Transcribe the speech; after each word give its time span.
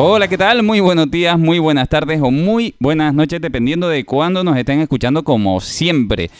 Hola, 0.00 0.28
¿qué 0.28 0.38
tal? 0.38 0.62
Muy 0.62 0.78
buenos 0.78 1.10
días, 1.10 1.36
muy 1.36 1.58
buenas 1.58 1.88
tardes 1.88 2.20
o 2.22 2.30
muy 2.30 2.76
buenas 2.78 3.12
noches, 3.12 3.40
dependiendo 3.40 3.88
de 3.88 4.04
cuándo 4.04 4.44
nos 4.44 4.56
estén 4.56 4.78
escuchando, 4.78 5.24
como 5.24 5.60
siempre. 5.60 6.30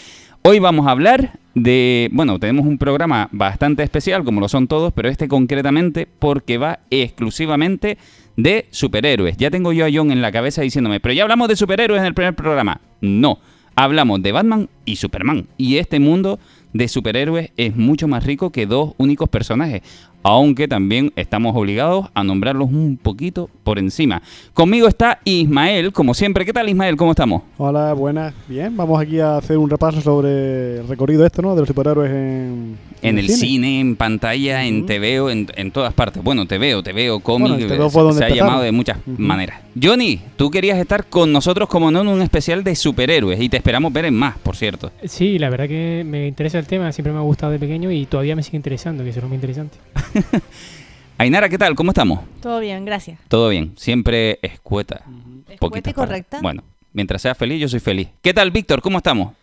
Hoy 0.43 0.61
vamos 0.61 0.87
a 0.87 0.93
hablar 0.93 1.41
de, 1.57 2.09
bueno, 2.13 2.39
tenemos 2.39 2.67
un 2.67 2.79
programa 2.79 3.29
bastante 3.33 3.83
especial, 3.83 4.23
como 4.23 4.41
lo 4.41 4.49
son 4.49 4.69
todos, 4.69 4.93
pero 4.93 5.09
este 5.09 5.27
concretamente 5.27 6.07
porque 6.07 6.57
va 6.57 6.79
exclusivamente 6.91 7.99
de 8.37 8.67
superhéroes. 8.71 9.37
Ya 9.39 9.51
tengo 9.51 9.73
yo 9.73 9.87
a 9.87 9.91
John 9.93 10.13
en 10.13 10.23
la 10.23 10.31
cabeza 10.31 10.63
diciéndome, 10.63 11.01
pero 11.01 11.15
ya 11.15 11.25
hablamos 11.25 11.49
de 11.49 11.57
superhéroes 11.57 11.99
en 11.99 12.07
el 12.07 12.15
primer 12.15 12.37
programa. 12.37 12.81
No, 13.01 13.41
hablamos 13.75 14.23
de 14.23 14.31
Batman 14.31 14.69
y 14.85 14.95
Superman. 14.95 15.49
Y 15.57 15.79
este 15.79 15.99
mundo 15.99 16.39
de 16.73 16.87
superhéroes 16.87 17.51
es 17.57 17.75
mucho 17.75 18.07
más 18.07 18.25
rico 18.25 18.51
que 18.51 18.67
dos 18.67 18.95
únicos 18.99 19.29
personajes 19.29 19.83
aunque 20.29 20.69
también 20.69 21.11
estamos 21.17 21.57
obligados 21.57 22.09
a 22.13 22.23
nombrarlos 22.23 22.69
un 22.69 22.99
poquito 23.03 23.49
por 23.65 23.79
encima. 23.79 24.21
Conmigo 24.53 24.87
está 24.87 25.21
Ismael, 25.25 25.91
como 25.91 26.13
siempre. 26.13 26.45
¿Qué 26.45 26.53
tal 26.53 26.69
Ismael? 26.69 26.97
¿Cómo 26.97 27.13
estamos? 27.13 27.45
Hola, 27.57 27.95
buenas. 27.95 28.35
Bien, 28.47 28.77
vamos 28.77 29.01
aquí 29.01 29.21
a 29.21 29.39
hacer 29.39 29.57
un 29.57 29.71
repaso 29.71 30.03
sobre 30.03 30.81
el 30.81 30.89
recorrido 30.89 31.25
esto, 31.25 31.41
¿no? 31.41 31.55
De 31.55 31.63
los 31.63 31.69
superhéroes 31.69 32.11
en... 32.11 32.77
En, 33.01 33.17
el 33.17 33.31
cine? 33.31 33.81
en 33.81 33.97
pantalla, 33.97 34.65
en 34.67 34.85
TVO, 34.85 35.31
en, 35.31 35.47
en, 35.55 35.71
todas 35.71 35.95
partes. 35.95 36.23
Bueno, 36.23 36.47
TVO, 36.47 36.83
TVO, 36.83 37.21
cómic, 37.21 37.67
se, 38.13 38.25
ha 38.25 38.29
llamado 38.29 38.63
de 38.63 38.73
muchas 38.73 38.99
maneras. 39.07 39.61
Johnny, 39.81 40.21
tú 40.37 40.51
querías 40.51 40.79
estar 40.79 41.07
con 41.07 41.33
nosotros 41.33 41.69
como 41.69 41.91
no 41.91 42.01
en 42.01 42.09
un 42.09 42.21
especial 42.21 42.65
de 42.65 42.75
superhéroes 42.75 43.41
y 43.41 43.49
te 43.49 43.57
esperamos 43.57 43.93
ver 43.93 44.07
en 44.07 44.15
más, 44.15 44.37
por 44.39 44.57
cierto. 44.57 44.91
Sí, 45.05 45.39
la 45.39 45.49
verdad 45.49 45.69
que 45.69 46.03
me 46.05 46.27
interesa 46.27 46.59
el 46.59 46.67
tema, 46.67 46.91
siempre 46.91 47.13
me 47.13 47.19
ha 47.21 47.23
gustado 47.23 47.53
de 47.53 47.61
pequeño 47.61 47.91
y 47.93 48.05
todavía 48.07 48.35
me 48.35 48.43
sigue 48.43 48.57
interesando, 48.57 49.05
que 49.05 49.11
es 49.11 49.17
lo 49.17 49.29
muy 49.29 49.37
interesante. 49.37 49.79
Ainara, 51.19 51.49
¿qué 51.49 51.59
tal? 51.59 51.75
¿Cómo 51.75 51.91
estamos? 51.91 52.21
Todo 52.41 52.61
bien, 52.61 52.85
gracias. 52.85 53.19
Todo 53.29 53.49
bien, 53.49 53.73
siempre 53.77 54.39
escueta. 54.43 55.03
Escueta 55.49 55.91
y 55.91 55.93
correcta. 55.93 56.41
Bueno, 56.41 56.63
mientras 56.93 57.23
sea 57.23 57.35
feliz, 57.35 57.61
yo 57.61 57.69
soy 57.69 57.81
feliz. 57.81 58.09
¿Qué 58.23 58.33
tal, 58.33 58.51
Víctor? 58.51 58.81
¿Cómo 58.83 58.99
estamos? 58.99 59.35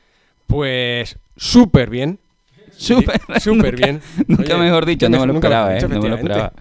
Pues 0.48 1.18
súper 1.36 1.90
bien. 1.90 2.20
Súper 2.78 3.20
super 3.42 3.76
bien. 3.76 4.02
Nunca 4.28 4.58
mejor 4.58 4.86
dicho, 4.86 5.09
no 5.09 5.20
me 5.20 5.28
lo 5.28 5.34
esperaba, 5.34 5.78
¿eh? 5.78 5.81
No 5.81 6.02
me 6.02 6.09
lo 6.09 6.16
esperaba. 6.16 6.53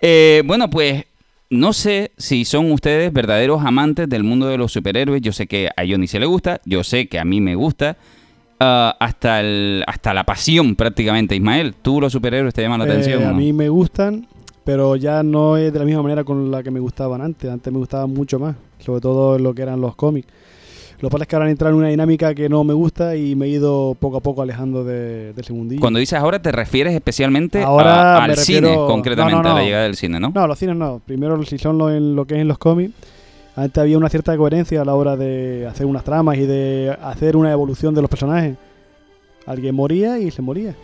Eh, 0.00 0.42
bueno, 0.44 0.68
pues 0.68 1.04
no 1.50 1.72
sé 1.72 2.12
si 2.16 2.44
son 2.44 2.70
ustedes 2.70 3.12
verdaderos 3.12 3.64
amantes 3.64 4.08
del 4.08 4.24
mundo 4.24 4.46
de 4.46 4.58
los 4.58 4.72
superhéroes. 4.72 5.22
Yo 5.22 5.32
sé 5.32 5.46
que 5.46 5.68
a 5.76 5.82
Johnny 5.86 6.06
se 6.06 6.20
le 6.20 6.26
gusta, 6.26 6.60
yo 6.64 6.84
sé 6.84 7.08
que 7.08 7.18
a 7.18 7.24
mí 7.24 7.40
me 7.40 7.54
gusta. 7.54 7.96
Ah, 8.62 8.94
hasta, 9.00 9.40
el, 9.40 9.82
hasta 9.86 10.12
la 10.12 10.24
pasión 10.24 10.76
prácticamente. 10.76 11.34
Ismael, 11.34 11.74
¿tú 11.80 11.98
los 11.98 12.12
superhéroes 12.12 12.52
te 12.52 12.60
llaman 12.60 12.80
la 12.80 12.84
atención? 12.84 13.22
Eh, 13.22 13.26
a 13.26 13.32
mí 13.32 13.54
me 13.54 13.70
gustan, 13.70 14.26
pero 14.64 14.96
ya 14.96 15.22
no 15.22 15.56
es 15.56 15.72
de 15.72 15.78
la 15.78 15.86
misma 15.86 16.02
manera 16.02 16.24
con 16.24 16.50
la 16.50 16.62
que 16.62 16.70
me 16.70 16.78
gustaban 16.78 17.22
antes. 17.22 17.50
Antes 17.50 17.72
me 17.72 17.78
gustaban 17.78 18.12
mucho 18.12 18.38
más, 18.38 18.56
sobre 18.78 19.00
todo 19.00 19.38
lo 19.38 19.54
que 19.54 19.62
eran 19.62 19.80
los 19.80 19.96
cómics. 19.96 20.28
Lo 21.00 21.08
que 21.08 21.12
pasa 21.12 21.24
es 21.24 21.28
que 21.28 21.36
ahora 21.36 21.46
han 21.46 21.52
entrado 21.52 21.72
en 21.74 21.78
una 21.78 21.88
dinámica 21.88 22.34
que 22.34 22.50
no 22.50 22.62
me 22.62 22.74
gusta 22.74 23.16
y 23.16 23.34
me 23.34 23.46
he 23.46 23.48
ido 23.48 23.96
poco 23.98 24.18
a 24.18 24.20
poco 24.20 24.42
alejando 24.42 24.84
de, 24.84 25.32
del 25.32 25.44
segundillo. 25.46 25.80
Cuando 25.80 25.98
dices 25.98 26.18
ahora, 26.18 26.42
te 26.42 26.52
refieres 26.52 26.92
especialmente 26.92 27.64
al 27.64 28.36
cine, 28.36 28.74
concretamente, 28.74 29.48
a 29.48 29.54
la 29.54 29.62
llegada 29.62 29.84
del 29.84 29.96
cine, 29.96 30.20
¿no? 30.20 30.32
No, 30.34 30.46
los 30.46 30.58
cines 30.58 30.76
no. 30.76 31.00
Primero, 31.06 31.42
si 31.44 31.56
son 31.56 31.78
lo, 31.78 31.90
en 31.90 32.14
lo 32.14 32.26
que 32.26 32.34
es 32.34 32.40
en 32.42 32.48
los 32.48 32.58
cómics, 32.58 32.92
antes 33.60 33.78
había 33.78 33.98
una 33.98 34.08
cierta 34.08 34.36
coherencia 34.36 34.80
a 34.80 34.84
la 34.84 34.94
hora 34.94 35.16
de 35.16 35.66
hacer 35.66 35.86
unas 35.86 36.02
tramas 36.02 36.38
y 36.38 36.46
de 36.46 36.96
hacer 37.02 37.36
una 37.36 37.52
evolución 37.52 37.94
de 37.94 38.00
los 38.00 38.10
personajes. 38.10 38.56
Alguien 39.46 39.74
moría 39.74 40.18
y 40.18 40.30
se 40.30 40.40
moría. 40.42 40.74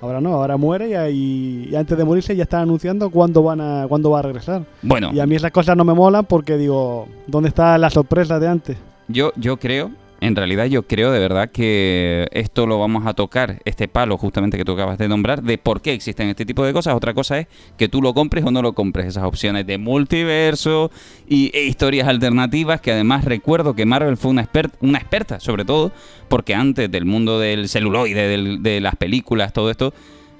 Ahora 0.00 0.20
no, 0.20 0.34
ahora 0.34 0.56
muere 0.56 1.12
y, 1.12 1.72
antes 1.76 1.96
de 1.96 2.04
morirse 2.04 2.34
ya 2.34 2.42
están 2.42 2.62
anunciando 2.62 3.08
cuándo 3.08 3.44
van 3.44 3.60
a 3.60 3.86
cuándo 3.88 4.10
va 4.10 4.18
a 4.18 4.22
regresar. 4.22 4.64
Bueno. 4.82 5.12
Y 5.12 5.20
a 5.20 5.26
mí 5.26 5.36
esas 5.36 5.52
cosas 5.52 5.76
no 5.76 5.84
me 5.84 5.94
molan 5.94 6.24
porque 6.24 6.56
digo, 6.56 7.06
¿dónde 7.28 7.48
está 7.50 7.78
la 7.78 7.88
sorpresa 7.88 8.40
de 8.40 8.48
antes? 8.48 8.76
Yo, 9.06 9.32
yo 9.36 9.58
creo 9.58 9.92
en 10.22 10.36
realidad 10.36 10.66
yo 10.66 10.84
creo 10.84 11.10
de 11.10 11.18
verdad 11.18 11.50
que 11.50 12.28
esto 12.30 12.64
lo 12.68 12.78
vamos 12.78 13.06
a 13.06 13.12
tocar, 13.12 13.60
este 13.64 13.88
palo 13.88 14.16
justamente 14.16 14.56
que 14.56 14.64
tú 14.64 14.72
acabas 14.72 14.96
de 14.96 15.08
nombrar, 15.08 15.42
de 15.42 15.58
por 15.58 15.82
qué 15.82 15.92
existen 15.92 16.28
este 16.28 16.46
tipo 16.46 16.64
de 16.64 16.72
cosas. 16.72 16.94
Otra 16.94 17.12
cosa 17.12 17.40
es 17.40 17.48
que 17.76 17.88
tú 17.88 18.00
lo 18.00 18.14
compres 18.14 18.44
o 18.44 18.52
no 18.52 18.62
lo 18.62 18.72
compres, 18.72 19.06
esas 19.06 19.24
opciones 19.24 19.66
de 19.66 19.78
multiverso 19.78 20.92
y, 21.28 21.50
e 21.52 21.64
historias 21.64 22.06
alternativas, 22.06 22.80
que 22.80 22.92
además 22.92 23.24
recuerdo 23.24 23.74
que 23.74 23.84
Marvel 23.84 24.16
fue 24.16 24.30
una, 24.30 24.48
una 24.80 24.98
experta, 24.98 25.40
sobre 25.40 25.64
todo, 25.64 25.90
porque 26.28 26.54
antes 26.54 26.88
del 26.88 27.04
mundo 27.04 27.40
del 27.40 27.68
celuloide, 27.68 28.58
de 28.60 28.80
las 28.80 28.94
películas, 28.94 29.52
todo 29.52 29.72
esto, 29.72 29.92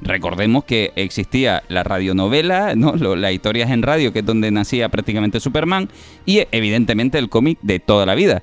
recordemos 0.02 0.64
que 0.64 0.92
existía 0.96 1.62
la 1.68 1.82
radionovela, 1.82 2.74
¿no? 2.74 2.94
las 2.94 3.32
historias 3.32 3.70
en 3.70 3.82
radio, 3.82 4.12
que 4.12 4.20
es 4.20 4.24
donde 4.26 4.50
nacía 4.50 4.88
prácticamente 4.90 5.40
Superman, 5.40 5.88
y 6.26 6.42
evidentemente 6.52 7.18
el 7.18 7.28
cómic 7.28 7.58
de 7.62 7.80
toda 7.80 8.06
la 8.06 8.14
vida. 8.14 8.42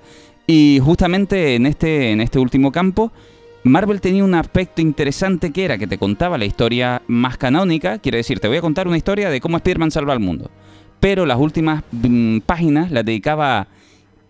Y 0.51 0.79
justamente 0.79 1.53
en 1.53 1.67
este, 1.67 2.09
en 2.09 2.21
este 2.21 2.39
último 2.39 2.71
campo, 2.71 3.11
Marvel 3.63 4.01
tenía 4.01 4.23
un 4.23 4.33
aspecto 4.33 4.81
interesante 4.81 5.51
que 5.51 5.63
era 5.63 5.77
que 5.77 5.85
te 5.85 5.99
contaba 5.99 6.39
la 6.39 6.45
historia 6.45 7.03
más 7.05 7.37
canónica, 7.37 7.99
quiere 7.99 8.17
decir, 8.17 8.39
te 8.39 8.47
voy 8.47 8.57
a 8.57 8.61
contar 8.61 8.87
una 8.87 8.97
historia 8.97 9.29
de 9.29 9.41
cómo 9.41 9.57
Spider-Man 9.57 9.91
salva 9.91 10.13
al 10.13 10.19
mundo. 10.19 10.49
Pero 10.99 11.27
las 11.27 11.37
últimas 11.37 11.83
mm, 11.91 12.39
páginas 12.39 12.89
las 12.89 13.05
dedicaba 13.05 13.59
a... 13.59 13.67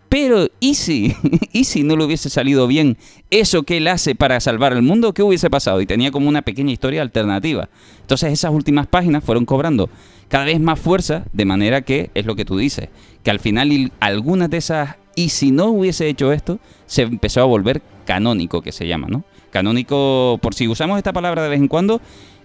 Pero, 0.10 0.50
¿y 0.60 0.74
si? 0.74 1.16
¿Y 1.54 1.64
si 1.64 1.84
no 1.84 1.96
le 1.96 2.04
hubiese 2.04 2.30
salido 2.30 2.68
bien 2.68 2.98
eso 3.30 3.64
que 3.64 3.78
él 3.78 3.88
hace 3.88 4.14
para 4.14 4.42
salvar 4.42 4.74
al 4.74 4.82
mundo? 4.82 5.14
¿Qué 5.14 5.24
hubiese 5.24 5.50
pasado? 5.50 5.80
Y 5.80 5.86
tenía 5.86 6.12
como 6.12 6.28
una 6.28 6.42
pequeña 6.42 6.74
historia 6.74 7.02
alternativa. 7.02 7.70
Entonces 8.02 8.34
esas 8.34 8.52
últimas 8.52 8.88
páginas 8.88 9.24
fueron 9.24 9.46
cobrando 9.46 9.90
cada 10.28 10.44
vez 10.44 10.60
más 10.60 10.82
fuerza, 10.82 11.24
de 11.32 11.46
manera 11.46 11.82
que, 11.82 12.12
es 12.14 12.26
lo 12.26 12.36
que 12.36 12.44
tú 12.44 12.58
dices, 12.58 12.90
que 13.24 13.32
al 13.32 13.40
final 13.40 13.94
algunas 14.02 14.50
de 14.50 14.58
esas 14.58 14.99
y 15.16 15.30
si 15.30 15.52
no 15.52 15.68
hubiese 15.68 16.08
hecho 16.08 16.32
esto, 16.32 16.60
se 16.86 17.04
empezó 17.04 17.42
a 17.42 17.46
volver 17.46 17.82
canónico, 18.06 18.62
que 18.62 18.72
se 18.72 18.88
llama, 18.88 19.08
¿no? 19.10 19.24
Canónico, 19.52 20.40
por 20.42 20.54
si 20.54 20.68
usamos 20.68 20.98
esta 20.98 21.14
palabra 21.14 21.44
de 21.44 21.50
vez 21.50 21.60
en 21.60 21.68
cuando, 21.68 22.02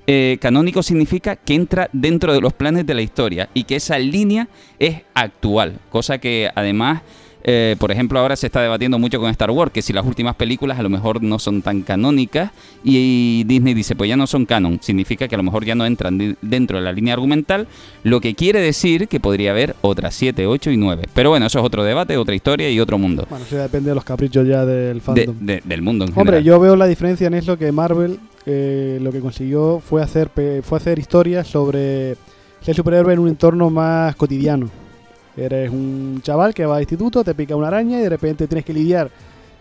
eh, 0.06 0.38
canónico 0.40 0.82
significa 0.82 1.36
que 1.36 1.54
entra 1.54 1.88
dentro 1.92 2.32
de 2.34 2.40
los 2.40 2.52
planes 2.52 2.86
de 2.86 2.94
la 2.94 3.02
historia 3.02 3.48
y 3.54 3.64
que 3.64 3.76
esa 3.76 3.98
línea 3.98 4.48
es 4.78 5.02
actual, 5.14 5.78
cosa 5.90 6.18
que 6.18 6.50
además 6.54 7.02
eh, 7.46 7.76
por 7.78 7.92
ejemplo, 7.92 8.18
ahora 8.18 8.36
se 8.36 8.46
está 8.46 8.62
debatiendo 8.62 8.98
mucho 8.98 9.20
con 9.20 9.28
Star 9.28 9.50
Wars, 9.50 9.70
que 9.70 9.82
si 9.82 9.92
las 9.92 10.06
últimas 10.06 10.34
películas 10.34 10.78
a 10.78 10.82
lo 10.82 10.88
mejor 10.88 11.22
no 11.22 11.38
son 11.38 11.60
tan 11.60 11.82
canónicas 11.82 12.52
y, 12.82 13.44
Disney 13.44 13.74
dice, 13.74 13.94
pues 13.94 14.08
ya 14.08 14.16
no 14.16 14.26
son 14.26 14.46
canon, 14.46 14.78
significa 14.80 15.28
que 15.28 15.34
a 15.34 15.38
lo 15.38 15.44
mejor 15.44 15.66
ya 15.66 15.74
no 15.74 15.84
entran 15.84 16.38
dentro 16.40 16.78
de 16.78 16.84
la 16.84 16.92
línea 16.92 17.12
argumental, 17.12 17.68
lo 18.02 18.22
que 18.22 18.34
quiere 18.34 18.60
decir 18.60 19.08
que 19.08 19.20
podría 19.20 19.50
haber 19.50 19.76
otras 19.82 20.14
7, 20.14 20.46
8 20.46 20.70
y 20.70 20.78
9. 20.78 21.02
Pero 21.12 21.28
bueno, 21.28 21.44
eso 21.44 21.58
es 21.58 21.64
otro 21.66 21.84
debate, 21.84 22.16
otra 22.16 22.34
historia 22.34 22.70
y 22.70 22.80
otro 22.80 22.96
mundo. 22.96 23.26
Bueno, 23.28 23.44
eso 23.44 23.56
depende 23.56 23.90
de 23.90 23.94
los 23.94 24.04
caprichos 24.04 24.48
ya 24.48 24.64
del 24.64 25.02
fandom. 25.02 25.36
del 25.38 25.82
mundo 25.82 26.06
en 26.06 26.12
Hombre, 26.16 26.42
yo 26.42 26.58
veo 26.58 26.76
la 26.76 26.86
diferencia 26.86 27.26
en 27.26 27.34
eso 27.34 27.58
que 27.58 27.70
Marvel 27.72 28.20
eh, 28.46 28.98
lo 29.02 29.12
que 29.12 29.20
consiguió 29.20 29.80
fue 29.80 30.02
hacer, 30.02 30.30
fue 30.62 30.78
hacer 30.78 30.98
historias 30.98 31.46
sobre 31.46 32.16
ser 32.62 32.74
superhéroe 32.74 33.12
en 33.12 33.18
un 33.18 33.28
entorno 33.28 33.68
más 33.68 34.16
cotidiano 34.16 34.83
Eres 35.36 35.70
un 35.70 36.20
chaval 36.22 36.54
que 36.54 36.64
va 36.64 36.76
al 36.76 36.82
instituto, 36.82 37.24
te 37.24 37.34
pica 37.34 37.56
una 37.56 37.68
araña 37.68 37.98
y 37.98 38.02
de 38.02 38.08
repente 38.08 38.46
tienes 38.46 38.64
que 38.64 38.72
lidiar 38.72 39.10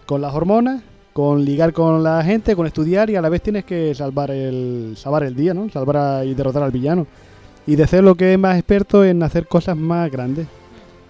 con 0.05 0.21
las 0.21 0.33
hormonas, 0.33 0.83
con 1.13 1.43
ligar 1.43 1.73
con 1.73 2.03
la 2.03 2.23
gente, 2.23 2.55
con 2.55 2.67
estudiar 2.67 3.09
y 3.09 3.15
a 3.15 3.21
la 3.21 3.29
vez 3.29 3.41
tienes 3.41 3.65
que 3.65 3.93
salvar 3.95 4.29
el, 4.31 4.93
salvar 4.97 5.23
el 5.23 5.35
día, 5.35 5.53
¿no? 5.53 5.69
Salvar 5.69 6.25
y 6.25 6.33
derrotar 6.35 6.63
al 6.63 6.71
villano. 6.71 7.07
Y 7.65 7.75
DC 7.75 8.01
lo 8.01 8.15
que 8.15 8.33
es 8.33 8.39
más 8.39 8.57
experto 8.57 9.03
en 9.03 9.23
hacer 9.23 9.47
cosas 9.47 9.75
más 9.75 10.11
grandes. 10.11 10.47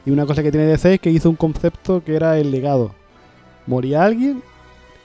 Y 0.06 0.12
una 0.12 0.26
cosa 0.26 0.44
que 0.44 0.52
tiene 0.52 0.68
DC 0.68 0.96
es 0.96 1.00
que 1.00 1.10
hizo 1.10 1.30
un 1.30 1.36
concepto 1.36 2.04
que 2.04 2.16
era 2.16 2.38
el 2.38 2.52
legado. 2.52 2.92
Moría 3.66 4.04
alguien 4.04 4.44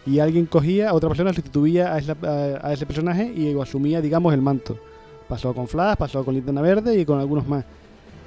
y 0.04 0.20
alguien 0.20 0.46
cogía, 0.46 0.90
a 0.90 0.94
otra 0.94 1.08
persona 1.08 1.32
sustituía 1.32 1.94
a, 1.94 1.96
a 1.96 2.72
ese 2.72 2.86
personaje 2.86 3.32
y 3.32 3.58
asumía, 3.60 4.00
digamos, 4.00 4.34
el 4.34 4.42
manto. 4.42 4.78
Pasó 5.28 5.54
con 5.54 5.68
Flash, 5.68 5.96
pasó 5.96 6.24
con 6.24 6.34
Linterna 6.34 6.62
Verde 6.62 6.98
y 6.98 7.04
con 7.04 7.18
algunos 7.18 7.46
más. 7.46 7.64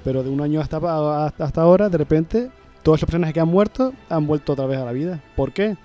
Pero 0.04 0.24
de 0.24 0.30
un 0.30 0.42
año 0.42 0.62
hasta, 0.62 1.28
hasta 1.28 1.62
ahora, 1.62 1.90
de 1.90 1.98
repente, 1.98 2.50
todos 2.84 3.00
esos 3.00 3.08
personajes 3.08 3.34
que 3.34 3.40
han 3.40 3.48
muerto 3.48 3.94
han 4.10 4.28
vuelto 4.28 4.54
otra 4.54 4.66
vez 4.66 4.80
a 4.80 4.86
la 4.86 4.92
vida. 4.92 5.22
¿Por 5.36 5.52
qué? 5.52 5.78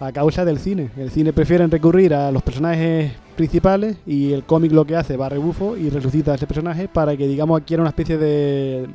A 0.00 0.12
causa 0.12 0.44
del 0.44 0.58
cine. 0.58 0.90
El 0.96 1.10
cine 1.10 1.32
prefiere 1.32 1.66
recurrir 1.66 2.14
a 2.14 2.30
los 2.30 2.42
personajes 2.42 3.12
principales 3.36 3.96
y 4.06 4.32
el 4.32 4.44
cómic 4.44 4.72
lo 4.72 4.84
que 4.84 4.96
hace 4.96 5.16
va 5.16 5.26
a 5.26 5.30
rebufo 5.30 5.76
y 5.76 5.90
resucita 5.90 6.32
a 6.32 6.34
ese 6.36 6.46
personaje 6.46 6.88
para 6.88 7.16
que, 7.16 7.26
digamos, 7.26 7.60
adquiera 7.60 7.82
una 7.82 7.90
especie 7.90 8.18
de, 8.18 8.86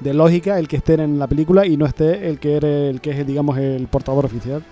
de 0.00 0.14
lógica 0.14 0.58
el 0.58 0.68
que 0.68 0.76
esté 0.76 0.94
en 0.94 1.18
la 1.18 1.26
película 1.26 1.66
y 1.66 1.76
no 1.76 1.86
esté 1.86 2.28
el 2.28 2.38
que, 2.38 2.56
el 2.56 3.00
que 3.00 3.10
es, 3.10 3.26
digamos, 3.26 3.58
el 3.58 3.86
portador 3.88 4.24
oficial. 4.24 4.62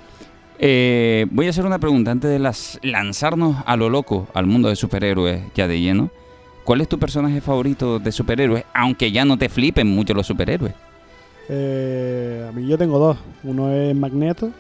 Eh, 0.58 1.26
voy 1.31 1.46
a 1.46 1.50
hacer 1.50 1.67
una 1.67 1.78
pregunta 1.78 2.11
antes 2.11 2.31
de 2.31 2.38
las, 2.38 2.78
lanzarnos 2.82 3.56
a 3.67 3.76
lo 3.76 3.90
loco 3.90 4.26
al 4.32 4.46
mundo 4.46 4.69
de 4.69 4.76
superhéroes 4.76 5.43
ya 5.55 5.69
de 5.69 5.81
lleno. 5.81 6.11
¿Cuál 6.66 6.80
es 6.80 6.88
tu 6.88 6.98
personaje 6.98 7.40
favorito 7.40 8.00
de 8.00 8.10
superhéroes? 8.10 8.64
Aunque 8.74 9.12
ya 9.12 9.24
no 9.24 9.38
te 9.38 9.48
flipen 9.48 9.86
mucho 9.86 10.12
los 10.14 10.26
superhéroes. 10.26 10.74
Eh, 11.48 12.44
a 12.48 12.50
mí 12.50 12.66
yo 12.66 12.76
tengo 12.76 12.98
dos. 12.98 13.16
Uno 13.44 13.70
es 13.70 13.94
Magneto 13.94 14.50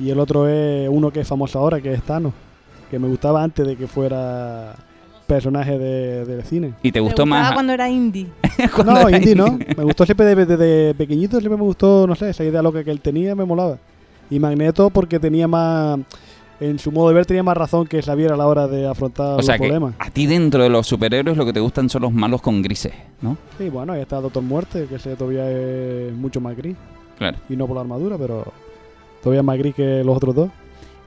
y 0.00 0.08
el 0.08 0.18
otro 0.18 0.48
es 0.48 0.88
uno 0.88 1.10
que 1.10 1.20
es 1.20 1.28
famoso 1.28 1.58
ahora, 1.58 1.82
que 1.82 1.92
es 1.92 2.02
Thanos. 2.02 2.32
Que 2.90 2.98
me 2.98 3.06
gustaba 3.06 3.42
antes 3.42 3.66
de 3.66 3.76
que 3.76 3.86
fuera 3.86 4.76
personaje 5.26 5.78
de, 5.78 6.24
del 6.24 6.42
cine. 6.42 6.72
¿Y 6.82 6.90
te 6.90 7.00
gustó 7.00 7.26
más? 7.26 7.52
cuando 7.52 7.74
era 7.74 7.86
indie. 7.90 8.28
no, 8.86 9.10
indie 9.10 9.34
no. 9.34 9.58
Me 9.76 9.84
gustó 9.84 10.06
siempre 10.06 10.34
desde, 10.34 10.94
pequeñito, 10.94 11.38
siempre 11.38 11.58
me 11.58 11.64
gustó, 11.64 12.06
no 12.06 12.14
sé, 12.14 12.30
esa 12.30 12.44
idea 12.44 12.62
loca 12.62 12.82
que 12.82 12.90
él 12.90 13.02
tenía 13.02 13.34
me 13.34 13.44
molaba. 13.44 13.76
Y 14.30 14.38
Magneto 14.38 14.88
porque 14.88 15.20
tenía 15.20 15.46
más 15.46 16.00
en 16.60 16.78
su 16.78 16.92
modo 16.92 17.08
de 17.08 17.14
ver 17.14 17.26
tenía 17.26 17.42
más 17.42 17.56
razón 17.56 17.86
que 17.86 18.00
Xavier 18.02 18.32
a 18.32 18.36
la 18.36 18.46
hora 18.46 18.68
de 18.68 18.86
afrontar 18.86 19.38
o 19.38 19.42
sea 19.42 19.54
los 19.54 19.60
problemas. 19.60 19.94
A 19.98 20.10
ti 20.10 20.26
dentro 20.26 20.62
de 20.62 20.68
los 20.68 20.86
superhéroes 20.86 21.36
lo 21.36 21.44
que 21.44 21.52
te 21.52 21.60
gustan 21.60 21.88
son 21.88 22.02
los 22.02 22.12
malos 22.12 22.40
con 22.40 22.62
grises, 22.62 22.92
¿no? 23.20 23.36
Sí, 23.58 23.68
bueno, 23.68 23.92
ahí 23.92 24.02
está 24.02 24.20
Doctor 24.20 24.42
Muerte, 24.42 24.86
que 24.88 24.96
ese 24.96 25.16
todavía 25.16 25.50
es 25.50 26.12
mucho 26.12 26.40
más 26.40 26.56
gris. 26.56 26.76
Claro. 27.18 27.38
Y 27.48 27.56
no 27.56 27.66
por 27.66 27.76
la 27.76 27.82
armadura, 27.82 28.16
pero 28.18 28.44
todavía 29.22 29.42
más 29.42 29.58
gris 29.58 29.74
que 29.74 30.02
los 30.04 30.16
otros 30.16 30.34
dos. 30.34 30.50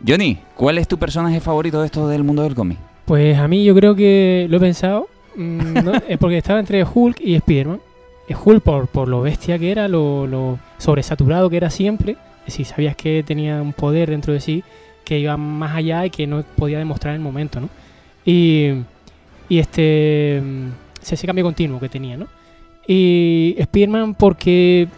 Johnny, 0.06 0.38
¿cuál 0.56 0.78
es 0.78 0.88
tu 0.88 0.98
personaje 0.98 1.40
favorito 1.40 1.80
de 1.80 1.88
esto 1.88 2.08
del 2.08 2.24
mundo 2.24 2.44
del 2.44 2.54
cómic? 2.54 2.78
Pues 3.06 3.38
a 3.38 3.48
mí 3.48 3.64
yo 3.64 3.74
creo 3.74 3.96
que 3.96 4.48
lo 4.50 4.58
he 4.58 4.60
pensado, 4.60 5.08
mm, 5.36 5.78
es 6.10 6.18
porque 6.18 6.38
estaba 6.38 6.60
entre 6.60 6.84
Hulk 6.84 7.20
y 7.22 7.36
Spider-Man. 7.36 7.80
Hulk 8.30 8.62
por, 8.62 8.88
por 8.88 9.08
lo 9.08 9.22
bestia 9.22 9.58
que 9.58 9.72
era, 9.72 9.88
lo, 9.88 10.28
lo 10.28 10.60
sobresaturado 10.78 11.50
que 11.50 11.58
era 11.58 11.70
siempre. 11.70 12.18
Es 12.42 12.54
decir, 12.54 12.66
sabías 12.66 12.96
que 12.96 13.24
tenía 13.24 13.62
un 13.62 13.74
poder 13.74 14.10
dentro 14.10 14.34
de 14.34 14.42
sí 14.42 14.64
que 15.08 15.20
iba 15.20 15.38
más 15.38 15.74
allá 15.74 16.06
y 16.06 16.10
que 16.10 16.28
no 16.28 16.44
podía 16.58 16.80
demostrar 16.80 17.16
en 17.16 17.22
el 17.22 17.24
momento, 17.24 17.62
¿no? 17.62 17.70
Y, 18.26 18.74
y 19.48 19.60
este 19.60 20.44
ese 21.10 21.26
cambio 21.26 21.46
continuo 21.46 21.80
que 21.80 21.88
tenía, 21.88 22.18
¿no? 22.18 22.28
Y 22.86 23.56
Spearman 23.64 24.16
porque 24.16 24.90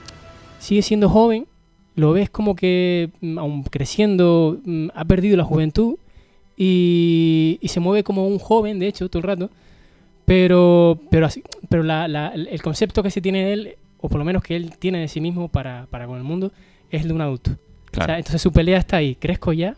sigue 0.57 0.81
siendo 0.81 1.09
joven, 1.09 1.45
lo 1.95 2.11
ves 2.13 2.31
como 2.31 2.55
que 2.55 3.11
mm, 3.21 3.37
aún 3.37 3.61
creciendo 3.63 4.59
mm, 4.65 4.87
ha 4.95 5.05
perdido 5.05 5.37
la 5.37 5.43
juventud 5.43 5.97
y, 6.57 7.59
y, 7.61 7.67
se 7.67 7.79
mueve 7.79 8.03
como 8.03 8.27
un 8.27 8.39
joven, 8.39 8.79
de 8.79 8.87
hecho, 8.87 9.09
todo 9.09 9.19
el 9.19 9.27
rato, 9.27 9.51
pero 10.25 10.99
pero 11.11 11.27
así, 11.27 11.43
pero 11.69 11.83
la, 11.83 12.07
la, 12.07 12.29
el 12.29 12.61
concepto 12.63 13.03
que 13.03 13.11
se 13.11 13.21
tiene 13.21 13.45
de 13.45 13.53
él, 13.53 13.75
o 13.99 14.09
por 14.09 14.17
lo 14.17 14.25
menos 14.25 14.41
que 14.41 14.55
él 14.55 14.75
tiene 14.79 15.01
de 15.01 15.07
sí 15.07 15.21
mismo 15.21 15.49
para, 15.49 15.85
para 15.91 16.07
con 16.07 16.17
el 16.17 16.23
mundo, 16.23 16.51
es 16.89 17.03
el 17.03 17.09
de 17.09 17.13
un 17.13 17.21
adulto. 17.21 17.51
entonces 17.93 18.41
su 18.41 18.51
pelea 18.51 18.79
está 18.79 18.97
ahí, 18.97 19.13
crezco 19.13 19.53
ya, 19.53 19.77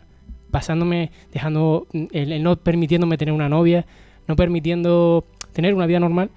pasándome, 0.52 1.10
dejando, 1.32 1.88
el, 2.12 2.40
no 2.42 2.54
permitiéndome 2.54 3.18
tener 3.18 3.34
una 3.34 3.48
novia, 3.48 3.84
no 4.28 4.36
permitiendo 4.36 5.24
tener 5.52 5.74
una 5.74 5.86
vida 5.86 5.98
normal 5.98 6.30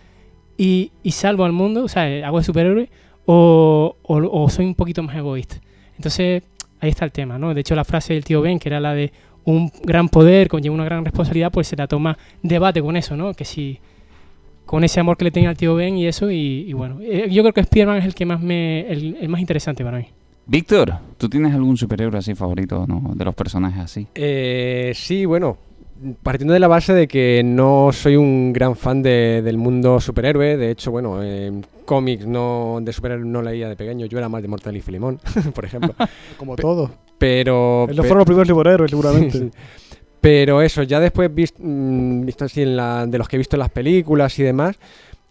y, 0.57 0.91
y 1.03 1.11
salvo 1.11 1.45
al 1.45 1.51
mundo, 1.51 1.83
o 1.83 1.87
sea, 1.87 2.03
hago 2.25 2.39
de 2.39 2.43
superhéroe 2.43 2.89
o, 3.25 3.95
o, 4.01 4.49
soy 4.49 4.65
un 4.65 4.73
poquito 4.73 5.03
más 5.03 5.15
egoísta. 5.15 5.57
Entonces, 5.95 6.43
ahí 6.79 6.89
está 6.89 7.05
el 7.05 7.11
tema, 7.11 7.37
¿no? 7.37 7.53
De 7.53 7.61
hecho, 7.61 7.75
la 7.75 7.83
frase 7.83 8.13
del 8.13 8.23
tío 8.23 8.41
Ben, 8.41 8.57
que 8.57 8.69
era 8.69 8.79
la 8.79 8.95
de 8.95 9.11
un 9.43 9.71
gran 9.83 10.09
poder 10.09 10.47
conlleva 10.47 10.73
una 10.73 10.85
gran 10.85 11.05
responsabilidad, 11.05 11.51
pues 11.51 11.67
se 11.67 11.75
la 11.75 11.87
toma 11.87 12.17
debate 12.41 12.81
con 12.81 12.97
eso, 12.97 13.15
¿no? 13.15 13.33
Que 13.33 13.45
si 13.45 13.79
con 14.65 14.83
ese 14.83 14.99
amor 14.99 15.17
que 15.17 15.25
le 15.25 15.31
tenía 15.31 15.49
al 15.49 15.57
tío 15.57 15.75
Ben 15.75 15.97
y 15.97 16.07
eso, 16.07 16.31
y, 16.31 16.73
bueno, 16.73 16.99
eh, 17.01 17.27
yo 17.29 17.43
creo 17.43 17.53
que 17.53 17.61
Spider-Man 17.61 17.97
es 17.97 18.05
el 18.05 18.15
que 18.15 18.25
más 18.25 18.41
me, 18.41 18.89
el 18.89 19.29
más 19.29 19.41
interesante 19.41 19.83
para 19.83 19.99
mí. 19.99 20.07
Víctor, 20.47 20.93
¿tú 21.17 21.27
tienes 21.27 21.53
algún 21.53 21.75
superhéroe 21.75 22.17
así 22.17 22.35
favorito 22.35 22.85
¿no? 22.87 23.13
de 23.15 23.25
los 23.25 23.33
personajes 23.33 23.79
así? 23.79 24.07
Eh, 24.13 24.93
sí, 24.95 25.25
bueno, 25.25 25.57
partiendo 26.21 26.53
de 26.53 26.59
la 26.59 26.67
base 26.67 26.93
de 26.93 27.07
que 27.07 27.41
no 27.43 27.89
soy 27.91 28.15
un 28.15 28.53
gran 28.53 28.75
fan 28.75 29.01
del 29.01 29.57
mundo 29.57 29.99
superhéroe, 29.99 30.57
de 30.57 30.71
hecho, 30.71 30.91
bueno, 30.91 31.19
cómics 31.85 32.25
no, 32.25 32.79
de 32.81 32.93
superhéroes 32.93 33.27
no 33.27 33.41
leía 33.41 33.69
de 33.69 33.75
pequeño, 33.75 34.05
yo 34.05 34.17
era 34.17 34.29
más 34.29 34.41
de 34.41 34.47
Mortal 34.47 34.75
y 34.75 34.81
Filemón, 34.81 35.19
por 35.55 35.65
ejemplo. 35.65 35.95
Como 36.37 36.55
todo. 36.55 36.91
Pero... 37.17 37.87
Esos 37.89 38.05
fueron 38.05 38.19
los 38.19 38.25
primeros 38.25 38.47
superhéroes, 38.47 38.91
seguramente. 38.91 39.51
Pero 40.21 40.61
eso, 40.61 40.81
ya 40.81 40.99
después 40.99 41.29
mm, 41.29 42.25
visto, 42.25 42.45
así 42.45 42.63
en 42.63 42.75
la, 42.75 43.05
de 43.05 43.17
los 43.17 43.27
que 43.27 43.35
he 43.35 43.39
visto 43.39 43.55
en 43.55 43.59
las 43.59 43.69
películas 43.69 44.37
y 44.39 44.43
demás, 44.43 44.75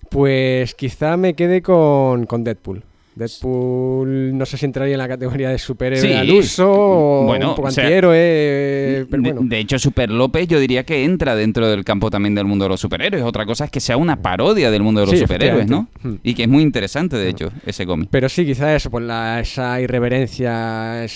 pues 0.08 0.74
quizá 0.74 1.16
me 1.16 1.34
quede 1.34 1.62
con, 1.62 2.26
con 2.26 2.44
Deadpool. 2.44 2.84
Deadpool 3.14 4.36
no 4.36 4.46
sé 4.46 4.56
si 4.56 4.66
entraría 4.66 4.94
en 4.94 4.98
la 4.98 5.08
categoría 5.08 5.50
de 5.50 5.58
superhéroe 5.58 6.16
al 6.16 6.30
uso 6.30 6.70
o 6.70 7.24
bueno, 7.24 7.50
un 7.50 7.56
poco 7.56 7.68
antihéroe. 7.68 9.06
de, 9.08 9.58
hecho, 9.58 9.78
Super 9.78 10.10
López 10.10 10.48
yo 10.48 10.58
diría 10.58 10.84
que 10.84 11.04
entra 11.04 11.34
dentro 11.36 11.68
del 11.68 11.84
campo 11.84 12.10
también 12.10 12.34
del 12.34 12.46
mundo 12.46 12.64
de 12.64 12.70
los 12.70 12.80
superhéroes. 12.80 13.22
Otra 13.22 13.46
cosa 13.46 13.66
es 13.66 13.70
que 13.70 13.80
sea 13.80 13.96
una 13.96 14.20
parodia 14.20 14.70
del 14.70 14.82
mundo 14.82 15.00
de 15.00 15.06
los 15.06 15.18
superhéroes, 15.18 15.68
¿no? 15.68 15.88
Hmm. 16.02 16.14
Y 16.22 16.34
que 16.34 16.44
es 16.44 16.48
muy 16.48 16.62
interesante, 16.62 17.16
de 17.16 17.28
hecho, 17.28 17.50
ese 17.66 17.86
cómic. 17.86 18.08
Pero 18.10 18.28
sí, 18.28 18.44
quizás 18.44 18.76
eso, 18.76 18.90
por 18.90 19.02
la, 19.02 19.40
esa 19.40 19.80
irreverencia 19.80 21.06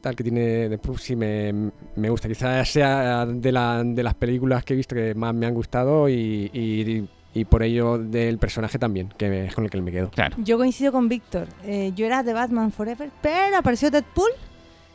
tal 0.00 0.16
que 0.16 0.22
tiene 0.22 0.68
Deadpool, 0.68 0.98
sí 0.98 1.16
me, 1.16 1.70
gusta. 2.08 2.28
Quizás 2.28 2.68
sea 2.68 3.26
de, 3.26 3.52
la, 3.52 3.82
de 3.84 4.02
las 4.02 4.14
películas 4.14 4.64
que 4.64 4.74
he 4.74 4.76
visto 4.76 4.94
que 4.94 5.14
más 5.14 5.34
me 5.34 5.46
han 5.46 5.54
gustado 5.54 6.08
y 6.08 6.50
y 6.52 7.04
por 7.44 7.64
ello 7.64 7.98
del 7.98 8.38
personaje 8.38 8.78
también, 8.78 9.08
que 9.18 9.46
es 9.46 9.54
con 9.54 9.64
el 9.64 9.70
que 9.70 9.80
me 9.80 9.90
quedo. 9.90 10.10
Claro. 10.10 10.36
Yo 10.38 10.56
coincido 10.56 10.92
con 10.92 11.08
Víctor. 11.08 11.48
Eh, 11.64 11.90
yo 11.96 12.06
era 12.06 12.22
de 12.22 12.32
Batman 12.32 12.70
Forever, 12.70 13.10
pero 13.20 13.56
apareció 13.56 13.90
Deadpool 13.90 14.30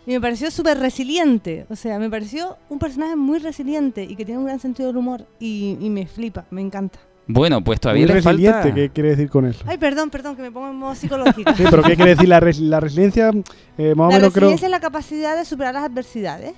y 0.05 0.11
me 0.13 0.21
pareció 0.21 0.49
súper 0.49 0.79
resiliente. 0.79 1.65
O 1.69 1.75
sea, 1.75 1.99
me 1.99 2.09
pareció 2.09 2.57
un 2.69 2.79
personaje 2.79 3.15
muy 3.15 3.39
resiliente 3.39 4.03
y 4.03 4.15
que 4.15 4.25
tiene 4.25 4.39
un 4.39 4.45
gran 4.45 4.59
sentido 4.59 4.87
del 4.87 4.97
humor 4.97 5.25
y, 5.39 5.77
me 5.81 6.07
flipa, 6.07 6.45
me 6.49 6.61
encanta. 6.61 6.99
Bueno, 7.27 7.63
pues 7.63 7.79
todavía 7.79 8.07
muy 8.07 8.15
le 8.15 8.21
resiliente, 8.21 8.73
¿qué 8.73 8.89
quiere 8.89 9.09
decir 9.09 9.29
con 9.29 9.45
eso? 9.45 9.63
Ay, 9.67 9.77
perdón, 9.77 10.09
perdón, 10.09 10.35
que 10.35 10.41
me 10.41 10.51
pongo 10.51 10.69
en 10.69 10.77
modo 10.77 10.95
psicológico. 10.95 11.53
sí, 11.55 11.63
pero 11.69 11.83
¿qué 11.83 11.95
quiere 11.95 12.15
decir 12.15 12.27
la, 12.27 12.39
resiliencia? 12.39 13.31
Eh, 13.77 13.93
más 13.93 14.11
la 14.11 14.19
resiliencia 14.19 14.65
es 14.65 14.71
la 14.71 14.79
capacidad 14.79 15.37
de 15.37 15.45
superar 15.45 15.75
las 15.75 15.83
adversidades. 15.83 16.53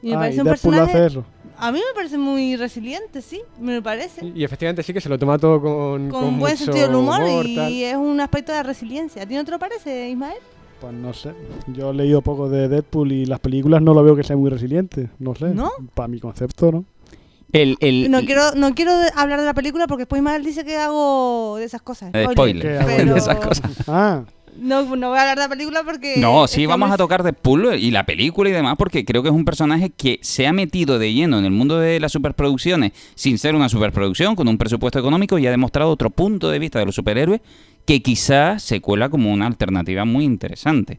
Y 0.00 0.10
me 0.10 0.14
ah, 0.14 0.18
parece 0.20 0.40
un 0.40 0.48
personaje... 0.48 0.92
Hace 0.92 1.06
eso. 1.06 1.24
A 1.58 1.72
mí 1.72 1.78
me 1.78 1.94
parece 1.94 2.18
muy 2.18 2.56
resiliente, 2.56 3.20
sí, 3.20 3.40
me 3.60 3.82
parece. 3.82 4.24
Y, 4.24 4.44
efectivamente 4.44 4.82
sí 4.82 4.92
que 4.92 5.00
se 5.00 5.08
lo 5.08 5.18
toma 5.18 5.38
todo 5.38 5.60
con, 5.60 6.08
con, 6.08 6.22
con 6.22 6.38
buen 6.38 6.56
sentido 6.56 6.86
del 6.86 6.96
humor, 6.96 7.46
y 7.46 7.84
es 7.84 7.96
un 7.96 8.20
aspecto 8.20 8.52
de 8.52 8.62
resiliencia. 8.62 9.22
¿A 9.22 9.26
ti 9.26 9.34
no 9.34 9.44
te 9.44 9.50
lo 9.50 9.58
parece, 9.58 10.08
Ismael? 10.08 10.38
Pues 10.80 10.92
no 10.92 11.12
sé. 11.12 11.32
Yo 11.66 11.90
he 11.90 11.94
leído 11.94 12.22
poco 12.22 12.48
de 12.48 12.68
Deadpool 12.68 13.10
y 13.10 13.26
las 13.26 13.40
películas 13.40 13.82
no 13.82 13.94
lo 13.94 14.04
veo 14.04 14.14
que 14.14 14.22
sea 14.22 14.36
muy 14.36 14.50
resiliente. 14.50 15.10
No 15.18 15.34
sé. 15.34 15.46
¿No? 15.46 15.72
Para 15.94 16.06
mi 16.06 16.20
concepto, 16.20 16.70
¿no? 16.70 16.84
El, 17.52 17.76
el, 17.80 18.10
no, 18.10 18.20
quiero, 18.20 18.52
no 18.54 18.74
quiero 18.74 18.92
hablar 19.16 19.40
de 19.40 19.46
la 19.46 19.54
película 19.54 19.86
porque 19.86 20.02
después 20.02 20.20
Ismael 20.20 20.44
dice 20.44 20.64
que 20.64 20.76
hago 20.76 21.56
de 21.56 21.64
esas 21.64 21.82
cosas. 21.82 22.12
De 22.12 22.26
spoiler. 22.26 22.84
De 23.06 23.18
esas 23.18 23.36
cosas. 23.36 23.88
Ah. 23.88 24.24
No, 24.60 24.96
no 24.96 25.08
voy 25.10 25.18
a 25.18 25.22
hablar 25.22 25.36
de 25.38 25.44
la 25.44 25.48
película 25.48 25.82
porque... 25.84 26.16
No, 26.18 26.46
sí 26.46 26.66
vamos 26.66 26.90
a 26.90 26.96
tocar 26.96 27.22
Deadpool 27.22 27.74
y 27.76 27.90
la 27.90 28.04
película 28.04 28.50
y 28.50 28.52
demás 28.52 28.74
porque 28.76 29.04
creo 29.04 29.22
que 29.22 29.28
es 29.28 29.34
un 29.34 29.44
personaje 29.44 29.90
que 29.90 30.18
se 30.22 30.46
ha 30.46 30.52
metido 30.52 30.98
de 30.98 31.12
lleno 31.12 31.38
en 31.38 31.44
el 31.44 31.50
mundo 31.50 31.78
de 31.78 32.00
las 32.00 32.12
superproducciones 32.12 32.92
sin 33.14 33.38
ser 33.38 33.54
una 33.54 33.68
superproducción, 33.68 34.34
con 34.34 34.48
un 34.48 34.58
presupuesto 34.58 34.98
económico 34.98 35.38
y 35.38 35.46
ha 35.46 35.50
demostrado 35.50 35.90
otro 35.90 36.10
punto 36.10 36.50
de 36.50 36.58
vista 36.58 36.78
de 36.78 36.86
los 36.86 36.94
superhéroes 36.94 37.40
que 37.84 38.02
quizás 38.02 38.62
se 38.62 38.80
cuela 38.80 39.08
como 39.08 39.32
una 39.32 39.46
alternativa 39.46 40.04
muy 40.04 40.24
interesante. 40.24 40.98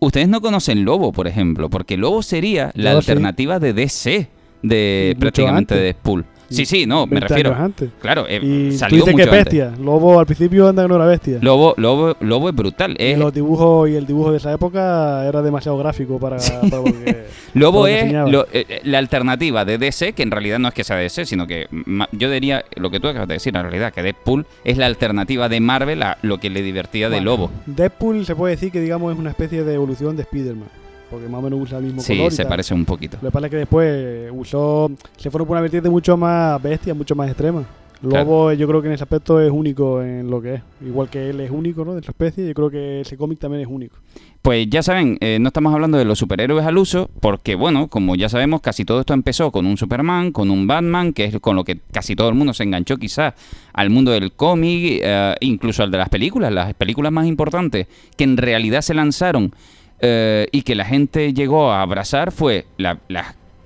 Ustedes 0.00 0.28
no 0.28 0.40
conocen 0.40 0.84
Lobo, 0.84 1.12
por 1.12 1.26
ejemplo, 1.26 1.70
porque 1.70 1.96
Lobo 1.96 2.22
sería 2.22 2.70
la 2.74 2.92
alternativa 2.92 3.58
de 3.58 3.72
DC, 3.72 4.28
de 4.62 5.16
prácticamente 5.18 5.74
de 5.74 5.82
Deadpool. 5.82 6.26
Sí, 6.50 6.64
sí, 6.64 6.86
no, 6.86 7.06
me 7.06 7.20
refiero. 7.20 7.54
Claro, 8.00 8.26
eh, 8.28 8.40
y 8.42 8.72
salió 8.72 9.04
mucho 9.04 9.16
que 9.16 9.26
bestia. 9.26 9.72
Lobo 9.78 10.18
al 10.18 10.26
principio 10.26 10.68
anda 10.68 10.86
no 10.88 10.96
era 10.96 11.04
bestia. 11.04 11.38
Lobo, 11.42 11.74
Lobo, 11.76 12.16
Lobo 12.20 12.48
es 12.48 12.54
brutal. 12.54 12.96
Y 12.98 13.16
los 13.16 13.32
dibujos 13.34 13.88
y 13.90 13.96
el 13.96 14.06
dibujo 14.06 14.32
de 14.32 14.38
esa 14.38 14.52
época 14.52 15.26
era 15.26 15.42
demasiado 15.42 15.76
gráfico 15.78 16.18
para, 16.18 16.38
Lobo 17.54 17.86
es 17.86 18.04
eh, 18.04 18.46
eh, 18.52 18.80
la 18.84 18.98
alternativa 18.98 19.64
de 19.64 19.78
DC, 19.78 20.12
que 20.14 20.22
en 20.22 20.30
realidad 20.30 20.58
no 20.58 20.68
es 20.68 20.74
que 20.74 20.84
sea 20.84 20.96
DC, 20.96 21.26
sino 21.26 21.46
que 21.46 21.66
yo 22.12 22.30
diría 22.30 22.64
lo 22.76 22.90
que 22.90 23.00
tú 23.00 23.08
acabas 23.08 23.28
de 23.28 23.34
decir, 23.34 23.54
en 23.54 23.62
realidad, 23.62 23.92
que 23.92 24.02
Deadpool 24.02 24.46
es 24.64 24.78
la 24.78 24.86
alternativa 24.86 25.48
de 25.48 25.60
Marvel 25.60 26.02
a 26.02 26.18
lo 26.22 26.38
que 26.38 26.50
le 26.50 26.62
divertía 26.62 27.10
de 27.10 27.20
Lobo. 27.20 27.50
Deadpool 27.66 28.24
se 28.24 28.34
puede 28.34 28.54
decir 28.54 28.72
que 28.72 28.80
digamos 28.80 29.12
es 29.12 29.18
una 29.18 29.30
especie 29.30 29.64
de 29.64 29.74
evolución 29.74 30.16
de 30.16 30.22
Spider-Man 30.22 30.68
porque 31.10 31.28
más 31.28 31.38
o 31.40 31.42
menos 31.42 31.60
usa 31.62 31.78
el 31.78 31.84
mismo 31.84 32.02
sí, 32.02 32.16
color. 32.16 32.30
Sí, 32.30 32.36
se 32.38 32.46
parece 32.46 32.74
un 32.74 32.84
poquito. 32.84 33.18
Lo 33.22 33.28
que 33.28 33.32
pasa 33.32 33.46
es 33.46 33.50
que 33.50 33.56
después 33.56 34.30
usó, 34.32 34.90
se 35.16 35.30
fueron 35.30 35.46
por 35.46 35.54
una 35.54 35.62
vertiente 35.62 35.88
mucho 35.88 36.16
más 36.16 36.60
bestia, 36.62 36.94
mucho 36.94 37.14
más 37.14 37.28
extrema. 37.28 37.64
Lobo 38.00 38.52
yo 38.52 38.68
creo 38.68 38.80
que 38.80 38.88
en 38.88 38.94
ese 38.94 39.02
aspecto 39.02 39.40
es 39.40 39.50
único 39.50 40.02
en 40.02 40.30
lo 40.30 40.40
que 40.40 40.54
es. 40.54 40.62
Igual 40.86 41.08
que 41.08 41.30
él 41.30 41.40
es 41.40 41.50
único 41.50 41.84
¿no? 41.84 41.94
de 41.94 42.02
su 42.02 42.10
especie, 42.10 42.46
yo 42.46 42.54
creo 42.54 42.70
que 42.70 43.00
ese 43.00 43.16
cómic 43.16 43.38
también 43.40 43.62
es 43.62 43.68
único. 43.68 43.96
Pues 44.40 44.68
ya 44.70 44.82
saben, 44.82 45.18
eh, 45.20 45.38
no 45.40 45.48
estamos 45.48 45.74
hablando 45.74 45.98
de 45.98 46.04
los 46.04 46.18
superhéroes 46.18 46.64
al 46.64 46.78
uso, 46.78 47.10
porque 47.20 47.56
bueno, 47.56 47.88
como 47.88 48.14
ya 48.14 48.28
sabemos, 48.28 48.60
casi 48.60 48.84
todo 48.84 49.00
esto 49.00 49.14
empezó 49.14 49.50
con 49.50 49.66
un 49.66 49.76
Superman, 49.76 50.30
con 50.30 50.50
un 50.50 50.68
Batman, 50.68 51.12
que 51.12 51.24
es 51.24 51.38
con 51.40 51.56
lo 51.56 51.64
que 51.64 51.80
casi 51.90 52.14
todo 52.14 52.28
el 52.28 52.36
mundo 52.36 52.54
se 52.54 52.62
enganchó 52.62 52.98
quizás 52.98 53.34
al 53.72 53.90
mundo 53.90 54.12
del 54.12 54.32
cómic, 54.32 55.00
eh, 55.02 55.34
incluso 55.40 55.82
al 55.82 55.90
de 55.90 55.98
las 55.98 56.08
películas, 56.08 56.52
las 56.52 56.72
películas 56.74 57.12
más 57.12 57.26
importantes 57.26 57.88
que 58.16 58.24
en 58.24 58.36
realidad 58.36 58.82
se 58.82 58.94
lanzaron 58.94 59.52
eh, 60.00 60.46
y 60.52 60.62
que 60.62 60.74
la 60.74 60.84
gente 60.84 61.32
llegó 61.32 61.70
a 61.72 61.82
abrazar 61.82 62.32
fue 62.32 62.66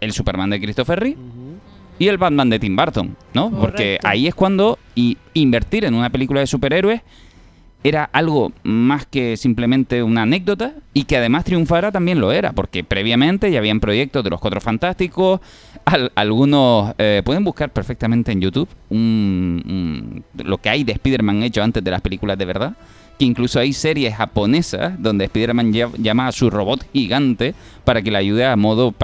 el 0.00 0.12
Superman 0.12 0.50
de 0.50 0.60
Christopher 0.60 0.98
Reeve 1.00 1.16
y 1.98 2.08
el 2.08 2.18
Batman 2.18 2.50
de 2.50 2.58
Tim 2.58 2.74
Burton, 2.74 3.16
¿no? 3.34 3.50
Porque 3.50 3.98
ahí 4.02 4.26
es 4.26 4.34
cuando 4.34 4.78
y 4.94 5.16
invertir 5.34 5.84
en 5.84 5.94
una 5.94 6.10
película 6.10 6.40
de 6.40 6.46
superhéroes 6.46 7.00
era 7.84 8.04
algo 8.12 8.52
más 8.62 9.06
que 9.06 9.36
simplemente 9.36 10.04
una 10.04 10.22
anécdota 10.22 10.72
y 10.94 11.02
que 11.04 11.16
además 11.16 11.44
triunfara 11.44 11.90
también 11.90 12.20
lo 12.20 12.30
era, 12.30 12.52
porque 12.52 12.84
previamente 12.84 13.50
ya 13.50 13.58
habían 13.58 13.80
proyectos 13.80 14.22
de 14.22 14.30
los 14.30 14.40
Cuatro 14.40 14.60
Fantásticos, 14.60 15.40
al- 15.84 16.12
algunos 16.14 16.94
eh, 16.98 17.22
pueden 17.24 17.42
buscar 17.42 17.70
perfectamente 17.72 18.30
en 18.30 18.40
YouTube 18.40 18.68
un- 18.88 19.62
un- 20.36 20.44
lo 20.44 20.58
que 20.58 20.68
hay 20.70 20.84
de 20.84 20.92
Spider-Man 20.92 21.42
hecho 21.42 21.60
antes 21.62 21.82
de 21.82 21.90
las 21.90 22.00
películas 22.00 22.38
de 22.38 22.44
verdad, 22.44 22.72
que 23.18 23.24
incluso 23.24 23.60
hay 23.60 23.72
series 23.72 24.14
japonesas 24.16 24.94
donde 25.00 25.24
Spider-Man 25.26 25.72
lla- 25.72 25.94
llama 25.98 26.28
a 26.28 26.32
su 26.32 26.50
robot 26.50 26.84
gigante 26.92 27.54
para 27.84 28.02
que 28.02 28.10
le 28.10 28.18
ayude 28.18 28.44
a 28.44 28.56
modo 28.56 28.94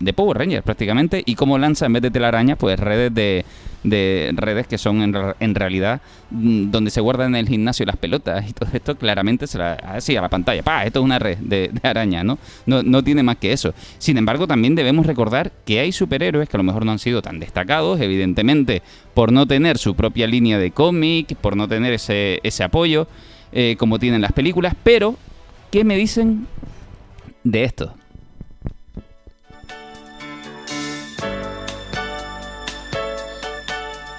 de 0.00 0.12
Power 0.12 0.38
Rangers 0.38 0.62
prácticamente. 0.64 1.22
Y 1.24 1.34
como 1.34 1.58
lanza 1.58 1.86
en 1.86 1.92
vez 1.94 2.02
de 2.02 2.10
telarañas 2.10 2.58
pues 2.58 2.78
redes 2.78 3.14
de, 3.14 3.44
de 3.84 4.32
redes 4.34 4.66
que 4.66 4.78
son 4.78 5.02
en 5.40 5.54
realidad 5.54 6.00
mm, 6.30 6.70
donde 6.70 6.90
se 6.90 7.00
guardan 7.00 7.30
en 7.34 7.36
el 7.40 7.48
gimnasio 7.48 7.84
las 7.86 7.96
pelotas 7.96 8.48
y 8.48 8.52
todo 8.52 8.68
esto 8.72 8.96
claramente 8.96 9.46
se 9.46 9.58
la 9.58 9.72
así 9.74 10.16
a 10.16 10.22
la 10.22 10.28
pantalla. 10.28 10.62
Pa 10.62 10.84
esto 10.84 11.00
es 11.00 11.04
una 11.04 11.18
red 11.18 11.38
de, 11.38 11.70
de 11.72 11.88
araña 11.88 12.22
¿no? 12.24 12.38
no 12.66 12.82
no 12.82 13.02
tiene 13.02 13.22
más 13.22 13.36
que 13.36 13.52
eso. 13.52 13.74
Sin 13.98 14.18
embargo 14.18 14.46
también 14.46 14.74
debemos 14.74 15.06
recordar 15.06 15.52
que 15.64 15.80
hay 15.80 15.92
superhéroes 15.92 16.48
que 16.48 16.56
a 16.56 16.58
lo 16.58 16.64
mejor 16.64 16.84
no 16.86 16.92
han 16.92 16.98
sido 16.98 17.22
tan 17.22 17.38
destacados 17.40 18.00
evidentemente 18.00 18.82
por 19.14 19.32
no 19.32 19.46
tener 19.46 19.78
su 19.78 19.94
propia 19.94 20.26
línea 20.26 20.58
de 20.58 20.70
cómic 20.70 21.34
por 21.36 21.56
no 21.56 21.68
tener 21.68 21.92
ese 21.92 22.40
ese 22.42 22.64
apoyo 22.64 23.06
eh, 23.52 23.76
como 23.78 23.98
tienen 23.98 24.20
las 24.20 24.32
películas 24.32 24.74
pero 24.82 25.16
¿qué 25.70 25.84
me 25.84 25.96
dicen 25.96 26.46
de 27.44 27.64
esto? 27.64 27.94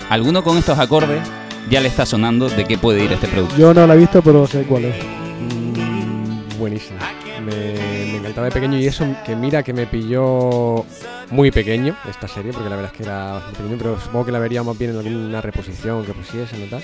¿Alguno 0.10 0.44
con 0.44 0.58
estos 0.58 0.78
acordes 0.78 1.28
ya 1.72 1.82
le 1.82 1.88
está 1.88 2.06
sonando 2.06 2.48
de 2.48 2.66
qué 2.66 2.78
puede 2.78 3.04
ir 3.04 3.12
este 3.12 3.28
producto? 3.28 3.58
Yo 3.58 3.74
no 3.74 3.88
la 3.88 3.96
he 3.96 3.98
visto, 3.98 4.22
pero 4.22 4.46
sé 4.46 4.62
cuál 4.63 4.86
es. 4.86 4.96
Mm, 5.04 6.60
buenísimo. 6.60 7.00
Me, 7.44 8.12
me 8.12 8.18
encantaba 8.18 8.46
de 8.46 8.52
pequeño 8.52 8.78
y 8.78 8.86
eso 8.86 9.06
que 9.25 9.36
mira 9.36 9.63
que 9.63 9.74
me 9.74 9.88
pilló 9.88 10.86
muy 11.32 11.50
pequeño 11.50 11.96
esta 12.08 12.28
serie, 12.28 12.52
porque 12.54 12.70
la 12.70 12.75
verdad 12.75 12.92
es 12.94 12.98
que 12.98 13.04
era 13.04 13.34
bastante 13.34 13.58
pequeño, 13.58 13.78
pero 13.80 14.00
supongo 14.00 14.25
que 14.25 14.32
la 14.32 14.40
veríamos 14.40 14.78
bien 14.78 14.92
en 14.92 14.98
alguna 14.98 15.42
reposición 15.42 16.06
que 16.06 16.13
pusiesen 16.13 16.62
o 16.62 16.66
tal. 16.68 16.84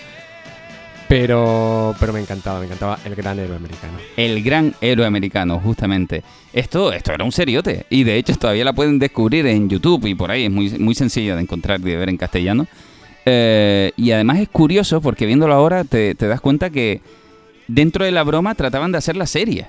Pero, 1.10 1.96
pero 2.00 2.14
me 2.14 2.20
encantaba, 2.22 2.60
me 2.60 2.66
encantaba 2.68 3.00
el 3.04 3.16
gran 3.16 3.38
héroe 3.40 3.56
americano. 3.58 3.94
El 4.16 4.44
gran 4.44 4.76
héroe 4.80 5.06
americano, 5.08 5.60
justamente. 5.60 6.24
Esto, 6.54 6.94
esto 6.94 7.12
era 7.12 7.24
un 7.26 7.32
seriote. 7.32 7.86
Y 7.90 8.04
de 8.04 8.16
hecho 8.18 8.36
todavía 8.36 8.64
la 8.64 8.74
pueden 8.74 9.00
descubrir 9.00 9.48
en 9.48 9.68
YouTube 9.70 10.06
y 10.06 10.14
por 10.14 10.30
ahí 10.30 10.46
es 10.46 10.52
muy, 10.52 10.70
muy 10.78 10.94
sencilla 10.94 11.36
de 11.36 11.42
encontrar 11.42 11.80
y 11.80 11.84
de 11.86 11.98
ver 11.98 12.10
en 12.10 12.18
castellano. 12.18 12.68
Eh, 13.26 13.92
y 13.98 14.12
además 14.12 14.38
es 14.40 14.50
curioso 14.50 15.02
porque 15.02 15.26
viéndolo 15.26 15.54
ahora 15.56 15.84
te, 15.84 16.14
te 16.14 16.28
das 16.28 16.42
cuenta 16.42 16.70
que 16.70 17.02
dentro 17.68 18.06
de 18.06 18.12
la 18.12 18.24
broma 18.24 18.54
trataban 18.54 18.92
de 18.92 19.00
hacer 19.00 19.18
la 19.18 19.26
serie. 19.26 19.66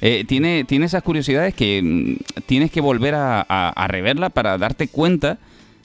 Eh, 0.00 0.24
tiene, 0.26 0.64
tiene 0.64 0.86
esas 0.86 1.02
curiosidades 1.02 1.54
que 1.54 1.82
mm, 1.82 2.40
tienes 2.46 2.70
que 2.70 2.80
volver 2.80 3.14
a, 3.14 3.42
a- 3.42 3.86
reverla 3.86 4.30
para 4.30 4.56
darte 4.56 4.88
cuenta 4.88 5.36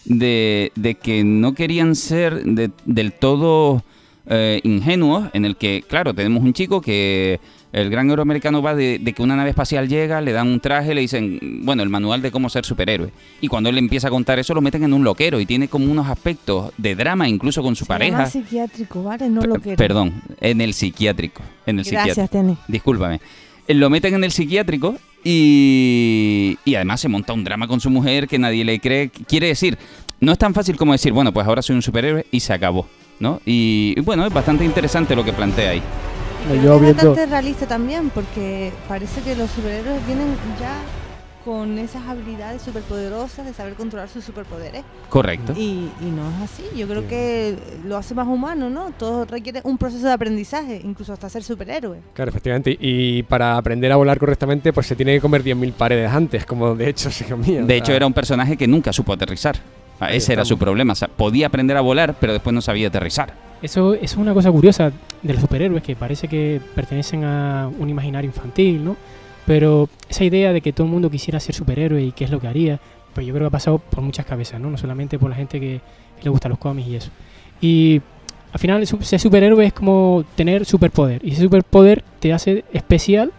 de, 0.05 0.71
de 0.75 0.95
que 0.95 1.25
no 1.25 1.53
querían 1.53 1.95
ser 1.95 2.45
de- 2.45 2.71
del 2.85 3.11
todo 3.11 3.83
eh, 4.27 4.59
ingenuos, 4.63 5.29
en 5.33 5.45
el 5.45 5.55
que, 5.55 5.83
claro, 5.87 6.13
tenemos 6.13 6.43
un 6.43 6.53
chico 6.53 6.81
que 6.81 7.39
el 7.71 7.89
gran 7.89 8.09
euroamericano 8.09 8.61
va 8.61 8.73
de, 8.73 8.99
de 8.99 9.13
que 9.13 9.21
una 9.21 9.35
nave 9.35 9.49
espacial 9.49 9.89
llega, 9.89 10.21
le 10.21 10.31
dan 10.31 10.47
un 10.47 10.61
traje, 10.61 10.95
le 10.95 11.01
dicen, 11.01 11.39
bueno, 11.63 11.83
el 11.83 11.89
manual 11.89 12.21
de 12.21 12.31
cómo 12.31 12.47
ser 12.49 12.63
superhéroe. 12.65 13.09
Y 13.41 13.47
cuando 13.49 13.69
él 13.69 13.77
empieza 13.77 14.07
a 14.07 14.11
contar 14.11 14.39
eso, 14.39 14.53
lo 14.53 14.61
meten 14.61 14.83
en 14.85 14.93
un 14.93 15.03
loquero 15.03 15.39
y 15.41 15.45
tiene 15.45 15.67
como 15.67 15.91
unos 15.91 16.07
aspectos 16.07 16.71
de 16.77 16.95
drama 16.95 17.27
incluso 17.27 17.61
con 17.61 17.75
su 17.75 17.83
Se 17.83 17.93
llama 17.93 17.99
pareja. 17.99 18.25
psiquiátrico, 18.27 19.03
¿vale? 19.03 19.29
No 19.29 19.41
lo 19.41 19.55
P- 19.55 19.61
quiero. 19.61 19.77
Perdón, 19.77 20.21
en 20.39 20.61
el 20.61 20.73
psiquiátrico. 20.73 21.41
En 21.65 21.79
el 21.79 21.85
psiquiátrico. 21.85 22.15
Gracias, 22.15 22.29
Tene. 22.29 22.57
Discúlpame. 22.69 23.19
Eh, 23.67 23.73
Lo 23.73 23.89
meten 23.89 24.13
en 24.15 24.23
el 24.23 24.31
psiquiátrico 24.31 24.95
y, 25.23 26.57
y 26.65 26.75
además 26.75 27.01
se 27.01 27.09
monta 27.09 27.33
un 27.33 27.43
drama 27.43 27.67
con 27.67 27.79
su 27.79 27.89
mujer 27.89 28.27
que 28.27 28.39
nadie 28.39 28.63
le 28.63 28.79
cree. 28.79 29.09
Quiere 29.09 29.47
decir, 29.47 29.77
no 30.19 30.31
es 30.31 30.37
tan 30.37 30.53
fácil 30.53 30.77
como 30.77 30.91
decir, 30.93 31.11
bueno, 31.13 31.31
pues 31.33 31.45
ahora 31.47 31.61
soy 31.61 31.75
un 31.75 31.81
superhéroe 31.81 32.25
y 32.31 32.39
se 32.39 32.53
acabó, 32.53 32.87
¿no? 33.19 33.41
Y, 33.45 33.93
y 33.97 34.01
bueno, 34.01 34.25
es 34.25 34.33
bastante 34.33 34.63
interesante 34.65 35.15
lo 35.15 35.23
que 35.23 35.33
plantea 35.33 35.71
ahí. 35.71 35.81
Es 36.51 36.61
viendo- 36.61 36.79
bastante 36.79 37.25
realista 37.25 37.65
también, 37.67 38.09
porque 38.11 38.71
parece 38.87 39.21
que 39.21 39.35
los 39.35 39.49
superhéroes 39.51 40.05
vienen 40.05 40.27
ya 40.59 40.75
con 41.43 41.77
esas 41.77 42.01
habilidades 42.07 42.63
superpoderosas 42.63 43.45
de 43.45 43.53
saber 43.53 43.75
controlar 43.75 44.09
sus 44.09 44.23
superpoderes. 44.25 44.83
Correcto. 45.09 45.53
Y, 45.55 45.89
y 46.01 46.05
no 46.15 46.27
es 46.43 46.51
así. 46.51 46.63
Yo 46.75 46.87
creo 46.87 47.07
que 47.07 47.55
lo 47.85 47.97
hace 47.97 48.15
más 48.15 48.27
humano, 48.27 48.67
¿no? 48.71 48.91
Todo 48.97 49.25
requiere 49.25 49.61
un 49.63 49.77
proceso 49.77 50.07
de 50.07 50.13
aprendizaje, 50.13 50.81
incluso 50.83 51.13
hasta 51.13 51.29
ser 51.29 51.43
superhéroe. 51.43 51.99
Claro, 52.13 52.29
efectivamente. 52.29 52.75
Y 52.79 53.21
para 53.23 53.57
aprender 53.57 53.91
a 53.91 53.95
volar 53.95 54.17
correctamente, 54.17 54.73
pues 54.73 54.87
se 54.87 54.95
tiene 54.95 55.13
que 55.13 55.21
comer 55.21 55.43
10.000 55.43 55.71
paredes 55.73 56.11
antes, 56.11 56.47
como 56.47 56.73
de 56.75 56.89
hecho 56.89 57.11
se 57.11 57.25
comía. 57.25 57.61
o 57.63 57.65
De 57.67 57.75
hecho, 57.77 57.87
sea, 57.87 57.95
era 57.97 58.07
un 58.07 58.13
personaje 58.13 58.57
que 58.57 58.67
nunca 58.67 58.91
supo 58.91 59.13
aterrizar. 59.13 59.55
Ah, 59.99 60.07
Ahí 60.07 60.17
Ese 60.17 60.33
era 60.33 60.45
su 60.45 60.57
problema. 60.57 60.93
O 60.93 60.95
sea, 60.95 61.07
podía 61.07 61.47
aprender 61.47 61.77
a 61.77 61.81
volar, 61.81 62.15
pero 62.19 62.33
después 62.33 62.53
no 62.53 62.61
sabía 62.61 62.87
aterrizar. 62.87 63.33
Eso, 63.61 63.93
eso 63.93 64.03
es 64.03 64.17
una 64.17 64.33
cosa 64.33 64.51
curiosa 64.51 64.91
de 65.21 65.33
los 65.33 65.41
superhéroes, 65.41 65.81
que 65.81 65.95
parece 65.95 66.27
que 66.27 66.61
pertenecen 66.75 67.23
a 67.23 67.69
un 67.79 67.89
imaginario 67.89 68.29
infantil, 68.29 68.83
¿no? 68.83 68.97
Pero 69.45 69.89
esa 70.09 70.23
idea 70.23 70.51
de 70.53 70.61
que 70.61 70.73
todo 70.73 70.85
el 70.85 70.91
mundo 70.91 71.09
quisiera 71.09 71.39
ser 71.39 71.55
superhéroe 71.55 72.01
y 72.01 72.11
qué 72.11 72.25
es 72.25 72.31
lo 72.31 72.39
que 72.39 72.47
haría, 72.47 72.79
pues 73.13 73.25
yo 73.25 73.33
creo 73.33 73.45
que 73.45 73.47
ha 73.47 73.51
pasado 73.51 73.79
por 73.79 74.03
muchas 74.03 74.25
cabezas, 74.25 74.59
¿no? 74.59 74.69
No 74.69 74.77
solamente 74.77 75.17
por 75.17 75.29
la 75.29 75.35
gente 75.35 75.59
que, 75.59 75.81
que 76.17 76.23
le 76.23 76.29
gusta 76.29 76.49
los 76.49 76.57
cómics 76.57 76.87
y 76.87 76.95
eso. 76.95 77.11
Y 77.61 78.01
al 78.51 78.59
final 78.59 78.85
ser 78.87 79.19
superhéroe 79.19 79.65
es 79.65 79.73
como 79.73 80.23
tener 80.35 80.65
superpoder. 80.65 81.21
Y 81.25 81.31
ese 81.31 81.41
superpoder 81.41 82.03
te 82.19 82.33
hace 82.33 82.65
especial 82.73 83.31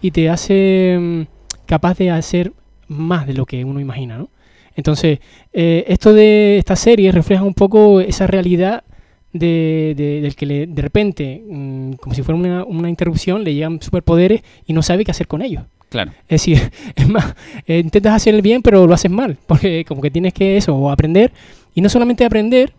y 0.00 0.10
te 0.10 0.30
hace 0.30 0.98
mm, 0.98 1.22
capaz 1.66 1.98
de 1.98 2.10
hacer 2.10 2.52
más 2.88 3.26
de 3.26 3.34
lo 3.34 3.46
que 3.46 3.64
uno 3.64 3.80
imagina, 3.80 4.18
¿no? 4.18 4.28
Entonces, 4.76 5.18
eh, 5.52 5.84
esto 5.88 6.12
de 6.12 6.58
esta 6.58 6.76
serie 6.76 7.10
refleja 7.10 7.42
un 7.42 7.54
poco 7.54 8.00
esa 8.00 8.26
realidad 8.26 8.84
de, 9.32 9.94
de- 9.96 10.20
del 10.20 10.34
que 10.36 10.46
le- 10.46 10.66
de 10.66 10.82
repente, 10.82 11.42
mm, 11.48 11.92
como 11.94 12.14
si 12.14 12.22
fuera 12.22 12.38
una, 12.38 12.64
una 12.64 12.88
interrupción, 12.88 13.42
le 13.42 13.54
llegan 13.54 13.80
superpoderes 13.82 14.42
y 14.66 14.72
no 14.72 14.82
sabe 14.82 15.04
qué 15.04 15.10
hacer 15.10 15.26
con 15.26 15.42
ellos. 15.42 15.64
Claro. 15.88 16.12
Es 16.28 16.42
decir, 16.42 16.60
es 16.96 17.08
más, 17.08 17.34
eh, 17.66 17.78
intentas 17.78 18.14
hacer 18.14 18.34
el 18.34 18.42
bien, 18.42 18.62
pero 18.62 18.86
lo 18.86 18.94
haces 18.94 19.10
mal, 19.10 19.36
porque 19.46 19.84
como 19.84 20.00
que 20.02 20.10
tienes 20.10 20.32
que 20.34 20.56
eso, 20.56 20.74
o 20.76 20.90
aprender, 20.90 21.32
y 21.74 21.80
no 21.80 21.88
solamente 21.88 22.24
aprender, 22.24 22.72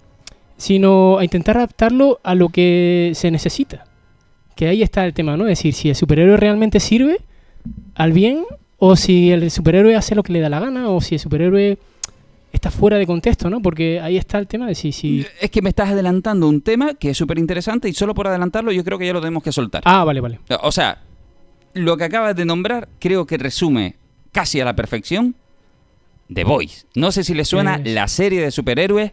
sino 0.58 1.18
a 1.20 1.24
intentar 1.24 1.58
adaptarlo 1.58 2.20
a 2.24 2.34
lo 2.36 2.50
que 2.50 3.12
se 3.16 3.30
necesita. 3.32 3.86
Que 4.56 4.68
ahí 4.68 4.82
está 4.82 5.06
el 5.06 5.14
tema, 5.14 5.38
¿no? 5.38 5.44
Es 5.44 5.60
decir, 5.60 5.74
si 5.74 5.90
el 5.90 5.96
superhéroe 5.96 6.36
realmente 6.38 6.80
sirve 6.80 7.18
al 7.96 8.12
bien, 8.12 8.44
o 8.80 8.96
si 8.96 9.32
el 9.32 9.52
superhéroe 9.52 9.96
hace 9.96 10.16
lo 10.16 10.24
que 10.24 10.34
le 10.34 10.40
da 10.40 10.50
la 10.50 10.60
gana, 10.60 10.90
o 10.90 11.00
si 11.02 11.16
el 11.16 11.20
superhéroe 11.20 11.78
está 12.68 12.78
fuera 12.80 12.98
de 12.98 13.06
contexto, 13.06 13.50
¿no? 13.50 13.62
Porque 13.62 14.00
ahí 14.00 14.18
está 14.18 14.38
el 14.38 14.48
tema 14.48 14.68
de 14.68 14.76
si... 14.76 14.92
si... 14.92 15.26
Es 15.42 15.50
que 15.52 15.62
me 15.62 15.70
estás 15.70 15.90
adelantando 15.90 16.48
un 16.48 16.62
tema 16.62 16.94
que 16.96 17.12
es 17.12 17.18
súper 17.18 17.40
interesante 17.40 17.88
y 17.90 17.94
solo 17.94 18.14
por 18.14 18.28
adelantarlo 18.28 18.72
yo 18.72 18.84
creo 18.84 18.98
que 18.98 19.06
ya 19.06 19.14
lo 19.14 19.22
tenemos 19.22 19.44
que 19.44 19.52
soltar. 19.52 19.82
Ah, 19.86 20.04
vale, 20.04 20.22
vale. 20.22 20.40
O 20.62 20.72
sea, 20.72 21.02
lo 21.74 21.98
que 21.98 22.04
acabas 22.06 22.36
de 22.36 22.46
nombrar 22.46 22.90
creo 23.00 23.26
que 23.26 23.38
resume 23.38 23.96
casi 24.32 24.60
a 24.60 24.66
la 24.66 24.76
perfección 24.76 25.36
The 26.34 26.44
Boys. 26.44 26.86
No 26.96 27.12
sé 27.12 27.24
si 27.24 27.34
le 27.34 27.46
suena 27.46 27.76
Es- 27.76 27.94
la 27.94 28.08
serie 28.08 28.42
de 28.42 28.52
superhéroes 28.52 29.12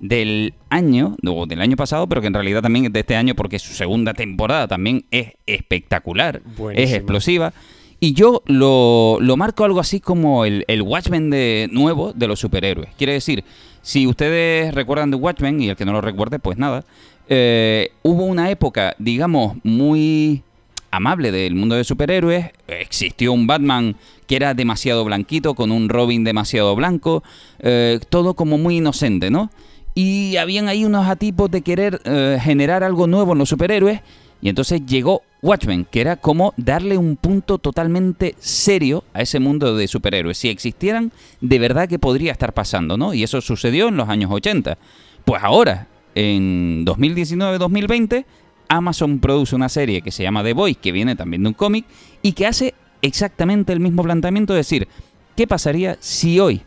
del 0.00 0.54
año, 0.70 1.16
o 1.26 1.46
del 1.46 1.60
año 1.60 1.76
pasado, 1.76 2.08
pero 2.08 2.20
que 2.20 2.28
en 2.28 2.34
realidad 2.34 2.62
también 2.62 2.86
es 2.86 2.92
de 2.92 3.00
este 3.00 3.16
año 3.16 3.34
porque 3.34 3.58
su 3.58 3.74
segunda 3.74 4.14
temporada 4.14 4.68
también 4.68 5.04
es 5.10 5.32
espectacular, 5.46 6.40
es 6.74 6.92
explosiva. 6.92 7.52
Y 8.00 8.12
yo 8.12 8.42
lo, 8.46 9.18
lo 9.20 9.36
marco 9.36 9.64
algo 9.64 9.80
así 9.80 9.98
como 9.98 10.44
el, 10.44 10.64
el 10.68 10.82
Watchmen 10.82 11.30
de 11.30 11.68
nuevo 11.72 12.12
de 12.12 12.28
los 12.28 12.38
superhéroes. 12.38 12.90
Quiere 12.96 13.14
decir, 13.14 13.42
si 13.82 14.06
ustedes 14.06 14.72
recuerdan 14.72 15.10
de 15.10 15.16
Watchmen, 15.16 15.60
y 15.60 15.68
el 15.68 15.76
que 15.76 15.84
no 15.84 15.92
lo 15.92 16.00
recuerde, 16.00 16.38
pues 16.38 16.58
nada, 16.58 16.84
eh, 17.28 17.90
hubo 18.02 18.24
una 18.24 18.50
época, 18.50 18.94
digamos, 18.98 19.56
muy 19.64 20.42
amable 20.90 21.32
del 21.32 21.54
mundo 21.54 21.74
de 21.74 21.84
superhéroes. 21.84 22.46
Existió 22.68 23.32
un 23.32 23.46
Batman 23.46 23.96
que 24.26 24.36
era 24.36 24.54
demasiado 24.54 25.04
blanquito, 25.04 25.54
con 25.54 25.72
un 25.72 25.88
Robin 25.88 26.22
demasiado 26.22 26.76
blanco, 26.76 27.22
eh, 27.58 27.98
todo 28.10 28.34
como 28.34 28.58
muy 28.58 28.76
inocente, 28.76 29.30
¿no? 29.30 29.50
Y 29.94 30.36
habían 30.36 30.68
ahí 30.68 30.84
unos 30.84 31.08
atipos 31.08 31.50
de 31.50 31.62
querer 31.62 32.00
eh, 32.04 32.38
generar 32.40 32.84
algo 32.84 33.06
nuevo 33.06 33.32
en 33.32 33.38
los 33.38 33.48
superhéroes. 33.48 34.00
Y 34.40 34.48
entonces 34.48 34.86
llegó 34.86 35.22
Watchmen, 35.42 35.84
que 35.84 36.00
era 36.00 36.16
como 36.16 36.52
darle 36.56 36.96
un 36.96 37.16
punto 37.16 37.58
totalmente 37.58 38.34
serio 38.38 39.04
a 39.12 39.22
ese 39.22 39.38
mundo 39.38 39.76
de 39.76 39.86
superhéroes. 39.86 40.38
Si 40.38 40.48
existieran, 40.48 41.12
de 41.40 41.58
verdad 41.58 41.88
que 41.88 41.98
podría 41.98 42.32
estar 42.32 42.52
pasando, 42.52 42.96
¿no? 42.96 43.14
Y 43.14 43.22
eso 43.22 43.40
sucedió 43.40 43.88
en 43.88 43.96
los 43.96 44.08
años 44.08 44.30
80. 44.32 44.78
Pues 45.24 45.42
ahora, 45.42 45.86
en 46.14 46.84
2019-2020, 46.84 48.24
Amazon 48.68 49.20
produce 49.20 49.54
una 49.54 49.68
serie 49.68 50.02
que 50.02 50.10
se 50.10 50.22
llama 50.22 50.42
The 50.42 50.52
Boys, 50.52 50.76
que 50.76 50.92
viene 50.92 51.16
también 51.16 51.42
de 51.42 51.48
un 51.48 51.54
cómic, 51.54 51.84
y 52.22 52.32
que 52.32 52.46
hace 52.46 52.74
exactamente 53.02 53.72
el 53.72 53.80
mismo 53.80 54.02
planteamiento, 54.02 54.54
es 54.54 54.66
decir, 54.66 54.88
¿qué 55.36 55.46
pasaría 55.46 55.96
si 56.00 56.40
hoy 56.40 56.62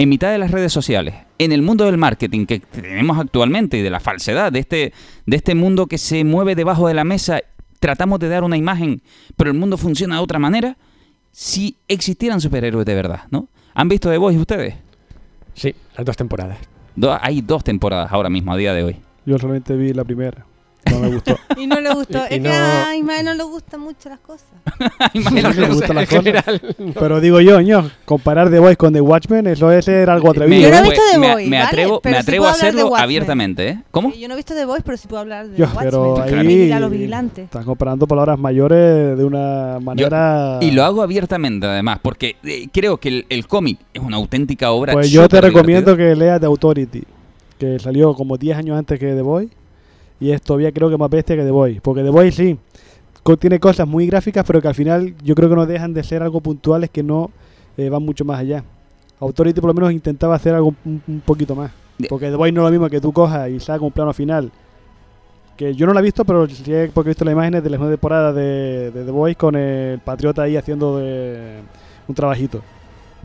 en 0.00 0.08
mitad 0.08 0.32
de 0.32 0.38
las 0.38 0.50
redes 0.50 0.72
sociales, 0.72 1.14
en 1.38 1.52
el 1.52 1.60
mundo 1.60 1.84
del 1.84 1.98
marketing 1.98 2.46
que 2.46 2.60
tenemos 2.60 3.18
actualmente 3.18 3.76
y 3.76 3.82
de 3.82 3.90
la 3.90 4.00
falsedad, 4.00 4.50
de 4.50 4.60
este, 4.60 4.94
de 5.26 5.36
este 5.36 5.54
mundo 5.54 5.88
que 5.88 5.98
se 5.98 6.24
mueve 6.24 6.54
debajo 6.54 6.88
de 6.88 6.94
la 6.94 7.04
mesa, 7.04 7.42
tratamos 7.80 8.20
de 8.20 8.28
dar 8.28 8.44
una 8.44 8.56
imagen, 8.56 9.02
pero 9.36 9.50
el 9.50 9.58
mundo 9.58 9.76
funciona 9.76 10.16
de 10.16 10.20
otra 10.22 10.38
manera, 10.38 10.76
si 11.32 11.76
existieran 11.88 12.40
superhéroes 12.40 12.86
de 12.86 12.94
verdad, 12.94 13.22
¿no? 13.30 13.48
¿Han 13.74 13.88
visto 13.88 14.10
The 14.10 14.18
Voice 14.18 14.38
ustedes? 14.38 14.74
Sí, 15.54 15.74
las 15.96 16.04
dos 16.06 16.16
temporadas. 16.16 16.58
Do- 16.96 17.16
hay 17.20 17.40
dos 17.40 17.64
temporadas 17.64 18.12
ahora 18.12 18.28
mismo, 18.30 18.52
a 18.52 18.56
día 18.56 18.74
de 18.74 18.84
hoy. 18.84 18.96
Yo 19.26 19.38
solamente 19.38 19.74
vi 19.76 19.92
la 19.92 20.04
primera. 20.04 20.44
No 20.90 20.98
me 21.00 21.08
gustó. 21.08 21.36
Y 21.58 21.66
no 21.66 21.80
le 21.80 21.92
gustó. 21.92 22.18
Y- 22.30 22.32
y 22.32 22.34
es 22.36 22.40
no- 22.42 22.48
que 22.50 22.54
a 22.56 22.96
Ismael 22.96 23.24
no 23.24 23.34
le 23.34 23.42
gustan 23.42 23.80
mucho 23.80 24.08
las 24.08 24.18
cosas. 24.20 24.46
No 25.14 25.30
las 25.42 25.58
en 25.58 25.68
cosas. 25.74 26.08
general, 26.08 26.60
Pero 26.98 27.20
digo 27.20 27.40
yo, 27.40 27.60
ño, 27.60 27.90
comparar 28.04 28.50
The 28.50 28.58
Voice 28.58 28.76
con 28.76 28.92
The 28.92 29.00
Watchmen, 29.00 29.46
eso 29.46 29.70
es 29.72 29.84
ser 29.84 30.08
algo 30.10 30.30
atrevido. 30.30 30.62
Yo 30.62 30.70
no 30.70 30.76
he 30.76 30.78
¿eh? 30.80 30.82
visto 30.90 31.02
The 31.12 31.18
me, 31.18 31.32
Voice, 31.32 31.48
me 31.50 31.56
¿vale? 31.58 31.68
atrevo, 31.68 32.00
Pero 32.00 32.12
me 32.12 32.16
sí 32.18 32.22
atrevo 32.22 32.42
puedo 32.44 32.50
a 32.50 32.54
hablar 32.54 32.62
de 32.62 32.68
hacerlo 32.68 32.90
Watchmen. 32.90 33.04
abiertamente, 33.04 33.68
¿eh? 33.68 33.82
¿Cómo? 33.90 34.12
Yo 34.14 34.28
no 34.28 34.34
he 34.34 34.36
visto 34.36 34.54
The 34.54 34.64
Voice, 34.64 34.82
pero 34.84 34.96
sí 34.96 35.08
puedo 35.08 35.20
hablar 35.20 35.48
de 35.48 35.56
Yo, 35.58 35.64
Watchmen. 35.66 35.84
pero 35.84 36.42
Mira 36.44 36.80
los 36.80 36.90
vigilantes. 36.90 37.44
están 37.44 37.64
comparando 37.64 38.06
palabras 38.06 38.38
mayores 38.38 39.16
de 39.18 39.24
una 39.24 39.78
manera... 39.80 40.58
Y 40.60 40.70
lo 40.70 40.84
hago 40.84 41.02
abiertamente, 41.02 41.66
además, 41.66 41.98
porque 42.02 42.36
eh, 42.44 42.68
creo 42.72 42.96
que 42.98 43.08
el, 43.08 43.26
el 43.28 43.46
cómic 43.46 43.78
es 43.92 44.00
una 44.02 44.16
auténtica 44.16 44.70
obra. 44.70 44.92
Pues 44.94 45.10
yo 45.10 45.28
te 45.28 45.36
súper 45.36 45.52
recomiendo 45.52 45.96
que 45.96 46.14
leas 46.16 46.40
The 46.40 46.46
Authority, 46.46 47.02
que 47.58 47.78
salió 47.78 48.14
como 48.14 48.36
10 48.38 48.56
años 48.58 48.78
antes 48.78 48.98
que 48.98 49.06
The 49.14 49.22
Boy 49.22 49.50
y 50.20 50.30
es 50.30 50.42
todavía 50.42 50.70
creo 50.70 50.90
que 50.90 50.98
más 50.98 51.10
bestia 51.10 51.34
que 51.34 51.42
The 51.42 51.50
Boy, 51.50 51.80
porque 51.80 52.02
The 52.02 52.10
Boy 52.10 52.30
sí 52.30 52.58
tiene 53.38 53.60
cosas 53.60 53.86
muy 53.86 54.06
gráficas, 54.06 54.44
pero 54.46 54.60
que 54.60 54.68
al 54.68 54.74
final 54.74 55.14
yo 55.22 55.34
creo 55.34 55.48
que 55.48 55.54
no 55.54 55.66
dejan 55.66 55.94
de 55.94 56.02
ser 56.02 56.22
algo 56.22 56.40
puntuales 56.40 56.90
que 56.90 57.02
no 57.02 57.30
eh, 57.76 57.88
van 57.88 58.02
mucho 58.02 58.24
más 58.24 58.40
allá. 58.40 58.64
Authority 59.20 59.60
por 59.60 59.68
lo 59.68 59.74
menos 59.74 59.92
intentaba 59.92 60.34
hacer 60.34 60.54
algo 60.54 60.74
un, 60.84 61.02
un 61.06 61.20
poquito 61.20 61.54
más, 61.54 61.70
porque 62.08 62.30
The 62.30 62.36
Boy 62.36 62.52
no 62.52 62.62
es 62.62 62.64
lo 62.66 62.70
mismo 62.70 62.88
que 62.88 63.00
tú 63.00 63.12
cojas 63.12 63.50
y 63.50 63.60
salga 63.60 63.84
un 63.84 63.92
plano 63.92 64.12
final. 64.12 64.50
Que 65.56 65.74
yo 65.74 65.86
no 65.86 65.92
la 65.92 66.00
he 66.00 66.02
visto, 66.02 66.24
pero 66.24 66.48
sí 66.48 66.72
porque 66.94 67.10
he 67.10 67.12
visto 67.12 67.24
las 67.24 67.32
imágenes 67.32 67.62
de 67.62 67.68
la 67.68 67.76
segunda 67.76 67.92
temporada 67.92 68.32
de, 68.32 68.90
de 68.90 69.04
The 69.04 69.10
Boy 69.10 69.34
con 69.34 69.54
el 69.56 69.98
Patriota 70.00 70.42
ahí 70.42 70.56
haciendo 70.56 70.96
de 70.96 71.60
un 72.08 72.14
trabajito. 72.14 72.62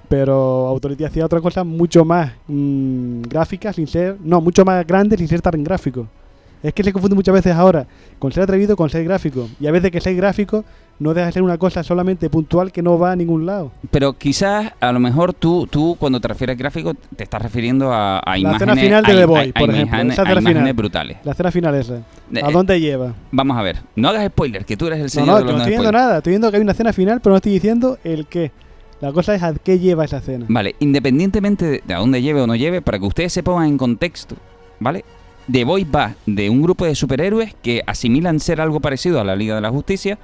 Pero 0.10 0.68
Authority 0.68 1.06
hacía 1.06 1.26
otra 1.26 1.42
cosa 1.42 1.64
mucho 1.64 2.06
más 2.06 2.34
mm, 2.48 3.22
gráfica 3.24 3.74
sin 3.74 3.88
ser. 3.88 4.18
No, 4.22 4.42
mucho 4.42 4.66
más 4.66 4.86
grande 4.86 5.18
sin 5.18 5.28
ser 5.28 5.42
tan 5.42 5.64
gráfico. 5.64 6.08
Es 6.66 6.74
que 6.74 6.84
se 6.84 6.92
confunde 6.92 7.16
muchas 7.16 7.34
veces 7.34 7.54
ahora 7.54 7.86
con 8.18 8.32
ser 8.32 8.44
atrevido 8.44 8.76
con 8.76 8.90
ser 8.90 9.04
gráfico. 9.04 9.48
Y 9.60 9.68
a 9.68 9.72
veces 9.72 9.92
que 9.92 10.02
ser 10.02 10.16
gráfico 10.16 10.66
no 10.98 11.14
deja 11.14 11.28
de 11.28 11.32
ser 11.34 11.42
una 11.44 11.58
cosa 11.58 11.84
solamente 11.84 12.30
puntual 12.30 12.72
que 12.72 12.82
no 12.82 12.98
va 12.98 13.12
a 13.12 13.16
ningún 13.16 13.46
lado. 13.46 13.72
Pero 13.92 14.14
quizás, 14.14 14.72
a 14.80 14.92
lo 14.92 15.00
mejor 15.00 15.34
tú, 15.34 15.68
tú 15.70 15.96
cuando 16.00 16.20
te 16.20 16.28
refieres 16.28 16.58
gráfico, 16.58 16.94
te 17.16 17.24
estás 17.24 17.42
refiriendo 17.42 17.92
a, 17.94 18.18
a 18.20 18.32
La 18.32 18.38
imágenes. 18.40 18.62
escena 18.62 18.76
final 18.82 19.04
de 19.04 19.12
a- 19.12 19.16
The 19.16 19.26
Boy, 19.26 19.52
a 19.54 19.60
por 19.60 19.70
ejemplo, 19.70 19.98
imágenes- 19.98 20.14
esa 20.14 20.22
imágenes 20.24 20.54
final. 20.58 20.74
brutales. 20.74 21.18
La 21.24 21.32
escena 21.34 21.52
final 21.52 21.76
esa. 21.76 21.98
Eh, 21.98 22.42
¿A 22.44 22.50
dónde 22.52 22.80
lleva? 22.80 23.14
Vamos 23.32 23.58
a 23.58 23.62
ver, 23.62 23.78
no 23.96 24.10
hagas 24.10 24.26
spoiler, 24.28 24.66
que 24.66 24.76
tú 24.78 24.88
eres 24.88 24.98
el 25.00 25.04
No, 25.06 25.10
señor 25.10 25.28
no, 25.28 25.36
de 25.36 25.40
yo 25.42 25.46
los 25.46 25.52
no 25.52 25.58
no 25.58 25.64
estoy 25.64 25.70
viendo 25.72 25.90
spoilers. 25.90 26.04
nada. 26.08 26.18
Estoy 26.18 26.32
viendo 26.32 26.50
que 26.50 26.58
hay 26.58 26.64
una 26.64 26.72
escena 26.72 26.94
final, 26.94 27.22
pero 27.22 27.32
no 27.34 27.38
estoy 27.38 27.52
diciendo 27.52 27.98
el 28.04 28.26
qué. 28.26 28.52
La 29.02 29.12
cosa 29.12 29.36
es 29.36 29.44
a 29.44 29.54
qué 29.54 29.78
lleva 29.78 30.06
esa 30.06 30.18
escena. 30.18 30.46
Vale, 30.48 30.76
independientemente 30.80 31.66
de, 31.66 31.84
de 31.86 31.94
a 31.94 31.98
dónde 32.00 32.22
lleve 32.22 32.42
o 32.42 32.48
no 32.48 32.56
lleve, 32.56 32.82
para 32.82 32.98
que 32.98 33.06
ustedes 33.06 33.34
se 33.34 33.44
pongan 33.44 33.68
en 33.68 33.78
contexto, 33.78 34.36
¿vale? 34.80 35.04
The 35.52 35.64
Voice 35.64 35.90
va 35.90 36.16
de 36.26 36.50
un 36.50 36.62
grupo 36.62 36.86
de 36.86 36.96
superhéroes 36.96 37.54
que 37.62 37.84
asimilan 37.86 38.40
ser 38.40 38.62
algo 38.62 38.80
parecido 38.80 39.20
a 39.20 39.24
la 39.24 39.36
Liga 39.36 39.56
de 39.56 39.62
la 39.62 39.70
Justicia, 39.70 40.18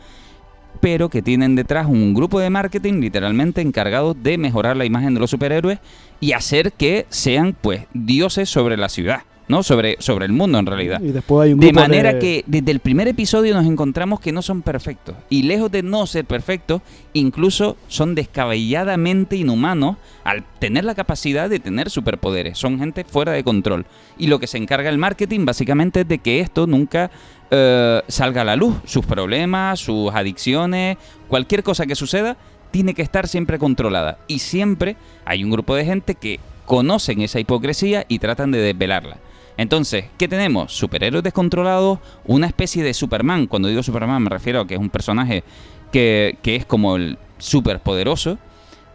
pero 0.79 1.09
que 1.09 1.21
tienen 1.21 1.55
detrás 1.55 1.85
un 1.85 2.13
grupo 2.13 2.39
de 2.39 2.49
marketing 2.49 3.01
literalmente 3.01 3.61
encargado 3.61 4.15
de 4.15 4.37
mejorar 4.37 4.77
la 4.77 4.85
imagen 4.85 5.13
de 5.13 5.19
los 5.19 5.29
superhéroes 5.29 5.79
y 6.19 6.31
hacer 6.31 6.71
que 6.73 7.05
sean, 7.09 7.55
pues, 7.59 7.85
dioses 7.93 8.49
sobre 8.49 8.77
la 8.77 8.89
ciudad, 8.89 9.21
¿no? 9.51 9.63
Sobre, 9.63 9.97
sobre 9.99 10.25
el 10.25 10.31
mundo 10.31 10.57
en 10.57 10.65
realidad. 10.65 11.01
Y 11.01 11.11
después 11.11 11.45
hay 11.45 11.53
un 11.53 11.59
De 11.59 11.73
manera 11.73 12.17
que 12.17 12.43
desde 12.47 12.71
el 12.71 12.79
primer 12.79 13.09
episodio 13.09 13.53
nos 13.53 13.65
encontramos 13.65 14.21
que 14.21 14.31
no 14.31 14.41
son 14.41 14.61
perfectos. 14.61 15.15
Y 15.29 15.43
lejos 15.43 15.69
de 15.69 15.83
no 15.83 16.07
ser 16.07 16.23
perfectos, 16.23 16.81
incluso 17.13 17.75
son 17.89 18.15
descabelladamente 18.15 19.35
inhumanos 19.35 19.97
al 20.23 20.43
tener 20.59 20.85
la 20.85 20.95
capacidad 20.95 21.49
de 21.49 21.59
tener 21.59 21.89
superpoderes. 21.89 22.57
Son 22.57 22.79
gente 22.79 23.03
fuera 23.03 23.33
de 23.33 23.43
control. 23.43 23.85
Y 24.17 24.27
lo 24.27 24.39
que 24.39 24.47
se 24.47 24.57
encarga 24.57 24.89
el 24.89 24.97
marketing 24.97 25.45
básicamente 25.45 26.01
es 26.01 26.07
de 26.07 26.19
que 26.19 26.39
esto 26.39 26.65
nunca 26.65 27.11
eh, 27.51 28.01
salga 28.07 28.43
a 28.43 28.45
la 28.45 28.55
luz. 28.55 28.75
Sus 28.85 29.05
problemas, 29.05 29.81
sus 29.81 30.13
adicciones, 30.13 30.97
cualquier 31.27 31.61
cosa 31.61 31.85
que 31.85 31.95
suceda, 31.95 32.37
tiene 32.71 32.93
que 32.93 33.01
estar 33.01 33.27
siempre 33.27 33.59
controlada. 33.59 34.17
Y 34.27 34.39
siempre 34.39 34.95
hay 35.25 35.43
un 35.43 35.51
grupo 35.51 35.75
de 35.75 35.83
gente 35.83 36.15
que 36.15 36.39
conocen 36.65 37.21
esa 37.21 37.41
hipocresía 37.41 38.05
y 38.07 38.19
tratan 38.19 38.51
de 38.51 38.59
desvelarla. 38.59 39.17
Entonces, 39.57 40.05
¿qué 40.17 40.27
tenemos? 40.27 40.73
Superhéroes 40.73 41.23
descontrolados, 41.23 41.99
una 42.25 42.47
especie 42.47 42.83
de 42.83 42.93
Superman. 42.93 43.47
Cuando 43.47 43.67
digo 43.67 43.83
Superman 43.83 44.23
me 44.23 44.29
refiero 44.29 44.61
a 44.61 44.67
que 44.67 44.75
es 44.75 44.79
un 44.79 44.89
personaje 44.89 45.43
que, 45.91 46.37
es 46.43 46.65
como 46.65 46.95
el 46.95 47.17
superpoderoso, 47.37 48.37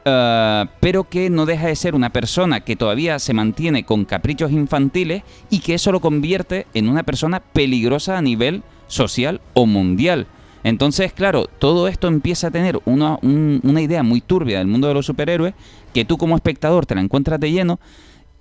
eh, 0.04 0.64
pero 0.80 1.04
que 1.04 1.30
no 1.30 1.46
deja 1.46 1.66
de 1.66 1.76
ser 1.76 1.94
una 1.94 2.10
persona 2.10 2.60
que 2.60 2.76
todavía 2.76 3.18
se 3.18 3.34
mantiene 3.34 3.84
con 3.84 4.04
caprichos 4.04 4.50
infantiles 4.52 5.22
y 5.50 5.60
que 5.60 5.74
eso 5.74 5.92
lo 5.92 6.00
convierte 6.00 6.66
en 6.74 6.88
una 6.88 7.02
persona 7.02 7.40
peligrosa 7.40 8.16
a 8.16 8.22
nivel 8.22 8.62
social 8.86 9.40
o 9.54 9.66
mundial. 9.66 10.26
Entonces, 10.64 11.12
claro, 11.12 11.46
todo 11.58 11.86
esto 11.86 12.08
empieza 12.08 12.48
a 12.48 12.50
tener 12.50 12.80
una, 12.86 13.18
un- 13.22 13.60
una 13.62 13.80
idea 13.80 14.02
muy 14.02 14.20
turbia 14.20 14.58
del 14.58 14.66
mundo 14.66 14.88
de 14.88 14.94
los 14.94 15.06
superhéroes 15.06 15.54
que 15.94 16.04
tú 16.04 16.16
como 16.18 16.34
espectador 16.34 16.86
te 16.86 16.94
la 16.94 17.02
encuentras 17.02 17.38
de 17.38 17.52
lleno 17.52 17.78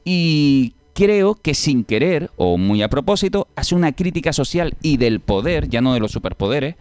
y 0.04 0.74
creo 0.96 1.36
que 1.36 1.54
sin 1.54 1.84
querer 1.84 2.32
o 2.38 2.58
muy 2.58 2.82
a 2.82 2.88
propósito 2.90 3.50
hace 3.56 3.76
una 3.76 3.92
crítica 3.92 4.32
social 4.32 4.76
y 4.82 4.96
del 4.96 5.20
poder, 5.20 5.68
ya 5.68 5.82
no 5.82 5.94
de 5.94 6.00
los 6.00 6.12
superpoderes, 6.12 6.76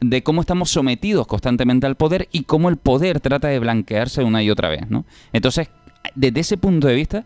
de 0.00 0.22
cómo 0.22 0.40
estamos 0.40 0.70
sometidos 0.70 1.26
constantemente 1.26 1.86
al 1.86 1.96
poder 1.96 2.28
y 2.32 2.44
cómo 2.44 2.70
el 2.70 2.78
poder 2.78 3.20
trata 3.20 3.48
de 3.48 3.58
blanquearse 3.58 4.24
una 4.24 4.42
y 4.42 4.50
otra 4.50 4.70
vez, 4.70 4.88
¿no? 4.88 5.04
Entonces, 5.34 5.68
desde 6.14 6.40
ese 6.40 6.56
punto 6.56 6.88
de 6.88 6.94
vista, 6.94 7.24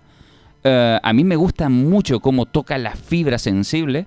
eh, 0.64 0.98
a 1.00 1.12
mí 1.12 1.22
me 1.22 1.37
gusta 1.37 1.68
mucho 1.68 2.18
cómo 2.18 2.46
toca 2.46 2.76
la 2.76 2.96
fibra 2.96 3.38
sensible 3.38 4.07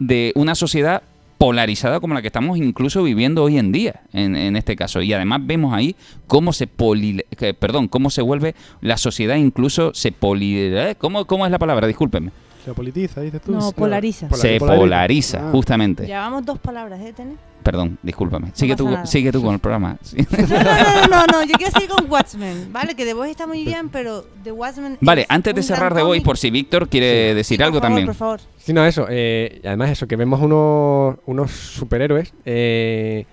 de 0.00 0.32
una 0.34 0.56
sociedad 0.56 1.02
polarizada 1.38 2.00
como 2.00 2.14
la 2.14 2.22
que 2.22 2.28
estamos 2.28 2.58
incluso 2.58 3.02
viviendo 3.02 3.42
hoy 3.42 3.58
en 3.58 3.72
día, 3.72 4.02
en, 4.12 4.36
en 4.36 4.56
este 4.56 4.76
caso. 4.76 5.02
Y 5.02 5.12
además 5.12 5.40
vemos 5.44 5.74
ahí 5.74 5.96
cómo 6.26 6.52
se 6.52 6.66
poli, 6.66 7.22
que- 7.36 7.54
perdón, 7.54 7.88
cómo 7.88 8.10
se 8.10 8.22
vuelve 8.22 8.54
la 8.80 8.96
sociedad 8.96 9.36
incluso 9.36 9.92
se 9.94 10.12
poli, 10.12 10.56
¿eh? 10.58 10.94
¿cómo, 10.98 11.26
¿Cómo 11.26 11.44
es 11.44 11.52
la 11.52 11.58
palabra? 11.58 11.86
Discúlpenme. 11.86 12.30
Se 12.66 12.74
politiza, 12.74 13.20
dices 13.22 13.40
tú. 13.40 13.52
No, 13.52 13.70
polariza. 13.72 14.28
Polar- 14.28 14.40
se 14.42 14.58
polariza. 14.58 14.80
polariza, 14.80 15.38
Ah. 15.48 15.50
justamente. 15.52 16.04
Llevamos 16.06 16.44
dos 16.44 16.58
palabras, 16.58 17.00
¿eh, 17.00 17.12
Tene? 17.16 17.36
Perdón, 17.62 17.96
discúlpame. 18.02 18.50
Sigue 18.54 18.76
tú, 18.76 18.84
nada. 18.90 19.06
sigue 19.06 19.30
tú 19.32 19.40
con 19.42 19.54
el 19.54 19.60
programa. 19.60 19.96
Sí. 20.02 20.16
No, 20.18 20.46
no, 20.46 21.06
no, 21.08 21.08
no, 21.08 21.26
no, 21.32 21.44
yo 21.44 21.54
quiero 21.54 21.72
seguir 21.72 21.88
con 21.88 22.10
Watchmen, 22.10 22.72
¿vale? 22.72 22.94
Que 22.94 23.04
The 23.04 23.14
Voice 23.14 23.30
está 23.30 23.46
muy 23.46 23.64
bien, 23.64 23.88
pero 23.88 24.24
The 24.44 24.50
Watchmen. 24.52 24.98
Vale, 25.00 25.22
es 25.22 25.26
antes 25.30 25.54
de 25.54 25.62
cerrar 25.62 25.94
de 25.94 26.02
hoy, 26.02 26.18
cómic. 26.18 26.24
por 26.24 26.38
si 26.38 26.50
Víctor 26.50 26.88
quiere 26.88 27.34
decir 27.34 27.56
Sí, 27.58 27.62
algo 27.62 27.76
favor, 27.78 27.82
también. 27.88 28.06
Por 28.06 28.14
favor. 28.16 28.40
Sí, 28.58 28.72
no, 28.72 28.84
eso. 28.84 29.06
eh, 29.08 29.60
y 29.62 29.66
además 29.66 29.90
eso, 29.90 30.06
que 30.08 30.16
vemos 30.16 30.40
unos, 30.40 31.16
unos 31.26 31.50
superhéroes 31.52 32.32
eh, 32.44 33.26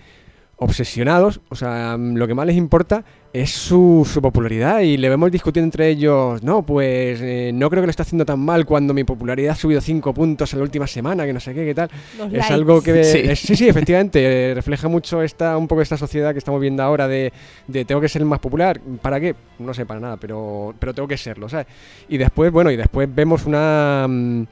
obsesionados. 0.57 1.41
O 1.49 1.55
sea, 1.55 1.95
mm, 1.97 2.15
lo 2.15 2.27
que 2.27 2.33
más 2.33 2.45
les 2.45 2.55
importa 2.55 3.03
es 3.33 3.49
su, 3.49 4.07
su 4.11 4.21
popularidad 4.21 4.81
y 4.81 4.95
le 4.97 5.09
vemos 5.09 5.31
discutiendo 5.31 5.65
entre 5.65 5.89
ellos, 5.89 6.43
no, 6.43 6.61
pues 6.63 7.19
eh, 7.21 7.51
no 7.53 7.67
creo 7.69 7.81
que 7.81 7.87
lo 7.87 7.89
esté 7.89 8.03
haciendo 8.03 8.25
tan 8.25 8.39
mal 8.39 8.63
cuando 8.65 8.93
mi 8.93 9.03
popularidad 9.03 9.53
ha 9.53 9.55
subido 9.55 9.81
5 9.81 10.13
puntos 10.13 10.53
en 10.53 10.59
la 10.59 10.63
última 10.63 10.85
semana, 10.85 11.25
que 11.25 11.33
no 11.33 11.39
sé 11.39 11.53
qué, 11.53 11.65
qué 11.65 11.73
tal. 11.73 11.89
Los 12.17 12.27
Es 12.27 12.33
likes. 12.33 12.53
algo 12.53 12.81
que... 12.83 13.03
Sí. 13.03 13.17
es- 13.23 13.39
sí, 13.39 13.55
sí, 13.55 13.67
efectivamente, 13.67 14.51
eh, 14.51 14.53
refleja 14.55 14.87
mucho 14.87 15.23
esta, 15.23 15.57
un 15.57 15.67
poco 15.67 15.81
esta 15.81 15.97
sociedad 15.97 16.31
que 16.31 16.37
estamos 16.37 16.61
viendo 16.61 16.83
ahora 16.83 17.07
de, 17.07 17.33
de 17.67 17.85
tengo 17.85 17.99
que 17.99 18.09
ser 18.09 18.21
el 18.21 18.27
más 18.27 18.39
popular. 18.39 18.79
¿Para 19.01 19.19
qué? 19.19 19.35
No 19.59 19.73
sé, 19.73 19.85
para 19.87 19.99
nada, 19.99 20.17
pero, 20.17 20.75
pero 20.77 20.93
tengo 20.93 21.07
que 21.07 21.17
serlo, 21.17 21.49
¿sabes? 21.49 21.65
Y 22.09 22.17
después, 22.17 22.51
bueno, 22.51 22.69
y 22.69 22.75
después 22.77 23.09
vemos 23.13 23.45
una... 23.47 24.05
mm, 24.07 24.43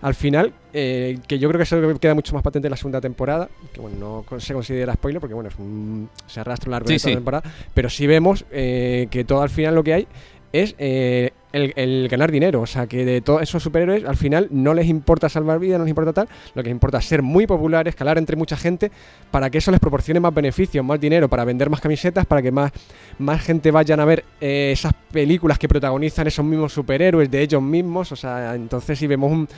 al 0.00 0.14
final, 0.14 0.52
eh, 0.72 1.18
que 1.26 1.38
yo 1.38 1.48
creo 1.48 1.58
que 1.58 1.64
eso 1.64 1.98
queda 1.98 2.14
mucho 2.14 2.34
más 2.34 2.42
patente 2.42 2.68
en 2.68 2.70
la 2.70 2.76
segunda 2.76 3.00
temporada, 3.00 3.48
que 3.72 3.80
bueno, 3.80 4.24
no 4.30 4.40
se 4.40 4.54
considera 4.54 4.94
spoiler 4.94 5.20
porque 5.20 5.34
bueno, 5.34 5.48
es 5.48 5.56
un, 5.58 6.08
se 6.26 6.40
arrastra 6.40 6.68
un 6.68 6.72
largo 6.72 6.88
Sí, 6.88 6.94
de 6.94 6.98
toda 6.98 7.08
sí. 7.08 7.14
la 7.14 7.16
temporada, 7.16 7.42
pero 7.74 7.90
sí 7.90 8.06
vemos 8.06 8.44
eh, 8.50 9.08
que 9.10 9.24
todo 9.24 9.42
al 9.42 9.50
final 9.50 9.74
lo 9.74 9.82
que 9.82 9.94
hay 9.94 10.08
es 10.52 10.74
eh, 10.78 11.32
el, 11.52 11.72
el 11.76 12.08
ganar 12.08 12.30
dinero, 12.30 12.60
o 12.60 12.66
sea 12.66 12.86
que 12.86 13.04
de 13.04 13.20
todos 13.20 13.42
esos 13.42 13.62
superhéroes 13.62 14.04
al 14.04 14.16
final 14.16 14.48
no 14.50 14.72
les 14.72 14.86
importa 14.86 15.28
salvar 15.28 15.58
vidas, 15.58 15.78
no 15.78 15.84
les 15.84 15.90
importa 15.90 16.12
tal, 16.12 16.28
lo 16.54 16.62
que 16.62 16.68
les 16.68 16.74
importa 16.74 16.98
es 16.98 17.04
ser 17.04 17.22
muy 17.22 17.46
populares, 17.46 17.92
escalar 17.92 18.18
entre 18.18 18.36
mucha 18.36 18.56
gente 18.56 18.90
para 19.30 19.50
que 19.50 19.58
eso 19.58 19.70
les 19.70 19.80
proporcione 19.80 20.20
más 20.20 20.32
beneficios, 20.32 20.84
más 20.84 21.00
dinero, 21.00 21.28
para 21.28 21.44
vender 21.44 21.70
más 21.70 21.80
camisetas, 21.80 22.24
para 22.24 22.40
que 22.40 22.52
más, 22.52 22.72
más 23.18 23.42
gente 23.42 23.70
vayan 23.70 24.00
a 24.00 24.04
ver 24.04 24.24
eh, 24.40 24.70
esas 24.72 24.92
películas 25.10 25.58
que 25.58 25.68
protagonizan 25.68 26.26
esos 26.26 26.44
mismos 26.44 26.72
superhéroes 26.72 27.30
de 27.30 27.42
ellos 27.42 27.62
mismos, 27.62 28.12
o 28.12 28.16
sea, 28.16 28.54
entonces 28.54 28.98
si 28.98 29.06
vemos 29.06 29.30
un, 29.32 29.48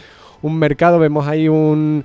un 0.42 0.59
mercado, 0.59 0.98
vemos 0.98 1.26
ahí 1.26 1.48
un, 1.48 2.05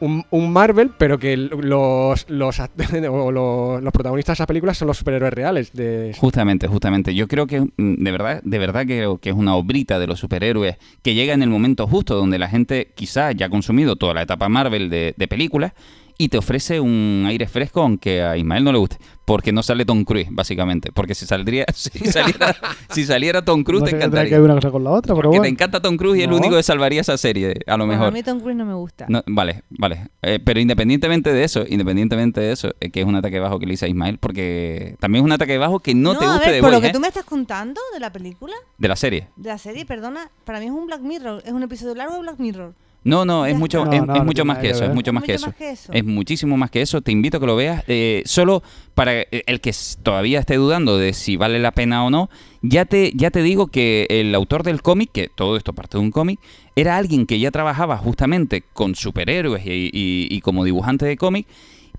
un, 0.00 0.52
Marvel, 0.52 0.90
pero 0.96 1.18
que 1.18 1.36
los, 1.36 2.28
los, 2.28 2.58
los, 2.68 3.82
los 3.82 3.92
protagonistas 3.92 4.32
de 4.32 4.34
esas 4.34 4.46
películas 4.46 4.78
son 4.78 4.88
los 4.88 4.98
superhéroes 4.98 5.32
reales. 5.32 5.72
De, 5.72 6.14
Justamente, 6.18 6.68
justamente. 6.68 7.14
Yo 7.14 7.28
creo 7.28 7.46
que 7.46 7.60
mm, 7.60 8.02
de 8.02 8.12
verdad, 8.12 8.40
de 8.44 8.58
verdad 8.58 8.84
creo 8.86 9.18
que 9.18 9.30
es 9.30 9.36
una 9.36 9.56
obrita 9.56 9.98
de 9.98 10.06
los 10.06 10.20
superhéroes 10.20 10.76
que 11.02 11.14
llega 11.14 11.34
en 11.34 11.42
el 11.42 11.50
momento 11.50 11.86
justo 11.86 12.14
donde 12.14 12.38
la 12.38 12.48
gente 12.48 12.92
quizá 12.94 13.32
ya 13.32 13.46
ha 13.46 13.50
consumido 13.50 13.96
toda 13.96 14.14
la 14.14 14.22
etapa 14.22 14.48
Marvel 14.48 14.90
de, 14.90 15.14
de 15.16 15.28
películas 15.28 15.72
y 16.20 16.28
te 16.28 16.36
ofrece 16.38 16.80
un 16.80 17.24
aire 17.28 17.46
fresco 17.46 17.80
aunque 17.80 18.22
a 18.22 18.36
Ismael 18.36 18.64
no 18.64 18.72
le 18.72 18.78
guste. 18.78 18.96
Porque 19.24 19.52
no 19.52 19.62
sale 19.62 19.84
Tom 19.84 20.04
Cruise, 20.04 20.28
básicamente. 20.30 20.90
Porque 20.90 21.14
si 21.14 21.26
saldría, 21.26 21.66
si 21.74 21.90
saliera, 22.10 22.56
si 22.90 23.04
saliera 23.04 23.42
Tom 23.44 23.62
Cruise 23.62 23.80
no 23.82 23.84
te 23.86 23.90
que 23.92 23.96
encantaría. 23.98 24.30
ver 24.38 24.40
una 24.42 24.54
cosa 24.54 24.70
con 24.70 24.82
la 24.84 24.90
otra, 24.90 25.14
pero 25.14 25.30
Porque 25.30 25.42
te 25.42 25.48
encanta 25.48 25.80
Tom 25.82 25.96
Cruise 25.98 26.16
y 26.18 26.22
es 26.22 26.28
el 26.28 26.32
único 26.32 26.56
que 26.56 26.62
salvaría 26.62 27.02
esa 27.02 27.16
serie, 27.18 27.54
a 27.66 27.76
lo 27.76 27.84
Bueno, 27.84 27.92
mejor. 27.92 28.08
a 28.08 28.10
mí 28.10 28.22
Tom 28.22 28.40
Cruise 28.40 28.56
no 28.56 28.64
me 28.64 28.72
gusta. 28.74 29.04
No, 29.08 29.22
vale, 29.26 29.64
vale. 29.68 30.08
Eh, 30.22 30.40
pero 30.42 30.60
independientemente 30.60 31.32
de 31.32 31.44
eso, 31.44 31.64
independientemente 31.68 32.40
de 32.40 32.52
eso, 32.52 32.70
eh, 32.80 32.90
que 32.90 33.00
es 33.00 33.06
un 33.06 33.14
ataque 33.16 33.38
bajo 33.38 33.58
que 33.58 33.66
le 33.66 33.74
hice 33.74 33.84
a 33.84 33.88
Ismael, 33.88 34.16
porque 34.18 34.96
también 34.98 35.22
es 35.22 35.26
un 35.26 35.32
ataque 35.32 35.58
bajo 35.58 35.80
que 35.80 35.94
no, 35.94 36.16
te 36.18 36.24
a 36.24 36.32
guste 36.32 36.46
ver, 36.46 36.54
de 36.56 36.60
por 36.62 36.70
lo 36.72 36.80
que 36.80 36.86
¿eh? 36.88 36.92
tú 36.92 37.00
me 37.00 37.08
estás 37.08 37.24
contando 37.24 37.80
de 37.92 38.00
la 38.00 38.10
película, 38.10 38.54
de 38.78 38.88
la 38.88 38.96
serie. 38.96 39.28
de 39.36 39.50
la 39.50 39.58
serie, 39.58 39.84
perdona, 39.84 40.30
para 40.44 40.58
mí 40.58 40.66
es 40.66 40.72
un 40.72 40.86
Black 40.86 41.02
Mirror, 41.02 41.42
es 41.44 41.52
un 41.52 41.62
episodio 41.62 41.94
largo 41.94 42.14
de 42.14 42.20
Black 42.22 42.38
Mirror. 42.38 42.72
No, 43.04 43.24
no, 43.24 43.46
es 43.46 43.56
mucho, 43.56 43.90
es, 43.90 44.02
No, 44.06 44.24
mucho 44.24 44.44
más 44.44 44.58
que 44.58 44.62
que 44.64 44.70
eso, 44.70 44.84
es 44.84 44.92
mucho 44.94 45.12
más 45.12 45.22
que 45.24 45.34
eso. 45.34 45.46
más 45.46 45.54
que 45.56 45.70
eso. 45.70 45.92
Es 45.92 46.04
muchísimo 46.04 46.56
más 46.56 46.70
que 46.70 46.82
eso. 46.82 47.00
Te 47.00 47.12
invito 47.12 47.36
a 47.36 47.40
que 47.40 47.46
lo 47.46 47.56
veas. 47.56 47.84
eh, 47.86 48.22
solo 48.26 48.62
para 48.94 49.20
eh, 49.20 49.26
el 49.46 49.60
que 49.60 49.72
todavía 50.02 50.40
esté 50.40 50.56
dudando 50.56 50.98
de 50.98 51.12
si 51.12 51.36
vale 51.36 51.58
la 51.60 51.70
pena 51.70 52.04
o 52.04 52.10
no, 52.10 52.28
ya 52.60 52.84
te, 52.84 53.12
ya 53.14 53.30
te 53.30 53.42
digo 53.42 53.68
que 53.68 54.06
el 54.10 54.34
autor 54.34 54.62
del 54.64 54.82
cómic, 54.82 55.10
que 55.12 55.28
todo 55.28 55.56
esto 55.56 55.72
parte 55.72 55.96
de 55.96 56.02
un 56.02 56.10
cómic, 56.10 56.40
era 56.76 56.96
alguien 56.96 57.24
que 57.24 57.38
ya 57.38 57.50
trabajaba 57.50 57.96
justamente 57.96 58.62
con 58.72 58.94
superhéroes 58.94 59.64
y, 59.64 59.90
y- 59.92 60.28
y 60.30 60.40
como 60.40 60.64
dibujante 60.64 61.06
de 61.06 61.16
cómic 61.16 61.46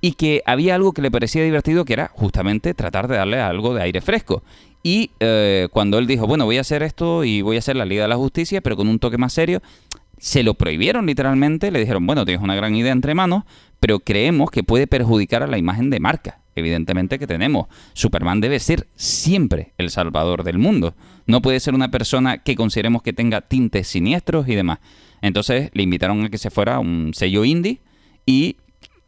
y 0.01 0.12
que 0.13 0.41
había 0.45 0.75
algo 0.75 0.91
que 0.93 1.01
le 1.01 1.12
parecía 1.12 1.43
divertido 1.43 1.85
que 1.85 1.93
era 1.93 2.09
justamente 2.13 2.73
tratar 2.73 3.07
de 3.07 3.15
darle 3.17 3.39
algo 3.39 3.73
de 3.73 3.81
aire 3.83 4.01
fresco. 4.01 4.43
Y 4.81 5.12
eh, 5.19 5.67
cuando 5.71 5.97
él 5.97 6.07
dijo, 6.07 6.25
bueno, 6.25 6.45
voy 6.45 6.57
a 6.57 6.62
hacer 6.62 6.83
esto 6.83 7.25
y 7.25 7.41
voy 7.41 7.57
a 7.57 7.59
hacer 7.59 7.75
la 7.75 7.83
Liga 7.85 8.03
de 8.03 8.07
la 8.07 8.15
Justicia, 8.15 8.62
pero 8.62 8.77
con 8.77 8.88
un 8.88 8.97
toque 8.99 9.17
más 9.17 9.33
serio, 9.33 9.62
se 10.19 10.43
lo 10.43 10.53
prohibieron 10.53 11.05
literalmente, 11.05 11.71
le 11.71 11.79
dijeron, 11.79 12.05
bueno, 12.05 12.25
tienes 12.25 12.43
una 12.43 12.55
gran 12.55 12.75
idea 12.75 12.91
entre 12.91 13.15
manos, 13.15 13.43
pero 13.79 13.99
creemos 13.99 14.51
que 14.51 14.63
puede 14.63 14.88
perjudicar 14.88 15.43
a 15.43 15.47
la 15.47 15.58
imagen 15.58 15.89
de 15.89 15.99
marca, 15.99 16.41
evidentemente 16.55 17.17
que 17.17 17.27
tenemos. 17.27 17.67
Superman 17.93 18.41
debe 18.41 18.60
ser 18.60 18.88
siempre 18.95 19.73
el 19.77 19.89
salvador 19.89 20.43
del 20.43 20.58
mundo. 20.58 20.93
No 21.25 21.41
puede 21.41 21.60
ser 21.60 21.73
una 21.73 21.89
persona 21.91 22.39
que 22.39 22.55
consideremos 22.55 23.01
que 23.01 23.13
tenga 23.13 23.41
tintes 23.41 23.88
siniestros 23.88 24.47
y 24.47 24.55
demás. 24.55 24.79
Entonces 25.21 25.69
le 25.73 25.84
invitaron 25.84 26.25
a 26.25 26.29
que 26.29 26.38
se 26.38 26.49
fuera 26.49 26.75
a 26.75 26.79
un 26.79 27.12
sello 27.13 27.45
indie 27.45 27.79
y 28.25 28.58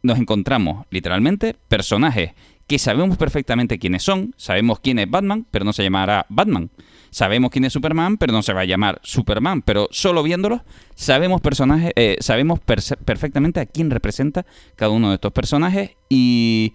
nos 0.02 0.18
encontramos 0.18 0.86
literalmente 0.90 1.54
personajes 1.68 2.32
que 2.66 2.78
sabemos 2.78 3.16
perfectamente 3.16 3.78
quiénes 3.78 4.02
son, 4.02 4.34
sabemos 4.36 4.80
quién 4.80 4.98
es 4.98 5.10
Batman, 5.10 5.46
pero 5.50 5.64
no 5.64 5.72
se 5.72 5.82
llamará 5.82 6.26
Batman. 6.28 6.70
Sabemos 7.10 7.50
quién 7.50 7.66
es 7.66 7.72
Superman, 7.74 8.16
pero 8.16 8.32
no 8.32 8.42
se 8.42 8.54
va 8.54 8.62
a 8.62 8.64
llamar 8.64 8.98
Superman. 9.02 9.60
Pero 9.60 9.88
solo 9.90 10.22
viéndolos, 10.22 10.62
sabemos 10.94 11.42
personajes, 11.42 11.92
eh, 11.94 12.16
sabemos 12.20 12.58
perfectamente 12.60 13.60
a 13.60 13.66
quién 13.66 13.90
representa 13.90 14.46
cada 14.76 14.92
uno 14.92 15.10
de 15.10 15.16
estos 15.16 15.32
personajes 15.32 15.90
y 16.08 16.72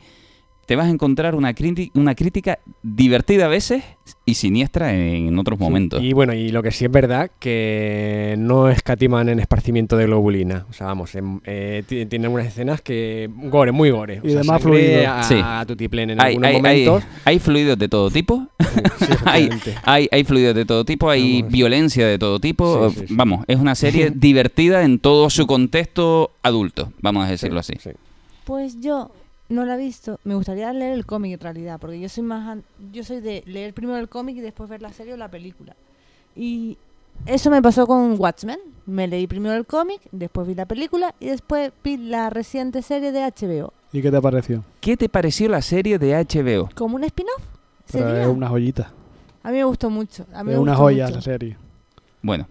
te 0.68 0.76
vas 0.76 0.88
a 0.88 0.90
encontrar 0.90 1.34
una, 1.34 1.54
crítica 1.54 2.60
divertida 2.84 3.46
a 3.46 3.48
veces 3.48 3.84
y 4.26 4.34
siniestra 4.34 4.94
en 4.94 5.40
otros 5.40 5.58
momentos. 5.58 6.04
Y 6.04 6.12
bueno, 6.12 6.34
y 6.34 6.50
lo 6.50 6.62
que 6.62 6.72
sí 6.72 6.84
es 6.84 6.92
verdad 6.92 7.32
que 7.40 8.36
no 8.38 8.68
escatiman 8.70 9.30
en 9.30 9.40
esparcimiento 9.40 9.96
de 9.96 10.06
globulina. 10.08 10.66
O 10.70 10.74
sea, 10.74 10.88
vamos, 10.88 11.12
eh, 11.16 11.84
ti- 11.88 12.06
tienen 12.08 12.32
unas 12.32 12.48
escenas 12.48 12.82
que 12.82 13.30
gore, 13.34 13.72
muy 13.72 13.92
gore. 13.92 14.20
O 14.20 14.28
Y 14.28 14.32
sea, 14.32 14.42
de 14.42 14.48
más 14.48 14.62
sangre 14.62 14.80
fluido. 14.84 15.10
A, 15.12 15.24
Sí. 15.24 15.36
a 15.42 15.64
tutiplén 15.66 16.10
en 16.10 16.22
hay, 16.22 16.28
algunos 16.36 16.50
hay- 16.50 16.56
momentos. 16.58 17.04
hay 17.24 17.40
fluidos 17.40 17.80
de 17.80 17.88
todo 17.88 18.12
tipo. 18.12 18.48
Sí, 18.60 19.14
hay, 19.26 19.50
hay, 19.84 20.10
hay 20.12 20.24
fluidos 20.26 20.54
de 20.54 20.66
todo 20.66 20.84
tipo, 20.84 21.10
hay 21.10 21.40
Vamos. 21.44 21.52
violencia 21.54 22.06
de 22.06 22.20
todo 22.20 22.42
tipo. 22.42 22.90
Sí, 22.90 23.00
sí, 23.00 23.08
sí. 23.08 23.16
Vamos, 23.16 23.46
es 23.48 23.58
una 23.58 23.74
serie 23.76 24.12
divertida 24.14 24.84
en 24.84 25.00
todo 25.00 25.30
su 25.30 25.48
contexto 25.48 26.32
adulto, 26.44 26.92
vamos 27.02 27.26
a 27.26 27.30
decirlo 27.32 27.62
así. 27.62 27.74
Sí. 27.82 27.92
Pues 28.44 28.82
yo 28.82 29.12
no 29.50 29.66
la 29.66 29.76
he 29.76 29.78
visto. 29.78 30.20
Me 30.24 30.36
gustaría 30.36 30.72
leer 30.74 30.94
el 30.94 31.06
cómic 31.06 31.34
en 31.34 31.40
realidad, 31.40 31.80
porque 31.80 32.00
yo 32.00 32.10
soy 32.10 32.24
más 32.24 32.48
an- 32.48 32.64
yo 32.92 33.04
soy 33.04 33.22
de 33.22 33.44
leer 33.46 33.74
primero 33.74 33.98
el 33.98 34.10
cómic 34.10 34.38
y 34.38 34.42
después 34.42 34.70
ver 34.70 34.82
la 34.82 34.92
serie 34.94 35.14
o 35.14 35.18
la 35.18 35.30
película. 35.30 35.76
Y 36.36 36.78
eso 37.26 37.50
me 37.50 37.62
pasó 37.62 37.88
con 37.88 38.20
Watchmen. 38.20 38.60
Me 38.86 39.08
leí 39.08 39.28
primero 39.28 39.56
el 39.56 39.66
cómic, 39.66 40.02
después 40.12 40.48
vi 40.48 40.56
la 40.56 40.66
película 40.66 41.16
y 41.20 41.28
después 41.28 41.72
vi 41.84 41.98
la 41.98 42.30
reciente 42.30 42.82
serie 42.82 43.12
de 43.12 43.22
HBO. 43.22 43.74
¿Y 43.92 44.02
qué 44.02 44.12
te 44.12 44.22
pareció? 44.22 44.64
¿Qué 44.82 44.98
te 44.98 45.10
pareció 45.10 45.50
la 45.50 45.62
serie 45.62 45.98
de 45.98 46.14
HBO? 46.14 46.70
¿Como 46.76 46.96
un 46.96 47.04
spin-off? 47.06 47.44
Pero 47.92 48.06
¿Sería? 48.10 48.22
es 48.24 48.28
una 48.28 48.48
joyita. 48.50 48.92
A 49.44 49.50
mí 49.52 49.58
me 49.58 49.64
gustó 49.64 49.90
mucho. 49.90 50.26
A 50.34 50.44
mí 50.44 50.52
Es 50.52 50.58
me 50.58 50.62
una 50.62 50.74
gustó 50.74 50.84
joya 50.84 51.06
mucho. 51.06 51.20
esa 51.20 51.32
serie. 51.32 51.58
Bueno, 52.22 52.48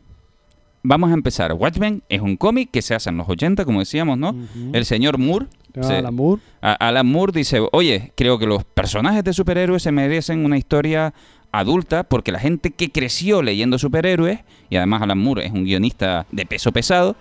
vamos 0.89 1.11
a 1.11 1.15
empezar. 1.15 1.53
Watchmen 1.53 2.03
es 2.09 2.21
un 2.21 2.37
cómic 2.37 2.71
que 2.71 2.83
se 2.83 2.95
hace 2.95 3.11
en 3.11 3.17
los 3.17 3.29
80, 3.29 3.65
como 3.65 3.81
decíamos, 3.81 4.17
¿no? 4.19 4.35
El 4.73 4.85
señor 4.85 5.19
Moore, 5.19 5.47
Ah, 5.79 5.83
se- 5.83 5.97
Alan 5.97 6.15
Moore. 6.15 6.41
a- 6.63 6.73
Alan 6.73 7.07
Moore 7.07 7.33
dice, 7.35 7.61
oye, 7.73 8.13
creo 8.17 8.39
que 8.39 8.47
los 8.47 8.65
personajes 8.65 9.23
de 9.25 9.33
superhéroes 9.35 9.83
se 9.83 9.93
merecen 9.93 10.45
una 10.45 10.57
historia 10.57 11.13
adulta 11.53 12.03
porque 12.05 12.33
la 12.33 12.39
gente 12.39 12.71
que 12.71 12.91
creció 12.91 13.43
leyendo 13.43 13.79
superhéroes, 13.79 14.41
y 14.71 14.77
además 14.77 15.03
Alan 15.03 15.19
Moore 15.19 15.45
es 15.47 15.53
un 15.53 15.65
guionista 15.65 16.27
de 16.33 16.47
peso 16.47 16.73
pesado, 16.73 17.15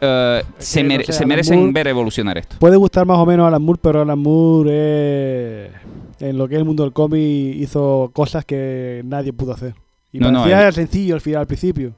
eh, 0.00 0.42
se, 0.58 0.82
no 0.84 0.90
sé, 1.12 1.26
merecen 1.26 1.58
Moore- 1.58 1.72
ver 1.72 1.88
evolucionar 1.88 2.38
esto. 2.38 2.56
Puede 2.58 2.76
gustar 2.76 3.04
más 3.04 3.18
o 3.18 3.26
menos 3.26 3.46
Alan 3.46 3.60
Moore, 3.62 3.80
pero 3.82 4.00
Alan 4.02 4.18
Moore 4.18 5.66
es- 5.66 5.72
en 6.20 6.38
lo 6.38 6.48
que 6.48 6.54
es 6.54 6.58
el 6.60 6.64
mundo 6.64 6.84
del 6.84 6.92
cómic 6.92 7.56
hizo 7.56 8.10
cosas 8.14 8.44
que 8.44 9.02
nadie 9.04 9.32
pudo 9.32 9.52
hacer. 9.52 9.74
Y 10.12 10.18
No, 10.18 10.30
no, 10.32 10.46
él- 10.46 10.72
sencillo 10.72 11.14
al 11.14 11.20
final, 11.20 11.40
al 11.42 11.46
principio. 11.46 11.92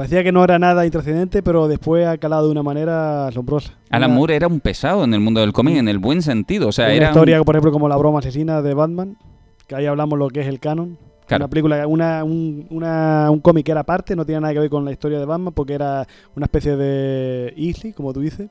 Parecía 0.00 0.24
que 0.24 0.32
no 0.32 0.42
era 0.42 0.58
nada 0.58 0.86
intrascendente, 0.86 1.42
pero 1.42 1.68
después 1.68 2.06
ha 2.06 2.16
calado 2.16 2.46
de 2.46 2.52
una 2.52 2.62
manera 2.62 3.26
asombrosa. 3.26 3.74
Alan 3.90 4.14
Moore 4.14 4.34
era 4.34 4.46
un 4.46 4.58
pesado 4.60 5.04
en 5.04 5.12
el 5.12 5.20
mundo 5.20 5.42
del 5.42 5.52
cómic 5.52 5.76
en 5.76 5.88
el 5.88 5.98
buen 5.98 6.22
sentido, 6.22 6.68
o 6.68 6.72
sea, 6.72 6.86
una 6.86 6.94
era 6.94 7.06
un- 7.08 7.10
historia, 7.12 7.42
por 7.44 7.54
ejemplo, 7.54 7.70
como 7.70 7.86
la 7.86 7.98
broma 7.98 8.20
asesina 8.20 8.62
de 8.62 8.72
Batman, 8.72 9.18
que 9.66 9.74
ahí 9.74 9.84
hablamos 9.84 10.18
lo 10.18 10.28
que 10.30 10.40
es 10.40 10.46
el 10.46 10.58
canon. 10.58 10.96
Claro. 11.26 11.44
Una 11.44 11.50
película, 11.50 11.86
una, 11.86 12.24
un, 12.24 12.66
una- 12.70 13.28
un 13.30 13.40
cómic 13.40 13.66
que 13.66 13.72
era 13.72 13.82
aparte, 13.82 14.16
no 14.16 14.24
tenía 14.24 14.40
nada 14.40 14.54
que 14.54 14.60
ver 14.60 14.70
con 14.70 14.86
la 14.86 14.90
historia 14.90 15.18
de 15.18 15.26
Batman, 15.26 15.52
porque 15.52 15.74
era 15.74 16.06
una 16.34 16.46
especie 16.46 16.76
de 16.78 17.52
Easy, 17.58 17.92
como 17.92 18.14
tú 18.14 18.20
dices. 18.20 18.48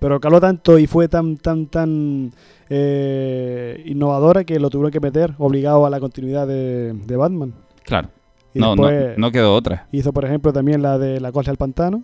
Pero 0.00 0.18
caló 0.18 0.40
tanto 0.40 0.80
y 0.80 0.88
fue 0.88 1.06
tan, 1.06 1.36
tan, 1.36 1.66
tan 1.66 2.32
eh, 2.68 3.84
innovadora 3.86 4.42
que 4.42 4.58
lo 4.58 4.68
tuvieron 4.68 4.90
que 4.90 4.98
meter 4.98 5.32
obligado 5.38 5.86
a 5.86 5.90
la 5.90 6.00
continuidad 6.00 6.48
de, 6.48 6.92
de 6.92 7.16
Batman. 7.16 7.54
Claro, 7.84 8.08
Y 8.56 8.60
no, 8.60 8.74
no, 8.76 8.90
no 9.16 9.30
quedó 9.32 9.54
otra. 9.54 9.86
hizo, 9.92 10.12
por 10.12 10.24
ejemplo, 10.24 10.52
también 10.52 10.82
la 10.82 10.98
de 10.98 11.20
La 11.20 11.32
Cosa 11.32 11.50
del 11.50 11.58
Pantano, 11.58 12.02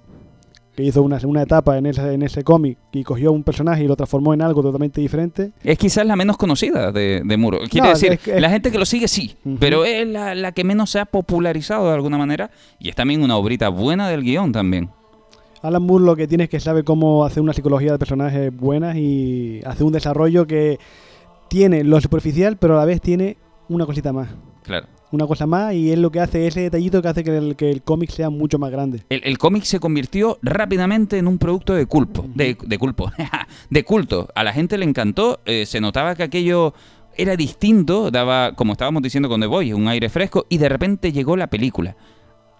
que 0.74 0.82
hizo 0.82 1.02
una, 1.02 1.18
una 1.24 1.42
etapa 1.42 1.76
en 1.76 1.84
ese, 1.84 2.14
en 2.14 2.22
ese 2.22 2.44
cómic 2.44 2.78
y 2.92 3.04
cogió 3.04 3.30
un 3.30 3.42
personaje 3.42 3.84
y 3.84 3.86
lo 3.86 3.94
transformó 3.94 4.32
en 4.32 4.40
algo 4.40 4.62
totalmente 4.62 5.00
diferente. 5.02 5.52
Es 5.62 5.76
quizás 5.76 6.06
la 6.06 6.16
menos 6.16 6.38
conocida 6.38 6.92
de, 6.92 7.20
de 7.24 7.36
Muro. 7.36 7.58
Quiere 7.70 7.88
No, 7.88 7.92
decir, 7.92 8.12
es 8.12 8.20
que- 8.20 8.40
la 8.40 8.48
gente 8.48 8.70
que 8.72 8.78
lo 8.78 8.86
sigue 8.86 9.06
sí, 9.06 9.36
pero 9.58 9.84
es 9.84 10.06
la, 10.08 10.34
la 10.34 10.52
que 10.52 10.64
menos 10.64 10.88
se 10.88 10.98
ha 10.98 11.04
popularizado 11.04 11.88
de 11.88 11.94
alguna 11.94 12.16
manera 12.16 12.50
y 12.78 12.88
es 12.88 12.96
también 12.96 13.22
una 13.22 13.36
obrita 13.36 13.68
buena 13.68 14.08
del 14.08 14.22
guion 14.22 14.52
también. 14.52 14.88
Alan 15.60 15.82
Moore 15.82 16.04
lo 16.04 16.16
que 16.16 16.26
tiene 16.26 16.44
es 16.44 16.50
que 16.50 16.58
sabe 16.58 16.82
cómo 16.84 17.24
hacer 17.24 17.42
una 17.42 17.52
psicología 17.52 17.92
de 17.92 17.98
personajes 17.98 18.50
buenas 18.56 18.96
y 18.96 19.60
hace 19.66 19.84
un 19.84 19.92
desarrollo 19.92 20.46
que 20.46 20.78
tiene 21.48 21.84
lo 21.84 22.00
superficial, 22.00 22.56
pero 22.56 22.74
a 22.74 22.78
la 22.78 22.84
vez 22.86 23.00
tiene 23.02 23.36
una 23.68 23.84
cosita 23.86 24.12
más. 24.12 24.28
Claro. 24.62 24.86
Una 25.12 25.26
cosa 25.26 25.46
más 25.46 25.74
y 25.74 25.92
es 25.92 25.98
lo 25.98 26.10
que 26.10 26.20
hace 26.20 26.46
ese 26.46 26.62
detallito 26.62 27.00
que 27.02 27.08
hace 27.08 27.22
que 27.22 27.36
el, 27.36 27.54
que 27.54 27.70
el 27.70 27.82
cómic 27.82 28.10
sea 28.10 28.30
mucho 28.30 28.58
más 28.58 28.70
grande. 28.70 29.02
El, 29.10 29.20
el 29.24 29.38
cómic 29.38 29.64
se 29.64 29.78
convirtió 29.78 30.38
rápidamente 30.42 31.18
en 31.18 31.28
un 31.28 31.38
producto 31.38 31.74
de 31.74 31.86
culpo, 31.86 32.24
de, 32.34 32.56
de 32.60 32.78
culpo, 32.78 33.12
de 33.70 33.84
culto. 33.84 34.28
A 34.34 34.42
la 34.42 34.52
gente 34.52 34.78
le 34.78 34.84
encantó, 34.84 35.40
eh, 35.44 35.66
se 35.66 35.80
notaba 35.80 36.14
que 36.14 36.22
aquello 36.22 36.74
era 37.16 37.36
distinto, 37.36 38.10
daba, 38.10 38.54
como 38.54 38.72
estábamos 38.72 39.02
diciendo 39.02 39.28
con 39.28 39.40
The 39.40 39.46
Boy, 39.46 39.72
un 39.72 39.86
aire 39.88 40.08
fresco 40.08 40.46
y 40.48 40.58
de 40.58 40.68
repente 40.68 41.12
llegó 41.12 41.36
la 41.36 41.48
película. 41.48 41.94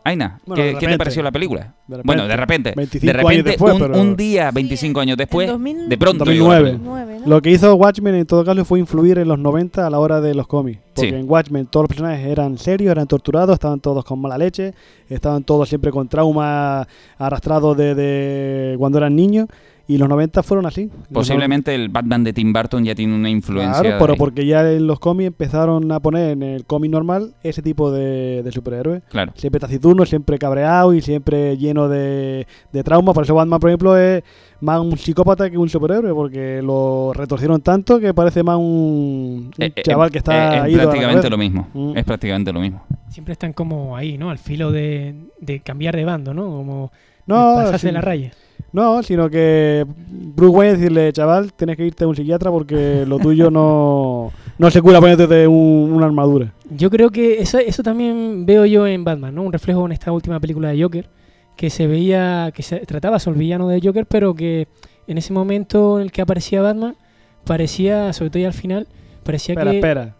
Aina, 0.04 0.40
Bueno, 0.44 0.78
¿qué, 0.80 0.86
te 0.88 0.98
pareció 0.98 1.22
la 1.22 1.30
película? 1.30 1.74
De 1.86 1.96
repente. 1.98 2.02
bueno, 2.06 2.26
de 2.26 2.36
repente, 2.36 2.72
25 2.76 3.06
de 3.06 3.10
años 3.12 3.22
repente 3.30 3.50
después, 3.50 3.74
un, 3.74 3.80
pero- 3.80 4.00
un 4.00 4.16
día, 4.16 4.50
25 4.50 5.00
años 5.00 5.16
después, 5.16 5.46
en 5.46 5.52
2000 5.54 5.88
de 5.88 5.98
pronto 5.98 6.24
llegó 6.24 6.48
la 6.48 6.58
2009. 6.60 6.70
película. 6.78 6.90
Nueve, 7.06 7.20
¿no? 7.24 7.26
Lo 7.30 7.40
que 7.42 7.50
hizo 7.50 7.74
Watchmen 7.76 8.14
en 8.16 8.26
todo 8.26 8.44
caso 8.44 8.64
fue 8.64 8.80
influir 8.80 9.18
en 9.18 9.28
los 9.28 9.38
90 9.38 9.86
a 9.86 9.90
la 9.90 9.98
hora 10.00 10.20
de 10.20 10.34
los 10.34 10.46
cómics. 10.48 10.80
Porque 10.94 11.10
Sí. 11.10 11.16
en 11.16 11.30
Watchmen 11.30 11.66
todos 11.66 11.84
los 11.84 11.88
personajes 11.88 12.26
eran 12.26 12.58
serios, 12.58 12.90
eran 12.90 13.06
torturados, 13.06 13.54
estaban 13.54 13.78
todos 13.80 14.04
con 14.04 14.20
mala 14.20 14.36
leche, 14.38 14.74
estaban 15.08 15.44
todos 15.44 15.68
siempre 15.68 15.92
con 15.92 16.08
trauma 16.08 16.86
arrastrados 17.18 17.76
desde 17.76 18.76
cuando 18.78 18.98
eran 18.98 19.14
niños. 19.14 19.46
Y 19.92 19.98
los 19.98 20.08
90 20.08 20.42
fueron 20.42 20.64
así. 20.64 20.90
Posiblemente 21.12 21.74
el 21.74 21.90
Batman 21.90 22.24
de 22.24 22.32
Tim 22.32 22.50
Burton 22.52 22.82
ya 22.82 22.94
tiene 22.94 23.14
una 23.14 23.28
influencia. 23.28 23.82
Claro, 23.82 23.96
pero 23.98 24.12
ahí. 24.14 24.18
porque 24.18 24.46
ya 24.46 24.70
en 24.72 24.86
los 24.86 24.98
cómics 25.00 25.26
empezaron 25.26 25.92
a 25.92 26.00
poner 26.00 26.30
en 26.30 26.42
el 26.42 26.64
cómic 26.64 26.90
normal 26.90 27.34
ese 27.42 27.60
tipo 27.60 27.90
de, 27.90 28.42
de 28.42 28.52
superhéroe. 28.52 29.02
Claro. 29.10 29.32
Siempre 29.36 29.60
taciturno, 29.60 30.06
siempre 30.06 30.38
cabreado 30.38 30.94
y 30.94 31.02
siempre 31.02 31.58
lleno 31.58 31.90
de, 31.90 32.46
de 32.72 32.82
traumas. 32.82 33.14
Por 33.14 33.24
eso 33.24 33.34
Batman, 33.34 33.60
por 33.60 33.68
ejemplo, 33.68 33.96
es 33.98 34.22
más 34.60 34.80
un 34.80 34.96
psicópata 34.96 35.50
que 35.50 35.58
un 35.58 35.68
superhéroe, 35.68 36.14
porque 36.14 36.62
lo 36.62 37.12
retorcieron 37.14 37.60
tanto 37.60 38.00
que 38.00 38.14
parece 38.14 38.42
más 38.42 38.56
un, 38.56 39.50
un 39.54 39.54
Eh, 39.58 39.72
eh, 39.76 39.82
chaval 39.82 40.10
que 40.10 40.18
está 40.18 40.66
eh, 40.66 40.72
es 40.72 40.78
prácticamente 40.78 41.28
lo 41.28 41.36
mismo. 41.36 41.68
Mm. 41.74 41.98
Es 41.98 42.04
prácticamente 42.04 42.52
lo 42.52 42.60
mismo. 42.60 42.82
Siempre 43.08 43.32
están 43.32 43.52
como 43.52 43.94
ahí, 43.96 44.16
¿no? 44.16 44.30
Al 44.30 44.38
filo 44.38 44.70
de, 44.72 45.14
de 45.38 45.60
cambiar 45.60 45.94
de 45.96 46.04
bando, 46.06 46.32
¿no? 46.32 46.44
Como 46.44 46.92
No, 47.26 47.58
de 47.58 47.64
pasarse 47.64 47.88
sí. 47.88 47.92
la 47.92 48.00
raya. 48.00 48.30
No, 48.72 49.02
sino 49.02 49.28
que 49.28 49.86
Bruce 50.08 50.56
Wayne 50.56 50.76
decirle, 50.78 51.12
chaval, 51.12 51.52
tienes 51.52 51.76
que 51.76 51.86
irte 51.86 52.04
a 52.04 52.08
un 52.08 52.16
psiquiatra 52.16 52.50
porque 52.50 53.04
lo 53.08 53.18
tuyo 53.18 53.50
no, 53.50 54.30
no 54.58 54.70
se 54.70 54.80
cura 54.80 55.00
poniéndote 55.00 55.46
un- 55.46 55.90
una 55.92 56.06
armadura. 56.06 56.52
Yo 56.70 56.88
creo 56.90 57.10
que 57.10 57.40
eso, 57.40 57.58
eso 57.58 57.82
también 57.82 58.46
veo 58.46 58.64
yo 58.64 58.86
en 58.86 59.04
Batman, 59.04 59.34
¿no? 59.34 59.42
Un 59.42 59.52
reflejo 59.52 59.84
en 59.86 59.92
esta 59.92 60.10
última 60.12 60.40
película 60.40 60.70
de 60.70 60.82
Joker, 60.82 61.08
que 61.56 61.68
se 61.68 61.86
veía, 61.86 62.50
que 62.54 62.62
se 62.62 62.80
trataba 62.80 63.18
sobre 63.18 63.36
el 63.36 63.40
villano 63.40 63.68
de 63.68 63.80
Joker, 63.82 64.06
pero 64.06 64.34
que 64.34 64.68
en 65.06 65.18
ese 65.18 65.32
momento 65.34 65.98
en 65.98 66.04
el 66.04 66.12
que 66.12 66.22
aparecía 66.22 66.62
Batman, 66.62 66.96
parecía, 67.44 68.12
sobre 68.12 68.30
todo 68.30 68.40
ya 68.40 68.48
al 68.48 68.54
final, 68.54 68.86
parecía 69.22 69.52
Espera, 69.52 69.70
que... 69.70 69.76
espera. 69.78 70.16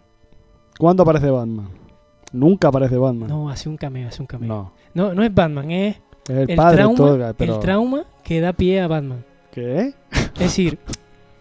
¿Cuándo 0.77 1.03
aparece 1.03 1.29
Batman? 1.29 1.69
Nunca 2.31 2.67
aparece 2.67 2.97
Batman. 2.97 3.29
No, 3.29 3.49
hace 3.49 3.69
un 3.69 3.77
cameo, 3.77 4.07
hace 4.07 4.21
un 4.21 4.27
cameo. 4.27 4.47
No. 4.47 4.71
No, 4.93 5.13
no 5.13 5.23
es 5.23 5.33
Batman, 5.33 5.71
es 5.71 5.97
Es 6.27 6.29
el, 6.29 6.49
el, 6.51 6.55
padre 6.55 6.77
trauma, 6.77 6.91
de 6.93 6.97
todo, 6.97 7.33
pero... 7.37 7.53
el 7.55 7.59
trauma 7.59 8.03
que 8.23 8.39
da 8.41 8.53
pie 8.53 8.81
a 8.81 8.87
Batman. 8.87 9.23
¿Qué? 9.51 9.93
Es 10.35 10.39
decir, 10.39 10.77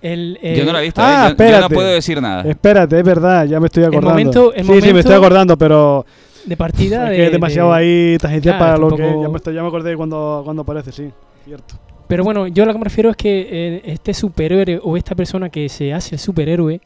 el... 0.02 0.38
yo 0.42 0.64
no 0.64 0.72
la 0.72 0.80
he 0.80 0.82
visto, 0.82 1.00
ah, 1.02 1.28
¿eh? 1.30 1.34
Yo- 1.38 1.48
yo, 1.50 1.60
no 1.60 1.68
puedo 1.70 1.88
decir 1.88 2.20
nada. 2.20 2.42
Espérate, 2.42 2.98
es 2.98 3.04
verdad, 3.04 3.46
ya 3.46 3.60
me 3.60 3.66
estoy 3.66 3.84
acordando. 3.84 4.10
momento- 4.10 4.52
el 4.54 4.60
sí, 4.60 4.66
sí, 4.66 4.68
me 4.72 4.78
momento- 4.80 4.98
estoy 4.98 5.14
acordando, 5.14 5.56
pero 5.56 6.04
de 6.44 6.56
partida 6.56 7.04
es 7.04 7.10
de... 7.10 7.16
que 7.16 7.26
es 7.26 7.32
demasiado 7.32 7.70
de- 7.72 7.76
ahí 7.76 8.18
tangencial 8.18 8.56
Claro, 8.56 8.64
para 8.72 8.78
lo 8.78 8.88
tampoco- 8.88 9.18
que... 9.18 9.22
Ya 9.22 9.28
me, 9.28 9.36
estoy, 9.36 9.54
ya 9.54 9.62
me 9.62 9.68
acordé 9.68 9.96
cuando, 9.96 10.40
cuando 10.44 10.62
aparece, 10.62 10.92
sí. 10.92 11.10
Cierto. 11.44 11.74
Pero 12.08 12.24
bueno, 12.24 12.46
yo 12.48 12.66
lo 12.66 12.72
que 12.72 12.78
me 12.78 12.84
refiero 12.84 13.08
es 13.10 13.16
que 13.16 13.48
eh, 13.50 13.82
este 13.86 14.12
superhéroe 14.12 14.80
o 14.82 14.96
esta 14.96 15.14
persona 15.14 15.48
que 15.48 15.68
se 15.68 15.94
hace 15.94 16.16
el 16.16 16.18
superhéroe 16.18 16.80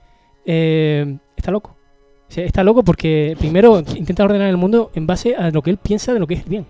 eh, 0.45 1.17
está 1.37 1.51
loco. 1.51 1.75
O 2.29 2.33
sea, 2.33 2.45
está 2.45 2.63
loco 2.63 2.83
porque 2.85 3.35
primero 3.39 3.83
intenta 3.97 4.25
ordenar 4.25 4.49
el 4.49 4.57
mundo 4.57 4.91
en 4.95 5.07
base 5.07 5.35
a 5.37 5.51
lo 5.51 5.63
que 5.63 5.71
él 5.71 5.79
piensa 5.79 6.13
de 6.13 6.21
lo 6.21 6.27
que 6.27 6.35
es 6.35 6.43
el 6.45 6.49
bien. 6.51 6.67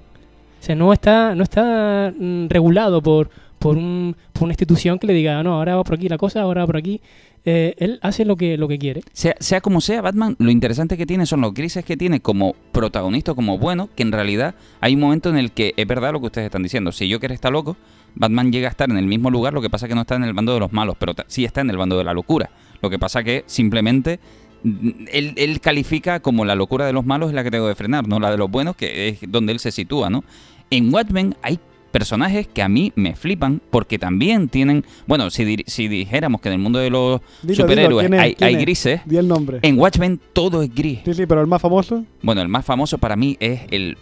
O 0.61 0.62
sea, 0.66 0.75
no 0.75 0.92
está, 0.92 1.35
no 1.35 1.42
está 1.42 2.12
mm, 2.19 2.47
regulado 2.49 3.03
por, 3.03 3.31
por, 3.59 3.77
un- 3.77 4.16
por 4.33 4.45
una 4.45 4.53
institución 4.53 4.99
que 4.99 5.07
le 5.07 5.12
diga, 5.12 5.38
"Ah, 5.38 5.42
no, 5.42 5.55
ahora 5.55 5.77
va 5.77 5.85
por 5.85 5.95
aquí 5.95 6.09
la 6.09 6.19
cosa, 6.19 6.40
ahora 6.42 6.62
va 6.62 6.66
por 6.66 6.77
aquí. 6.77 7.01
Eh, 7.49 7.75
él 7.79 8.01
hace 8.03 8.25
lo 8.25 8.35
que, 8.35 8.57
lo 8.59 8.66
que 8.66 8.77
quiere. 8.77 9.03
Sea, 9.12 9.37
sea 9.38 9.61
como 9.61 9.81
sea, 9.81 10.01
Batman, 10.03 10.35
lo 10.40 10.51
interesante 10.51 10.97
que 10.97 11.07
tiene 11.07 11.27
son 11.27 11.40
los 11.42 11.55
grises 11.55 11.85
que 11.85 11.97
tiene 11.97 12.19
como 12.19 12.57
protagonista, 12.73 13.35
como 13.35 13.57
bueno, 13.57 13.88
que 13.95 14.03
en 14.03 14.11
realidad 14.11 14.57
hay 14.81 14.95
un 14.95 15.01
momento 15.01 15.29
en 15.31 15.37
el 15.37 15.53
que 15.53 15.73
es 15.77 15.87
verdad 15.87 16.12
lo 16.12 16.19
que 16.19 16.27
ustedes 16.27 16.47
están 16.47 16.64
diciendo. 16.64 16.90
Si 16.90 17.12
Joker 17.12 17.31
está 17.31 17.49
loco, 17.51 17.77
Batman 18.16 18.51
llega 18.51 18.66
a 18.66 18.71
estar 18.73 18.90
en 18.90 18.97
el 18.99 19.07
mismo 19.07 19.31
lugar, 19.31 19.55
lo 19.55 19.62
que 19.62 19.71
pasa 19.71 19.87
que 19.87 19.95
no 19.95 20.01
está 20.01 20.16
en 20.16 20.25
el 20.25 20.33
bando 20.33 20.55
de 20.55 20.59
los 20.61 20.73
malos, 20.73 20.97
pero 20.99 21.12
sí 21.29 21.45
está 21.45 21.61
en 21.61 21.71
el 21.71 21.77
bando 21.77 21.97
de 21.97 22.03
la 22.03 22.14
locura. 22.14 22.51
Lo 22.83 22.90
que 22.90 22.99
pasa 22.99 23.23
que 23.23 23.45
simplemente 23.47 24.19
él, 24.64 25.33
él 25.37 25.61
califica 25.61 26.21
como 26.21 26.45
la 26.45 26.55
locura 26.55 26.87
de 26.87 26.92
los 26.92 27.05
malos 27.05 27.29
es 27.31 27.35
la 27.35 27.45
que 27.45 27.51
tengo 27.51 27.69
que 27.69 27.75
frenar, 27.75 28.07
no 28.09 28.19
la 28.21 28.31
de 28.31 28.37
los 28.38 28.51
buenos, 28.51 28.77
que 28.77 29.09
es 29.09 29.19
donde 29.29 29.53
él 29.53 29.59
se 29.61 29.71
sitúa, 29.71 30.11
¿no? 30.11 30.25
En 30.71 30.92
Watchmen 30.92 31.37
hay 31.42 31.59
personajes 31.92 32.47
que 32.47 32.62
a 32.62 32.69
mí 32.69 32.92
me 32.95 33.14
flipan 33.16 33.62
porque 33.71 33.99
también 33.99 34.49
tienen, 34.49 34.85
bueno, 35.07 35.31
si, 35.31 35.64
si 35.66 35.88
dijéramos 35.88 36.40
que 36.42 36.49
en 36.49 36.55
el 36.55 36.59
mundo 36.59 36.79
de 36.79 36.90
los 36.90 37.21
Dilo, 37.42 37.55
superhéroes 37.55 38.11
hay, 38.12 38.35
¿Quién 38.35 38.49
hay 38.49 38.55
es? 38.57 38.61
grises, 38.61 39.01
Di 39.07 39.16
el 39.16 39.29
nombre. 39.29 39.61
en 39.62 39.79
Watchmen 39.79 40.21
todo 40.35 40.62
es 40.62 40.75
gris. 40.75 40.99
Sí, 41.05 41.14
sí, 41.14 41.27
pero 41.27 41.40
el 41.40 41.47
más 41.47 41.62
famoso... 41.62 42.05
Bueno, 42.23 42.42
el 42.42 42.49
más 42.49 42.64
famoso 42.66 42.99
para 42.99 43.16
mí 43.16 43.37
es 43.40 43.61
el 43.71 43.97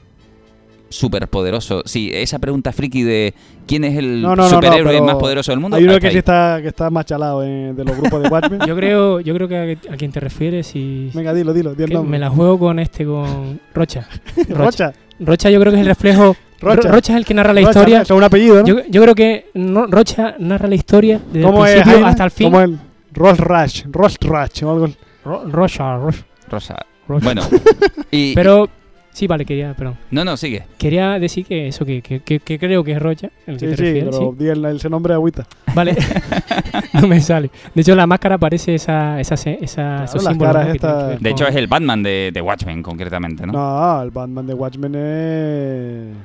superpoderoso. 0.94 1.82
Sí, 1.84 2.10
esa 2.12 2.38
pregunta 2.38 2.72
friki 2.72 3.02
de 3.02 3.34
quién 3.66 3.84
es 3.84 3.96
el 3.98 4.22
No, 4.22 4.28
no, 4.30 4.36
no, 4.36 4.42
no, 4.44 4.48
superhéroe 4.48 5.00
más 5.02 5.16
poderoso 5.16 5.52
del 5.52 5.60
mundo. 5.60 5.76
Hay 5.76 5.84
uno 5.84 5.98
que 5.98 6.10
sí 6.10 6.18
está, 6.18 6.58
que 6.62 6.68
está 6.68 6.88
más 6.90 7.04
chalado 7.06 7.42
eh, 7.44 7.72
de 7.74 7.84
los 7.84 7.96
grupos 7.96 8.22
de 8.22 8.28
Watchmen. 8.28 8.60
Yo 8.66 8.76
creo, 8.76 9.20
yo 9.20 9.34
creo 9.34 9.48
que 9.48 9.78
a, 9.90 9.94
a 9.94 9.96
quien 9.96 10.12
te 10.12 10.20
refieres 10.20 10.74
y 10.74 11.10
Venga, 11.12 11.34
dilo, 11.34 11.52
dilo, 11.52 11.74
di 11.74 11.82
el 11.82 11.88
que 11.88 11.94
nombre. 11.94 12.10
me 12.12 12.18
la 12.18 12.30
juego 12.30 12.58
con 12.58 12.78
este, 12.78 13.04
con 13.04 13.60
Rocha. 13.74 14.06
Rocha. 14.48 14.92
Rocha 15.20 15.50
yo 15.50 15.60
creo 15.60 15.72
que 15.72 15.78
es 15.78 15.82
el 15.82 15.88
reflejo... 15.88 16.36
Rocha. 16.60 16.88
Ro- 16.88 16.94
Rocha 16.94 17.12
es 17.12 17.18
el 17.18 17.24
que 17.26 17.34
narra 17.34 17.52
la 17.52 17.60
Rocha, 17.60 17.70
historia. 17.70 18.02
es 18.02 18.10
un 18.10 18.22
apellido, 18.24 18.60
¿no? 18.60 18.66
Yo, 18.66 18.76
yo 18.88 19.02
creo 19.02 19.14
que 19.14 19.46
no- 19.54 19.86
Rocha 19.86 20.34
narra 20.38 20.66
la 20.68 20.74
historia 20.76 21.20
desde 21.26 21.40
el 21.40 21.44
¿Cómo 21.46 21.66
es 21.66 21.86
hasta 21.86 22.24
el 22.24 22.30
fin. 22.30 22.46
Como 22.46 22.60
el 22.62 22.78
Ross 23.12 23.38
Rush, 23.38 23.82
Ross 23.90 24.16
Rush 24.20 24.64
o 24.64 24.70
algo. 24.70 24.88
Ro- 25.24 25.44
Rocha, 25.50 25.96
Ro- 25.96 26.10
Rosa. 26.48 26.76
Rocha. 27.06 27.24
Bueno, 27.24 27.42
y, 28.10 28.34
Pero 28.34 28.68
sí, 29.14 29.26
vale, 29.26 29.46
quería, 29.46 29.72
perdón. 29.74 29.96
no, 30.10 30.24
no, 30.24 30.36
sigue. 30.36 30.64
Quería 30.76 31.18
decir 31.18 31.46
que 31.46 31.68
eso, 31.68 31.86
que, 31.86 32.02
que, 32.02 32.20
que- 32.20 32.40
que 32.40 32.58
creo 32.58 32.84
que 32.84 32.92
es 32.92 33.00
Rocha, 33.00 33.30
el 33.46 33.54
que 33.56 33.60
Sí, 33.60 33.66
te 33.70 33.76
sí, 33.76 33.82
refieres, 33.82 34.16
pero 34.16 34.30
sí. 34.32 34.36
di 34.44 34.48
el, 34.50 34.64
ese 34.66 34.90
nombre 34.90 35.14
agüita. 35.14 35.46
Vale, 35.74 35.96
no 36.92 37.08
me 37.08 37.20
sale. 37.20 37.50
De 37.74 37.80
hecho, 37.80 37.94
la 37.96 38.06
máscara 38.06 38.36
parece 38.36 38.74
esa, 38.74 39.18
esa, 39.20 39.34
esa, 39.34 39.82
Claro, 39.82 40.04
esos 40.04 40.38
caras 40.38 40.66
¿no? 40.66 40.72
que 40.74 40.78
que 40.78 41.18
De 41.24 41.30
hecho, 41.30 41.46
es 41.48 41.54
el 41.56 41.66
Batman 41.66 42.02
de, 42.02 42.30
de 42.34 42.40
Watchmen, 42.42 42.82
concretamente, 42.82 43.46
¿no? 43.46 43.52
No, 43.54 44.02
el 44.02 44.10
Batman 44.10 44.46
de 44.46 44.54
Watchmen 44.54 44.94
es. 44.94 46.16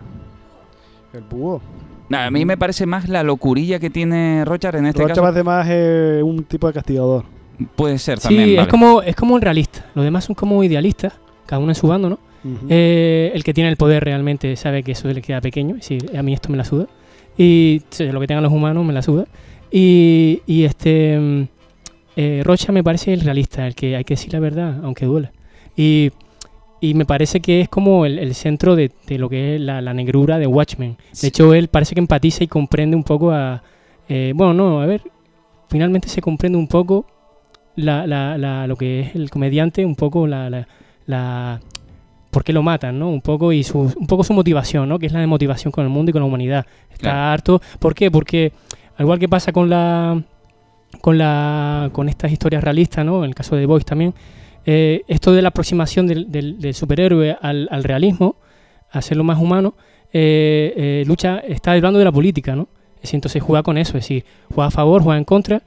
El 1.14 1.24
búho. 1.30 1.62
Nah, 2.10 2.26
a 2.26 2.32
mí 2.32 2.44
me 2.46 2.58
parece 2.58 2.86
más 2.86 3.08
la 3.08 3.22
locurilla 3.24 3.80
que 3.80 3.90
tiene 3.90 4.44
Rochard 4.46 4.78
en 4.78 4.88
este 4.88 5.02
Rocha 5.02 5.10
caso. 5.16 5.22
parece 5.22 5.44
más 5.44 5.68
eh, 5.70 6.22
un 6.24 6.44
tipo 6.44 6.68
de 6.68 6.74
castigador. 6.74 7.24
Puede 7.76 7.98
ser 8.00 8.20
Sí, 8.20 8.30
también. 8.30 8.50
es, 8.52 8.58
vale. 8.58 8.70
como, 8.70 9.02
es 9.02 9.16
como 9.16 9.36
un 9.36 9.42
realista. 9.42 9.86
Los 9.94 10.06
demás 10.06 10.24
son 10.24 10.34
como 10.36 10.64
idealistas, 10.64 11.14
cada 11.46 11.60
uno 11.62 11.70
en 11.72 11.76
su 11.76 11.88
bando, 11.88 12.10
¿no? 12.10 12.20
Ujú. 12.44 12.68
Eh, 12.70 13.32
el 13.34 13.44
que 13.44 13.54
tiene 13.54 13.70
el 13.70 13.78
poder 13.78 14.04
realmente 14.04 14.56
sabe 14.56 14.84
que 14.84 14.94
eso 14.94 15.08
le 15.08 15.22
queda 15.22 15.42
pequeño. 15.42 15.76
Decir, 15.76 16.18
a 16.18 16.24
mí 16.24 16.34
esto 16.34 16.50
me 16.50 16.58
la 16.58 16.64
suda. 16.64 16.88
Y 17.38 17.82
lo 18.00 18.20
que 18.20 18.28
tengan 18.28 18.44
los 18.44 18.52
humanos 18.52 18.86
me 18.86 18.94
la 18.94 19.02
suda. 19.02 19.26
Y, 19.72 20.42
y 20.48 20.64
este 20.64 21.18
mm, 21.20 21.48
eh, 22.16 22.42
Rocha 22.44 22.72
me 22.72 22.84
parece 22.84 23.14
el 23.14 23.22
realista, 23.22 23.68
el 23.68 23.76
que 23.76 23.96
hay 23.96 24.04
que 24.04 24.14
decir 24.16 24.34
la 24.34 24.40
verdad, 24.40 24.80
aunque 24.84 25.06
duela. 25.06 25.32
Y, 25.78 26.12
y 26.82 26.94
me 26.94 27.06
parece 27.06 27.40
que 27.40 27.62
es 27.62 27.70
como 27.70 28.06
el, 28.06 28.20
el 28.20 28.34
centro 28.36 28.76
de, 28.76 28.92
de 29.08 29.18
lo 29.20 29.30
que 29.30 29.56
es 29.56 29.62
la, 29.62 29.82
la 29.82 29.94
negrura 29.94 30.40
de 30.40 30.48
Watchmen. 30.48 30.98
Sí. 31.12 31.22
De 31.22 31.28
hecho, 31.30 31.54
él 31.54 31.68
parece 31.68 31.94
que 31.94 32.00
empatiza 32.02 32.44
y 32.44 32.48
comprende 32.48 32.96
un 32.96 33.04
poco 33.04 33.32
a... 33.32 33.62
eh, 34.08 34.34
bueno, 34.36 34.54
no, 34.54 34.82
a 34.82 34.86
ver, 34.86 35.04
finalmente 35.70 36.10
se 36.10 36.22
comprende 36.22 36.58
un 36.58 36.68
poco 36.68 37.06
la, 37.76 38.08
la, 38.08 38.66
lo 38.68 38.76
que 38.76 39.02
es 39.02 39.16
el 39.16 39.30
comediante, 39.30 39.86
un 39.86 39.96
poco 39.96 40.28
la- 40.28 40.66
por 42.32 42.44
qué 42.44 42.54
lo 42.54 42.62
matan, 42.64 43.00
¿no? 43.00 43.10
Un 43.10 43.22
poco 43.22 43.52
y 43.54 43.64
su, 43.64 43.80
un 43.80 44.08
poco 44.08 44.24
su 44.24 44.34
motivación, 44.34 44.88
¿no? 44.88 45.00
Que 45.00 45.08
es 45.08 45.12
la 45.14 45.20
de 45.20 45.28
motivación 45.28 45.72
con 45.72 45.84
el 45.84 45.90
mundo 45.90 46.10
y 46.10 46.14
con 46.14 46.22
la 46.22 46.26
humanidad. 46.28 46.66
Está 46.92 47.02
Claro. 47.12 47.18
harto. 47.34 47.62
¿Por 47.80 47.96
qué? 47.96 48.12
Porque 48.12 48.52
al 48.98 49.04
igual 49.06 49.20
que 49.20 49.28
pasa 49.30 49.52
con 49.52 49.70
la 49.70 50.22
con 51.02 51.18
la 51.18 51.90
con 51.94 52.10
estas 52.10 52.32
historias 52.32 52.64
realistas, 52.64 53.06
¿no? 53.06 53.20
En 53.24 53.30
el 53.30 53.36
caso 53.36 53.56
de 53.56 53.62
The 53.62 53.66
Boys 53.68 53.86
también, 53.86 54.14
eh, 54.66 55.02
esto 55.08 55.32
de 55.34 55.42
la 55.42 55.50
aproximación 55.50 56.08
del, 56.08 56.32
del- 56.32 56.60
del 56.60 56.74
superhéroe 56.74 57.38
al, 57.42 57.68
al 57.72 57.84
realismo, 57.84 58.36
a 58.92 59.00
hacerlo 59.00 59.24
más 59.24 59.40
humano, 59.40 59.76
eh, 60.12 60.74
eh, 60.76 61.04
lucha, 61.08 61.40
está 61.40 61.72
hablando 61.74 62.00
de 62.00 62.06
la 62.06 62.12
política, 62.12 62.56
¿no? 62.56 62.68
Es 62.96 63.04
decir, 63.04 63.16
entonces 63.18 63.42
juega 63.42 63.64
con 63.64 63.78
eso, 63.78 63.98
es 63.98 64.04
decir, 64.04 64.26
juega 64.54 64.68
a 64.68 64.72
favor, 64.72 65.02
juega 65.04 65.18
en 65.18 65.24
contra, 65.26 65.62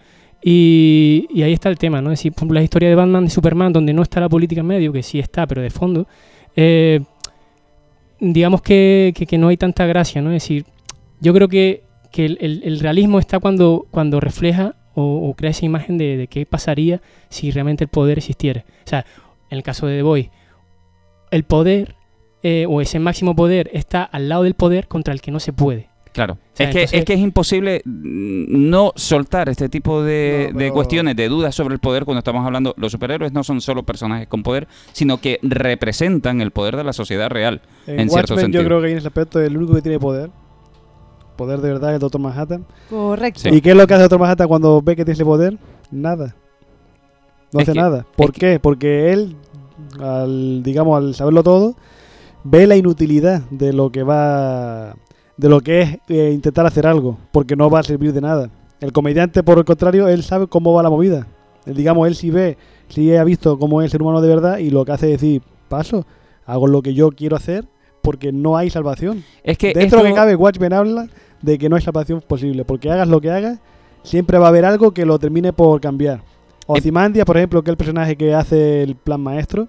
y, 0.44 1.26
y 1.32 1.42
ahí 1.42 1.52
está 1.52 1.68
el 1.68 1.78
tema, 1.78 2.02
¿no? 2.02 2.10
Es 2.12 2.18
decir, 2.18 2.32
por 2.32 2.40
ejemplo, 2.40 2.54
la 2.56 2.62
historia 2.64 2.88
de 2.88 2.94
Batman, 2.96 3.24
de 3.24 3.30
Superman, 3.30 3.72
donde 3.72 3.92
no 3.92 4.02
está 4.02 4.20
la 4.20 4.28
política 4.28 4.60
en 4.60 4.66
medio, 4.66 4.92
que 4.92 5.02
sí 5.02 5.18
está, 5.20 5.46
pero 5.46 5.62
de 5.62 5.70
fondo, 5.70 6.06
eh, 6.56 7.00
digamos 8.20 8.62
que, 8.62 9.12
que- 9.14 9.38
no 9.38 9.48
hay 9.48 9.56
tanta 9.56 9.86
gracia, 9.86 10.22
¿no? 10.22 10.30
Es 10.30 10.42
decir, 10.42 10.64
yo 11.20 11.32
creo 11.34 11.48
que, 11.48 11.84
el, 12.14 12.80
realismo 12.80 13.18
está 13.18 13.38
cuando, 13.38 13.86
cuando 13.90 14.20
refleja 14.20 14.74
o, 14.94 15.28
o 15.28 15.34
crea 15.34 15.50
esa 15.50 15.64
imagen 15.64 15.96
de, 15.96 16.16
de 16.16 16.26
qué 16.26 16.44
pasaría 16.44 17.00
si 17.30 17.50
realmente 17.50 17.84
el 17.84 17.88
poder 17.88 18.18
existiera. 18.18 18.64
O 18.84 18.88
sea, 18.88 19.06
en 19.50 19.56
el 19.56 19.62
caso 19.62 19.86
de 19.86 19.96
The 19.96 20.02
Boy, 20.02 20.30
el 21.30 21.44
poder 21.44 21.96
eh, 22.42 22.66
o 22.68 22.80
ese 22.80 22.98
máximo 22.98 23.36
poder 23.36 23.70
está 23.72 24.02
al 24.02 24.28
lado 24.28 24.42
del 24.42 24.54
poder 24.54 24.88
contra 24.88 25.14
el 25.14 25.20
que 25.20 25.30
no 25.30 25.38
se 25.38 25.52
puede. 25.52 25.88
Claro. 26.12 26.36
sea, 26.52 26.68
es, 26.68 26.72
que, 26.74 26.80
entonces- 26.82 26.98
es 27.00 27.04
que 27.06 27.14
es 27.14 27.20
imposible 27.20 27.82
no 27.86 28.92
soltar 28.96 29.48
este 29.48 29.68
tipo 29.70 30.02
de, 30.02 30.50
No, 30.52 30.58
de 30.58 30.64
pero- 30.66 30.74
cuestiones, 30.74 31.16
de 31.16 31.28
dudas 31.28 31.54
sobre 31.54 31.74
el 31.74 31.80
poder 31.80 32.04
cuando 32.04 32.18
estamos 32.18 32.44
hablando. 32.44 32.74
Los 32.76 32.92
superhéroes 32.92 33.32
no 33.32 33.42
son 33.44 33.60
solo 33.62 33.82
personajes 33.82 34.28
con 34.28 34.42
poder, 34.42 34.68
sino 34.92 35.18
que 35.18 35.38
representan 35.42 36.40
el 36.42 36.50
poder 36.50 36.76
de 36.76 36.84
la 36.84 36.92
sociedad 36.92 37.30
real. 37.30 37.62
En, 37.86 38.00
en 38.00 38.10
cierto 38.10 38.34
Watchmen 38.34 38.40
sentido. 38.52 38.62
yo 38.62 38.68
creo 38.68 38.82
que 38.82 38.90
en 38.92 38.98
ese 38.98 39.06
aspecto 39.08 39.40
el 39.40 39.56
único 39.56 39.74
que 39.74 39.82
tiene 39.82 39.98
poder. 39.98 40.30
Poder 41.36 41.60
de 41.60 41.72
verdad 41.72 41.90
es 41.90 41.94
el 41.94 42.00
Doctor 42.00 42.20
Manhattan. 42.20 42.66
Correcto. 42.90 43.40
Sí. 43.40 43.48
¿Y 43.50 43.60
qué 43.62 43.70
es 43.70 43.76
lo 43.76 43.86
que 43.86 43.94
hace 43.94 44.02
el 44.02 44.08
Doctor 44.10 44.20
Manhattan 44.20 44.48
cuando 44.48 44.82
ve 44.82 44.94
que 44.94 45.04
tiene 45.04 45.14
ese 45.14 45.24
poder? 45.24 45.56
Nada. 45.90 46.36
No 47.54 47.60
Es 47.60 47.68
hace 47.68 47.72
que- 47.72 47.80
nada. 47.80 48.06
¿Por 48.16 48.32
qué? 48.32 48.60
Porque 48.60 49.12
él, 49.14 49.36
al, 49.98 50.62
digamos, 50.62 50.98
al 50.98 51.14
saberlo 51.14 51.42
todo, 51.42 51.74
ve 52.44 52.66
la 52.66 52.76
inutilidad 52.76 53.42
de 53.50 53.72
lo 53.72 53.90
que 53.90 54.02
va... 54.02 54.94
De 55.42 55.48
lo 55.48 55.60
que 55.60 55.82
es 55.82 55.98
eh, 56.08 56.30
intentar 56.32 56.64
hacer 56.64 56.86
algo. 56.86 57.18
Porque 57.32 57.56
no 57.56 57.68
va 57.68 57.80
a 57.80 57.82
servir 57.82 58.12
de 58.12 58.20
nada. 58.20 58.48
El 58.80 58.92
comediante, 58.92 59.42
por 59.42 59.58
el 59.58 59.64
contrario, 59.64 60.08
él 60.08 60.22
sabe 60.22 60.46
cómo 60.46 60.72
va 60.72 60.82
la 60.82 60.90
movida. 60.90 61.26
Él, 61.66 61.74
digamos, 61.74 62.06
él 62.08 62.14
sí 62.14 62.30
ve, 62.30 62.56
sí 62.88 63.14
ha 63.14 63.24
visto 63.24 63.58
cómo 63.58 63.80
es 63.80 63.86
el 63.86 63.90
ser 63.90 64.02
humano 64.02 64.20
de 64.20 64.28
verdad 64.28 64.58
y 64.58 64.70
lo 64.70 64.84
que 64.84 64.92
hace 64.92 65.12
es 65.12 65.20
decir, 65.20 65.42
paso, 65.68 66.06
hago 66.46 66.66
lo 66.66 66.80
que 66.82 66.94
yo 66.94 67.10
quiero 67.10 67.36
hacer 67.36 67.64
porque 68.02 68.32
no 68.32 68.56
hay 68.56 68.70
salvación. 68.70 69.24
Es 69.44 69.58
que 69.58 69.72
Dentro 69.72 69.98
esto- 69.98 70.08
que 70.08 70.14
cabe, 70.14 70.34
Watchmen 70.36 70.72
habla 70.72 71.08
de 71.40 71.58
que 71.58 71.68
no 71.68 71.76
hay 71.76 71.82
salvación 71.82 72.20
posible, 72.20 72.64
porque 72.64 72.90
hagas 72.90 73.08
lo 73.08 73.20
que 73.20 73.30
hagas, 73.30 73.58
siempre 74.02 74.38
va 74.38 74.46
a 74.46 74.48
haber 74.48 74.64
algo 74.64 74.92
que 74.92 75.04
lo 75.06 75.18
termine 75.18 75.52
por 75.52 75.80
cambiar. 75.80 76.22
Ozymandias, 76.66 77.24
por 77.26 77.36
ejemplo, 77.36 77.62
que 77.62 77.70
es 77.70 77.72
el 77.72 77.76
personaje 77.76 78.16
que 78.16 78.34
hace 78.34 78.82
el 78.82 78.94
plan 78.96 79.20
maestro. 79.20 79.66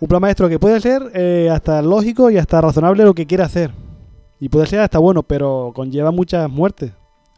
Un 0.00 0.08
plan 0.08 0.20
maestro 0.20 0.48
que 0.48 0.58
puede 0.58 0.80
ser 0.80 1.02
eh, 1.14 1.48
hasta 1.52 1.80
lógico 1.82 2.30
y 2.30 2.36
hasta 2.38 2.60
razonable 2.60 3.04
lo 3.04 3.14
que 3.14 3.26
quiere 3.26 3.44
hacer. 3.44 3.70
Y 4.40 4.48
puede 4.48 4.66
ser 4.66 4.80
hasta 4.80 4.98
bueno, 4.98 5.22
pero 5.22 5.72
conlleva 5.74 6.10
muchas 6.10 6.50
muertes. 6.50 6.92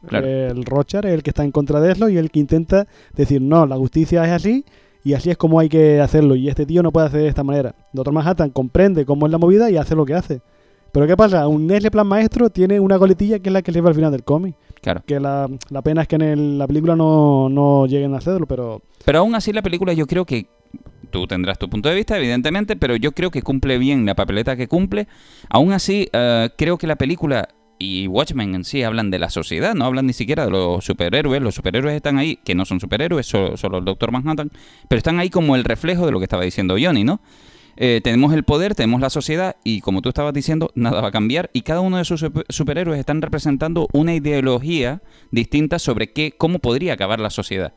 Claro. 0.07 0.27
El 0.27 0.65
Rochar 0.65 1.07
es 1.07 1.13
el 1.15 1.23
que 1.23 1.31
está 1.31 1.45
en 1.45 1.51
contra 1.53 1.81
de 1.81 1.93
eso 1.93 2.09
y 2.09 2.17
el 2.17 2.31
que 2.31 2.39
intenta 2.41 2.87
decir, 3.15 3.41
no, 3.43 3.67
la 3.67 3.77
justicia 3.77 4.25
es 4.25 4.31
así 4.31 4.65
y 5.05 5.15
así 5.15 5.31
es 5.31 5.37
como 5.37 5.59
hay 5.61 5.69
que 5.69 6.01
hacerlo. 6.01 6.35
Y 6.37 6.49
este 6.49 6.67
tío 6.67 6.83
no 6.83 6.93
puede 6.93 7.07
hacer 7.07 7.23
de 7.23 7.29
esta 7.29 7.43
manera. 7.45 7.75
Doctor 7.93 8.13
Manhattan 8.15 8.51
comprende 8.51 9.05
cómo 9.05 9.27
es 9.27 9.33
la 9.33 9.39
movida 9.39 9.71
y 9.71 9.77
hace 9.77 9.95
lo 9.95 10.05
que 10.05 10.15
hace. 10.15 10.41
Pero 10.93 11.07
¿qué 11.07 11.17
pasa? 11.17 11.47
Un 11.49 11.67
Nestle 11.67 11.91
Plan 11.91 12.07
Maestro 12.07 12.49
tiene 12.51 12.81
una 12.81 12.99
coletilla 12.99 13.39
que 13.41 13.49
es 13.49 13.53
la 13.53 13.63
que 13.63 13.73
se 13.73 13.81
ve 13.81 13.89
al 13.89 13.95
final 13.95 14.13
del 14.13 14.25
cómic. 14.25 14.55
Claro. 14.81 15.03
Que 15.05 15.19
la, 15.21 15.49
la 15.71 15.83
pena 15.83 16.03
es 16.03 16.09
que 16.09 16.17
en 16.17 16.23
el- 16.23 16.59
la 16.59 16.67
película 16.67 16.95
no, 16.97 17.49
no 17.49 17.87
lleguen 17.87 18.15
a 18.15 18.19
hacerlo, 18.19 18.47
pero 18.47 18.81
Pero 19.05 19.19
aún 19.19 19.35
así 19.35 19.53
la 19.53 19.63
película 19.63 19.93
yo 19.93 20.07
creo 20.07 20.25
que 20.25 20.47
tú 21.07 21.27
tendrás 21.27 21.59
tu 21.59 21.69
punto 21.69 21.89
de 21.89 21.95
vista, 21.95 22.17
evidentemente, 22.17 22.77
pero 22.77 22.97
yo 22.97 23.13
creo 23.13 23.31
que 23.31 23.43
cumple 23.43 23.79
bien 23.79 24.07
la 24.07 24.15
papeleta 24.15 24.57
que 24.57 24.69
cumple. 24.69 25.09
Aún 25.49 25.73
así, 25.73 26.09
eh, 26.13 26.51
creo 26.57 26.79
que 26.79 26.87
la 26.87 26.97
película 26.97 27.49
y 27.79 28.07
Watchmen 28.07 28.55
en 28.55 28.65
sí 28.65 28.83
hablan 28.83 29.11
de 29.11 29.19
la 29.19 29.31
sociedad, 29.31 29.75
no 29.75 29.85
hablan 29.85 30.07
ni 30.07 30.13
siquiera 30.13 30.47
de 30.47 30.51
los 30.51 30.85
superhéroes. 30.85 31.43
Los 31.43 31.55
superhéroes 31.55 31.95
están 31.95 32.19
ahí, 32.19 32.37
que 32.37 32.55
no 32.55 32.65
son 32.65 32.81
superhéroes, 32.81 33.27
solo, 33.27 33.79
el 33.79 33.85
Doctor 33.85 34.13
Manhattan, 34.13 34.51
pero 34.89 34.99
están 34.99 35.19
ahí 35.19 35.31
como 35.31 35.57
el 35.57 35.65
reflejo 35.65 36.07
de 36.07 36.13
lo 36.13 36.19
que 36.19 36.25
estaba 36.25 36.45
diciendo 36.45 36.77
Johnny, 36.81 37.05
¿no? 37.05 37.21
Eh, 37.79 38.01
tenemos 38.03 38.33
el 38.33 38.43
poder, 38.43 38.75
tenemos 38.75 39.03
la 39.03 39.11
sociedad 39.11 39.57
y 39.63 39.83
como 39.83 40.01
tú 40.01 40.09
estabas 40.09 40.33
diciendo, 40.33 40.71
nada 40.75 41.03
va 41.03 41.09
a 41.09 41.13
cambiar 41.13 41.51
y 41.53 41.61
cada 41.61 41.81
uno 41.81 41.99
de 41.99 42.07
super- 42.07 42.47
superhéroes 42.49 42.99
están 42.99 43.21
representando 43.21 43.87
una 43.93 44.15
ideología 44.15 45.03
distinta 45.31 45.79
sobre 45.79 46.11
qué, 46.11 46.33
cómo 46.33 46.59
podría 46.59 46.95
acabar 46.95 47.21
la 47.21 47.29
sociedad. 47.29 47.75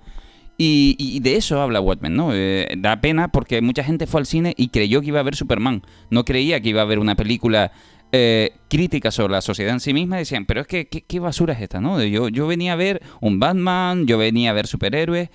Y, 0.62 0.98
y 1.00 1.22
de 1.22 1.38
eso 1.38 1.62
habla 1.62 1.80
Watchmen, 1.80 2.16
¿no? 2.18 2.32
Eh, 2.34 2.68
da 2.78 3.00
pena 3.00 3.30
porque 3.30 3.62
mucha 3.62 3.82
gente 3.82 4.08
fue 4.08 4.20
al 4.20 4.26
cine 4.26 4.54
y 4.58 4.68
creyó 4.68 5.00
que 5.00 5.08
iba 5.08 5.22
a 5.22 5.24
ver 5.24 5.36
Superman. 5.38 5.84
No 6.10 6.26
creía 6.26 6.60
que 6.60 6.68
iba 6.68 6.82
a 6.82 6.84
haber 6.84 7.00
una 7.00 7.16
película 7.16 7.72
eh, 8.12 8.52
crítica 8.68 9.10
sobre 9.10 9.32
la 9.32 9.40
sociedad 9.42 9.72
en 9.72 9.80
sí 9.80 9.94
misma. 9.94 10.18
Decían, 10.18 10.46
pero 10.46 10.60
es 10.60 10.68
que, 10.68 10.88
¿qué, 10.90 11.00
qué 11.02 11.20
basura 11.22 11.54
es 11.54 11.62
esta, 11.62 11.80
no? 11.80 12.04
Yo, 12.04 12.28
yo 12.28 12.46
venía 12.46 12.74
a 12.74 12.76
ver 12.76 13.02
un 13.22 13.40
Batman, 13.40 14.06
yo 14.06 14.18
venía 14.18 14.50
a 14.50 14.54
ver 14.54 14.68
superhéroes. 14.68 15.30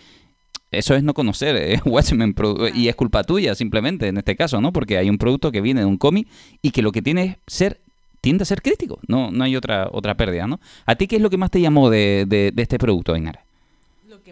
Eso 0.71 0.95
es 0.95 1.03
no 1.03 1.15
conocer 1.15 1.57
eh, 1.57 1.81
Watchmen 1.87 2.35
y 2.75 2.89
es 2.89 2.95
culpa 2.95 3.25
tuya 3.25 3.55
simplemente 3.55 4.09
en 4.09 4.19
este 4.19 4.37
caso, 4.37 4.61
¿no? 4.61 4.75
Porque 4.75 4.99
hay 4.99 5.09
un 5.09 5.17
producto 5.17 5.51
que 5.51 5.63
viene 5.63 5.81
de 5.81 5.87
un 5.87 5.97
cómic 5.97 6.29
y 6.61 6.71
que 6.71 6.83
lo 6.83 6.93
que 6.93 7.01
tiene 7.01 7.25
es 7.25 7.37
ser 7.47 7.81
tiende 8.21 8.43
a 8.43 8.45
ser 8.45 8.61
crítico. 8.61 8.99
No, 9.09 9.31
no 9.31 9.45
hay 9.45 9.57
otra 9.57 9.89
otra 9.91 10.17
pérdida, 10.19 10.47
¿no? 10.47 10.61
¿A 10.85 10.97
ti 10.97 11.07
qué 11.07 11.17
es 11.17 11.23
lo 11.23 11.31
que 11.31 11.39
más 11.39 11.51
te 11.51 11.63
llamó 11.63 11.89
de, 11.89 12.25
de- 12.29 12.51
de 12.55 12.63
este 12.63 12.79
producto, 12.79 13.15
Ainara? 13.15 13.43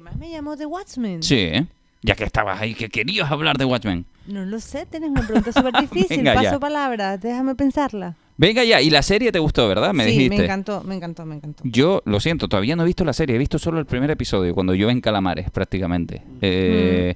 Más 0.02 0.16
me 0.16 0.28
llamó 0.30 0.56
de 0.56 0.66
Watchmen. 0.66 1.22
Sí, 1.22 1.36
¿eh? 1.38 1.66
Ya 2.02 2.16
que 2.16 2.24
estabas 2.24 2.60
ahí, 2.60 2.74
que 2.74 2.88
querías 2.88 3.30
hablar 3.30 3.56
de 3.56 3.64
Watchmen. 3.64 4.04
No 4.26 4.44
lo 4.44 4.58
sé, 4.58 4.84
tenés 4.86 5.10
una 5.10 5.22
pregunta 5.22 5.52
súper 5.52 5.74
difícil. 5.80 6.16
Venga, 6.18 6.34
ya. 6.34 6.42
Paso 6.42 6.58
palabra, 6.58 7.16
déjame 7.18 7.54
pensarla. 7.54 8.16
Venga 8.36 8.64
ya, 8.64 8.80
y 8.80 8.90
la 8.90 9.02
serie 9.02 9.30
te 9.30 9.38
gustó, 9.38 9.68
¿verdad? 9.68 9.92
Me 9.92 10.04
sí, 10.04 10.10
dijiste. 10.10 10.38
me 10.38 10.44
encantó, 10.44 10.82
me 10.82 10.96
encantó, 10.96 11.24
me 11.24 11.36
encantó. 11.36 11.62
Yo 11.64 12.02
lo 12.04 12.18
siento, 12.18 12.48
todavía 12.48 12.74
no 12.74 12.82
he 12.82 12.86
visto 12.86 13.04
la 13.04 13.12
serie, 13.12 13.36
he 13.36 13.38
visto 13.38 13.60
solo 13.60 13.78
el 13.78 13.86
primer 13.86 14.10
episodio, 14.10 14.52
cuando 14.54 14.74
yo 14.74 14.90
en 14.90 15.00
Calamares, 15.00 15.50
prácticamente. 15.52 16.22
Eh, 16.40 17.14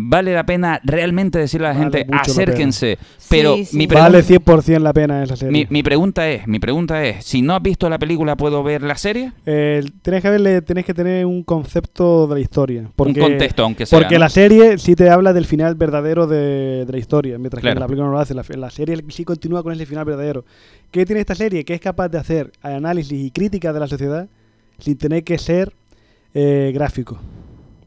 Vale 0.00 0.32
la 0.32 0.46
pena 0.46 0.80
realmente 0.84 1.40
decirle 1.40 1.66
a 1.66 1.70
la 1.72 1.78
Vale 1.80 1.90
gente, 1.98 2.06
la 2.12 2.18
acérquense. 2.18 2.98
Pero 3.28 3.56
Sí, 3.56 3.64
sí. 3.64 3.76
mi, 3.76 3.88
pregun- 3.88 3.98
vale 4.00 4.22
100% 4.22 4.78
la 4.80 4.92
pena 4.92 5.24
esa 5.24 5.34
serie. 5.34 5.50
mi, 5.52 5.66
mi 5.70 5.82
pregunta 5.82 6.30
es, 6.30 6.46
mi 6.46 6.60
pregunta 6.60 7.04
es, 7.04 7.24
si 7.24 7.42
no 7.42 7.56
has 7.56 7.62
visto 7.62 7.90
la 7.90 7.98
película, 7.98 8.36
¿puedo 8.36 8.62
ver 8.62 8.82
la 8.82 8.96
serie? 8.96 9.32
Eh, 9.44 9.82
tenés 10.02 10.22
que 10.22 10.30
verle, 10.30 10.62
tenés 10.62 10.84
que 10.84 10.94
tener 10.94 11.26
un 11.26 11.42
concepto 11.42 12.28
de 12.28 12.34
la 12.36 12.40
historia. 12.40 12.88
Porque, 12.94 13.20
Un 13.20 13.28
contexto, 13.30 13.64
aunque 13.64 13.86
sea. 13.86 13.98
Porque 13.98 14.14
¿no? 14.14 14.20
la 14.20 14.28
serie 14.28 14.78
sí 14.78 14.94
te 14.94 15.10
habla 15.10 15.32
del 15.32 15.46
final 15.46 15.74
verdadero 15.74 16.28
de, 16.28 16.84
de 16.86 16.92
la 16.92 16.98
historia, 16.98 17.36
mientras 17.36 17.60
Claro. 17.60 17.74
que 17.74 17.80
la 17.80 17.86
película 17.88 18.06
no 18.06 18.12
lo 18.12 18.20
hace. 18.20 18.34
La, 18.34 18.44
la 18.56 18.70
serie 18.70 19.02
sí 19.08 19.24
continúa 19.24 19.64
con 19.64 19.72
ese 19.72 19.84
final 19.84 20.04
verdadero. 20.04 20.44
¿Qué 20.92 21.04
tiene 21.06 21.18
esta 21.20 21.34
serie? 21.34 21.64
Que 21.64 21.74
es 21.74 21.80
capaz 21.80 22.08
de 22.08 22.18
hacer 22.18 22.52
análisis 22.62 23.12
y 23.20 23.32
crítica 23.32 23.72
de 23.72 23.80
la 23.80 23.88
sociedad 23.88 24.28
sin 24.78 24.96
tener 24.96 25.24
que 25.24 25.38
ser 25.38 25.72
eh, 26.34 26.70
gráfico. 26.72 27.18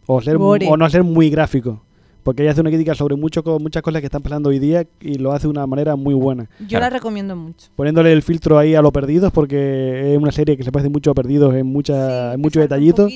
O, 0.08 0.22
ser, 0.22 0.36
o 0.38 0.76
no 0.78 0.90
ser 0.90 1.04
muy 1.04 1.30
gráfico. 1.30 1.82
Porque 2.24 2.44
ella 2.44 2.52
hace 2.52 2.62
una 2.62 2.70
crítica 2.70 2.94
sobre 2.96 3.16
mucho, 3.16 3.44
muchas 3.60 3.82
cosas 3.82 4.00
que 4.02 4.06
están 4.06 4.22
pasando 4.22 4.50
hoy 4.50 4.60
día 4.60 4.86
y 5.00 5.16
lo 5.16 5.32
hace 5.32 5.44
de 5.48 5.52
una 5.52 5.66
manera 5.66 5.96
muy 5.96 6.14
buena. 6.14 6.48
Yo 6.60 6.68
Claro. 6.68 6.86
la 6.86 6.90
recomiendo 6.92 7.36
mucho. 7.36 7.68
Poniéndole 7.76 8.12
el 8.14 8.22
filtro 8.22 8.58
ahí 8.60 8.76
a 8.76 8.82
los 8.82 8.92
perdidos, 8.92 9.32
porque 9.32 10.14
es 10.14 10.18
una 10.22 10.32
serie 10.32 10.56
que 10.58 10.64
se 10.64 10.72
parece 10.72 10.90
mucho 10.90 11.12
a 11.12 11.14
perdidos 11.16 11.56
en, 11.56 11.66
mucha, 11.66 12.30
Sí, 12.30 12.36
en 12.36 12.42
muchos 12.42 12.62
detallitos. 12.62 13.12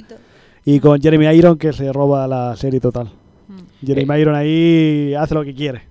Y 0.66 0.80
con 0.80 1.00
Jeremy 1.00 1.28
Iron 1.36 1.58
que 1.58 1.72
se 1.74 1.94
roba 1.94 2.28
la 2.28 2.56
serie 2.56 2.80
total. 2.80 3.10
Mm. 3.48 3.86
Jeremy 3.86 4.20
Iron 4.20 4.34
ahí 4.36 5.14
hace 5.14 5.36
lo 5.36 5.44
que 5.44 5.54
quiere. 5.54 5.82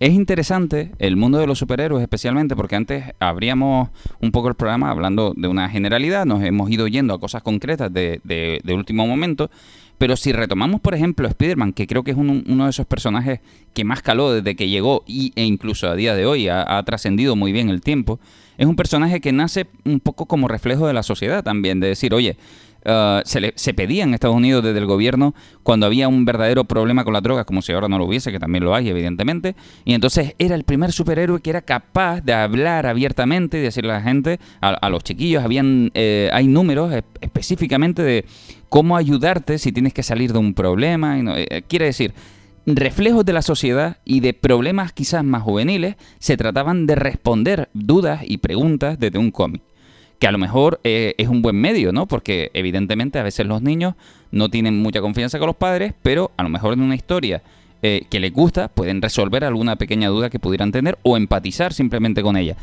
Es 0.00 0.12
interesante 0.14 0.90
el 0.98 1.14
mundo 1.16 1.38
de 1.38 1.46
los 1.46 1.58
superhéroes 1.60 2.02
especialmente 2.02 2.56
porque 2.56 2.74
antes 2.74 3.04
abríamos 3.20 3.90
un 4.20 4.32
poco 4.32 4.48
el 4.48 4.54
programa 4.54 4.90
hablando 4.90 5.32
de 5.36 5.46
una 5.46 5.68
generalidad, 5.68 6.24
nos 6.26 6.42
hemos 6.42 6.68
ido 6.70 6.88
yendo 6.88 7.14
a 7.14 7.20
cosas 7.20 7.42
concretas 7.42 7.92
de, 7.92 8.20
de- 8.24 8.60
de 8.64 8.74
último 8.74 9.06
momento, 9.06 9.48
pero 10.02 10.16
si 10.16 10.32
retomamos 10.32 10.80
por 10.80 10.96
ejemplo 10.96 11.28
Spider-Man, 11.28 11.74
que 11.74 11.86
creo 11.86 12.02
que 12.02 12.10
es 12.10 12.16
un- 12.16 12.42
uno 12.48 12.64
de 12.64 12.70
esos 12.70 12.86
personajes 12.86 13.38
que 13.72 13.84
más 13.84 14.02
caló 14.02 14.32
desde 14.32 14.56
que 14.56 14.68
llegó 14.68 15.04
y, 15.06 15.32
e 15.36 15.44
incluso 15.44 15.88
a 15.88 15.94
día 15.94 16.16
de 16.16 16.26
hoy 16.26 16.48
ha, 16.48 16.76
ha 16.76 16.82
trascendido 16.82 17.36
muy 17.36 17.52
bien 17.52 17.68
el 17.68 17.82
tiempo, 17.82 18.18
es 18.58 18.66
un 18.66 18.74
personaje 18.74 19.20
que 19.20 19.30
nace 19.30 19.68
un 19.84 20.00
poco 20.00 20.26
como 20.26 20.48
reflejo 20.48 20.88
de 20.88 20.92
la 20.92 21.04
sociedad 21.04 21.44
también, 21.44 21.78
de 21.78 21.86
decir, 21.86 22.14
oye, 22.14 22.36
Uh, 22.84 23.20
se, 23.24 23.40
le- 23.40 23.52
se 23.54 23.74
pedía 23.74 24.02
en 24.02 24.12
Estados 24.12 24.34
Unidos 24.34 24.64
desde 24.64 24.78
el 24.80 24.86
gobierno 24.86 25.34
cuando 25.62 25.86
había 25.86 26.08
un 26.08 26.24
verdadero 26.24 26.64
problema 26.64 27.04
con 27.04 27.12
las 27.12 27.22
drogas, 27.22 27.44
como 27.46 27.62
si 27.62 27.72
ahora 27.72 27.86
no 27.86 27.96
lo 27.96 28.06
hubiese, 28.06 28.32
que 28.32 28.40
también 28.40 28.64
lo 28.64 28.74
hay, 28.74 28.88
evidentemente. 28.88 29.54
Y 29.84 29.94
entonces 29.94 30.34
era 30.38 30.56
el 30.56 30.64
primer 30.64 30.90
superhéroe 30.90 31.40
que 31.40 31.50
era 31.50 31.62
capaz 31.62 32.20
de 32.22 32.32
hablar 32.32 32.86
abiertamente 32.86 33.58
y 33.58 33.60
decirle 33.60 33.92
a 33.92 33.98
la 33.98 34.02
gente, 34.02 34.40
a, 34.60 34.88
los 34.88 35.04
chiquillos, 35.04 35.44
habían 35.44 35.92
eh, 35.94 36.28
hay 36.32 36.48
números 36.48 36.92
eh, 36.92 37.04
específicamente 37.20 38.02
de 38.02 38.24
cómo 38.68 38.96
ayudarte 38.96 39.58
si 39.58 39.70
tienes 39.70 39.92
que 39.94 40.02
salir 40.02 40.32
de 40.32 40.38
un 40.40 40.52
problema. 40.54 41.18
y 41.18 41.22
no- 41.22 41.36
eh, 41.36 41.62
quiere 41.68 41.84
decir, 41.84 42.12
reflejos 42.66 43.24
de 43.24 43.32
la 43.32 43.42
sociedad 43.42 43.98
y 44.04 44.20
de 44.20 44.34
problemas 44.34 44.92
quizás 44.92 45.22
más 45.24 45.42
juveniles 45.42 45.96
se 46.18 46.36
trataban 46.36 46.86
de 46.86 46.94
responder 46.96 47.68
dudas 47.74 48.22
y 48.24 48.38
preguntas 48.38 48.98
desde 48.98 49.18
un 49.18 49.30
cómic 49.30 49.62
que 50.22 50.28
a 50.28 50.30
lo 50.30 50.38
mejor 50.38 50.78
eh, 50.84 51.16
es 51.18 51.26
un 51.26 51.42
buen 51.42 51.56
medio, 51.56 51.90
¿no? 51.90 52.06
Porque 52.06 52.52
evidentemente 52.54 53.18
a 53.18 53.24
veces 53.24 53.44
los 53.44 53.60
niños 53.60 53.96
no 54.30 54.50
tienen 54.50 54.80
mucha 54.80 55.00
confianza 55.00 55.40
con 55.40 55.48
los 55.48 55.56
padres, 55.56 55.94
pero 56.00 56.30
a 56.36 56.44
lo 56.44 56.48
mejor 56.48 56.74
en 56.74 56.82
una 56.82 56.94
historia 56.94 57.42
eh, 57.82 58.06
que 58.08 58.20
les 58.20 58.32
gusta 58.32 58.68
pueden 58.68 59.02
resolver 59.02 59.42
alguna 59.42 59.74
pequeña 59.74 60.10
duda 60.10 60.30
que 60.30 60.38
pudieran 60.38 60.70
tener 60.70 60.96
o 61.02 61.16
empatizar 61.16 61.72
simplemente 61.72 62.22
con 62.22 62.36
ella. 62.36 62.56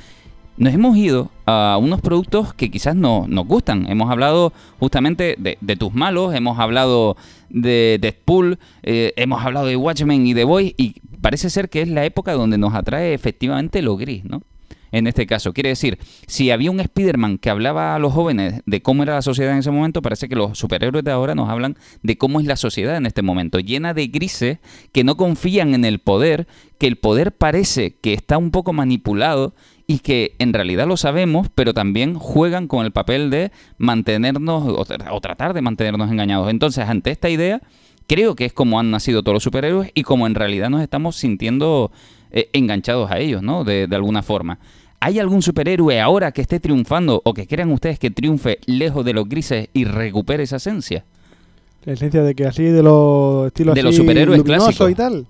Nos 0.56 0.74
hemos 0.74 0.96
ido 0.96 1.32
a 1.46 1.78
unos 1.82 2.00
productos 2.00 2.54
que 2.54 2.72
quizás 2.72 2.96
no, 2.96 3.26
nos 3.28 3.46
gustan. 3.46 3.92
Hemos 3.92 4.10
hablado 4.10 4.54
justamente 4.80 5.36
de, 5.38 5.76
tus 5.76 5.94
malos, 5.94 6.34
hemos 6.34 6.60
hablado 6.60 7.18
de 7.50 7.98
Deadpool, 8.00 8.58
eh, 8.84 9.12
hemos 9.18 9.44
hablado 9.44 9.66
de 9.66 9.76
Watchmen 9.76 10.26
y 10.26 10.34
The 10.34 10.46
Boys, 10.46 10.76
y 10.78 10.96
parece 11.20 11.50
ser 11.50 11.70
que 11.70 11.82
es 11.82 11.90
la 11.90 12.06
época 12.06 12.32
donde 12.32 12.58
nos 12.58 12.74
atrae 12.74 13.14
efectivamente 13.14 13.82
lo 13.82 13.98
gris, 13.98 14.24
¿no? 14.24 14.44
En 14.92 15.08
este 15.08 15.26
caso. 15.26 15.54
Quiere 15.54 15.70
decir, 15.70 16.00
si 16.28 16.52
había 16.52 16.72
un 16.72 16.80
Spider-Man 16.80 17.38
que 17.38 17.50
hablaba 17.50 17.96
a 17.96 18.00
los 18.00 18.14
jóvenes 18.14 18.62
de 18.66 18.82
cómo 18.82 19.04
era 19.04 19.16
la 19.16 19.22
sociedad 19.22 19.54
en 19.54 19.60
ese 19.60 19.72
momento, 19.72 20.02
parece 20.02 20.30
que 20.30 20.36
los 20.36 20.58
superhéroes 20.58 21.04
de 21.04 21.12
ahora 21.12 21.36
nos 21.36 21.50
hablan 21.50 21.78
de 22.04 22.18
cómo 22.18 22.40
es 22.40 22.46
la 22.46 22.56
sociedad 22.56 22.98
en 22.98 23.06
este 23.06 23.22
momento, 23.22 23.60
llena 23.60 23.94
de 23.94 24.08
grises 24.08 24.60
que 24.92 25.04
no 25.04 25.18
confían 25.18 25.74
en 25.74 25.86
el 25.86 26.00
poder, 26.00 26.48
que 26.78 26.88
el 26.88 26.98
poder 26.98 27.32
parece 27.32 27.96
que 28.02 28.14
está 28.14 28.38
un 28.38 28.52
poco 28.52 28.74
manipulado 28.74 29.54
y 29.88 30.00
que 30.00 30.36
en 30.38 30.54
realidad 30.54 30.88
lo 30.88 30.98
sabemos, 30.98 31.48
pero 31.56 31.74
también 31.74 32.14
juegan 32.14 32.68
con 32.68 32.86
el 32.86 32.92
papel 32.92 33.32
de 33.32 33.52
mantenernos 33.80 34.64
o, 34.64 34.86
o 35.12 35.22
tratar 35.22 35.54
de 35.54 35.62
mantenernos 35.62 36.12
engañados. 36.12 36.50
Entonces, 36.52 36.88
ante 36.88 37.10
esta 37.10 37.28
idea, 37.30 37.60
creo 38.06 38.36
que 38.36 38.46
es 38.46 38.54
como 38.54 38.80
han 38.80 38.92
nacido 38.92 39.24
todos 39.24 39.36
los 39.36 39.44
superhéroes 39.44 39.92
y 39.94 40.04
como 40.04 40.28
en 40.28 40.36
realidad 40.36 40.70
nos 40.70 40.82
estamos 40.82 41.16
sintiendo 41.16 41.92
eh, 42.32 42.50
enganchados 42.54 43.10
a 43.10 43.18
ellos, 43.18 43.42
¿no? 43.42 43.64
De, 43.64 43.88
de 43.88 43.96
alguna 43.96 44.22
forma. 44.22 44.60
¿Hay 45.02 45.20
algún 45.20 45.42
superhéroe 45.42 46.02
ahora 46.02 46.32
que 46.32 46.42
esté 46.42 46.60
triunfando 46.60 47.22
o 47.24 47.34
que 47.34 47.48
crean 47.48 47.72
ustedes 47.72 48.00
que 48.00 48.12
triunfe 48.12 48.60
lejos 48.66 49.06
de 49.06 49.14
los 49.14 49.28
grises 49.30 49.70
y 49.74 49.86
recupere 49.86 50.44
esa 50.44 50.58
esencia? 50.58 51.06
La 51.86 51.94
esencia 51.94 52.22
de 52.22 52.36
que 52.36 52.46
así 52.46 52.64
de 52.64 52.84
los 52.84 53.48
estilos 53.48 53.76
De 53.76 53.84
los 53.84 53.96
superhéroes 53.96 54.44
clásicos. 54.44 54.92
y 54.92 54.96
tal. 54.96 55.26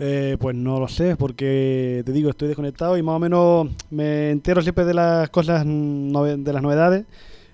Eh, 0.00 0.36
pues 0.40 0.56
no 0.56 0.80
lo 0.80 0.88
sé, 0.88 1.14
porque 1.14 2.02
te 2.04 2.10
digo, 2.10 2.30
estoy 2.30 2.48
desconectado 2.48 2.96
y 2.98 3.02
más 3.02 3.14
o 3.14 3.18
menos 3.20 3.68
me 3.90 4.30
entero 4.30 4.60
siempre 4.62 4.84
de 4.84 4.94
las 4.94 5.30
cosas, 5.30 5.64
de 5.64 6.52
las 6.52 6.62
novedades, 6.62 7.04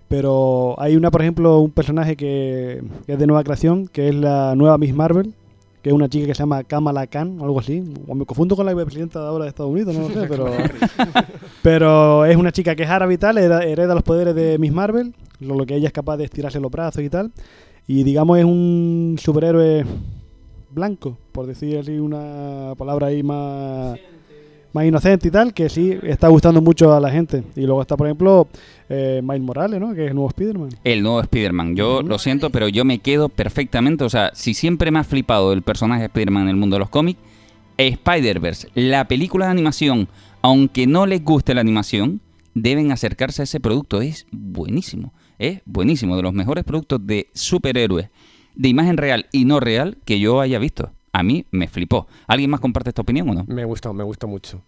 Pero 0.08 0.74
hay 0.78 0.96
una, 0.96 1.10
por 1.10 1.20
ejemplo, 1.20 1.58
un 1.58 1.70
personaje 1.70 2.16
que 2.16 2.80
es 3.06 3.18
de 3.18 3.26
nueva 3.26 3.44
creación, 3.44 3.86
que 3.88 4.08
es 4.08 4.14
la 4.14 4.54
nueva 4.56 4.78
Miss 4.78 4.94
Marvel, 4.94 5.34
que 5.88 5.92
es 5.92 5.94
una 5.94 6.10
chica 6.10 6.26
que 6.26 6.34
se 6.34 6.42
llama 6.42 6.64
Kamala 6.64 7.06
Khan 7.06 7.40
o 7.40 7.44
algo 7.44 7.60
así. 7.60 7.82
O 8.06 8.14
me 8.14 8.26
confundo 8.26 8.54
con 8.54 8.66
la 8.66 8.74
vicepresidenta 8.74 9.22
de 9.22 9.26
ahora 9.26 9.44
de 9.44 9.48
Estados 9.48 9.72
Unidos, 9.72 9.94
no 9.94 10.06
lo 10.06 10.14
sé, 10.14 10.28
pero, 10.28 10.46
pero 11.62 12.26
es 12.26 12.36
una 12.36 12.52
chica 12.52 12.76
que 12.76 12.82
es 12.82 12.90
árabe 12.90 13.14
y 13.14 13.16
tal, 13.16 13.38
hereda, 13.38 13.62
hereda 13.62 13.94
los 13.94 14.02
poderes 14.02 14.34
de 14.34 14.58
Miss 14.58 14.70
Marvel, 14.70 15.14
lo, 15.40 15.54
lo 15.54 15.64
que 15.64 15.76
ella 15.76 15.86
es 15.86 15.94
capaz 15.94 16.18
de 16.18 16.24
estirarse 16.24 16.60
los 16.60 16.70
brazos 16.70 17.02
y 17.02 17.08
tal. 17.08 17.32
Y 17.86 18.02
digamos 18.02 18.38
es 18.38 18.44
un 18.44 19.16
superhéroe 19.18 19.86
blanco, 20.70 21.16
por 21.32 21.46
decir 21.46 21.78
así 21.78 21.98
una 21.98 22.74
palabra 22.76 23.06
ahí 23.06 23.22
más, 23.22 23.98
más 24.72 24.84
inocente 24.84 25.28
y 25.28 25.30
tal, 25.30 25.54
que 25.54 25.68
sí 25.68 25.96
está 26.02 26.28
gustando 26.28 26.60
mucho 26.60 26.92
a 26.94 27.00
la 27.00 27.10
gente. 27.10 27.42
Y 27.56 27.62
luego 27.62 27.80
está, 27.80 27.96
por 27.96 28.06
ejemplo, 28.06 28.48
eh, 28.88 29.20
Miles 29.22 29.42
Morales, 29.42 29.80
¿no? 29.80 29.94
Que 29.94 30.04
es 30.04 30.08
el 30.10 30.14
nuevo 30.14 30.28
Spider-Man. 30.28 30.70
El 30.84 31.02
nuevo 31.02 31.20
Spider-Man. 31.20 31.76
Yo 31.76 32.02
lo 32.02 32.18
siento, 32.18 32.50
pero 32.50 32.68
yo 32.68 32.84
me 32.84 32.98
quedo 32.98 33.28
perfectamente. 33.28 34.04
O 34.04 34.10
sea, 34.10 34.30
si 34.34 34.54
siempre 34.54 34.90
me 34.90 34.98
ha 34.98 35.04
flipado 35.04 35.52
el 35.52 35.62
personaje 35.62 36.00
de 36.00 36.06
Spider-Man 36.06 36.44
en 36.44 36.48
el 36.50 36.56
mundo 36.56 36.76
de 36.76 36.80
los 36.80 36.90
cómics, 36.90 37.20
Spider-Verse, 37.76 38.68
la 38.74 39.06
película 39.06 39.46
de 39.46 39.52
animación, 39.52 40.08
aunque 40.42 40.86
no 40.86 41.06
les 41.06 41.22
guste 41.22 41.54
la 41.54 41.60
animación, 41.60 42.20
deben 42.54 42.92
acercarse 42.92 43.42
a 43.42 43.44
ese 43.44 43.60
producto. 43.60 44.00
Es 44.00 44.26
buenísimo. 44.30 45.12
Es 45.38 45.60
buenísimo. 45.64 46.16
De 46.16 46.22
los 46.22 46.32
mejores 46.32 46.64
productos 46.64 47.06
de 47.06 47.28
superhéroes, 47.34 48.10
de 48.54 48.68
imagen 48.68 48.96
real 48.96 49.26
y 49.32 49.44
no 49.44 49.60
real 49.60 49.98
que 50.04 50.18
yo 50.20 50.40
haya 50.40 50.58
visto. 50.58 50.92
A 51.12 51.22
mí 51.22 51.44
me 51.50 51.68
flipó. 51.68 52.06
¿Alguien 52.26 52.50
más 52.50 52.60
comparte 52.60 52.90
esta 52.90 53.02
opinión 53.02 53.28
o 53.30 53.34
no? 53.34 53.44
Me 53.48 53.64
gustó, 53.64 53.92
me 53.92 54.04
gustó 54.04 54.28
mucho. 54.28 54.62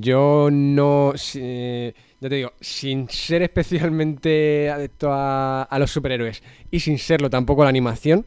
Yo 0.00 0.48
no, 0.50 1.14
ya 1.14 2.28
te 2.28 2.34
digo, 2.34 2.52
sin 2.60 3.08
ser 3.08 3.42
especialmente 3.42 4.70
adepto 4.70 5.08
a, 5.10 5.76
los 5.78 5.90
superhéroes 5.90 6.42
y 6.70 6.80
sin 6.80 6.98
serlo 6.98 7.30
tampoco 7.30 7.62
a 7.62 7.66
la 7.66 7.70
animación, 7.70 8.24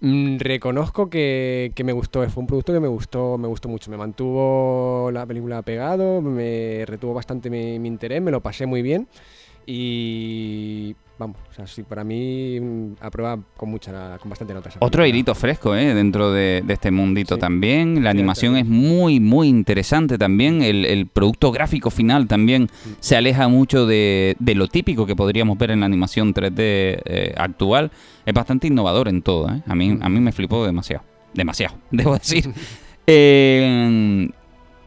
mm, 0.00 0.38
reconozco 0.38 1.10
que, 1.10 1.72
me 1.84 1.92
gustó. 1.92 2.28
Fue 2.30 2.40
un 2.40 2.46
producto 2.46 2.72
que 2.72 2.80
me 2.80 2.88
gustó, 2.88 3.38
me 3.38 3.48
gustó 3.48 3.68
mucho. 3.68 3.90
Me 3.90 3.96
mantuvo 3.96 5.10
la 5.12 5.26
película 5.26 5.62
pegado, 5.62 6.22
me 6.22 6.84
retuvo 6.86 7.14
bastante 7.14 7.50
mi 7.50 7.74
interés, 7.88 8.22
me 8.22 8.30
lo 8.30 8.40
pasé 8.40 8.66
muy 8.66 8.82
bien 8.82 9.08
y 9.70 10.96
vamos, 11.18 11.36
o 11.50 11.52
sea, 11.52 11.66
sí, 11.66 11.82
para 11.82 12.04
mí 12.04 12.58
mm, 12.60 12.92
aprueba 13.00 13.38
con 13.56 13.70
mucha, 13.70 14.16
con 14.18 14.28
bastante 14.30 14.54
nota. 14.54 14.68
esa 14.68 14.78
Otro 14.80 15.02
airito 15.02 15.34
fresco, 15.34 15.74
¿eh? 15.74 15.92
Dentro 15.94 16.30
de, 16.32 16.62
de 16.64 16.72
este 16.74 16.90
mundito 16.90 17.34
Sí. 17.34 17.40
también. 17.40 18.02
La 18.04 18.10
animación 18.10 18.56
es 18.56 18.66
muy, 18.66 19.18
muy 19.20 19.48
interesante 19.48 20.16
también. 20.18 20.62
El, 20.62 20.84
el 20.84 21.06
producto 21.06 21.50
gráfico 21.52 21.90
final 21.90 22.26
también 22.28 22.68
se 23.00 23.16
aleja 23.16 23.48
mucho 23.48 23.86
de, 23.86 24.36
de 24.38 24.54
lo 24.54 24.68
típico 24.68 25.06
que 25.06 25.16
podríamos 25.16 25.58
ver 25.58 25.72
en 25.72 25.80
la 25.80 25.86
animación 25.86 26.32
3D 26.32 26.52
eh, 26.58 27.34
actual. 27.36 27.90
Es 28.24 28.32
bastante 28.34 28.66
innovador 28.68 29.08
en 29.08 29.22
todo, 29.22 29.48
¿eh? 29.50 29.62
A 29.66 29.74
mí, 29.74 29.98
a 30.00 30.08
mí 30.08 30.20
me 30.20 30.32
flipó 30.32 30.64
demasiado. 30.64 31.02
Demasiado, 31.34 31.76
debo 31.90 32.14
decir. 32.14 32.48
Eh, 33.10 34.28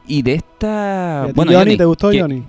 y 0.08 0.22
de 0.22 0.32
¿Y 0.32 0.36
esta... 0.36 1.24
ti, 1.28 1.34
Bueno, 1.36 1.52
Johnny, 1.52 1.64
Johnny, 1.72 1.78
¿te 1.78 1.86
gustó, 1.86 2.10
¿qué- 2.12 2.22
Johnny? 2.22 2.44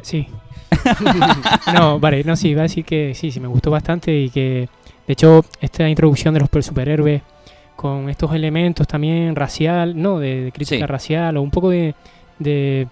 Sí. 0.00 0.26
no, 1.74 1.98
vale, 2.00 2.24
no, 2.24 2.36
sí, 2.36 2.48
iba 2.48 2.60
a 2.60 2.64
decir 2.64 2.84
que 2.84 3.14
sí, 3.14 3.30
sí, 3.30 3.40
me 3.40 3.48
gustó 3.48 3.70
bastante 3.70 4.16
y 4.16 4.30
que, 4.30 4.68
de 5.06 5.12
hecho, 5.12 5.44
esta 5.60 5.88
introducción 5.88 6.34
de 6.34 6.40
los 6.40 6.48
per- 6.48 6.62
superhéroes 6.62 7.22
con 7.76 8.08
estos 8.08 8.32
elementos 8.34 8.86
también 8.86 9.34
racial, 9.34 10.00
no, 10.00 10.18
de, 10.18 10.44
de 10.44 10.52
crítica 10.52 10.76
Sí. 10.76 10.86
racial 10.86 11.36
o 11.36 11.42
un 11.42 11.50
poco 11.50 11.70
de, 11.70 11.94
de, 12.38 12.86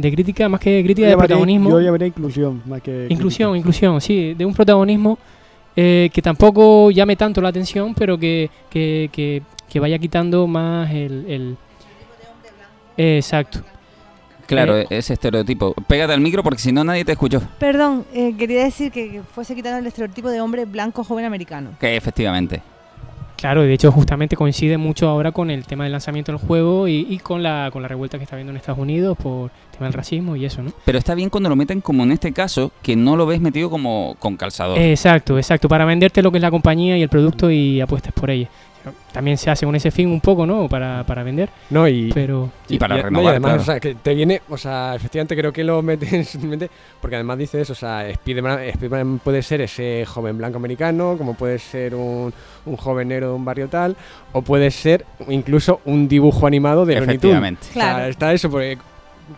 crítica, 0.00 0.48
más 0.48 0.60
que 0.60 0.82
crítica 0.84 1.06
Yo 1.06 1.10
de 1.12 1.16
protagonismo. 1.16 1.70
Yo 1.70 1.80
llamaría 1.80 2.06
inclusión, 2.08 2.62
más 2.66 2.80
que... 2.82 3.06
Inclusión, 3.10 3.50
crítica. 3.50 3.58
inclusión, 3.58 4.00
sí, 4.00 4.34
de 4.34 4.44
un 4.44 4.54
protagonismo 4.54 5.18
eh, 5.76 6.08
que 6.12 6.22
tampoco 6.22 6.90
llame 6.90 7.16
tanto 7.16 7.40
la 7.40 7.48
atención, 7.48 7.94
pero 7.94 8.18
que, 8.18 8.48
que, 8.70 9.08
que, 9.12 9.42
que 9.68 9.80
vaya 9.80 9.98
quitando 9.98 10.46
más 10.46 10.90
el... 10.90 11.24
el- 11.28 11.56
Eh, 12.96 13.16
exacto. 13.16 13.60
Claro, 14.50 14.76
Eh, 14.76 14.86
ese 14.90 15.12
estereotipo. 15.14 15.74
Pégate 15.86 16.12
al 16.12 16.20
micro 16.20 16.42
porque 16.42 16.60
si 16.60 16.72
no 16.72 16.82
nadie 16.84 17.04
te 17.04 17.12
escuchó. 17.12 17.40
Perdón, 17.58 18.04
eh, 18.12 18.34
quería 18.36 18.64
decir 18.64 18.90
que, 18.90 19.22
fuese 19.32 19.54
quitando 19.54 19.78
el 19.78 19.86
estereotipo 19.86 20.28
de 20.28 20.40
hombre 20.40 20.64
blanco 20.64 21.04
joven 21.04 21.24
americano. 21.24 21.70
Que 21.78 21.96
efectivamente. 21.96 22.60
Claro, 23.36 23.62
de 23.62 23.72
hecho 23.72 23.90
justamente 23.90 24.36
coincide 24.36 24.76
mucho 24.76 25.08
ahora 25.08 25.32
con 25.32 25.50
el 25.50 25.64
tema 25.64 25.84
del 25.84 25.92
lanzamiento 25.92 26.30
del 26.30 26.38
juego 26.38 26.88
y, 26.88 27.06
y 27.08 27.18
con, 27.20 27.42
la, 27.42 27.70
con 27.72 27.80
la 27.80 27.88
revuelta 27.88 28.18
que 28.18 28.24
está 28.24 28.36
habiendo 28.36 28.50
en 28.50 28.58
Estados 28.58 28.78
Unidos 28.78 29.16
por 29.16 29.50
el 29.50 29.70
tema 29.78 29.86
del 29.86 29.94
racismo 29.94 30.36
y 30.36 30.44
eso, 30.44 30.62
¿no? 30.62 30.72
Pero 30.84 30.98
está 30.98 31.14
bien 31.14 31.30
cuando 31.30 31.48
lo 31.48 31.56
meten 31.56 31.80
como 31.80 32.02
en 32.02 32.12
este 32.12 32.32
caso, 32.32 32.70
que 32.82 32.96
no 32.96 33.16
lo 33.16 33.24
ves 33.24 33.40
metido 33.40 33.70
como 33.70 34.14
con 34.18 34.36
calzador. 34.36 34.78
Exacto, 34.78 35.38
exacto, 35.38 35.68
para 35.70 35.86
venderte 35.86 36.20
lo 36.20 36.30
que 36.30 36.36
es 36.36 36.42
la 36.42 36.50
compañía 36.50 36.98
y 36.98 37.02
el 37.02 37.08
producto 37.08 37.50
y 37.50 37.80
apuestes 37.80 38.12
por 38.12 38.28
ella. 38.28 38.50
También 39.12 39.36
se 39.36 39.50
hace 39.50 39.66
con 39.66 39.74
ese 39.74 39.90
fin 39.90 40.08
un 40.08 40.20
poco, 40.20 40.46
¿no? 40.46 40.68
Para, 40.68 41.04
para 41.04 41.22
vender, 41.22 41.48
No, 41.70 41.86
y, 41.88 42.10
pero... 42.12 42.50
Y 42.68 42.78
para 42.78 42.96
no, 42.96 43.02
renovar, 43.02 43.30
además, 43.32 43.48
claro. 43.50 43.62
o 43.62 43.64
sea, 43.64 43.80
que 43.80 43.94
te 43.94 44.14
viene, 44.14 44.40
o 44.48 44.56
sea, 44.56 44.94
efectivamente 44.94 45.36
creo 45.36 45.52
que 45.52 45.64
lo 45.64 45.82
meten 45.82 46.24
simplemente 46.24 46.70
porque 47.00 47.16
además 47.16 47.38
dice 47.38 47.60
eso, 47.60 47.72
o 47.72 47.76
sea, 47.76 48.08
Spider-Man, 48.08 48.60
Spider-Man 48.60 49.20
puede 49.22 49.42
ser 49.42 49.60
ese 49.62 50.04
joven 50.06 50.38
blanco 50.38 50.58
americano, 50.58 51.16
como 51.18 51.34
puede 51.34 51.58
ser 51.58 51.94
un, 51.94 52.32
un 52.66 52.76
joven 52.76 53.08
negro 53.08 53.28
de 53.28 53.34
un 53.34 53.44
barrio 53.44 53.68
tal, 53.68 53.96
o 54.32 54.42
puede 54.42 54.70
ser 54.70 55.04
incluso 55.28 55.80
un 55.84 56.08
dibujo 56.08 56.46
animado 56.46 56.86
de 56.86 56.94
Looney 56.96 57.18
Tunes. 57.18 57.36
Efectivamente. 57.36 57.66
O 57.70 57.72
sea, 57.72 57.82
Claro. 57.94 58.04
está 58.10 58.32
eso, 58.32 58.50
porque 58.50 58.78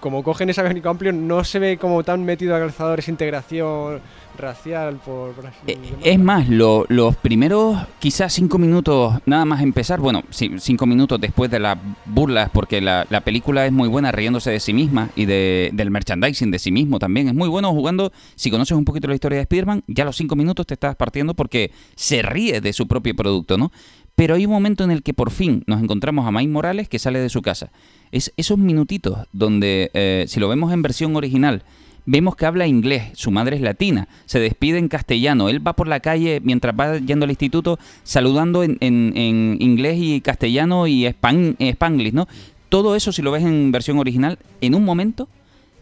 como 0.00 0.22
cogen 0.22 0.50
ese 0.50 0.60
abanico 0.60 0.88
amplio, 0.88 1.12
no 1.12 1.44
se 1.44 1.58
ve 1.58 1.76
como 1.78 2.02
tan 2.02 2.24
metido 2.24 2.54
a 2.56 2.58
calzador 2.58 2.98
esa 2.98 3.10
integración 3.10 4.00
racial, 4.38 4.96
por, 5.04 5.34
Eh. 5.66 5.78
Es 6.02 6.18
más, 6.18 6.48
lo- 6.48 6.86
los 6.88 7.14
primeros 7.16 7.78
quizás 7.98 8.32
cinco 8.32 8.56
minutos 8.58 9.14
nada 9.26 9.44
más 9.44 9.60
empezar, 9.62 10.00
bueno, 10.00 10.22
cinco 10.30 10.86
minutos 10.86 11.20
después 11.20 11.50
de 11.50 11.60
las 11.60 11.76
burlas, 12.06 12.48
porque 12.50 12.80
la, 12.80 13.06
la 13.10 13.20
película 13.20 13.66
es 13.66 13.72
muy 13.72 13.88
buena 13.88 14.10
riéndose 14.10 14.50
de 14.50 14.58
sí 14.60 14.72
misma 14.72 15.10
y 15.16 15.26
de, 15.26 15.70
del 15.74 15.90
merchandising 15.90 16.50
de 16.50 16.58
sí 16.58 16.72
mismo 16.72 16.98
también. 16.98 17.28
Es 17.28 17.34
muy 17.34 17.48
bueno 17.48 17.70
jugando, 17.72 18.10
si 18.34 18.50
conoces 18.50 18.76
un 18.76 18.86
poquito 18.86 19.06
la 19.08 19.14
historia 19.14 19.36
de 19.36 19.42
Spider-Man, 19.42 19.84
ya 19.86 20.04
a 20.04 20.06
los 20.06 20.16
cinco 20.16 20.34
minutos 20.34 20.66
te 20.66 20.74
estás 20.74 20.96
partiendo 20.96 21.34
porque 21.34 21.70
se 21.94 22.22
ríe 22.22 22.60
de 22.62 22.72
su 22.72 22.88
propio 22.88 23.14
producto, 23.14 23.58
¿no? 23.58 23.70
Pero 24.14 24.34
hay 24.34 24.44
un 24.46 24.52
momento 24.52 24.84
en 24.84 24.90
el 24.90 25.02
que 25.02 25.14
por 25.14 25.30
fin 25.30 25.62
nos 25.66 25.82
encontramos 25.82 26.26
a 26.26 26.30
Miles 26.30 26.50
Morales 26.50 26.88
que 26.88 26.98
sale 26.98 27.18
de 27.18 27.28
su 27.28 27.42
casa. 27.42 27.70
Es 28.12 28.32
esos 28.36 28.58
minutitos 28.58 29.26
donde, 29.32 29.90
eh, 29.94 30.26
si 30.28 30.38
lo 30.38 30.48
vemos 30.48 30.72
en 30.72 30.82
versión 30.82 31.16
original, 31.16 31.62
vemos 32.04 32.36
que 32.36 32.46
habla 32.46 32.66
inglés, 32.66 33.04
su 33.14 33.30
madre 33.30 33.56
es 33.56 33.62
latina, 33.62 34.06
se 34.26 34.38
despide 34.38 34.78
en 34.78 34.88
castellano, 34.88 35.48
él 35.48 35.66
va 35.66 35.72
por 35.74 35.88
la 35.88 36.00
calle 36.00 36.40
mientras 36.44 36.74
va 36.78 36.98
yendo 36.98 37.24
al 37.24 37.30
instituto 37.30 37.78
saludando 38.02 38.64
en, 38.64 38.76
en- 38.80 39.56
inglés 39.60 39.96
y 39.98 40.20
castellano 40.20 40.86
y 40.86 41.06
span, 41.06 41.56
spanglish, 41.58 42.12
¿no? 42.12 42.28
Todo 42.68 42.96
eso, 42.96 43.12
si 43.12 43.22
lo 43.22 43.30
ves 43.30 43.44
en 43.44 43.70
versión 43.72 43.98
original, 43.98 44.38
en 44.60 44.74
un 44.74 44.84
momento 44.84 45.28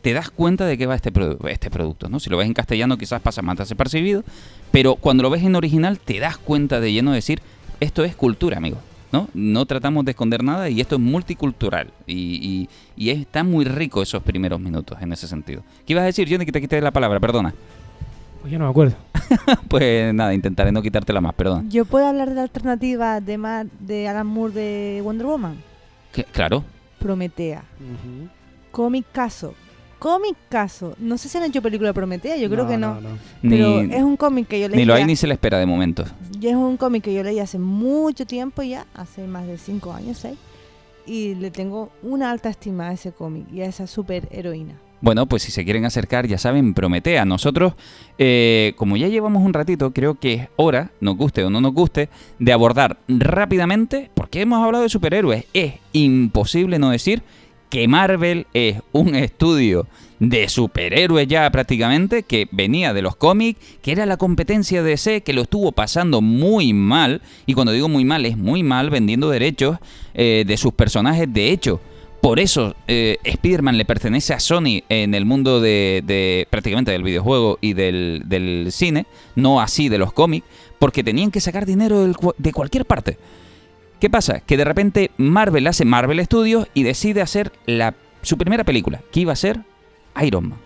te 0.03 0.13
das 0.13 0.31
cuenta 0.31 0.67
de 0.67 0.79
qué 0.79 0.87
va 0.87 0.95
este, 0.95 1.13
este 1.49 1.71
producto, 1.71 2.09
¿no? 2.09 2.21
Si 2.21 2.31
lo 2.31 2.37
ves 2.37 2.47
en 2.47 2.55
castellano 2.55 2.97
quizás 2.97 3.21
pasa 3.21 3.43
más 3.43 3.59
desapercibido, 3.59 4.25
pero 4.71 4.97
cuando 4.97 5.23
lo 5.23 5.31
ves 5.31 5.43
en 5.43 5.57
original 5.57 5.99
te 5.99 6.19
das 6.21 6.37
cuenta 6.39 6.81
de 6.81 6.93
lleno 6.93 7.11
de 7.11 7.17
decir, 7.17 7.41
esto 7.81 8.05
es 8.05 8.15
cultura, 8.15 8.57
amigo. 8.59 8.79
¿No? 9.13 9.29
No 9.35 9.67
tratamos 9.67 10.05
de 10.05 10.13
esconder 10.13 10.43
nada 10.45 10.69
y 10.69 10.81
esto 10.81 10.97
es 10.97 11.01
multicultural. 11.01 11.91
Y, 12.07 12.15
y- 12.17 12.69
y 12.97 13.11
está 13.11 13.43
muy 13.45 13.65
rico 13.65 14.03
esos 14.03 14.23
primeros 14.23 14.61
minutos 14.61 14.99
en 15.01 15.13
ese 15.13 15.27
sentido. 15.27 15.63
¿Qué 15.87 15.93
ibas 15.95 16.03
a 16.03 16.07
decir, 16.07 16.29
Johnny, 16.31 16.45
que 16.47 16.53
te 16.53 16.61
quité 16.61 16.81
la 16.81 16.91
palabra? 16.91 17.19
Perdona. 17.21 17.55
Pues 18.41 18.53
yo 18.53 18.59
no 18.59 18.65
me 18.67 18.71
acuerdo. 18.71 18.97
Pues 19.69 20.13
nada, 20.13 20.35
intentaré 20.35 20.73
no 20.73 20.83
quitártela 20.83 21.21
más, 21.21 21.35
perdona. 21.35 21.65
¿Yo 21.69 21.85
puedo 21.85 22.07
hablar 22.07 22.29
de 22.31 22.35
la 22.35 22.43
alternativa 22.43 23.21
de, 23.21 23.39
Ma- 23.39 23.65
de 23.79 24.09
Alan 24.09 24.27
Moore 24.27 24.53
de 24.55 25.01
Wonder 25.05 25.27
Woman? 25.27 25.57
Claro. 26.33 26.65
Prometea. 26.99 27.63
Ujú. 27.79 28.29
Cómic 28.73 29.07
caso. 29.13 29.55
Cómic 30.01 30.35
caso. 30.49 30.95
No 30.99 31.17
sé 31.19 31.29
si 31.29 31.39
han 31.39 31.45
hecho 31.45 31.63
película 31.63 31.93
Prometea, 31.93 32.37
yo 32.39 32.51
creo 32.51 32.67
que 32.67 32.77
no. 32.77 32.99
Pero 33.43 33.83
Ni, 33.85 33.95
es 33.95 34.03
un 34.03 34.17
cómic 34.17 34.49
que 34.49 34.59
yo 34.59 34.69
leí. 34.69 34.79
ni 34.79 34.85
lo 34.85 34.95
hay 34.95 35.03
ya- 35.03 35.07
ni 35.07 35.15
se 35.15 35.27
le 35.29 35.35
espera 35.35 35.59
de 35.59 35.67
momento. 35.67 36.05
y 36.41 36.49
es 36.49 36.57
un 36.57 36.77
cómic 36.77 37.05
que 37.05 37.15
yo 37.15 37.23
leí 37.23 37.39
hace 37.39 37.59
mucho 37.59 38.25
tiempo 38.27 38.63
ya, 38.63 38.87
hace 38.95 39.27
más 39.27 39.47
de 39.47 39.59
cinco 39.59 39.93
años, 39.93 40.19
seis. 40.19 40.39
Y 41.07 41.35
le 41.37 41.51
tengo 41.51 41.91
una 42.03 42.31
alta 42.31 42.49
estima 42.49 42.89
a 42.89 42.93
ese 42.95 43.13
cómic 43.13 43.45
y 43.53 43.61
a 43.61 43.67
esa 43.67 43.87
super 43.87 44.27
heroína. 44.31 44.75
Bueno, 45.03 45.25
pues 45.27 45.43
si 45.43 45.51
se 45.51 45.65
quieren 45.65 45.87
acercar, 45.87 46.27
ya 46.27 46.37
saben, 46.37 46.75
Prometea. 46.75 47.25
Nosotros, 47.25 47.73
eh, 48.19 48.75
como 48.77 48.99
ya 48.99 49.09
llevamos 49.09 49.43
un 49.43 49.55
ratito, 49.55 49.93
creo 49.95 50.15
que 50.21 50.35
es 50.35 50.49
hora, 50.57 50.91
nos 51.01 51.17
guste 51.17 51.43
o 51.43 51.49
no 51.49 51.61
nos 51.63 51.73
guste, 51.73 52.11
de 52.39 52.53
abordar 52.53 52.99
rápidamente, 53.09 54.11
porque 54.15 54.43
hemos 54.43 54.63
hablado 54.63 54.83
de 54.85 54.91
superhéroes. 54.91 55.45
Es 55.55 55.75
imposible 55.95 56.79
no 56.79 56.91
decir 56.91 57.23
que 57.71 57.87
Marvel 57.89 58.47
es 58.53 58.83
un 58.93 59.15
estudio 59.15 59.87
de 60.19 60.49
superhéroes 60.49 61.27
ya 61.27 61.51
prácticamente, 61.51 62.25
que 62.25 62.47
venía 62.53 62.93
de 62.93 63.01
los 63.01 63.17
cómics, 63.17 63.59
que 63.81 63.93
era 63.93 64.05
la 64.05 64.19
competencia 64.19 64.83
de 64.83 64.91
DC, 64.91 65.23
que 65.23 65.33
lo 65.33 65.43
estuvo 65.43 65.73
pasando 65.73 66.21
muy 66.21 66.75
mal, 66.75 67.23
y 67.47 67.55
cuando 67.55 67.73
digo 67.73 67.89
muy 67.89 68.05
mal, 68.05 68.27
es 68.27 68.37
muy 68.37 68.63
mal 68.63 68.91
vendiendo 68.91 69.31
derechos 69.31 69.79
eh, 70.13 70.45
de 70.47 70.57
sus 70.57 70.75
personajes. 70.75 71.33
De 71.33 71.51
hecho, 71.51 71.81
Por 72.21 72.39
eso 72.39 72.75
eh, 72.87 73.17
Spider-Man 73.25 73.79
le 73.79 73.87
pertenece 73.87 74.35
a 74.35 74.41
Sony 74.41 74.83
en 74.91 75.15
el 75.15 75.25
mundo 75.25 75.59
de, 75.59 76.47
prácticamente 76.51 76.91
del 76.91 77.03
videojuego 77.03 77.59
y 77.63 77.73
del, 77.73 78.69
cine, 78.73 79.07
no 79.37 79.59
así 79.59 79.89
de 79.89 79.97
los 79.97 80.13
cómics, 80.13 80.47
porque 80.79 81.03
tenían 81.03 81.31
que 81.31 81.41
sacar 81.41 81.65
dinero 81.65 82.13
de 82.37 82.53
cualquier 82.53 82.85
parte. 82.85 83.17
¿Qué 84.01 84.09
pasa? 84.09 84.41
Que 84.41 84.57
de 84.57 84.65
repente 84.65 85.11
Marvel 85.19 85.67
hace 85.67 85.85
Marvel 85.85 86.25
Studios 86.25 86.67
y 86.73 86.85
decide 86.85 87.21
hacer 87.21 87.53
la, 87.67 87.95
su 88.23 88.39
primera 88.39 88.65
película, 88.65 89.03
que 89.13 89.21
iba 89.21 89.35
a 89.35 89.37
ser 89.37 89.61
Iron 90.23 90.49
Man. 90.49 90.59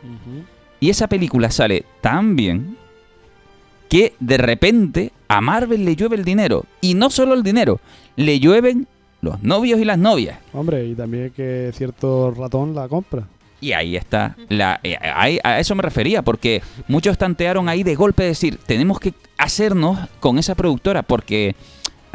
Y 0.79 0.91
esa 0.91 1.09
película 1.09 1.51
sale 1.51 1.85
tan 2.01 2.37
bien 2.37 2.77
que 3.89 4.15
de 4.21 4.37
repente 4.37 5.13
a 5.27 5.41
Marvel 5.41 5.85
le 5.85 5.97
llueve 5.97 6.15
el 6.15 6.25
dinero. 6.25 6.65
Y 6.81 6.95
no 6.95 7.11
solo 7.11 7.35
el 7.35 7.43
dinero, 7.43 7.81
le 8.15 8.39
llueven 8.39 8.87
los 9.21 9.43
novios 9.43 9.81
y 9.81 9.85
las 9.85 9.99
novias. 9.99 10.39
Hombre, 10.53 10.87
y 10.87 10.95
también 10.95 11.31
que 11.31 11.73
cierto 11.75 12.31
ratón 12.31 12.73
la 12.75 12.87
compra. 12.87 13.25
Y 13.61 13.73
ahí 13.73 13.97
está. 13.97 14.37
La, 14.49 14.79
eh, 14.85 14.97
a 15.43 15.59
eso 15.59 15.75
me 15.75 15.83
refería, 15.83 16.23
porque 16.23 16.63
muchos 16.87 17.19
tantearon 17.19 17.69
ahí 17.69 17.83
de 17.83 17.95
golpe 17.97 18.23
decir, 18.23 18.59
tenemos 18.67 19.01
que 19.01 19.15
hacernos 19.39 19.99
con 20.21 20.39
esa 20.39 20.55
productora, 20.55 21.03
porque 21.03 21.57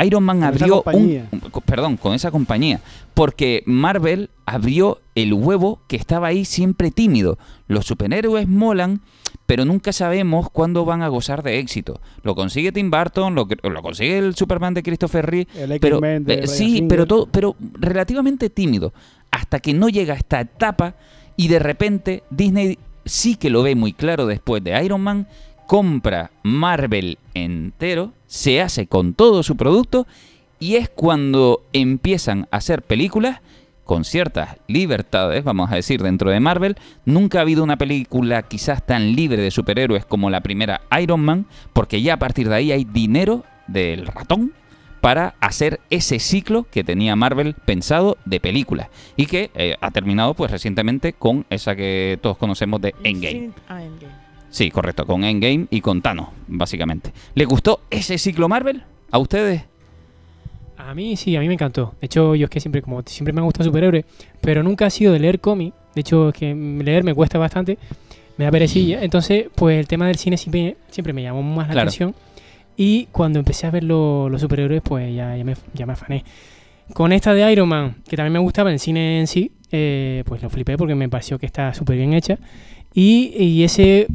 Iron 0.05 0.23
Man 0.23 0.39
Con 0.39 0.47
abrió 0.47 0.83
un, 0.85 1.27
Perdón, 1.65 1.97
con 1.97 2.13
esa 2.13 2.31
compañía. 2.31 2.81
Porque 3.13 3.63
Marvel 3.65 4.29
abrió 4.45 4.99
el 5.15 5.33
huevo 5.33 5.81
que 5.87 5.95
estaba 5.95 6.27
ahí 6.27 6.45
siempre 6.45 6.91
tímido. 6.91 7.37
Los 7.67 7.85
superhéroes 7.85 8.47
molan, 8.47 9.01
pero 9.45 9.65
nunca 9.65 9.91
sabemos 9.91 10.49
cuándo 10.49 10.85
van 10.85 11.01
a 11.01 11.07
gozar 11.07 11.43
de 11.43 11.59
éxito. 11.59 11.99
Lo 12.23 12.35
consigue 12.35 12.71
Tim 12.71 12.89
Burton, 12.91 13.35
lo, 13.35 13.47
lo 13.63 13.81
consigue 13.81 14.17
el 14.17 14.35
Superman 14.35 14.73
de 14.73 14.83
Christopher 14.83 15.25
Reeve, 15.25 15.47
El 15.55 15.79
pero, 15.79 15.99
de 15.99 16.23
eh, 16.27 16.47
sí, 16.47 16.75
Singer. 16.75 16.87
pero 16.87 17.05
todo, 17.07 17.25
pero 17.27 17.55
relativamente 17.73 18.49
tímido. 18.49 18.93
Hasta 19.31 19.59
que 19.59 19.73
no 19.73 19.89
llega 19.89 20.13
a 20.13 20.17
esta 20.17 20.41
etapa 20.41 20.95
y 21.35 21.47
de 21.47 21.59
repente 21.59 22.23
Disney 22.29 22.77
sí 23.05 23.35
que 23.35 23.49
lo 23.49 23.63
ve 23.63 23.75
muy 23.75 23.93
claro 23.93 24.25
después 24.25 24.63
de 24.63 24.83
Iron 24.83 25.01
Man, 25.01 25.27
compra 25.69 26.31
Marvel 26.41 27.19
entero, 27.35 28.11
se 28.25 28.59
hace 28.59 28.87
con 28.87 29.13
todo 29.13 29.43
su 29.43 29.55
producto 29.55 30.07
y 30.59 30.77
es 30.77 30.89
cuando 30.89 31.61
empiezan 31.73 32.47
a 32.49 32.57
hacer 32.57 32.81
películas 32.81 33.41
con 33.85 34.03
ciertas 34.03 34.57
libertades, 34.65 35.43
vamos 35.43 35.71
a 35.71 35.75
decir, 35.75 36.01
dentro 36.01 36.31
de 36.31 36.39
Marvel. 36.39 36.75
Nunca 37.05 37.37
ha 37.37 37.41
habido 37.41 37.63
una 37.63 37.77
película 37.77 38.41
quizás 38.41 38.83
tan 38.83 39.15
libre 39.15 39.43
de 39.43 39.51
superhéroes 39.51 40.07
como 40.07 40.31
la 40.31 40.41
primera 40.41 40.81
Iron 40.99 41.21
Man, 41.21 41.45
porque 41.71 42.01
ya 42.01 42.15
a 42.15 42.19
partir 42.19 42.49
de 42.49 42.55
ahí 42.55 42.71
hay 42.71 42.83
dinero 42.83 43.43
del 43.67 44.07
ratón 44.07 44.53
para 45.01 45.35
hacer 45.39 45.81
ese 45.91 46.17
ciclo 46.17 46.65
que 46.71 46.83
tenía 46.83 47.15
Marvel 47.15 47.53
pensado 47.53 48.17
de 48.25 48.39
películas 48.39 48.87
y 49.15 49.27
que 49.27 49.51
eh, 49.53 49.75
ha 49.79 49.91
terminado 49.91 50.33
pues 50.33 50.49
recientemente 50.49 51.13
con 51.13 51.45
esa 51.51 51.75
que 51.75 52.17
todos 52.23 52.37
conocemos 52.37 52.81
de 52.81 52.95
Endgame. 53.03 53.51
Sí, 54.49 54.71
correcto, 54.71 55.05
con 55.05 55.23
Endgame 55.23 55.67
y 55.69 55.81
con 55.81 56.01
Thanos, 56.01 56.29
básicamente. 56.47 57.11
¿Les 57.35 57.47
gustó 57.47 57.81
ese 57.89 58.17
ciclo 58.17 58.49
Marvel? 58.49 58.83
¿A 59.11 59.19
ustedes? 59.19 59.63
A 60.77 60.93
mí 60.95 61.17
sí, 61.17 61.35
a 61.35 61.39
mí 61.41 61.47
me 61.47 61.53
encantó. 61.55 61.93
De 61.99 62.05
hecho, 62.05 62.35
yo 62.35 62.45
es 62.45 62.49
que 62.49 62.59
siempre, 62.59 62.81
como 62.81 63.01
siempre 63.05 63.33
me 63.33 63.41
han 63.41 63.45
gustado 63.45 63.65
superhéroes, 63.65 64.05
pero 64.41 64.63
nunca 64.63 64.85
ha 64.85 64.89
sido 64.89 65.11
de 65.13 65.19
leer 65.19 65.39
cómic. 65.39 65.73
De 65.93 66.01
hecho, 66.01 66.29
es 66.29 66.35
que 66.35 66.55
leer 66.55 67.03
me 67.03 67.13
cuesta 67.13 67.37
bastante, 67.37 67.77
me 68.37 68.45
da 68.45 68.51
perecilla. 68.51 69.03
Entonces, 69.03 69.47
pues 69.55 69.77
el 69.79 69.87
tema 69.87 70.07
del 70.07 70.15
cine 70.17 70.37
siempre, 70.37 70.77
siempre 70.89 71.11
me 71.13 71.21
llamó 71.21 71.43
más 71.43 71.67
la 71.67 71.73
Claro. 71.73 71.89
atención. 71.89 72.15
Y 72.77 73.07
cuando 73.11 73.39
empecé 73.39 73.67
a 73.67 73.71
ver 73.71 73.83
lo- 73.83 74.29
los 74.29 74.39
superhéroes, 74.41 74.81
pues 74.81 75.13
ya, 75.13 75.35
ya, 75.35 75.43
me, 75.43 75.55
ya 75.73 75.85
me 75.85 75.93
afané. 75.93 76.23
Con 76.93 77.11
esta 77.11 77.33
de 77.33 77.51
Iron 77.51 77.67
Man, 77.67 77.97
que 78.07 78.15
también 78.15 78.33
me 78.33 78.39
gustaba 78.39 78.71
el 78.71 78.79
cine 78.79 79.19
en 79.19 79.27
sí, 79.27 79.51
eh, 79.71 80.23
pues 80.25 80.41
lo 80.41 80.49
flipé 80.49 80.77
porque 80.77 80.95
me 80.95 81.09
pareció 81.09 81.37
que 81.37 81.45
está 81.45 81.73
súper 81.73 81.97
bien 81.97 82.13
hecha. 82.13 82.39
Y, 82.93 83.33
y 83.37 83.63
ese 83.63 84.07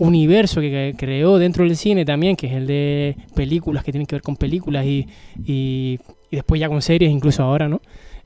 universo 0.00 0.60
que 0.60 0.94
creó 0.96 1.38
dentro 1.38 1.64
del 1.64 1.76
cine 1.76 2.04
también, 2.04 2.34
que 2.34 2.46
es 2.46 2.54
el 2.54 2.66
de 2.66 3.16
películas 3.34 3.84
que 3.84 3.92
tienen 3.92 4.06
que 4.06 4.16
ver 4.16 4.22
con 4.22 4.34
películas 4.34 4.84
y, 4.86 5.06
y, 5.44 6.00
después 6.30 6.60
ya 6.60 6.68
con 6.68 6.80
series, 6.80 7.10
incluso 7.10 7.42
ahora, 7.42 7.68
¿no? 7.68 7.80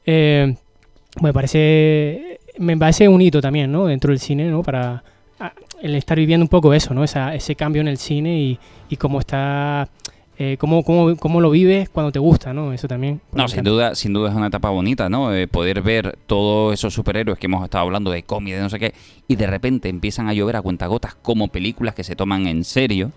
Eh, 0.06 0.54
me 1.20 1.32
parece 1.32 2.38
me 2.58 2.76
parece 2.76 3.08
un 3.08 3.20
hito 3.20 3.40
también, 3.40 3.72
¿no? 3.72 3.86
Dentro 3.86 4.10
del 4.10 4.20
cine, 4.20 4.48
¿no? 4.48 4.62
Para 4.62 5.02
el 5.82 5.96
estar 5.96 6.16
viviendo 6.16 6.44
un 6.44 6.48
poco 6.48 6.72
eso, 6.72 6.94
¿no? 6.94 7.02
Esa, 7.02 7.34
ese 7.34 7.56
cambio 7.56 7.82
en 7.82 7.88
el 7.88 7.98
cine 7.98 8.38
y, 8.38 8.58
y 8.88 8.96
cómo 8.96 9.18
está, 9.18 9.88
eh, 10.38 10.56
cómo, 10.58 10.82
cómo, 10.82 11.16
cómo 11.16 11.40
lo 11.40 11.50
vives 11.50 11.88
cuando 11.88 12.10
te 12.12 12.18
gusta, 12.18 12.52
¿no? 12.52 12.72
Eso 12.72 12.88
también. 12.88 13.20
No, 13.32 13.46
sin 13.48 13.62
duda, 13.62 13.94
sin 13.94 14.12
duda 14.12 14.30
es 14.30 14.34
una 14.36 14.48
etapa 14.48 14.70
bonita, 14.70 15.08
¿no? 15.08 15.32
Eh, 15.34 15.46
poder 15.46 15.80
ver 15.82 16.18
todos 16.26 16.74
esos 16.74 16.92
superhéroes 16.92 17.38
que 17.38 17.46
hemos 17.46 17.62
estado 17.64 17.84
hablando 17.84 18.10
de 18.10 18.22
cómics, 18.24 18.56
de 18.56 18.62
no 18.62 18.68
sé 18.70 18.78
qué, 18.78 18.94
y 19.28 19.36
de 19.36 19.46
repente 19.46 19.88
empiezan 19.88 20.28
a 20.28 20.34
llover 20.34 20.56
a 20.56 20.62
cuentagotas 20.62 21.14
como 21.14 21.48
películas 21.48 21.94
que 21.94 22.04
se 22.04 22.16
toman 22.16 22.46
en 22.46 22.64
serio. 22.64 23.12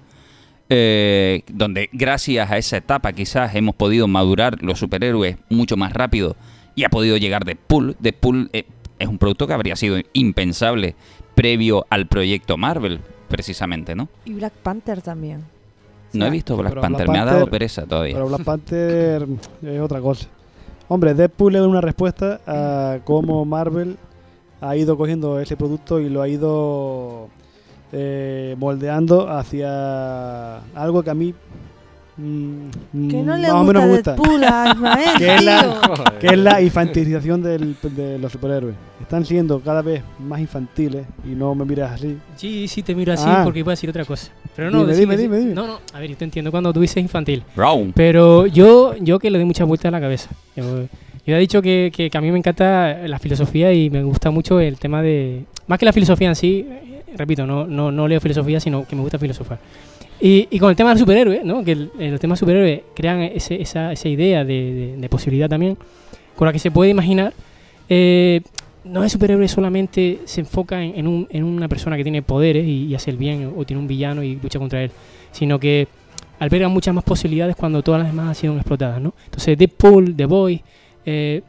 eh, 0.69 1.43
donde 1.47 1.89
gracias 1.93 2.51
a 2.51 2.57
esa 2.57 2.77
etapa 2.77 3.13
quizás 3.13 3.55
hemos 3.55 3.73
podido 3.75 4.07
madurar 4.07 4.61
los 4.61 4.79
superhéroes 4.79 5.37
mucho 5.49 5.77
más 5.77 5.93
rápido 5.93 6.35
y 6.75 6.83
ha 6.83 6.89
podido 6.89 7.15
llegar 7.17 7.45
Deadpool. 7.45 7.95
Deadpool 7.99 8.49
eh, 8.53 8.65
es 8.99 9.07
un 9.07 9.17
producto 9.17 9.47
que 9.47 9.53
habría 9.53 9.75
sido 9.77 9.97
impensable 10.13 10.95
previo 11.35 11.85
al 11.89 12.07
proyecto 12.07 12.57
Marvel, 12.57 12.99
precisamente, 13.29 13.95
¿no? 13.95 14.09
Y 14.25 14.33
Black 14.33 14.53
Panther 14.61 15.01
también. 15.01 15.43
No 16.13 16.25
he 16.25 16.29
visto 16.29 16.55
Black 16.57 16.73
Panther, 16.79 17.05
Black 17.05 17.09
me 17.09 17.19
ha 17.19 17.25
dado 17.25 17.47
pereza 17.47 17.85
todavía. 17.85 18.15
Pero 18.15 18.27
Black 18.27 18.43
Panther 18.45 19.27
es 19.61 19.81
otra 19.81 19.99
cosa. 20.01 20.27
Hombre, 20.87 21.13
Deadpool 21.13 21.55
es 21.55 21.61
una 21.61 21.81
respuesta 21.81 22.39
a 22.47 22.99
cómo 23.03 23.43
Marvel 23.45 23.97
ha 24.61 24.75
ido 24.75 24.97
cogiendo 24.97 25.39
ese 25.39 25.57
producto 25.57 25.99
y 25.99 26.09
lo 26.09 26.21
ha 26.21 26.27
ido 26.29 27.27
eh, 27.91 28.55
moldeando 28.57 29.29
hacia 29.29 30.57
algo 30.73 31.03
que 31.03 31.09
a 31.09 31.13
mí 31.13 31.33
mm, 32.17 32.69
Que 33.09 33.23
no 33.23 33.37
mm, 33.37 33.41
le 33.41 33.47
más 33.51 33.53
o 33.53 33.63
gusta 33.63 33.73
menos 33.73 33.83
me 33.83 33.89
gusta. 33.95 34.15
Deadpool 34.15 34.43
a 34.43 34.71
Ismael, 34.73 35.09
Que 35.17 35.35
es 35.35 35.43
la-. 35.43 36.13
Que 36.19 36.27
es 36.27 36.37
la 36.37 36.61
infantilización 36.61 37.43
del- 37.43 37.75
de 37.81 38.17
los 38.19 38.31
superhéroes. 38.31 38.75
Están 39.01 39.25
siendo 39.25 39.59
cada 39.61 39.81
vez 39.81 40.01
más 40.19 40.39
infantiles 40.39 41.05
y 41.25 41.29
no 41.35 41.53
me 41.53 41.65
miras 41.65 41.91
así. 41.93 42.17
Sí, 42.35 42.67
sí, 42.67 42.81
te 42.83 42.95
miro 42.95 43.13
así 43.13 43.25
Ah. 43.27 43.41
porque 43.43 43.59
iba 43.59 43.71
a 43.71 43.75
decir 43.75 43.89
otra 43.89 44.05
cosa. 44.05 44.31
Pero 44.57 44.69
no, 44.71 44.79
Dime, 44.79 44.91
decir- 44.91 44.99
dime, 45.01 45.15
decir- 45.15 45.23
dime, 45.31 45.37
dime. 45.39 45.53
No, 45.53 45.67
no, 45.67 45.79
a 45.93 45.99
ver, 45.99 46.09
yo 46.09 46.17
te 46.17 46.25
entiendo 46.25 46.51
cuando 46.51 46.73
tú 46.73 46.81
dices 46.81 46.97
infantil. 46.97 47.43
Brown. 47.55 47.93
Pero 47.95 48.45
yo, 48.47 48.95
yo 48.99 49.19
que 49.19 49.29
le 49.31 49.37
doy 49.37 49.45
muchas 49.45 49.65
vueltas 49.67 49.85
a 49.87 49.91
la 49.91 50.01
cabeza. 50.01 50.29
Yo, 50.57 50.81
yo 51.25 51.35
he 51.35 51.39
dicho 51.39 51.61
que, 51.61 51.91
que- 51.95 52.09
que 52.09 52.17
a 52.17 52.21
mí 52.21 52.29
me 52.31 52.37
encanta 52.39 52.97
la 53.07 53.19
filosofía 53.19 53.71
y 53.71 53.89
me 53.89 54.03
gusta 54.03 54.31
mucho 54.31 54.59
el 54.59 54.77
tema 54.77 55.01
de... 55.01 55.43
Más 55.67 55.77
que 55.79 55.85
la 55.85 55.93
filosofía 55.93 56.27
en 56.29 56.35
sí, 56.35 56.65
eh, 56.69 57.03
repito, 57.15 57.45
no, 57.45 57.65
no, 57.67 57.91
no 57.91 58.07
leo 58.07 58.19
filosofía, 58.19 58.59
sino 58.59 58.85
que 58.87 58.95
me 58.95 59.01
gusta 59.03 59.17
filosofar. 59.19 59.59
Y, 60.19 60.47
y 60.49 60.57
con 60.57 60.71
el 60.71 60.75
tema 60.75 60.89
del 60.89 60.97
superhéroe, 60.99 61.41
¿no? 61.43 61.63
que 61.63 61.73
el, 61.73 61.91
el 61.99 62.19
tema 62.19 62.35
superhéroe 62.35 62.83
crean 62.95 63.21
ese- 63.21 63.61
esa, 63.61 63.91
esa 63.93 64.09
idea 64.09 64.43
de, 64.43 64.53
de- 64.73 64.97
de 64.97 65.09
posibilidad 65.09 65.47
también, 65.47 65.77
con 66.35 66.47
la 66.47 66.51
que 66.53 66.57
se 66.59 66.71
puede 66.71 66.89
imaginar, 66.89 67.33
eh, 67.89 68.41
no 68.87 69.03
es 69.03 69.11
superhéroe 69.11 69.47
solamente 69.47 70.19
se 70.25 70.41
enfoca 70.41 70.81
en, 70.83 70.95
en 70.97 71.07
un- 71.07 71.27
en 71.29 71.43
una 71.43 71.67
persona 71.67 71.97
que 71.97 72.03
tiene 72.03 72.21
poderes 72.21 72.65
y, 72.67 72.93
hace 72.95 73.11
el 73.11 73.17
bien, 73.17 73.53
o 73.55 73.65
tiene 73.65 73.79
un 73.81 73.87
villano 73.87 74.23
y 74.23 74.35
lucha 74.37 74.59
contra 74.59 74.81
él, 74.83 74.91
sino 75.31 75.59
que 75.59 75.87
alberga 76.39 76.67
muchas 76.69 76.93
más 76.93 77.03
posibilidades 77.03 77.55
cuando 77.55 77.81
todas 77.83 78.01
las 78.01 78.11
demás 78.11 78.27
han 78.29 78.35
sido 78.35 78.55
explotadas, 78.55 79.01
¿no? 79.01 79.13
Entonces, 79.25 79.57
Deadpool, 79.57 80.15
The 80.15 80.25
Boy, 80.25 80.61
eh, 81.05 81.41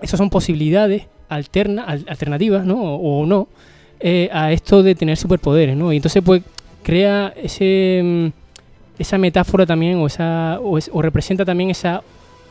esas 0.00 0.18
son 0.18 0.30
posibilidades 0.30 1.06
alterna, 1.28 1.84
al- 1.84 2.04
alternativas, 2.08 2.64
¿no? 2.64 2.80
O, 2.80 3.20
o 3.22 3.26
no, 3.26 3.48
eh, 4.00 4.28
a 4.32 4.52
esto 4.52 4.82
de 4.82 4.94
tener 4.94 5.16
superpoderes, 5.16 5.76
¿no? 5.76 5.92
Y 5.92 5.96
entonces, 5.96 6.22
pues, 6.24 6.42
crea 6.82 7.32
ese, 7.36 8.00
mm, 8.04 8.26
esa 9.00 9.18
metáfora 9.18 9.64
también, 9.66 9.96
o, 9.98 10.06
esa, 10.06 10.58
o, 10.60 10.78
es- 10.78 10.90
o 10.92 11.00
representa 11.02 11.44
también 11.44 11.70
esa, 11.70 12.02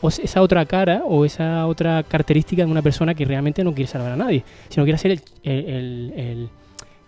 o 0.02 0.08
esa 0.08 0.42
otra 0.42 0.66
cara, 0.66 1.02
o 1.06 1.24
esa 1.24 1.66
otra 1.66 2.02
característica 2.02 2.64
de 2.66 2.70
una 2.70 2.82
persona 2.82 3.14
que 3.14 3.24
realmente 3.24 3.64
no 3.64 3.72
quiere 3.72 3.88
salvar 3.90 4.12
a 4.12 4.16
nadie, 4.16 4.44
sino 4.68 4.84
quiere 4.84 4.98
ser 4.98 5.12
el, 5.12 5.20
el, 5.44 5.64
el, 5.68 6.12
el- 6.16 6.48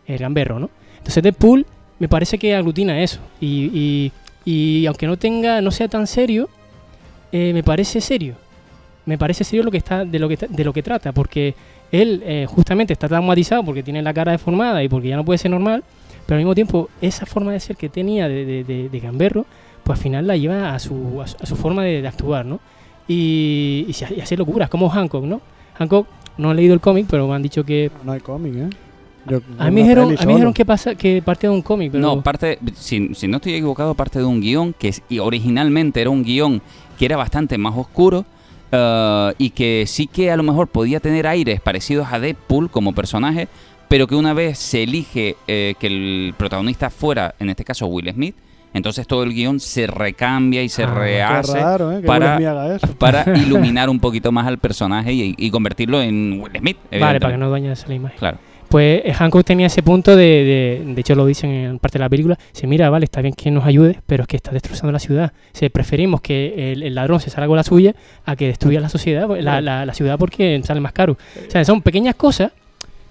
el 0.07 0.19
gamberro, 0.19 0.59
¿no? 0.59 0.71
Entonces, 0.99 1.23
Deadpool 1.23 1.67
me 1.99 2.09
parece 2.09 2.39
que 2.39 2.55
aglutina 2.55 3.03
eso. 3.03 3.21
Y, 3.41 3.71
y- 3.75 4.13
y 4.47 4.87
aunque 4.87 5.07
no 5.07 5.17
tenga, 5.17 5.61
no 5.61 5.71
sea 5.71 5.89
tan 5.89 6.07
serio, 6.07 6.49
eh, 7.33 7.53
me 7.53 7.63
parece 7.63 8.01
serio. 8.01 8.35
Me 9.07 9.19
parece 9.19 9.45
serio 9.45 9.63
lo 9.65 9.71
que 9.71 9.79
está, 9.79 10.05
de 10.05 10.19
lo 10.19 10.29
que 10.29 10.37
de 10.49 10.65
lo 10.65 10.73
que 10.73 10.83
trata, 10.83 11.13
porque 11.13 11.55
él 11.93 12.23
eh, 12.25 12.47
justamente 12.49 12.93
está 12.95 13.07
traumatizado 13.09 13.63
porque 13.65 13.83
tiene 13.83 14.03
la 14.03 14.15
cara 14.15 14.33
deformada 14.33 14.83
y 14.83 14.89
porque 14.89 15.09
ya 15.09 15.17
no 15.17 15.25
puede 15.25 15.39
ser 15.39 15.51
normal, 15.51 15.85
pero 16.27 16.37
al 16.37 16.41
mismo 16.41 16.55
tiempo 16.55 16.89
esa 17.03 17.27
forma 17.27 17.53
de 17.53 17.61
ser 17.61 17.77
que 17.77 17.89
tenía 17.91 18.29
de, 18.29 18.45
de, 18.47 18.65
de- 18.65 18.89
de 18.89 19.01
gamberro, 19.01 19.45
pues 19.83 19.99
al 19.99 20.03
final 20.03 20.27
la 20.27 20.37
lleva 20.37 20.75
a 20.75 20.79
su, 20.79 21.21
a 21.23 21.27
su, 21.27 21.37
a 21.41 21.47
su 21.47 21.57
forma 21.57 21.85
de, 21.85 22.01
de 22.03 22.09
actuar, 22.09 22.47
¿no? 22.47 22.61
Y, 23.09 23.85
y, 23.89 23.93
se- 23.93 24.15
y 24.15 24.21
hace 24.21 24.37
locuras, 24.37 24.69
como 24.69 24.89
Hancock, 24.89 25.25
¿no? 25.25 25.41
Hancock, 25.79 26.07
no 26.39 26.53
he 26.53 26.55
leído 26.55 26.75
el 26.75 26.81
cómic, 26.81 27.07
pero 27.11 27.29
me 27.29 27.35
han 27.35 27.43
dicho 27.43 27.65
que... 27.65 27.91
No 28.05 28.13
hay 28.13 28.21
cómic, 28.21 28.55
¿eh? 28.57 28.71
Yo- 29.29 29.41
A 29.59 29.71
mí 29.71 29.83
dijeron, 29.83 30.07
a 30.19 30.21
mí 30.21 30.27
me 30.27 30.33
dijeron 30.35 30.53
que, 30.55 30.65
pasa, 30.65 30.95
que 30.95 31.23
parte 31.23 31.47
de 31.47 31.53
un 31.53 31.63
cómic, 31.63 31.93
pero... 31.93 32.03
No, 32.03 32.23
parte, 32.23 32.59
si, 32.75 33.15
si 33.15 33.27
no 33.29 33.37
estoy 33.37 33.55
equivocado, 33.55 33.95
parte 33.95 34.19
de 34.19 34.25
un 34.25 34.41
guion 34.41 34.73
que 34.75 34.89
es- 34.89 35.03
y 35.09 35.19
originalmente 35.19 36.01
era 36.01 36.11
un 36.11 36.23
guion 36.23 36.61
que 36.99 37.07
era 37.07 37.17
bastante 37.17 37.59
más 37.59 37.75
oscuro. 37.77 38.25
eh, 38.73 39.33
y 39.39 39.51
que 39.51 39.85
sí 39.87 40.07
que 40.07 40.31
a 40.31 40.37
lo 40.37 40.43
mejor 40.43 40.67
podía 40.69 40.99
tener 41.01 41.27
aires 41.27 41.61
parecidos 41.61 42.09
a 42.11 42.19
Deadpool 42.19 42.71
como 42.71 42.93
personaje, 42.93 43.47
pero 43.89 44.07
que 44.07 44.15
una 44.17 44.33
vez 44.35 44.59
se 44.59 44.83
elige 44.83 45.37
eh, 45.47 45.75
que 45.79 45.87
el 45.87 46.35
protagonista 46.37 46.91
fuera, 46.91 47.35
en 47.39 47.51
este 47.51 47.65
caso 47.65 47.87
Will 47.87 48.11
Smith, 48.13 48.35
entonces 48.75 49.07
todo 49.07 49.23
el 49.23 49.33
guion 49.33 49.59
se 49.61 49.87
recambia 49.87 50.63
y 50.63 50.69
se 50.69 50.83
Ah, 50.83 50.95
rehace 50.95 51.59
raro, 51.59 51.93
¿eh? 51.93 52.03
Para- 52.99 53.25
iluminar 53.39 53.89
un 53.89 54.01
poquito 54.01 54.31
más 54.33 54.47
al 54.47 54.59
personaje 54.59 55.13
y, 55.13 55.35
y 55.39 55.51
convertirlo 55.51 56.03
en 56.03 56.41
Will 56.43 56.53
Smith. 56.59 56.77
Vale, 57.01 57.19
para 57.21 57.33
que 57.33 57.39
no 57.39 57.51
dañes 57.51 57.87
la 57.89 57.95
imagen. 57.95 58.19
Claro. 58.19 58.39
Pues 58.69 59.03
eh, 59.05 59.13
Hancock 59.13 59.45
tenía 59.45 59.69
ese 59.69 59.85
punto 59.85 60.17
de, 60.17 60.25
de, 60.85 60.95
de 60.95 61.01
hecho 61.01 61.15
lo 61.15 61.27
dicen 61.27 61.51
en 61.51 61.79
parte 61.79 61.99
de 61.99 62.05
la 62.05 62.09
película, 62.09 62.37
se 62.51 62.67
mira, 62.67 62.91
vale, 62.91 63.05
está 63.05 63.21
bien 63.23 63.33
que 63.33 63.49
nos 63.51 63.65
ayude, 63.65 64.01
pero 64.05 64.23
es 64.23 64.29
que 64.29 64.37
está 64.37 64.51
destrozando 64.51 64.91
la 64.91 64.99
ciudad. 64.99 65.33
Preferimos 65.73 66.21
que 66.21 66.73
el, 66.73 66.83
el 66.83 66.95
ladrón 66.95 67.21
se 67.21 67.31
salga 67.31 67.47
con 67.47 67.57
la 67.57 67.63
suya 67.63 67.95
a 68.27 68.35
que 68.35 68.49
destruya 68.49 68.81
la 68.81 68.89
sociedad, 68.89 69.29
la, 69.41 69.61
la- 69.61 69.87
la 69.87 69.95
ciudad 69.95 70.19
porque 70.19 70.61
sale 70.65 70.81
más 70.81 70.93
caro. 70.93 71.17
O 71.47 71.51
sea, 71.51 71.65
son 71.65 71.83
pequeñas 71.83 72.17
cosas 72.17 72.51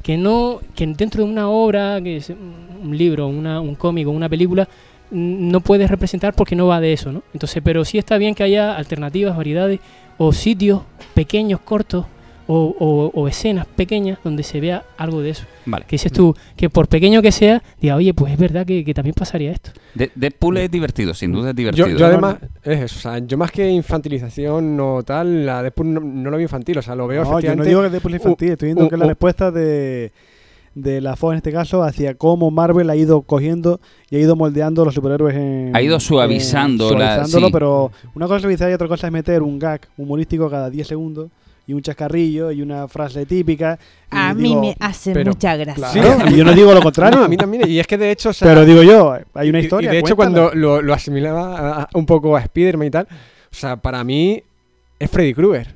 que 0.02 0.18
no, 0.18 0.60
que 0.76 0.86
dentro 0.88 1.24
de 1.24 1.32
una 1.32 1.48
obra, 1.48 2.02
que 2.02 2.18
es 2.18 2.30
un 2.30 2.98
libro, 2.98 3.28
una, 3.28 3.62
un 3.62 3.76
cómic 3.76 4.06
una 4.10 4.28
película, 4.28 4.68
no 5.12 5.60
puedes 5.62 5.90
representar 5.92 6.34
porque 6.34 6.56
no 6.56 6.68
va 6.68 6.80
de 6.80 6.94
eso, 6.94 7.12
¿no? 7.12 7.24
Entonces, 7.34 7.62
pero 7.64 7.86
sí 7.86 7.98
está 7.98 8.18
bien 8.18 8.34
que 8.36 8.44
haya 8.44 8.76
alternativas, 8.76 9.36
variedades 9.38 9.80
o 10.18 10.32
sitios 10.34 10.82
pequeños, 11.14 11.60
cortos 11.60 12.06
o, 12.46 12.76
o- 12.78 13.12
o 13.22 13.28
escenas 13.30 13.66
pequeñas 13.66 14.20
donde 14.24 14.44
se 14.44 14.60
vea 14.60 14.84
algo 14.98 15.22
de 15.22 15.30
eso. 15.30 15.46
Vale. 15.66 15.86
Que 15.88 15.94
dices 15.96 16.12
tú, 16.12 16.36
que 16.58 16.70
por 16.70 16.90
pequeño 16.90 17.22
que 17.22 17.32
sea, 17.32 17.64
diga, 17.80 17.96
oye, 17.96 18.14
pues 18.14 18.34
es 18.34 18.38
verdad 18.38 18.66
que, 18.66 18.84
que 18.84 18.94
también 18.94 19.14
pasaría 19.14 19.52
esto. 19.52 19.72
De- 19.94 20.12
Deadpool 20.14 20.58
es 20.58 20.70
divertido, 20.70 21.14
sin 21.14 21.32
duda 21.32 21.52
es 21.52 21.56
divertido. 21.56 21.88
Yo, 21.88 21.98
yo 21.98 22.06
además, 22.08 22.38
es 22.64 22.82
eso, 22.82 22.96
o 22.98 23.00
sea, 23.02 23.20
yo 23.20 23.38
más 23.38 23.50
que 23.50 23.70
infantilización 23.70 24.78
o 24.80 25.04
tal, 25.04 25.46
la 25.46 25.62
Deadpool 25.64 25.94
no, 25.94 26.00
no 26.02 26.30
lo 26.30 26.36
veo 26.38 26.44
infantil, 26.44 26.78
o 26.80 26.82
sea, 26.82 26.96
lo 26.96 27.08
veo 27.08 27.20
No, 27.24 27.26
yo 27.26 27.32
no 27.32 27.38
efectivamente... 27.40 27.70
digo 27.70 27.82
que 27.84 27.90
Deadpool 27.90 28.14
es 28.16 28.20
infantil, 28.22 28.50
estoy 28.52 28.66
viendo 28.68 28.84
un- 28.84 28.90
que 28.90 28.96
es 28.96 29.00
la 29.00 29.08
respuesta 29.08 29.52
de, 29.52 30.12
de 30.76 31.02
la 31.02 31.16
Fox 31.16 31.34
en 31.34 31.38
este 31.38 31.52
caso 31.52 31.84
hacia 31.84 32.16
cómo 32.16 32.50
Marvel 32.52 32.90
ha 32.90 32.96
ido 32.96 33.22
cogiendo 33.22 33.80
y 34.10 34.16
ha 34.16 34.20
ido 34.20 34.36
moldeando 34.36 34.82
a 34.82 34.86
los 34.86 34.94
superhéroes 34.96 35.36
en... 35.36 35.72
Ha 35.76 35.82
ido 35.82 36.00
suavizando 36.00 36.92
en- 36.92 37.00
la- 37.00 37.16
suavizándolo, 37.16 37.48
sí. 37.48 37.54
pero 37.54 37.92
una 38.16 38.26
cosa 38.26 38.38
es 38.38 38.42
suavizar 38.42 38.70
y 38.72 38.74
otra 38.74 38.88
cosa 38.88 39.08
es 39.08 39.14
meter 39.14 39.44
un 39.44 39.60
gag 39.60 39.82
humorístico 39.98 40.50
cada 40.50 40.70
10 40.70 40.88
segundos 40.88 41.30
y 41.68 41.74
un 41.74 41.82
chascarrillo 41.82 42.52
y 42.52 42.62
una 42.62 42.88
frase 42.88 43.26
típica. 43.26 43.78
y 44.12 44.16
A 44.18 44.34
mí 44.34 44.50
digo, 44.50 44.62
me 44.62 44.76
hace 44.80 45.14
pero- 45.14 45.32
mucha 45.32 45.56
gracia. 45.56 45.92
Claro, 45.92 46.30
y 46.32 46.36
yo 46.38 46.44
no 46.44 46.54
digo 46.54 46.74
lo 46.74 46.82
contrario. 46.82 47.20
No, 47.20 47.26
a 47.26 47.28
mí 47.30 47.38
también, 47.38 47.70
y 47.70 47.80
es 47.80 47.88
que 47.88 47.98
de 47.98 48.12
hecho, 48.12 48.30
o 48.30 48.34
sea, 48.34 48.48
pero 48.50 48.66
digo 48.66 48.84
yo, 48.84 49.16
hay 49.34 49.50
una 49.50 49.60
historia. 49.60 49.90
Y 49.90 49.94
de 49.94 50.00
hecho, 50.00 50.16
cuéntala. 50.16 50.50
cuando 50.50 50.60
lo, 50.60 50.82
lo 50.82 50.94
asimilaba 50.94 51.58
a- 51.58 51.82
a- 51.84 51.90
un 51.94 52.06
poco 52.06 52.36
a 52.36 52.42
Spider-Man 52.42 52.88
y 52.88 52.92
tal, 52.92 53.08
o 53.10 53.56
sea, 53.56 53.78
para 53.78 54.04
mí 54.04 54.44
es 55.00 55.10
Freddy 55.10 55.34
Krueger. 55.34 55.76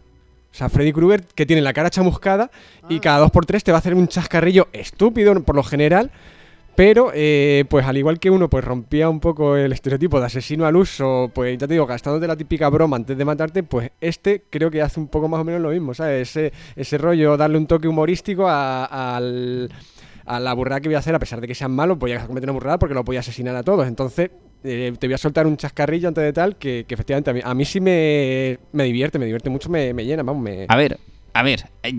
O 0.52 0.56
sea, 0.58 0.70
Freddy 0.70 0.92
Krueger 0.94 1.24
que 1.36 1.46
tiene 1.46 1.62
la 1.62 1.74
cara 1.74 1.90
chamuscada 1.90 2.50
Ah. 2.84 2.88
y 2.90 3.00
cada 3.00 3.20
dos 3.20 3.32
por 3.32 3.46
tres 3.46 3.64
te 3.64 3.72
va 3.72 3.78
a 3.78 3.80
hacer 3.80 3.94
un 3.94 4.08
chascarrillo 4.08 4.68
estúpido 4.74 5.42
por 5.44 5.56
lo 5.56 5.64
general. 5.64 6.12
Pero, 6.76 7.12
eh, 7.16 7.66
pues 7.72 7.88
al 7.88 7.98
igual 7.98 8.20
que 8.20 8.30
uno 8.30 8.52
pues 8.52 8.64
rompía 8.64 9.10
un 9.10 9.20
poco 9.20 9.56
el 9.56 9.74
estereotipo 9.74 10.20
de 10.20 10.28
asesino 10.28 10.64
al 10.68 10.76
uso, 10.76 11.32
pues 11.34 11.58
ya 11.58 11.66
te 11.68 11.74
digo, 11.74 11.88
gastándote 11.88 12.28
la 12.28 12.36
típica 12.36 12.70
broma 12.70 12.98
antes 12.98 13.18
de 13.18 13.26
matarte, 13.26 13.64
pues 13.64 13.90
este 14.00 14.44
creo 14.48 14.70
que 14.70 14.84
hace 14.84 15.00
un 15.00 15.08
poco 15.08 15.28
más 15.28 15.42
o 15.42 15.44
menos 15.44 15.60
lo 15.60 15.70
mismo, 15.70 15.96
¿sabes? 15.96 16.30
Ese, 16.30 16.54
ese 16.76 17.00
rollo, 17.00 17.36
darle 17.36 17.58
un 17.58 17.66
toque 17.66 17.88
humorístico 17.88 18.48
a, 18.48 18.86
al- 19.16 19.72
a 20.28 20.40
la 20.40 20.54
burrada 20.54 20.80
que 20.80 20.90
voy 20.90 20.96
a 20.96 21.00
hacer, 21.00 21.16
a 21.16 21.20
pesar 21.20 21.42
de 21.42 21.48
que 21.48 21.56
sean 21.56 21.72
malos, 21.72 21.98
voy 21.98 22.12
a 22.12 22.28
cometer 22.28 22.48
una 22.48 22.54
burrada 22.54 22.78
porque 22.78 22.94
lo 22.94 23.04
voy 23.04 23.18
a 23.18 23.22
asesinar 23.22 23.56
a 23.56 23.64
todos. 23.64 23.88
Entonces, 23.88 24.30
eh, 24.64 24.94
te 24.98 25.08
voy 25.08 25.14
a 25.14 25.18
soltar 25.18 25.48
un 25.48 25.58
chascarrillo 25.58 26.08
antes 26.08 26.24
de 26.24 26.34
tal, 26.34 26.56
que, 26.56 26.86
que 26.88 26.94
efectivamente 26.94 27.30
a 27.30 27.34
mí, 27.34 27.42
a 27.44 27.54
mí 27.54 27.66
sí 27.66 27.80
me, 27.80 28.60
me 28.72 28.84
divierte, 28.84 29.20
me 29.20 29.26
divierte 29.26 29.50
mucho, 29.50 29.70
me, 29.70 29.94
me 29.94 30.06
llena, 30.06 30.24
vamos, 30.24 30.44
me... 30.44 30.66
A 30.68 30.76
ver, 30.76 31.00
a 31.38 31.44
ver, 31.44 31.70
eh, 31.84 31.94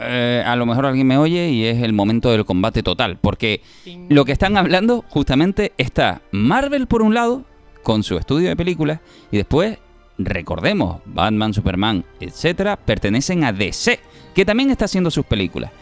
eh, 0.00 0.44
a 0.46 0.54
lo 0.54 0.64
mejor 0.64 0.86
alguien 0.86 1.04
me 1.04 1.18
oye 1.18 1.50
y 1.50 1.64
es 1.64 1.82
el 1.82 1.92
momento 1.92 2.30
del 2.30 2.44
combate 2.44 2.84
total, 2.84 3.18
porque 3.20 3.62
lo 4.08 4.24
que 4.24 4.30
están 4.30 4.56
hablando 4.56 5.04
justamente 5.08 5.72
está 5.76 6.22
Marvel 6.30 6.86
por 6.86 7.02
un 7.02 7.12
lado, 7.12 7.44
con 7.82 8.04
su 8.04 8.16
estudio 8.16 8.48
de 8.48 8.54
películas, 8.54 9.00
y 9.32 9.38
después, 9.38 9.78
recordemos, 10.18 11.00
Batman, 11.04 11.52
Superman, 11.52 12.04
etcétera, 12.20 12.76
pertenecen 12.76 13.42
a 13.42 13.52
DC, 13.52 13.98
que 14.34 14.44
también 14.44 14.70
está 14.70 14.84
haciendo 14.84 15.10
sus 15.10 15.26
películas. 15.26 15.72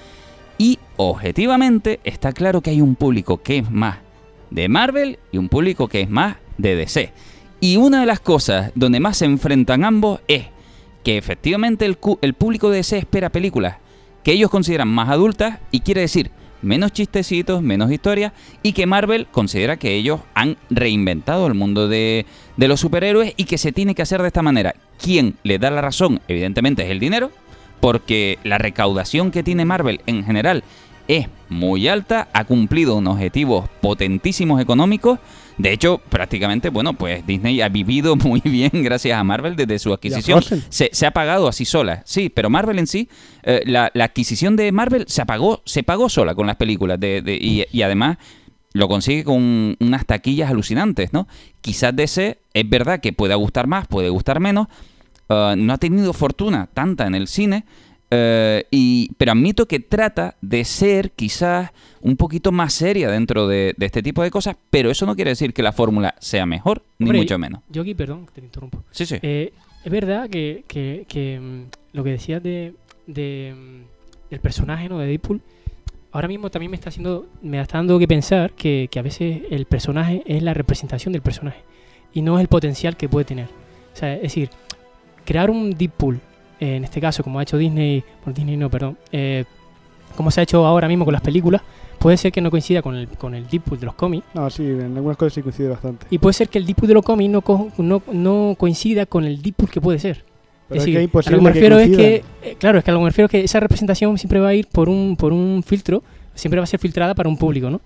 Y 0.57 0.79
objetivamente 0.97 2.01
está 2.05 2.33
claro 2.33 2.63
que 2.63 2.71
hay 2.71 2.81
un 2.81 2.95
público 2.95 3.43
que 3.43 3.59
es 3.59 3.71
más 3.71 3.99
de 4.51 4.69
Marvel 4.69 5.19
y 5.33 5.39
un 5.39 5.49
público 5.49 5.89
que 5.89 6.01
es 6.01 6.11
más 6.11 6.37
de 6.57 6.77
DC. 6.77 7.13
Y 7.61 7.77
una 7.77 8.01
de 8.01 8.07
las 8.07 8.21
cosas 8.21 8.73
donde 8.75 9.01
más 9.01 9.19
se 9.19 9.25
enfrentan 9.25 9.85
ambos 9.85 10.21
es 10.29 10.47
que 11.03 11.17
efectivamente 11.17 11.87
el, 11.87 11.97
público 12.35 12.71
de 12.71 12.79
DC 12.79 12.99
espera 12.99 13.31
películas 13.31 13.77
que 14.23 14.33
ellos 14.33 14.51
consideran 14.51 14.89
más 14.89 15.09
adultas 15.09 15.59
y 15.71 15.81
quiere 15.81 16.03
decir 16.03 16.31
menos 16.61 16.93
chistecitos, 16.93 17.63
menos 17.63 17.91
historias 17.91 18.33
y 18.63 18.73
que 18.73 18.87
Marvel 18.87 19.27
considera 19.31 19.77
que 19.77 19.95
ellos 19.95 20.21
han 20.35 20.57
reinventado 20.71 21.47
el 21.47 21.55
mundo 21.55 21.89
de, 21.89 22.27
de 22.57 22.69
los 22.69 22.81
superhéroes 22.81 23.33
y 23.37 23.45
que 23.45 23.59
se 23.59 23.73
tiene 23.73 23.95
que 23.95 24.03
hacer 24.03 24.21
de 24.23 24.29
esta 24.29 24.43
manera. 24.43 24.75
¿Quién 25.01 25.37
le 25.45 25.59
da 25.59 25.71
la 25.71 25.81
razón? 25.81 26.21
Evidentemente 26.29 26.85
es 26.85 26.91
el 26.91 27.01
dinero, 27.01 27.31
porque 27.81 28.39
la 28.45 28.59
recaudación 28.59 29.31
que 29.31 29.43
tiene 29.43 29.65
Marvel 29.65 30.01
en 30.07 30.25
general 30.25 30.65
es 31.09 31.27
muy 31.49 31.89
alta, 31.89 32.29
ha 32.33 32.45
cumplido 32.45 32.97
unos 32.97 33.15
objetivos 33.15 33.69
potentísimos 33.81 34.61
económicos. 34.61 35.19
De 35.57 35.73
hecho, 35.73 35.99
prácticamente, 35.99 36.69
bueno, 36.69 36.93
pues 36.93 37.27
Disney 37.27 37.61
ha 37.63 37.69
vivido 37.69 38.15
muy 38.25 38.41
bien 38.45 38.71
gracias 38.75 39.19
a 39.19 39.25
Marvel 39.25 39.57
desde 39.57 39.79
su 39.79 39.93
adquisición. 39.93 40.41
Se, 40.69 40.91
se 40.93 41.07
ha 41.07 41.11
pagado 41.11 41.49
así 41.49 41.65
sola, 41.65 42.03
sí, 42.05 42.29
pero 42.29 42.51
Marvel 42.51 42.79
en 42.79 42.87
sí, 42.87 43.09
eh, 43.43 43.63
la, 43.67 43.91
la 43.95 44.05
adquisición 44.05 44.55
de 44.55 44.71
Marvel 44.71 45.07
se 45.09 45.25
pagó, 45.27 45.63
se 45.65 45.83
pagó 45.83 46.09
sola 46.09 46.35
con 46.35 46.47
las 46.47 46.57
películas 46.57 47.01
de, 47.01 47.23
de- 47.23 47.39
y, 47.41 47.65
y 47.73 47.83
además 47.83 48.19
lo 48.75 48.87
consigue 48.87 49.25
con 49.25 49.77
unas 49.81 50.05
taquillas 50.07 50.51
alucinantes, 50.51 51.13
¿no? 51.15 51.27
Quizás 51.63 51.97
DC 51.97 52.39
es 52.53 52.69
verdad 52.71 53.01
que 53.01 53.13
pueda 53.15 53.35
gustar 53.35 53.67
más, 53.67 53.89
puede 53.89 54.11
gustar 54.11 54.39
menos, 54.41 54.69
eh, 55.31 55.55
no 55.57 55.73
ha 55.73 55.79
tenido 55.79 56.13
fortuna 56.13 56.69
tanta 56.73 57.07
en 57.07 57.15
el 57.15 57.27
cine, 57.27 57.65
eh, 58.11 58.65
y, 58.71 59.11
pero 59.19 59.33
admito 59.33 59.67
que 59.67 59.81
trata 59.81 60.37
de 60.41 60.65
ser 60.65 61.11
quizás 61.13 61.71
un 62.01 62.17
poquito 62.17 62.53
más 62.53 62.73
seria 62.73 63.11
dentro 63.11 63.47
de, 63.49 63.75
de 63.77 63.87
este 63.87 64.03
tipo 64.03 64.23
de 64.23 64.31
cosas, 64.31 64.57
pero 64.71 64.91
eso 64.91 65.05
no 65.07 65.15
quiere 65.15 65.31
decir 65.33 65.53
que 65.53 65.63
la 65.63 65.73
fórmula 65.73 66.15
sea 66.21 66.47
mejor, 66.47 66.83
ni 66.99 67.13
mucho 67.13 67.39
menos. 67.39 67.61
Yo 67.69 67.83
aquí, 67.83 67.95
perdón, 67.95 68.27
que 68.27 68.33
te 68.33 68.41
interrumpo. 68.41 68.83
Sí, 68.91 69.05
sí. 69.07 69.17
Eh, 69.23 69.53
es 69.85 69.93
verdad 69.93 70.29
que, 70.31 70.65
que- 70.67 71.05
que, 71.09 71.39
mm, 71.41 71.63
lo 71.97 72.05
que 72.05 72.11
decías 72.11 72.43
de, 72.43 72.75
de, 73.07 73.55
mm, 73.57 74.31
del 74.31 74.41
personaje 74.41 74.89
¿no? 74.89 74.99
de 74.99 75.07
Deadpool, 75.07 75.41
ahora 76.13 76.29
mismo 76.29 76.51
también 76.51 76.71
me 76.71 76.77
está 76.77 76.89
haciendo, 76.89 77.27
me 77.43 77.61
está 77.61 77.79
dando 77.79 77.99
que 77.99 78.09
pensar 78.09 78.53
que, 78.53 78.89
que 78.91 78.99
a 78.99 79.03
veces 79.03 79.43
el 79.51 79.67
personaje 79.67 80.23
es 80.27 80.43
la 80.43 80.55
representación 80.55 81.13
del 81.13 81.23
personaje 81.23 81.61
y 82.15 82.23
no 82.23 82.39
es 82.39 82.43
el 82.43 82.49
potencial 82.49 82.97
que 82.97 83.09
puede 83.09 83.25
tener. 83.27 83.47
O 83.93 83.97
sea, 83.97 84.15
es 84.15 84.23
decir, 84.23 84.51
crear 85.25 85.51
un 85.51 85.73
Deadpool, 85.73 86.21
eh, 86.61 86.77
en 86.77 86.85
este 86.85 87.01
caso, 87.01 87.23
como 87.23 87.39
ha 87.39 87.43
hecho 87.43 87.57
Disney, 87.59 88.03
por 88.25 88.35
Disney 88.35 88.57
no, 88.57 88.69
perdón, 88.71 88.97
eh, 89.13 89.45
como 90.17 90.31
se 90.31 90.41
ha 90.41 90.43
hecho 90.43 90.65
ahora 90.67 90.89
mismo 90.89 91.05
con 91.05 91.13
las 91.13 91.23
películas, 91.23 91.63
puede 91.99 92.17
ser 92.17 92.33
que 92.33 92.41
no 92.41 92.51
coincida 92.51 92.83
con 92.83 92.95
el, 92.97 93.09
con 93.09 93.35
el 93.35 93.49
Deadpool 93.49 93.79
de 93.81 93.87
los 93.87 93.95
cómics. 93.95 94.27
No, 94.35 94.49
sí, 94.51 94.65
en 94.65 94.97
algunas 94.97 95.17
cosas 95.17 95.35
sí 95.35 95.43
coincide 95.43 95.69
bastante. 95.69 96.07
Y 96.11 96.19
puede 96.19 96.33
ser 96.35 96.49
que 96.49 96.59
el 96.59 96.67
Deadpool 96.67 96.89
de 96.89 96.95
los 96.95 97.05
cómics 97.05 97.31
no, 97.31 97.43
co- 97.43 97.71
no, 97.79 98.03
no 98.13 98.55
coincida 98.59 99.07
con 99.07 99.25
el 99.25 99.41
Deadpool 99.43 99.71
que 99.71 99.81
puede 99.81 99.99
ser. 99.99 100.25
Pero 100.69 100.81
es 100.81 100.87
decir, 100.87 101.09
que 101.11 101.19
a 101.29 101.31
lo 101.31 101.39
que 101.39 101.43
me 101.45 101.49
que 101.51 101.55
refiero 101.55 101.79
es 101.79 101.97
que, 101.97 102.25
eh, 102.43 102.57
claro, 102.59 102.79
es 102.79 102.85
que 102.85 102.91
a 102.91 102.95
lo 102.95 103.01
que 103.01 103.05
me 103.05 103.11
refiero 103.11 103.27
es 103.27 103.31
que 103.31 103.41
esa 103.45 103.59
representación 103.61 104.19
siempre 104.19 104.39
va 104.39 104.49
a 104.49 104.55
ir 104.55 104.67
por 104.67 104.89
un, 104.89 105.17
por 105.17 105.33
un 105.33 105.63
filtro, 105.65 106.03
siempre 106.35 106.61
va 106.61 106.65
a 106.65 106.67
ser 106.67 106.79
filtrada 106.79 107.15
para 107.15 107.29
un 107.29 107.37
público, 107.39 107.71
¿no? 107.71 107.81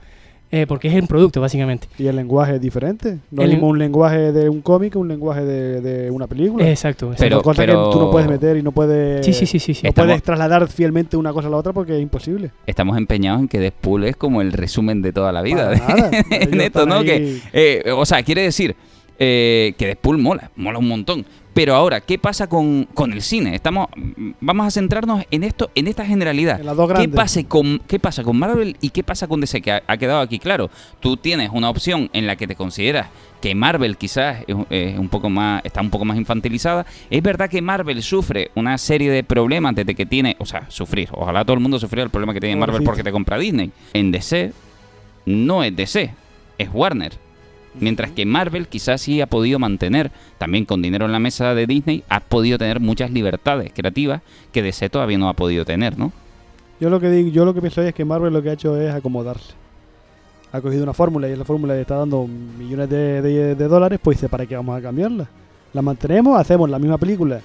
Eh, 0.54 0.66
porque 0.66 0.88
es 0.88 0.94
el 0.94 1.06
producto, 1.06 1.40
básicamente. 1.40 1.88
Y 1.98 2.06
el 2.08 2.14
lenguaje 2.16 2.56
es 2.56 2.60
diferente. 2.60 3.18
No 3.30 3.42
es 3.42 3.58
un 3.62 3.78
lenguaje 3.78 4.32
de 4.32 4.50
un 4.50 4.60
cómic 4.60 4.94
un 4.96 5.08
lenguaje 5.08 5.42
de, 5.44 5.80
de 5.80 6.10
una 6.10 6.26
película. 6.26 6.68
Exacto. 6.68 7.06
exacto. 7.12 7.24
Pero- 7.24 7.36
Son 7.36 7.42
cosas 7.42 7.64
pero- 7.64 7.86
que 7.90 7.92
tú 7.96 8.04
no 8.04 8.10
puedes 8.10 8.28
meter 8.28 8.56
y 8.58 8.62
no 8.62 8.70
puedes, 8.70 9.24
sí, 9.24 9.32
sí, 9.32 9.46
sí, 9.46 9.58
sí. 9.58 9.72
sí. 9.72 9.80
no 9.82 9.88
Estamos- 9.88 10.08
puedes 10.10 10.22
trasladar 10.22 10.68
fielmente 10.68 11.16
una 11.16 11.32
cosa 11.32 11.48
a 11.48 11.50
la 11.50 11.56
otra 11.56 11.72
porque 11.72 11.96
es 11.96 12.02
imposible. 12.02 12.50
Estamos 12.66 12.98
empeñados 12.98 13.40
en 13.40 13.48
que 13.48 13.58
Deadpool 13.60 14.04
es 14.04 14.14
como 14.16 14.42
el 14.42 14.52
resumen 14.52 15.00
de 15.00 15.14
toda 15.14 15.32
la 15.32 15.40
vida. 15.40 15.72
Para 15.72 15.94
nada. 15.96 16.10
en 16.30 16.60
esto, 16.60 16.84
¿no? 16.84 16.96
ahí- 16.96 17.06
Que, 17.06 17.40
eh, 17.86 17.90
o 17.92 18.04
sea, 18.04 18.22
quiere 18.22 18.42
decir 18.42 18.76
eh, 19.18 19.74
que 19.78 19.86
Deadpool 19.86 20.18
mola, 20.18 20.50
mola 20.56 20.78
un 20.78 20.88
montón. 20.88 21.24
Pero 21.54 21.74
ahora, 21.74 22.00
¿qué 22.00 22.18
pasa 22.18 22.48
con, 22.48 22.84
con 22.94 23.12
el 23.12 23.20
cine? 23.20 23.54
Estamos, 23.54 23.88
vamos 24.40 24.66
a 24.66 24.70
centrarnos 24.70 25.24
en 25.30 25.44
esto, 25.44 25.70
en 25.74 25.86
esta 25.86 26.04
generalidad. 26.04 26.60
En 26.60 26.66
las 26.66 26.76
dos 26.76 26.90
¿Qué 26.92 27.44
con, 27.44 27.78
¿Qué 27.86 27.98
pasa 27.98 28.22
con 28.22 28.38
Marvel 28.38 28.76
y 28.80 28.90
qué 28.90 29.02
pasa 29.02 29.26
con 29.26 29.40
DC? 29.40 29.60
Que 29.60 29.72
ha, 29.72 29.82
ha 29.86 29.96
quedado 29.98 30.20
aquí 30.20 30.38
claro. 30.38 30.70
Tú 31.00 31.16
tienes 31.16 31.50
una 31.52 31.68
opción 31.68 32.08
en 32.14 32.26
la 32.26 32.36
que 32.36 32.46
te 32.46 32.56
consideras 32.56 33.08
que 33.42 33.54
Marvel 33.54 33.96
quizás 33.98 34.44
es, 34.46 34.56
es 34.70 34.98
un 34.98 35.08
poco 35.08 35.28
más, 35.28 35.62
está 35.64 35.82
un 35.82 35.90
poco 35.90 36.04
más 36.06 36.16
infantilizada. 36.16 36.86
Es 37.10 37.22
verdad 37.22 37.50
que 37.50 37.60
Marvel 37.60 38.02
sufre 38.02 38.50
una 38.54 38.78
serie 38.78 39.10
de 39.10 39.24
problemas 39.24 39.74
desde 39.74 39.94
que 39.94 40.06
tiene, 40.06 40.36
o 40.38 40.46
sea, 40.46 40.70
sufrir. 40.70 41.08
Ojalá 41.12 41.44
todo 41.44 41.54
el 41.54 41.60
mundo 41.60 41.78
sufriera 41.78 42.04
el 42.04 42.10
problema 42.10 42.32
que 42.32 42.40
tiene 42.40 42.56
Marvel 42.56 42.82
porque 42.82 43.02
te 43.02 43.12
compra 43.12 43.36
Disney. 43.36 43.70
En 43.92 44.10
DC 44.10 44.52
no 45.26 45.62
es 45.64 45.74
DC, 45.76 46.14
es 46.56 46.68
Warner. 46.72 47.12
Mientras 47.80 48.10
que 48.10 48.26
Marvel 48.26 48.68
quizás 48.68 49.00
sí 49.00 49.20
ha 49.20 49.26
podido 49.26 49.58
mantener, 49.58 50.10
también 50.38 50.64
con 50.66 50.82
dinero 50.82 51.06
en 51.06 51.12
la 51.12 51.18
mesa 51.18 51.54
de 51.54 51.66
Disney, 51.66 52.04
ha 52.08 52.20
podido 52.20 52.58
tener 52.58 52.80
muchas 52.80 53.10
libertades 53.10 53.72
creativas 53.74 54.20
que 54.52 54.62
DC 54.62 54.90
todavía 54.90 55.16
no 55.18 55.28
ha 55.28 55.32
podido 55.34 55.64
tener, 55.64 55.98
¿no? 55.98 56.12
Yo 56.80 56.90
lo 56.90 57.00
que 57.00 57.08
digo, 57.10 57.30
yo 57.30 57.44
lo 57.44 57.54
que 57.54 57.60
pienso 57.60 57.80
es 57.82 57.94
que 57.94 58.04
Marvel 58.04 58.32
lo 58.32 58.42
que 58.42 58.50
ha 58.50 58.54
hecho 58.54 58.76
es 58.78 58.92
acomodarse. 58.92 59.54
Ha 60.52 60.60
cogido 60.60 60.82
una 60.82 60.92
fórmula 60.92 61.28
y 61.28 61.32
esa 61.32 61.44
fórmula 61.44 61.74
le 61.74 61.80
está 61.80 61.96
dando 61.96 62.26
millones 62.26 62.90
de, 62.90 63.22
de- 63.54 63.68
dólares, 63.68 63.98
pues 64.02 64.18
dice, 64.18 64.28
¿para 64.28 64.44
qué 64.44 64.54
vamos 64.54 64.76
a 64.78 64.82
cambiarla? 64.82 65.26
La 65.72 65.80
mantenemos, 65.80 66.38
hacemos 66.38 66.68
la 66.68 66.78
misma 66.78 66.98
película 66.98 67.40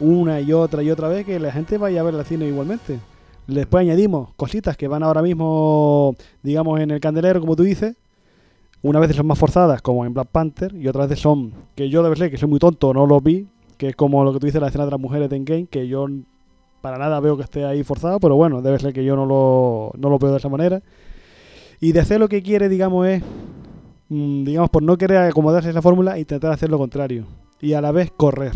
una 0.00 0.40
y 0.40 0.52
otra 0.52 0.82
y 0.82 0.90
otra 0.90 1.08
vez 1.08 1.24
que 1.26 1.38
la 1.40 1.50
gente 1.52 1.76
vaya 1.76 2.00
a 2.00 2.04
ver 2.04 2.14
el 2.14 2.24
cine 2.24 2.46
igualmente. 2.48 2.98
Después 3.46 3.82
añadimos 3.82 4.30
cositas 4.36 4.76
que 4.76 4.88
van 4.88 5.02
ahora 5.02 5.22
mismo, 5.22 6.14
digamos, 6.42 6.80
en 6.80 6.90
el 6.92 7.00
candelero, 7.00 7.40
como 7.40 7.54
tú 7.56 7.62
dices. 7.62 7.94
Una 8.82 9.00
vez 9.00 9.14
son 9.14 9.26
más 9.26 9.38
forzadas, 9.38 9.82
como 9.82 10.06
en 10.06 10.14
Black 10.14 10.28
Panther, 10.28 10.74
y 10.74 10.86
otras 10.86 11.08
veces 11.08 11.22
son, 11.22 11.52
que 11.74 11.88
yo 11.88 12.02
debe 12.02 12.16
ser 12.16 12.30
que 12.30 12.36
soy 12.36 12.48
muy 12.48 12.60
tonto, 12.60 12.94
no 12.94 13.06
lo 13.06 13.20
vi, 13.20 13.48
que 13.76 13.88
es 13.88 13.96
como 13.96 14.22
lo 14.24 14.32
que 14.32 14.38
tú 14.38 14.46
dices, 14.46 14.60
la 14.60 14.68
escena 14.68 14.84
de 14.84 14.92
las 14.92 15.00
mujeres 15.00 15.28
de 15.28 15.36
Endgame, 15.36 15.66
que 15.66 15.88
yo 15.88 16.06
para 16.80 16.98
nada 16.98 17.18
veo 17.20 17.36
que 17.36 17.42
esté 17.42 17.64
ahí 17.64 17.82
forzado, 17.82 18.20
pero 18.20 18.36
bueno, 18.36 18.62
debe 18.62 18.78
ser 18.78 18.92
que 18.92 19.04
yo 19.04 19.16
no 19.16 19.26
lo, 19.26 19.92
no 19.98 20.10
lo 20.10 20.18
veo 20.18 20.30
de 20.30 20.36
esa 20.36 20.48
manera. 20.48 20.80
Y 21.80 21.92
de 21.92 22.00
hacer 22.00 22.20
lo 22.20 22.28
que 22.28 22.42
quiere, 22.42 22.68
digamos, 22.68 23.06
es, 23.06 23.22
mm, 24.08 24.44
digamos, 24.44 24.70
por 24.70 24.82
no 24.82 24.96
querer 24.96 25.18
acomodarse 25.18 25.68
a 25.68 25.70
esa 25.72 25.82
fórmula, 25.82 26.18
intentar 26.18 26.52
hacer 26.52 26.70
lo 26.70 26.78
contrario. 26.78 27.24
Y 27.60 27.72
a 27.72 27.80
la 27.80 27.92
vez 27.92 28.12
correr. 28.16 28.52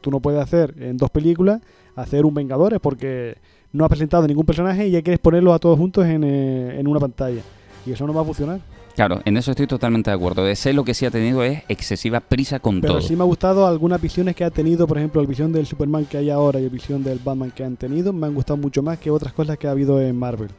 Tú 0.00 0.10
no 0.10 0.20
puedes 0.20 0.40
hacer 0.40 0.74
en 0.78 0.96
dos 0.96 1.10
películas, 1.10 1.60
hacer 1.96 2.24
un 2.24 2.34
Vengadores, 2.34 2.80
porque 2.80 3.36
no 3.72 3.84
has 3.84 3.90
presentado 3.90 4.26
ningún 4.26 4.44
personaje 4.44 4.86
y 4.86 4.90
ya 4.90 5.02
quieres 5.02 5.20
ponerlos 5.20 5.54
a 5.54 5.58
todos 5.58 5.78
juntos 5.78 6.04
en, 6.06 6.24
eh, 6.24 6.78
en 6.78 6.86
una 6.88 7.00
pantalla. 7.00 7.42
Y 7.86 7.92
eso 7.92 8.06
no 8.06 8.12
va 8.12 8.22
a 8.22 8.24
funcionar. 8.24 8.60
Claro, 8.94 9.20
en 9.24 9.36
eso 9.36 9.50
estoy 9.52 9.66
totalmente 9.66 10.10
de 10.10 10.16
acuerdo. 10.16 10.44
DC 10.44 10.72
lo 10.72 10.84
que 10.84 10.94
sí 10.94 11.06
ha 11.06 11.10
tenido 11.10 11.42
es 11.42 11.62
excesiva 11.68 12.20
prisa 12.20 12.58
con 12.60 12.80
Pero 12.80 12.94
todo. 12.94 13.02
sí 13.02 13.16
me 13.16 13.22
ha 13.22 13.26
gustado 13.26 13.66
algunas 13.66 14.00
visiones 14.00 14.36
que 14.36 14.44
ha 14.44 14.50
tenido, 14.50 14.86
por 14.86 14.98
ejemplo, 14.98 15.20
el 15.20 15.26
visión 15.26 15.52
del 15.52 15.66
Superman 15.66 16.04
que 16.04 16.18
hay 16.18 16.30
ahora 16.30 16.60
y 16.60 16.64
el 16.64 16.70
visión 16.70 17.02
del 17.02 17.18
Batman 17.18 17.50
que 17.50 17.64
han 17.64 17.76
tenido, 17.76 18.12
me 18.12 18.26
han 18.26 18.34
gustado 18.34 18.56
mucho 18.58 18.82
más 18.82 18.98
que 18.98 19.10
otras 19.10 19.32
cosas 19.32 19.56
que 19.56 19.66
ha 19.66 19.70
habido 19.70 20.00
en 20.00 20.16
Marvel. 20.18 20.50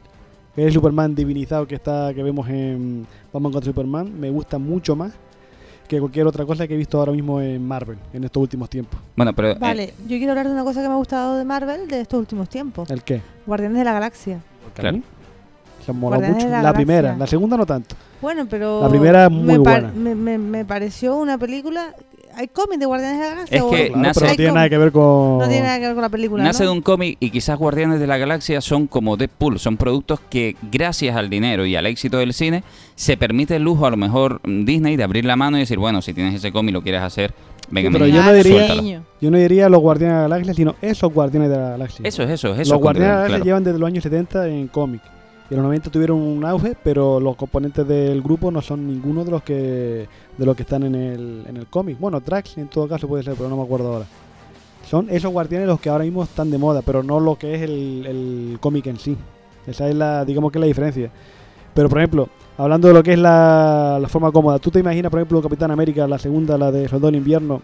El 0.56 0.72
Superman 0.72 1.14
divinizado 1.14 1.66
que 1.66 1.74
está 1.74 2.12
que 2.14 2.22
vemos 2.22 2.48
en 2.48 3.06
Batman 3.32 3.52
contra 3.52 3.70
Superman 3.70 4.20
me 4.20 4.30
gusta 4.30 4.58
mucho 4.58 4.94
más 4.94 5.12
que 5.88 5.98
cualquier 6.00 6.26
otra 6.26 6.46
cosa 6.46 6.66
que 6.66 6.74
he 6.74 6.76
visto 6.76 6.98
ahora 6.98 7.12
mismo 7.12 7.40
en 7.40 7.66
Marvel 7.66 7.98
en 8.12 8.24
estos 8.24 8.40
últimos 8.40 8.70
tiempos. 8.70 8.98
Bueno, 9.16 9.32
pero 9.34 9.50
eh, 9.50 9.56
Vale, 9.60 9.94
yo 10.06 10.16
quiero 10.16 10.30
hablar 10.32 10.46
de 10.46 10.52
una 10.52 10.64
cosa 10.64 10.80
que 10.80 10.88
me 10.88 10.94
ha 10.94 10.96
gustado 10.96 11.36
de 11.36 11.44
Marvel 11.44 11.88
de 11.88 12.00
estos 12.00 12.18
últimos 12.20 12.48
tiempos. 12.48 12.90
¿El 12.90 13.02
qué? 13.02 13.20
Guardianes 13.46 13.78
de 13.78 13.84
la 13.84 13.92
Galaxia. 13.92 14.40
Claro. 14.74 15.00
Se 15.84 15.92
molado 15.92 16.22
mucho. 16.22 16.48
La, 16.48 16.72
primera, 16.72 17.16
la 17.16 17.26
segunda 17.26 17.56
no 17.56 17.66
tanto. 17.66 17.94
Bueno, 18.22 18.46
pero... 18.48 18.82
La 18.82 18.88
primera 18.88 19.24
es 19.26 19.30
muy 19.30 19.58
me 19.58 19.60
par- 19.60 19.82
buena. 19.82 19.92
Me, 19.98 20.14
me- 20.14 20.38
me 20.38 20.64
pareció 20.64 21.16
una 21.16 21.36
película... 21.38 21.94
¿Hay 22.36 22.48
cómic 22.48 22.80
de 22.80 22.86
Guardianes 22.86 23.20
de 23.20 23.24
la 23.26 23.30
Galaxia? 23.30 23.58
Es 23.58 23.62
que 23.64 23.86
Claro, 23.90 24.02
nace- 24.02 24.20
pero 24.20 24.30
no 24.32 24.36
tiene 24.36 24.48
com- 24.50 24.54
nada 24.56 24.68
que 24.68 24.78
ver 24.78 24.90
con... 24.92 25.38
No 25.38 25.46
tiene 25.46 25.62
nada 25.62 25.78
que 25.78 25.86
ver 25.86 25.94
con 25.94 26.02
la 26.02 26.08
película, 26.08 26.42
nace 26.42 26.64
¿no? 26.64 26.70
de 26.70 26.76
un 26.76 26.82
cómic 26.82 27.16
y 27.20 27.30
quizás 27.30 27.56
Guardianes 27.56 28.00
de 28.00 28.08
la 28.08 28.16
Galaxia 28.18 28.60
son 28.60 28.88
como 28.88 29.16
Deadpool, 29.16 29.60
son 29.60 29.76
productos 29.76 30.18
que 30.30 30.56
gracias 30.72 31.14
al 31.14 31.30
dinero 31.30 31.64
y 31.64 31.76
al 31.76 31.86
éxito 31.86 32.18
del 32.18 32.32
cine 32.32 32.64
se 32.96 33.16
permite 33.16 33.54
el 33.54 33.62
lujo 33.62 33.86
a 33.86 33.90
lo 33.90 33.96
mejor 33.96 34.40
mm, 34.44 34.64
Disney 34.64 34.96
de 34.96 35.04
abrir 35.04 35.24
la 35.26 35.36
mano 35.36 35.58
y 35.58 35.60
decir, 35.60 35.78
bueno, 35.78 36.02
si 36.02 36.12
tienes 36.12 36.34
ese 36.34 36.50
cómic 36.50 36.70
y 36.70 36.72
lo 36.72 36.82
quieres 36.82 37.02
hacer, 37.02 37.32
venga, 37.70 37.90
pero 37.92 38.08
yo 38.08 38.20
no 38.20 38.32
diría- 38.32 38.66
suéltalo. 38.66 38.82
Yo 39.20 39.30
no 39.30 39.38
diría 39.38 39.68
los 39.68 39.80
Guardianes 39.80 40.16
de 40.16 40.22
la 40.22 40.28
Galaxia, 40.28 40.54
sino 40.54 40.74
esos 40.82 41.12
Guardianes 41.14 41.50
de 41.50 41.56
la 41.56 41.68
Galaxia. 41.70 42.00
Eso 42.04 42.24
es 42.24 42.30
eso, 42.30 42.52
es 42.54 42.60
eso. 42.62 42.72
los 42.74 42.82
Guardianes 42.82 43.10
de 43.10 43.14
la 43.14 43.18
claro. 43.20 43.28
Galaxia 43.34 43.44
llevan 43.44 43.62
desde 43.64 43.78
los 43.78 43.86
años 43.86 44.02
70 44.02 44.48
en 44.48 44.66
cómic. 44.66 45.02
Y 45.50 45.54
en 45.54 45.58
los 45.58 45.64
90 45.64 45.90
tuvieron 45.90 46.18
un 46.18 46.44
auge, 46.44 46.74
pero 46.82 47.20
los 47.20 47.36
componentes 47.36 47.86
del 47.86 48.22
grupo 48.22 48.50
no 48.50 48.62
son 48.62 48.86
ninguno 48.86 49.24
de 49.24 49.30
los 49.30 49.42
que 49.42 50.08
de 50.36 50.46
los 50.46 50.56
que 50.56 50.62
están 50.62 50.84
en 50.84 50.94
el, 50.94 51.44
en 51.46 51.56
el 51.56 51.66
cómic. 51.66 51.98
Bueno, 51.98 52.20
Drax 52.20 52.58
en 52.58 52.68
todo 52.68 52.88
caso 52.88 53.06
puede 53.06 53.22
ser, 53.22 53.34
pero 53.34 53.48
no 53.48 53.56
me 53.56 53.62
acuerdo 53.62 53.92
ahora. 53.92 54.06
Son 54.88 55.08
esos 55.10 55.32
guardianes 55.32 55.68
los 55.68 55.80
que 55.80 55.88
ahora 55.90 56.04
mismo 56.04 56.22
están 56.22 56.50
de 56.50 56.58
moda, 56.58 56.82
pero 56.82 57.02
no 57.02 57.20
lo 57.20 57.36
que 57.36 57.54
es 57.54 57.62
el, 57.62 58.06
el 58.06 58.58
cómic 58.60 58.86
en 58.86 58.98
sí. 58.98 59.16
Esa 59.66 59.88
es 59.88 59.94
la, 59.94 60.24
digamos 60.24 60.50
que 60.52 60.58
es 60.58 60.60
la 60.60 60.66
diferencia. 60.66 61.10
Pero 61.74 61.88
por 61.88 61.98
ejemplo, 61.98 62.28
hablando 62.56 62.88
de 62.88 62.94
lo 62.94 63.02
que 63.02 63.14
es 63.14 63.18
la, 63.18 63.98
la 64.00 64.08
forma 64.08 64.30
cómoda, 64.30 64.58
¿tú 64.58 64.70
te 64.70 64.80
imaginas, 64.80 65.10
por 65.10 65.20
ejemplo, 65.20 65.42
Capitán 65.42 65.70
América, 65.70 66.06
la 66.06 66.18
segunda, 66.18 66.56
la 66.56 66.70
de 66.70 66.88
Soldado 66.88 67.08
del 67.08 67.16
Invierno, 67.16 67.62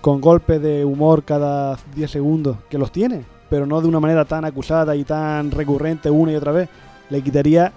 con 0.00 0.20
golpes 0.20 0.62
de 0.62 0.84
humor 0.84 1.24
cada 1.24 1.76
10 1.94 2.10
segundos? 2.10 2.56
Que 2.70 2.78
los 2.78 2.90
tiene, 2.90 3.24
pero 3.50 3.66
no 3.66 3.80
de 3.80 3.88
una 3.88 4.00
manera 4.00 4.24
tan 4.24 4.44
acusada 4.44 4.96
y 4.96 5.04
tan 5.04 5.50
recurrente 5.50 6.10
una 6.10 6.32
y 6.32 6.36
otra 6.36 6.52
vez. 6.52 6.68
Le 7.10 7.22
quitaría 7.22 7.72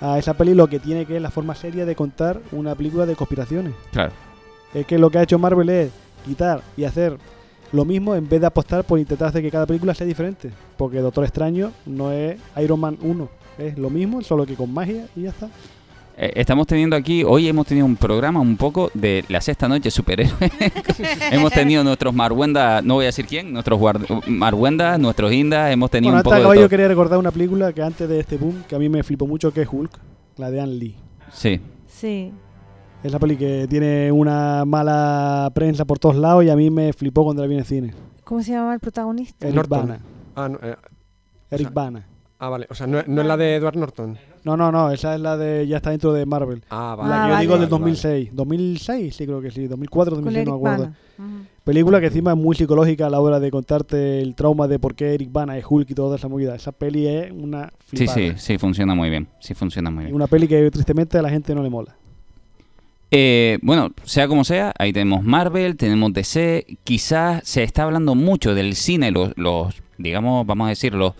a 0.00 0.18
esa 0.18 0.34
peli 0.34 0.54
lo 0.54 0.68
que 0.68 0.80
tiene 0.80 1.06
que 1.06 1.16
es 1.16 1.22
la 1.22 1.30
forma 1.30 1.54
seria 1.54 1.86
de 1.86 1.94
contar 1.94 2.40
una 2.50 2.74
película 2.74 3.06
de 3.06 3.14
conspiraciones. 3.14 3.74
Claro. 3.92 4.12
Es 4.74 4.86
que 4.86 4.98
lo 4.98 5.10
que 5.10 5.18
ha 5.18 5.22
hecho 5.22 5.38
Marvel 5.38 5.68
es 5.68 5.90
quitar 6.24 6.62
y 6.76 6.84
hacer 6.84 7.18
lo 7.72 7.84
mismo 7.84 8.14
en 8.14 8.28
vez 8.28 8.40
de 8.40 8.46
apostar 8.46 8.84
por 8.84 8.98
intentar 8.98 9.28
hacer 9.28 9.42
que 9.42 9.50
cada 9.50 9.66
película 9.66 9.94
sea 9.94 10.06
diferente. 10.06 10.50
Porque 10.76 10.98
Doctor 10.98 11.24
Extraño 11.24 11.72
no 11.86 12.10
es 12.10 12.38
Iron 12.56 12.80
Man 12.80 12.98
1, 13.00 13.28
es 13.58 13.78
lo 13.78 13.90
mismo, 13.90 14.22
solo 14.22 14.46
que 14.46 14.54
con 14.54 14.72
magia 14.72 15.06
y 15.14 15.22
ya 15.22 15.30
está. 15.30 15.48
Eh, 16.16 16.32
estamos 16.36 16.66
teniendo 16.66 16.94
aquí, 16.94 17.24
hoy 17.24 17.48
hemos 17.48 17.66
tenido 17.66 17.86
un 17.86 17.96
programa 17.96 18.38
un 18.40 18.56
poco 18.56 18.90
de 18.92 19.24
la 19.28 19.40
sexta 19.40 19.66
noche 19.66 19.90
superhéroe. 19.90 20.34
hemos 21.32 21.50
tenido 21.52 21.82
nuestros 21.82 22.12
Marwendas, 22.14 22.84
no 22.84 22.94
voy 22.94 23.04
a 23.04 23.08
decir 23.08 23.26
quién, 23.26 23.52
nuestros 23.52 23.78
guard- 23.80 24.26
Marwendas, 24.26 24.98
nuestros 25.00 25.32
Indas, 25.32 25.72
hemos 25.72 25.90
tenido 25.90 26.12
Bueno, 26.12 26.18
un 26.20 26.24
poco 26.24 26.36
de 26.36 26.42
todo. 26.42 26.54
yo 26.54 26.68
quería 26.68 26.86
recordar 26.88 27.18
una 27.18 27.30
película 27.30 27.72
que 27.72 27.82
antes 27.82 28.08
de 28.08 28.20
este 28.20 28.36
boom, 28.36 28.62
que 28.68 28.74
a 28.76 28.78
mí 28.78 28.88
me 28.90 29.02
flipó 29.02 29.26
mucho, 29.26 29.52
que 29.52 29.62
es 29.62 29.68
Hulk, 29.70 29.90
la 30.36 30.50
de 30.50 30.60
Ann 30.60 30.78
Lee. 30.78 30.96
Sí. 31.32 31.60
Sí. 31.86 32.30
Esa 33.02 33.18
peli 33.18 33.36
que 33.36 33.66
tiene 33.68 34.12
una 34.12 34.64
mala 34.66 35.50
prensa 35.54 35.84
por 35.86 35.98
todos 35.98 36.14
lados 36.16 36.44
y 36.44 36.50
a 36.50 36.56
mí 36.56 36.70
me 36.70 36.92
flipó 36.92 37.24
cuando 37.24 37.42
la 37.42 37.48
vi 37.48 37.54
en 37.54 37.60
el 37.60 37.66
cine. 37.66 37.94
¿Cómo 38.22 38.42
se 38.42 38.52
llama 38.52 38.74
el 38.74 38.80
protagonista? 38.80 39.46
Eric 39.46 39.56
Norton. 39.56 39.80
Bana. 39.88 40.00
Ah, 40.36 40.48
no, 40.48 40.58
eh, 40.62 40.76
Eric 41.50 41.66
O 41.68 41.70
sea, 41.70 41.82
Bana. 41.82 42.06
ah, 42.38 42.48
vale. 42.50 42.66
O 42.70 42.74
sea, 42.74 42.86
no, 42.86 43.02
no 43.06 43.22
es 43.22 43.26
la 43.26 43.36
de 43.36 43.56
Edward 43.56 43.76
Norton. 43.76 44.18
No, 44.44 44.56
no, 44.56 44.72
no, 44.72 44.90
esa 44.90 45.14
es 45.14 45.20
la 45.20 45.36
de 45.36 45.66
ya 45.68 45.76
está 45.76 45.90
dentro 45.90 46.12
de 46.12 46.26
Marvel. 46.26 46.62
Ah, 46.70 46.96
vale. 46.98 47.10
la 47.10 47.16
que 47.16 47.22
Ah, 47.22 47.34
yo 47.36 47.40
digo 47.40 47.52
vale. 47.52 47.60
del 47.62 47.70
2006. 47.70 48.30
2006, 48.32 49.14
sí 49.16 49.24
creo 49.26 49.40
que 49.40 49.50
sí. 49.50 49.66
2004, 49.68 50.14
Con 50.16 50.24
2006, 50.24 50.36
Eric 50.42 50.48
no 50.48 50.58
me 50.60 50.68
acuerdo. 50.70 50.92
Bana. 51.18 51.32
Ujú. 51.38 51.46
Película 51.64 52.00
que 52.00 52.06
encima 52.06 52.32
es 52.32 52.36
muy 52.36 52.56
psicológica 52.56 53.06
a 53.06 53.10
la 53.10 53.20
hora 53.20 53.38
de 53.38 53.50
contarte 53.52 54.20
el 54.20 54.34
trauma 54.34 54.66
de 54.66 54.80
por 54.80 54.96
qué 54.96 55.14
Eric 55.14 55.30
Bana 55.30 55.56
es 55.56 55.64
Hulk 55.68 55.90
y 55.90 55.94
toda 55.94 56.16
esa 56.16 56.26
movida. 56.26 56.56
Esa 56.56 56.72
peli 56.72 57.06
es 57.06 57.30
una 57.30 57.72
Sí, 57.88 57.98
flipada. 57.98 58.18
sí, 58.18 58.32
sí, 58.36 58.58
funciona 58.58 58.96
muy 58.96 59.10
bien. 59.10 59.28
Sí, 59.38 59.54
funciona 59.54 59.88
muy 59.90 60.04
bien. 60.04 60.14
Una 60.16 60.26
peli 60.26 60.48
que 60.48 60.68
tristemente 60.72 61.16
a 61.18 61.22
la 61.22 61.30
gente 61.30 61.54
no 61.54 61.62
le 61.62 61.70
mola. 61.70 61.94
Eh, 63.12 63.58
bueno, 63.62 63.90
sea 64.04 64.26
como 64.26 64.42
sea, 64.42 64.72
ahí 64.78 64.92
tenemos 64.92 65.22
Marvel, 65.22 65.76
tenemos 65.76 66.12
DC, 66.14 66.66
quizás 66.82 67.42
se 67.46 67.62
está 67.62 67.82
hablando 67.82 68.14
mucho 68.14 68.54
del 68.54 68.74
cine, 68.74 69.10
los, 69.10 69.32
los 69.36 69.74
digamos, 69.98 70.46
vamos 70.46 70.66
a 70.66 70.70
decir, 70.70 70.94
los 70.94 71.12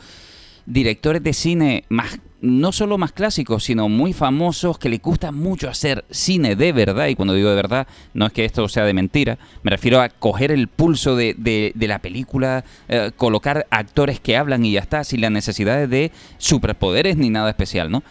directores 0.66 1.22
de 1.22 1.32
cine 1.32 1.84
más, 1.88 2.18
no 2.40 2.72
solo 2.72 2.98
más 2.98 3.12
clásicos, 3.12 3.64
sino 3.64 3.88
muy 3.88 4.12
famosos, 4.12 4.78
que 4.78 4.88
les 4.88 5.00
gusta 5.00 5.30
mucho 5.30 5.68
hacer 5.70 6.04
cine 6.10 6.56
de 6.56 6.72
verdad, 6.72 7.06
y 7.06 7.14
cuando 7.14 7.34
digo 7.34 7.50
de 7.50 7.54
verdad, 7.54 7.86
no 8.14 8.26
es 8.26 8.32
que 8.32 8.44
esto 8.44 8.68
sea 8.68 8.84
de 8.84 8.92
mentira, 8.94 9.38
me 9.62 9.70
refiero 9.70 10.00
a 10.00 10.08
coger 10.08 10.50
el 10.50 10.66
pulso 10.68 11.14
de, 11.14 11.34
de- 11.38 11.72
de 11.74 11.88
la 11.88 12.00
película, 12.00 12.64
eh, 12.88 13.12
colocar 13.16 13.66
actores 13.70 14.18
que 14.18 14.36
hablan 14.36 14.64
y 14.64 14.72
ya 14.72 14.80
está, 14.80 15.04
sin 15.04 15.20
las 15.20 15.30
necesidades 15.30 15.88
de 15.88 16.10
superpoderes 16.38 17.16
ni 17.16 17.30
nada 17.30 17.48
especial, 17.50 17.90
¿no? 17.90 18.02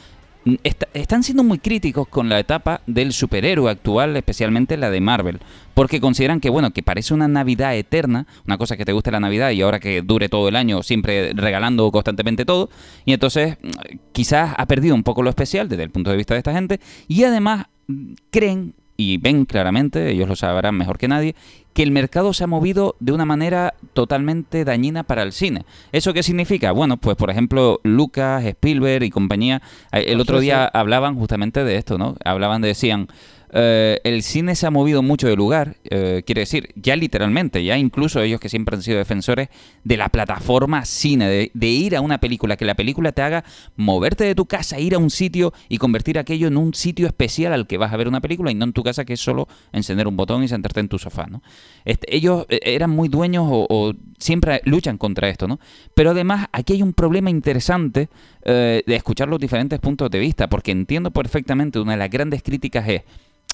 Est- 0.63 0.83
están 0.95 1.21
siendo 1.21 1.43
muy 1.43 1.59
críticos 1.59 2.07
con 2.07 2.27
la 2.27 2.39
etapa 2.39 2.81
del 2.87 3.13
superhéroe 3.13 3.69
actual, 3.69 4.17
especialmente 4.17 4.75
la 4.75 4.89
de 4.89 4.99
Marvel, 4.99 5.39
porque 5.75 6.01
consideran 6.01 6.39
que 6.39 6.49
bueno, 6.49 6.71
que 6.71 6.81
parece 6.81 7.13
una 7.13 7.27
Navidad 7.27 7.75
eterna, 7.75 8.25
una 8.47 8.57
cosa 8.57 8.75
que 8.75 8.83
te 8.85 8.91
guste 8.91 9.11
la 9.11 9.19
Navidad 9.19 9.51
y 9.51 9.61
ahora 9.61 9.79
que 9.79 10.01
dure 10.01 10.29
todo 10.29 10.49
el 10.49 10.55
año 10.55 10.81
siempre 10.81 11.33
regalando 11.33 11.91
constantemente 11.91 12.43
todo, 12.43 12.69
y 13.05 13.13
entonces 13.13 13.57
mm, 13.61 13.69
quizás 14.13 14.55
ha 14.57 14.65
perdido 14.65 14.95
un 14.95 15.03
poco 15.03 15.21
lo 15.21 15.29
especial 15.29 15.69
desde 15.69 15.83
el 15.83 15.91
punto 15.91 16.09
de 16.09 16.17
vista 16.17 16.33
de 16.33 16.39
esta 16.39 16.53
gente 16.53 16.79
y 17.07 17.23
además 17.23 17.67
mm, 17.87 18.13
creen 18.31 18.73
y 19.01 19.17
ven 19.17 19.45
claramente, 19.45 20.11
ellos 20.11 20.29
lo 20.29 20.35
sabrán 20.35 20.75
mejor 20.75 20.99
que 20.99 21.07
nadie, 21.07 21.35
que 21.73 21.81
el 21.81 21.91
mercado 21.91 22.33
se 22.33 22.43
ha 22.43 22.47
movido 22.47 22.95
de 22.99 23.13
una 23.13 23.25
manera 23.25 23.73
totalmente 23.93 24.63
dañina 24.63 25.03
para 25.03 25.23
el 25.23 25.31
cine. 25.31 25.65
¿Eso 25.91 26.13
qué 26.13 26.21
significa? 26.21 26.71
Bueno, 26.71 26.97
pues 26.97 27.15
por 27.17 27.31
ejemplo, 27.31 27.79
Lucas, 27.83 28.45
Spielberg 28.45 29.03
y 29.03 29.09
compañía, 29.09 29.61
eh, 29.91 30.05
el 30.07 30.19
otro 30.19 30.39
día 30.39 30.65
hablaban 30.65 31.15
justamente 31.15 31.63
de 31.63 31.77
esto, 31.77 31.97
¿no? 31.97 32.15
Hablaban, 32.23 32.61
decían, 32.61 33.07
eh, 33.53 33.99
el 34.05 34.23
cine 34.23 34.55
se 34.55 34.65
ha 34.65 34.71
movido 34.71 35.01
mucho 35.01 35.27
de 35.27 35.35
lugar, 35.35 35.75
eh, 35.89 36.23
quiere 36.25 36.41
decir, 36.41 36.69
ya 36.75 36.95
literalmente, 36.95 37.63
ya 37.63 37.77
incluso 37.77 38.21
ellos 38.21 38.39
que 38.39 38.47
siempre 38.47 38.77
han 38.77 38.81
sido 38.81 38.97
defensores 38.97 39.49
de 39.83 39.97
la 39.97 40.07
plataforma 40.07 40.85
cine, 40.85 41.51
de, 41.53 41.67
ir 41.67 41.97
a 41.97 42.01
una 42.01 42.19
película, 42.19 42.55
que 42.55 42.63
la 42.63 42.75
película 42.75 43.11
te 43.11 43.21
haga 43.21 43.43
moverte 43.75 44.23
de 44.23 44.35
tu 44.35 44.45
casa, 44.45 44.79
ir 44.79 44.95
a 44.95 44.99
un 44.99 45.09
sitio 45.09 45.53
y 45.67 45.79
convertir 45.79 46.17
aquello 46.17 46.47
en 46.47 46.55
un 46.55 46.73
sitio 46.73 47.07
especial 47.07 47.51
al 47.51 47.67
que 47.67 47.77
vas 47.77 47.91
a 47.91 47.97
ver 47.97 48.07
una 48.07 48.21
película 48.21 48.51
y 48.51 48.55
no 48.55 48.63
en 48.63 48.73
tu 48.73 48.83
casa 48.83 49.03
que 49.03 49.13
es 49.13 49.19
solo 49.19 49.49
encender 49.73 50.07
un 50.07 50.15
botón 50.15 50.43
y 50.43 50.47
sentarte 50.47 50.79
en 50.79 50.87
tu 50.87 50.97
sofá, 50.97 51.27
¿no? 51.27 51.41
Este, 51.83 52.15
ellos 52.15 52.45
eh, 52.47 52.59
eran 52.63 52.89
muy 52.89 53.09
dueños 53.09 53.47
o, 53.49 53.93
siempre 54.17 54.61
luchan 54.65 54.97
contra 54.97 55.27
esto, 55.27 55.47
¿no? 55.47 55.59
Pero 55.93 56.11
además 56.11 56.47
aquí 56.53 56.73
hay 56.73 56.83
un 56.83 56.93
problema 56.93 57.29
interesante 57.29 58.07
de 58.43 58.83
escuchar 58.87 59.27
los 59.27 59.39
diferentes 59.39 59.79
puntos 59.79 60.09
de 60.09 60.17
vista, 60.17 60.47
porque 60.47 60.71
entiendo 60.71 61.11
perfectamente 61.11 61.79
una 61.79 61.91
de 61.91 61.97
las 61.99 62.09
grandes 62.09 62.41
críticas 62.41 62.87
es 62.87 63.01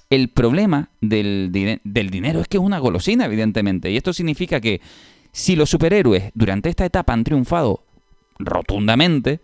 El 0.10 0.30
problema 0.30 0.90
del, 1.02 1.50
dine- 1.52 1.82
del 1.84 2.10
dinero 2.10 2.40
es 2.42 2.48
que 2.48 2.58
es 2.58 2.64
una 2.64 2.80
golosina, 2.80 3.26
evidentemente. 3.26 3.92
Y 3.92 3.98
esto 3.98 4.14
significa 4.14 4.62
que 4.62 4.80
si 5.32 5.56
los 5.56 5.70
superhéroes 5.70 6.32
durante 6.34 6.70
esta 6.70 6.86
etapa 6.86 7.14
han 7.14 7.24
triunfado 7.24 7.84
rotundamente, 8.40 9.40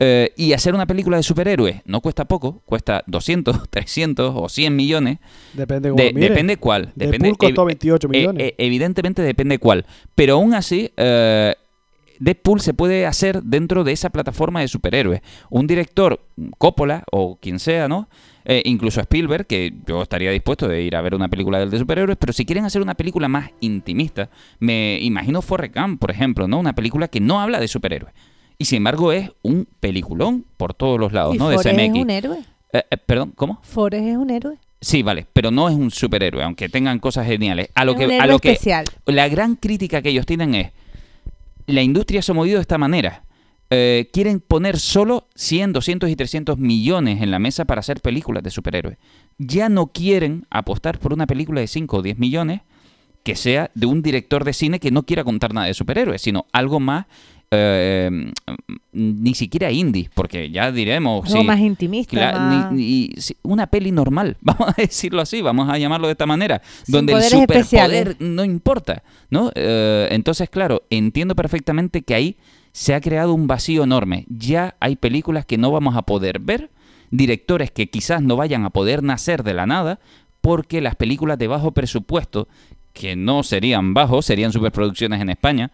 eh, 0.00 0.32
y 0.36 0.52
hacer 0.52 0.74
una 0.74 0.86
película 0.86 1.16
de 1.16 1.24
superhéroes 1.24 1.80
no 1.84 2.00
cuesta 2.00 2.24
poco, 2.26 2.62
cuesta 2.64 3.02
200, 3.08 3.68
300 3.68 4.32
o 4.36 4.48
100 4.48 4.76
millones. 4.76 5.18
Depende 5.54 5.90
De- 5.90 6.12
depende 6.28 6.56
cuál. 6.56 6.92
Depende, 6.94 7.30
ev- 7.30 7.66
28 7.66 8.06
eh, 8.06 8.10
millones. 8.10 8.42
eh, 8.46 8.54
evidentemente 8.58 9.22
depende 9.22 9.58
cuál. 9.58 9.86
Pero 10.14 10.34
aún 10.34 10.54
así, 10.54 10.92
Deadpool 12.18 12.60
se 12.60 12.74
puede 12.74 13.06
hacer 13.06 13.42
dentro 13.42 13.84
de 13.84 13.92
esa 13.92 14.10
plataforma 14.10 14.60
de 14.60 14.68
superhéroes. 14.68 15.20
Un 15.50 15.66
director, 15.66 16.20
Coppola 16.58 17.04
o 17.10 17.36
quien 17.36 17.58
sea, 17.58 17.88
¿no? 17.88 18.08
Eh, 18.44 18.62
incluso 18.64 19.00
Spielberg, 19.00 19.46
que 19.46 19.74
yo 19.86 20.02
estaría 20.02 20.30
dispuesto 20.30 20.68
de 20.68 20.82
ir 20.82 20.96
a 20.96 21.02
ver 21.02 21.14
una 21.14 21.28
película 21.28 21.58
del 21.58 21.70
de 21.70 21.78
superhéroes, 21.78 22.16
pero 22.18 22.32
si 22.32 22.46
quieren 22.46 22.64
hacer 22.64 22.80
una 22.80 22.94
película 22.94 23.28
más 23.28 23.50
intimista, 23.60 24.30
me 24.58 24.98
imagino 25.02 25.42
Forrest 25.42 25.76
Gump, 25.76 26.00
por 26.00 26.10
ejemplo, 26.10 26.48
¿no? 26.48 26.58
Una 26.58 26.74
película 26.74 27.08
que 27.08 27.20
no 27.20 27.40
habla 27.40 27.60
de 27.60 27.68
superhéroes. 27.68 28.14
Y 28.56 28.64
sin 28.64 28.78
embargo 28.78 29.12
es 29.12 29.30
un 29.42 29.68
peliculón 29.80 30.44
por 30.56 30.72
todos 30.72 30.98
los 30.98 31.12
lados, 31.12 31.34
¿Y 31.34 31.38
¿no? 31.38 31.50
De 31.50 31.56
Forrest 31.56 31.78
es 31.78 31.90
un 31.90 32.10
héroe? 32.10 32.38
Eh, 32.72 32.82
eh, 32.90 32.96
perdón, 32.96 33.32
¿cómo? 33.36 33.60
Forrest 33.62 34.06
es 34.06 34.16
un 34.16 34.30
héroe. 34.30 34.56
Sí, 34.80 35.02
vale, 35.02 35.26
pero 35.32 35.50
no 35.50 35.68
es 35.68 35.74
un 35.74 35.90
superhéroe, 35.90 36.42
aunque 36.42 36.68
tengan 36.68 37.00
cosas 37.00 37.26
geniales. 37.26 37.68
A 37.74 37.84
lo 37.84 37.92
es 37.92 37.98
que, 37.98 38.06
un 38.06 38.12
a 38.12 38.16
héroe 38.16 38.28
lo 38.28 38.38
que 38.38 38.52
especial. 38.52 38.86
la 39.06 39.28
gran 39.28 39.56
crítica 39.56 40.00
que 40.00 40.08
ellos 40.08 40.24
tienen 40.24 40.54
es 40.54 40.72
la 41.68 41.82
industria 41.82 42.22
se 42.22 42.32
ha 42.32 42.34
movido 42.34 42.56
de 42.56 42.62
esta 42.62 42.78
manera. 42.78 43.24
Eh, 43.70 44.08
quieren 44.12 44.40
poner 44.40 44.78
solo 44.78 45.28
100, 45.34 45.74
200 45.74 46.08
y 46.08 46.16
300 46.16 46.58
millones 46.58 47.20
en 47.20 47.30
la 47.30 47.38
mesa 47.38 47.66
para 47.66 47.80
hacer 47.80 48.00
películas 48.00 48.42
de 48.42 48.50
superhéroes. 48.50 48.96
Ya 49.36 49.68
no 49.68 49.88
quieren 49.88 50.46
apostar 50.48 50.98
por 50.98 51.12
una 51.12 51.26
película 51.26 51.60
de 51.60 51.66
5 51.66 51.98
o 51.98 52.02
10 52.02 52.18
millones 52.18 52.62
que 53.22 53.36
sea 53.36 53.70
de 53.74 53.86
un 53.86 54.00
director 54.00 54.44
de 54.44 54.54
cine 54.54 54.80
que 54.80 54.90
no 54.90 55.02
quiera 55.02 55.22
contar 55.22 55.52
nada 55.52 55.66
de 55.66 55.74
superhéroes, 55.74 56.22
sino 56.22 56.46
algo 56.52 56.80
más, 56.80 57.06
eh, 57.50 58.30
ni 58.92 59.34
siquiera 59.34 59.70
indie, 59.70 60.10
porque 60.14 60.50
ya 60.50 60.70
diremos... 60.72 61.30
Sí, 61.30 61.42
más 61.44 61.60
intimista. 61.60 62.16
Cla- 62.16 62.38
más- 62.38 62.72
ni- 62.72 63.08
ni- 63.08 63.20
sí, 63.20 63.36
una 63.42 63.66
peli 63.66 63.90
normal, 63.92 64.36
vamos 64.42 64.68
a 64.68 64.74
decirlo 64.76 65.22
así, 65.22 65.40
vamos 65.42 65.68
a 65.70 65.78
llamarlo 65.78 66.08
de 66.08 66.12
esta 66.12 66.26
manera, 66.26 66.60
Sin 66.84 66.92
donde 66.92 67.12
el 67.14 67.22
superpoder 67.22 67.58
especiales. 68.08 68.16
no 68.20 68.44
importa, 68.44 69.02
¿no? 69.30 69.50
Eh, 69.54 70.08
entonces, 70.10 70.50
claro, 70.50 70.82
entiendo 70.90 71.34
perfectamente 71.34 72.02
que 72.02 72.14
ahí 72.14 72.36
se 72.72 72.94
ha 72.94 73.00
creado 73.00 73.32
un 73.34 73.46
vacío 73.46 73.82
enorme. 73.84 74.24
Ya 74.28 74.76
hay 74.80 74.96
películas 74.96 75.44
que 75.46 75.58
no 75.58 75.70
vamos 75.70 75.96
a 75.96 76.02
poder 76.02 76.38
ver, 76.38 76.70
directores 77.10 77.70
que 77.70 77.88
quizás 77.88 78.22
no 78.22 78.36
vayan 78.36 78.64
a 78.64 78.70
poder 78.70 79.02
nacer 79.02 79.42
de 79.42 79.54
la 79.54 79.66
nada, 79.66 79.98
porque 80.40 80.80
las 80.80 80.94
películas 80.94 81.38
de 81.38 81.46
bajo 81.48 81.72
presupuesto, 81.72 82.46
que 82.92 83.16
no 83.16 83.42
serían 83.42 83.94
bajos, 83.94 84.26
serían 84.26 84.52
superproducciones 84.52 85.20
en 85.20 85.30
España, 85.30 85.70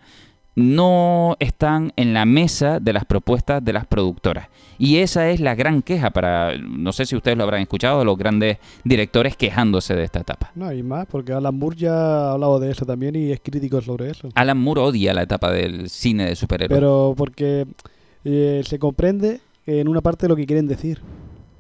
no 0.56 1.36
están 1.40 1.92
en 1.96 2.14
la 2.14 2.24
mesa 2.24 2.78
de 2.80 2.92
las 2.92 3.04
propuestas 3.04 3.64
de 3.64 3.72
las 3.72 3.86
productoras. 3.86 4.48
Y 4.78 4.96
esa 4.96 5.30
es 5.30 5.40
la 5.40 5.54
gran 5.54 5.82
queja 5.82 6.10
para, 6.10 6.56
no 6.58 6.92
sé 6.92 7.06
si 7.06 7.16
ustedes 7.16 7.36
lo 7.36 7.44
habrán 7.44 7.62
escuchado, 7.62 8.00
de 8.00 8.04
los 8.04 8.18
grandes 8.18 8.58
directores 8.84 9.36
quejándose 9.36 9.94
de 9.94 10.04
esta 10.04 10.20
etapa. 10.20 10.50
No, 10.54 10.72
y 10.72 10.82
más, 10.82 11.06
porque 11.06 11.32
Alan 11.32 11.56
Moore 11.56 11.76
ya 11.76 11.94
ha 11.94 12.32
hablado 12.32 12.58
de 12.60 12.70
eso 12.70 12.84
también 12.84 13.16
y 13.16 13.32
es 13.32 13.40
crítico 13.40 13.80
sobre 13.80 14.10
eso. 14.10 14.28
Alan 14.34 14.58
Moore 14.58 14.80
odia 14.80 15.14
la 15.14 15.22
etapa 15.22 15.52
del 15.52 15.88
cine 15.88 16.26
de 16.26 16.36
superhéroes. 16.36 16.76
Pero 16.76 17.14
porque 17.16 17.66
eh, 18.24 18.62
se 18.64 18.78
comprende 18.78 19.40
en 19.66 19.88
una 19.88 20.00
parte 20.00 20.28
lo 20.28 20.36
que 20.36 20.46
quieren 20.46 20.66
decir. 20.66 21.00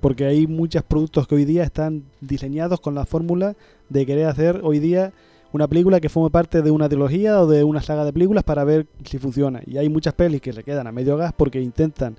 Porque 0.00 0.26
hay 0.26 0.46
muchos 0.46 0.82
productos 0.82 1.26
que 1.26 1.34
hoy 1.34 1.46
día 1.46 1.62
están 1.62 2.02
diseñados 2.20 2.78
con 2.80 2.94
la 2.94 3.06
fórmula 3.06 3.54
de 3.88 4.04
querer 4.04 4.26
hacer 4.26 4.60
hoy 4.62 4.78
día 4.78 5.12
una 5.54 5.68
película 5.68 6.00
que 6.00 6.08
forme 6.08 6.30
parte 6.30 6.62
de 6.62 6.70
una 6.72 6.88
trilogía 6.88 7.40
o 7.40 7.46
de 7.46 7.62
una 7.62 7.80
saga 7.80 8.04
de 8.04 8.12
películas 8.12 8.42
para 8.42 8.64
ver 8.64 8.88
si 9.04 9.18
funciona. 9.18 9.60
Y 9.64 9.78
hay 9.78 9.88
muchas 9.88 10.12
pelis 10.12 10.40
que 10.40 10.52
se 10.52 10.64
quedan 10.64 10.88
a 10.88 10.92
medio 10.92 11.16
gas 11.16 11.32
porque 11.32 11.60
intentan 11.60 12.16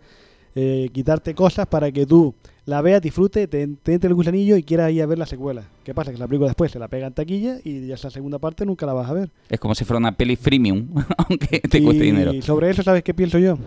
eh, 0.55 0.89
quitarte 0.93 1.35
cosas 1.35 1.67
para 1.67 1.91
que 1.91 2.05
tú 2.05 2.33
la 2.65 2.81
veas, 2.81 3.01
disfrute, 3.01 3.45
te, 3.49 3.67
te 3.67 3.93
entre 3.93 4.07
el 4.07 4.13
gusanillo 4.13 4.55
y 4.55 4.63
quieras 4.63 4.89
ir 4.93 5.01
a 5.01 5.05
ver 5.05 5.17
la 5.17 5.25
secuela. 5.25 5.63
¿Qué 5.83 5.93
pasa? 5.93 6.13
Que 6.13 6.17
la 6.17 6.27
película 6.27 6.47
después 6.47 6.71
se 6.71 6.79
la 6.79 6.87
pega 6.87 7.07
en 7.07 7.13
taquilla 7.13 7.57
y 7.61 7.85
ya 7.87 7.95
esa 7.95 8.09
segunda 8.09 8.39
parte 8.39 8.65
nunca 8.65 8.85
la 8.85 8.93
vas 8.93 9.09
a 9.09 9.13
ver. 9.13 9.29
Es 9.49 9.59
como 9.59 9.75
si 9.75 9.83
fuera 9.83 9.97
una 9.97 10.13
peli 10.13 10.37
freemium, 10.37 10.87
aunque 11.17 11.59
te 11.59 11.83
cueste 11.83 12.05
dinero. 12.05 12.33
Y 12.33 12.41
sobre 12.41 12.69
eso, 12.69 12.83
¿sabes 12.83 13.03
qué 13.03 13.13
pienso 13.13 13.37
yo? 13.37 13.57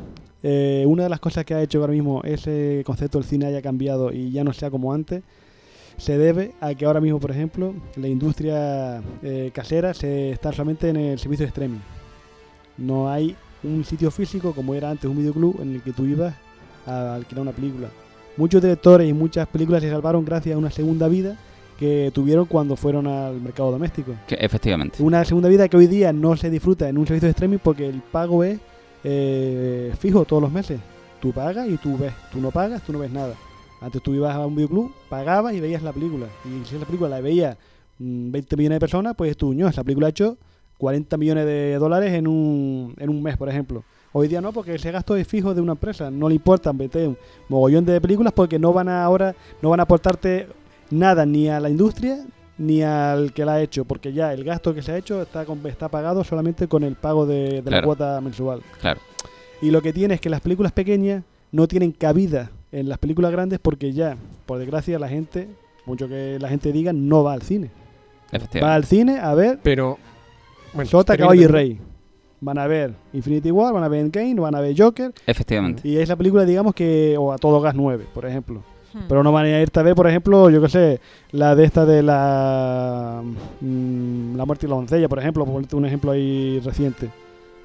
Eh, 0.42 0.84
una 0.86 1.02
de 1.02 1.10
las 1.10 1.20
cosas 1.20 1.44
que 1.44 1.52
ha 1.52 1.60
hecho 1.60 1.80
ahora 1.80 1.92
mismo 1.92 2.22
ese 2.24 2.82
concepto 2.86 3.18
del 3.18 3.26
cine 3.26 3.44
haya 3.44 3.60
cambiado 3.60 4.14
y 4.14 4.30
ya 4.30 4.44
no 4.44 4.54
sea 4.54 4.70
como 4.70 4.94
antes, 4.94 5.22
se 5.98 6.16
debe 6.16 6.52
a 6.60 6.74
que 6.74 6.86
ahora 6.86 7.00
mismo, 7.00 7.20
por 7.20 7.30
ejemplo, 7.30 7.74
la 7.96 8.08
industria 8.08 9.02
eh, 9.22 9.50
casera 9.52 9.92
se 9.92 10.30
está 10.30 10.52
solamente 10.52 10.88
en 10.88 10.96
el 10.96 11.18
servicio 11.18 11.44
de 11.44 11.48
streaming. 11.48 11.80
No 12.78 13.10
hay 13.10 13.36
un 13.64 13.84
sitio 13.84 14.10
físico 14.10 14.52
como 14.52 14.74
era 14.74 14.90
antes 14.90 15.10
un 15.10 15.18
videoclub 15.18 15.60
en 15.60 15.74
el 15.74 15.82
que 15.82 15.92
tú 15.92 16.06
ibas 16.06 16.34
a 16.86 17.14
alquilar 17.14 17.42
una 17.42 17.52
película. 17.52 17.88
Muchos 18.36 18.62
directores 18.62 19.08
y 19.08 19.12
muchas 19.12 19.48
películas 19.48 19.82
se 19.82 19.90
salvaron 19.90 20.24
gracias 20.24 20.54
a 20.54 20.58
una 20.58 20.70
segunda 20.70 21.08
vida 21.08 21.36
que 21.78 22.10
tuvieron 22.14 22.46
cuando 22.46 22.76
fueron 22.76 23.06
al 23.08 23.40
mercado 23.40 23.72
doméstico. 23.72 24.14
Que, 24.26 24.36
efectivamente. 24.36 25.02
Una 25.02 25.24
segunda 25.24 25.48
vida 25.48 25.68
que 25.68 25.76
hoy 25.76 25.88
día 25.88 26.12
no 26.12 26.36
se 26.36 26.48
disfruta 26.48 26.88
en 26.88 26.98
un 26.98 27.06
servicio 27.06 27.26
de 27.26 27.30
streaming 27.30 27.58
porque 27.58 27.86
el 27.86 28.00
pago 28.00 28.44
es 28.44 28.58
eh, 29.02 29.92
fijo 29.98 30.24
todos 30.24 30.42
los 30.42 30.52
meses. 30.52 30.80
Tú 31.20 31.32
pagas 31.32 31.68
y 31.68 31.76
tú 31.76 31.98
ves. 31.98 32.12
Tú 32.32 32.40
no 32.40 32.52
pagas, 32.52 32.82
tú 32.82 32.92
no 32.92 33.00
ves 33.00 33.10
nada. 33.10 33.34
Antes 33.80 34.02
tú 34.02 34.12
ibas 34.14 34.34
a 34.34 34.44
un 34.46 34.54
videoclub, 34.56 34.92
pagabas 35.08 35.54
y 35.54 35.60
veías 35.60 35.82
la 35.82 35.92
película. 35.92 36.26
Y 36.44 36.64
si 36.66 36.76
esa 36.76 36.84
película 36.86 37.08
la 37.10 37.20
veía 37.20 37.56
mm, 37.98 38.30
20 38.32 38.56
millones 38.56 38.76
de 38.76 38.80
personas, 38.80 39.14
pues 39.16 39.36
tú, 39.36 39.52
esa 39.66 39.84
película 39.84 40.06
ha 40.08 40.10
hecho 40.10 40.36
40 40.78 41.16
millones 41.16 41.44
de 41.46 41.76
dólares 41.78 42.12
en 42.14 42.26
un, 42.26 42.94
en 42.98 43.08
un 43.10 43.22
mes, 43.22 43.36
por 43.36 43.48
ejemplo. 43.48 43.84
Hoy 44.12 44.26
día 44.26 44.40
no, 44.40 44.52
porque 44.52 44.74
ese 44.74 44.90
gasto 44.90 45.14
es 45.16 45.28
fijo 45.28 45.54
de 45.54 45.60
una 45.60 45.72
empresa. 45.72 46.10
No 46.10 46.28
le 46.28 46.34
importa 46.36 46.72
meter 46.72 47.08
un 47.08 47.16
mogollón 47.48 47.84
de 47.84 48.00
películas 48.00 48.32
porque 48.32 48.58
no 48.58 48.72
van 48.72 48.88
a 48.88 49.04
ahora, 49.04 49.34
no 49.62 49.70
van 49.70 49.80
a 49.80 49.82
aportarte 49.84 50.48
nada 50.90 51.26
ni 51.26 51.48
a 51.48 51.60
la 51.60 51.68
industria 51.70 52.24
ni 52.56 52.82
al 52.82 53.32
que 53.32 53.44
la 53.44 53.52
ha 53.54 53.60
hecho, 53.62 53.84
porque 53.84 54.12
ya 54.12 54.32
el 54.32 54.42
gasto 54.42 54.74
que 54.74 54.82
se 54.82 54.90
ha 54.90 54.96
hecho 54.96 55.22
está, 55.22 55.44
con- 55.44 55.64
está 55.66 55.88
pagado 55.88 56.24
solamente 56.24 56.66
con 56.66 56.82
el 56.82 56.96
pago 56.96 57.24
de, 57.26 57.62
de 57.62 57.70
la 57.70 57.82
cuota 57.84 58.20
mensual. 58.20 58.62
Claro. 58.80 59.00
Y 59.62 59.70
lo 59.70 59.80
que 59.82 59.92
tiene 59.92 60.14
es 60.14 60.20
que 60.20 60.28
las 60.30 60.40
películas 60.40 60.72
pequeñas 60.72 61.22
no 61.52 61.68
tienen 61.68 61.92
cabida 61.92 62.50
en 62.72 62.88
las 62.88 62.98
películas 62.98 63.32
grandes 63.32 63.58
porque 63.58 63.92
ya, 63.92 64.16
por 64.46 64.58
desgracia, 64.58 64.98
la 64.98 65.08
gente, 65.08 65.48
mucho 65.86 66.08
que 66.08 66.38
la 66.40 66.48
gente 66.48 66.72
diga, 66.72 66.92
no 66.92 67.24
va 67.24 67.32
al 67.32 67.42
cine. 67.42 67.70
Va 68.62 68.74
al 68.74 68.84
cine 68.84 69.18
a 69.20 69.34
ver 69.34 69.58
Pero. 69.62 69.98
Bueno, 70.74 70.90
Sota, 70.90 71.16
Caballo 71.16 71.42
y. 71.42 71.46
Rey. 71.46 71.80
Van 72.40 72.58
a 72.58 72.66
ver 72.66 72.94
Infinity 73.12 73.50
War, 73.50 73.72
van 73.72 73.82
a 73.82 73.88
ver 73.88 74.00
Endgame, 74.00 74.34
van 74.34 74.54
a 74.54 74.60
ver 74.60 74.74
Joker. 74.78 75.12
Efectivamente. 75.26 75.88
Y 75.88 75.96
es 75.96 76.08
la 76.08 76.14
película, 76.14 76.44
digamos 76.44 76.74
que, 76.74 77.16
o 77.18 77.32
a 77.32 77.38
todo 77.38 77.60
gas 77.60 77.74
9, 77.74 78.06
por 78.14 78.26
ejemplo. 78.26 78.62
Hmm. 78.92 79.08
Pero 79.08 79.24
no 79.24 79.32
van 79.32 79.46
a 79.46 79.60
irte 79.60 79.80
a 79.80 79.82
ver, 79.82 79.94
por 79.94 80.06
ejemplo, 80.06 80.48
yo 80.48 80.62
qué 80.62 80.68
sé, 80.68 81.00
la 81.32 81.56
de 81.56 81.64
esta 81.64 81.84
de 81.84 82.02
la 82.02 83.22
mm, 83.60 84.36
La 84.36 84.44
muerte 84.44 84.66
y 84.66 84.68
la 84.68 84.76
doncella, 84.76 85.08
por 85.08 85.18
ejemplo, 85.18 85.44
por 85.44 85.74
un 85.74 85.86
ejemplo 85.86 86.12
ahí 86.12 86.60
reciente. 86.64 87.08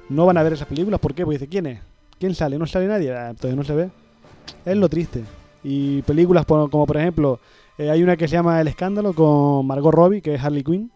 No 0.08 0.26
van 0.26 0.38
a 0.38 0.42
ver 0.42 0.54
esas 0.54 0.66
películas, 0.66 0.98
¿por 0.98 1.14
qué? 1.14 1.24
Porque 1.24 1.38
dice, 1.38 1.48
¿quién 1.48 1.66
es? 1.66 1.80
¿Quién 2.18 2.34
sale? 2.34 2.58
¿No 2.58 2.66
sale 2.66 2.88
nadie? 2.88 3.12
Ah, 3.12 3.30
entonces 3.30 3.56
no 3.56 3.64
se 3.64 3.74
ve. 3.74 3.90
Es 4.64 4.76
lo 4.76 4.88
triste. 4.88 5.22
Y 5.62 6.02
películas 6.02 6.44
por- 6.44 6.70
como, 6.70 6.86
por 6.86 6.96
ejemplo, 6.96 7.38
eh, 7.78 7.90
hay 7.90 8.02
una 8.02 8.16
que 8.16 8.28
se 8.28 8.34
llama 8.36 8.60
El 8.60 8.68
Escándalo 8.68 9.12
con 9.14 9.66
Margot 9.66 9.92
Robbie, 9.94 10.20
que 10.20 10.34
es 10.34 10.42
Harley 10.42 10.62
Quinn, 10.62 10.90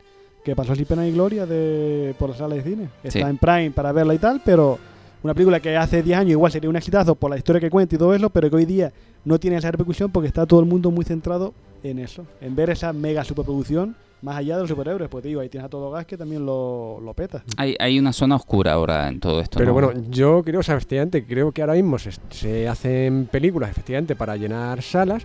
que 0.45 0.55
pasó 0.55 0.75
sin 0.75 0.85
pena 0.87 1.07
y 1.07 1.13
gloria 1.13 1.47
de, 1.47 2.15
por 2.19 2.31
la 2.31 2.37
sala 2.37 2.55
de 2.55 2.63
cine. 2.63 2.89
Está 3.03 3.19
Sí. 3.19 3.25
en 3.25 3.39
Prime 3.39 3.71
para 3.73 3.93
verla 3.93 4.15
y 4.15 4.19
tal, 4.19 4.41
pero 4.45 4.79
una 5.23 5.35
película 5.35 5.61
que 5.61 5.77
hace 5.77 6.03
10 6.03 6.19
años 6.19 6.33
igual 6.33 6.53
sería 6.53 6.71
un 6.71 6.77
exitazo 6.77 7.15
por 7.15 7.31
la 7.31 7.37
historia 7.37 7.61
que 7.61 7.71
cuenta 7.71 7.95
y 7.95 7.99
todo 7.99 8.15
eso, 8.15 8.31
pero 8.31 8.49
que 8.49 8.57
hoy 8.57 8.65
día 8.65 8.93
no 9.25 9.39
tiene 9.41 9.57
esa 9.57 9.71
repercusión 9.71 10.11
porque 10.11 10.29
está 10.29 10.47
todo 10.47 10.61
el 10.61 10.67
mundo 10.67 10.91
muy 10.91 11.05
centrado 11.05 11.53
en 11.83 11.99
eso, 11.99 12.25
en 12.41 12.55
ver 12.55 12.71
esa 12.71 12.93
mega 12.93 13.25
superproducción 13.25 13.97
más 14.23 14.37
allá 14.37 14.57
de 14.57 14.63
los 14.63 14.69
superhéroes. 14.71 15.09
Pues 15.09 15.23
te 15.23 15.29
digo, 15.29 15.41
ahí 15.41 15.49
tienes 15.49 15.67
a 15.67 15.69
todo 15.69 15.91
gas 15.91 16.07
que 16.07 16.17
también 16.17 16.45
lo, 16.45 17.01
lo 17.01 17.15
peta. 17.15 17.43
Hay, 17.57 17.77
hay 17.79 17.99
una 17.99 18.13
zona 18.13 18.37
oscura 18.37 18.73
ahora 18.73 19.09
en 19.09 19.21
todo 19.21 19.41
esto. 19.41 19.59
Pero 19.59 19.69
¿no? 19.69 19.75
bueno, 19.75 19.93
yo 20.11 20.43
creo, 20.45 20.61
o 20.61 20.63
sea, 20.63 20.77
efectivamente, 20.77 21.25
creo 21.25 21.53
que 21.53 21.63
ahora 21.63 21.75
mismo 21.75 21.99
se, 21.99 22.13
se 22.31 22.69
hacen 22.69 23.29
películas, 23.31 23.71
efectivamente, 23.71 24.17
para 24.17 24.37
llenar 24.37 24.83
salas, 24.83 25.25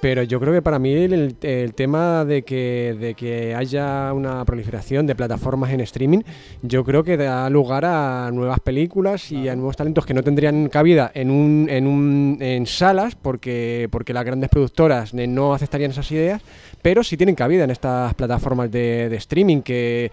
pero 0.00 0.22
yo 0.22 0.38
creo 0.38 0.52
que 0.52 0.60
para 0.60 0.78
mí 0.78 0.92
el, 0.92 1.36
el 1.40 1.74
tema 1.74 2.24
de 2.24 2.42
que, 2.42 2.96
de 2.98 3.14
que 3.14 3.54
haya 3.54 4.12
una 4.12 4.44
proliferación 4.44 5.06
de 5.06 5.14
plataformas 5.14 5.72
en 5.72 5.80
streaming, 5.80 6.20
yo 6.62 6.84
creo 6.84 7.04
que 7.04 7.16
da 7.16 7.48
lugar 7.48 7.84
a 7.86 8.30
nuevas 8.32 8.60
películas 8.60 9.32
y 9.32 9.48
a 9.48 9.56
nuevos 9.56 9.76
talentos 9.76 10.04
que 10.04 10.12
no 10.12 10.22
tendrían 10.22 10.68
cabida 10.68 11.10
en 11.14 11.30
un, 11.30 11.68
en 11.70 11.86
un 11.86 12.38
en 12.40 12.66
salas 12.66 13.14
porque, 13.14 13.88
porque 13.90 14.12
las 14.12 14.24
grandes 14.24 14.50
productoras 14.50 15.14
eh, 15.14 15.26
no 15.26 15.54
aceptarían 15.54 15.92
esas 15.92 16.10
ideas, 16.12 16.42
pero 16.82 17.02
sí 17.02 17.16
tienen 17.16 17.34
cabida 17.34 17.64
en 17.64 17.70
estas 17.70 18.12
plataformas 18.14 18.70
de, 18.70 19.08
de 19.08 19.16
streaming 19.16 19.62
que 19.62 20.10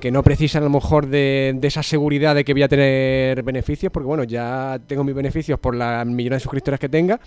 que 0.00 0.10
no 0.10 0.22
precisan 0.22 0.62
a 0.62 0.66
lo 0.66 0.70
mejor 0.70 1.06
de, 1.06 1.54
de 1.56 1.68
esa 1.68 1.82
seguridad 1.82 2.34
de 2.34 2.44
que 2.44 2.52
voy 2.52 2.62
a 2.62 2.68
tener 2.68 3.42
beneficios, 3.42 3.90
porque 3.90 4.06
bueno, 4.06 4.24
ya 4.24 4.78
tengo 4.86 5.02
mis 5.02 5.14
beneficios 5.14 5.58
por 5.58 5.74
las 5.74 6.06
millones 6.06 6.38
de 6.38 6.40
suscriptores 6.42 6.78
que 6.78 6.90
tenga 6.90 7.20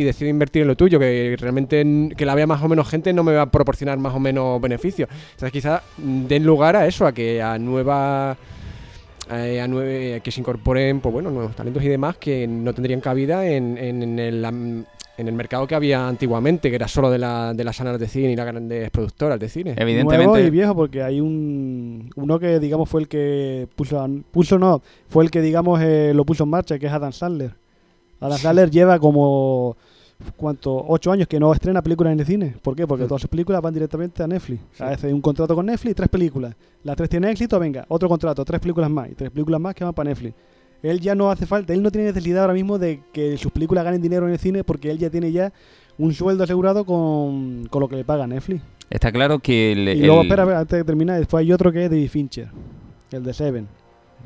y 0.00 0.04
decido 0.04 0.30
invertir 0.30 0.62
en 0.62 0.68
lo 0.68 0.76
tuyo, 0.76 0.98
que 1.00 1.36
realmente 1.40 1.84
que 2.16 2.24
la 2.24 2.34
vea 2.36 2.46
más 2.46 2.62
o 2.62 2.68
menos 2.68 2.88
gente 2.88 3.12
no 3.12 3.24
me 3.24 3.32
va 3.32 3.42
a 3.42 3.50
proporcionar 3.50 3.98
más 3.98 4.14
o 4.14 4.20
menos 4.20 4.60
beneficios. 4.60 5.08
Entonces 5.32 5.50
quizás 5.50 5.82
mm, 5.98 6.26
den 6.26 6.44
lugar 6.44 6.76
a 6.76 6.86
eso, 6.86 7.04
a 7.04 7.12
que 7.12 7.42
a 7.42 7.58
nuevas 7.58 8.36
eh, 9.32 9.60
a 9.60 9.66
nueve, 9.66 10.20
que 10.22 10.30
se 10.30 10.40
incorporen 10.40 11.00
pues 11.00 11.12
bueno 11.12 11.30
nuevos 11.30 11.54
talentos 11.56 11.82
y 11.82 11.88
demás 11.88 12.16
que 12.16 12.46
no 12.46 12.72
tendrían 12.72 13.00
cabida 13.00 13.46
en, 13.46 13.76
en- 13.76 14.02
en 14.02 14.18
el, 14.18 14.44
en 14.44 14.86
el 15.28 15.34
mercado 15.34 15.66
que 15.66 15.74
había 15.74 16.06
antiguamente, 16.06 16.70
que 16.70 16.76
era 16.76 16.86
solo 16.86 17.10
de, 17.10 17.18
la, 17.18 17.52
de 17.52 17.64
las 17.64 17.74
salas 17.76 17.98
de 17.98 18.06
cine 18.06 18.30
y 18.32 18.36
las 18.36 18.46
grandes 18.46 18.88
productoras 18.90 19.40
de 19.40 19.48
cine. 19.48 19.74
Nuevo 19.74 19.80
y 19.80 19.82
Evidentemente, 19.92 20.50
viejo 20.50 20.74
porque 20.76 21.02
hay 21.02 21.20
un 21.20 22.08
uno 22.14 22.38
que 22.38 22.60
digamos 22.60 22.88
fue 22.88 23.00
el 23.02 23.08
que 23.08 23.66
puso 23.74 24.08
puso 24.30 24.58
no 24.60 24.80
fue 25.08 25.24
el 25.24 25.30
que 25.32 25.40
digamos 25.42 25.80
eh, 25.82 26.12
lo 26.14 26.24
puso 26.24 26.44
en 26.44 26.50
marcha 26.50 26.78
que 26.78 26.86
es 26.86 26.92
Adam 26.92 27.12
Sandler 27.12 27.50
Adam 28.20 28.38
Sandler 28.38 28.70
lleva 28.70 28.98
como 28.98 29.76
cuánto 30.36 30.84
ocho 30.88 31.12
años 31.12 31.28
que 31.28 31.38
no 31.38 31.52
estrena 31.52 31.82
películas 31.82 32.12
en 32.12 32.20
el 32.20 32.26
cine. 32.26 32.54
¿por 32.62 32.74
qué? 32.74 32.86
porque 32.86 33.04
todas 33.04 33.20
sus 33.20 33.30
películas 33.30 33.62
van 33.62 33.72
directamente 33.74 34.22
a 34.22 34.26
Netflix. 34.26 34.60
Sí. 34.72 34.82
hace 34.82 35.12
un 35.12 35.20
contrato 35.20 35.54
con 35.54 35.66
Netflix 35.66 35.94
tres 35.96 36.08
películas. 36.08 36.54
Las 36.82 36.96
tres 36.96 37.08
tienen 37.08 37.30
éxito 37.30 37.58
venga 37.58 37.84
otro 37.88 38.08
contrato 38.08 38.44
tres 38.44 38.60
películas 38.60 38.90
más 38.90 39.10
y 39.10 39.14
tres 39.14 39.30
películas 39.30 39.60
más 39.60 39.74
que 39.74 39.84
van 39.84 39.94
para 39.94 40.10
Netflix. 40.10 40.34
Él 40.82 41.00
ya 41.00 41.14
no 41.14 41.30
hace 41.30 41.46
falta 41.46 41.72
él 41.72 41.82
no 41.82 41.90
tiene 41.90 42.08
necesidad 42.08 42.42
ahora 42.42 42.54
mismo 42.54 42.78
de 42.78 43.00
que 43.12 43.36
sus 43.36 43.50
películas 43.52 43.84
ganen 43.84 44.00
dinero 44.00 44.26
en 44.26 44.32
el 44.32 44.38
cine 44.38 44.64
porque 44.64 44.90
él 44.90 44.98
ya 44.98 45.10
tiene 45.10 45.30
ya 45.32 45.52
un 45.98 46.12
sueldo 46.14 46.44
asegurado 46.44 46.84
con, 46.84 47.66
con 47.70 47.80
lo 47.80 47.88
que 47.88 47.96
le 47.96 48.04
paga 48.04 48.26
Netflix. 48.26 48.62
Está 48.90 49.12
claro 49.12 49.38
que 49.40 49.72
el, 49.72 49.88
y 49.88 50.00
luego, 50.06 50.20
el- 50.22 50.26
espera, 50.28 50.42
espera, 50.44 50.60
antes 50.60 50.78
de 50.78 50.84
terminar, 50.84 51.18
después 51.18 51.40
hay 51.42 51.52
otro 51.52 51.70
que 51.72 51.84
es 51.84 51.90
David 51.90 52.08
Fincher, 52.08 52.48
el 53.10 53.22
de 53.22 53.34
Seven. 53.34 53.68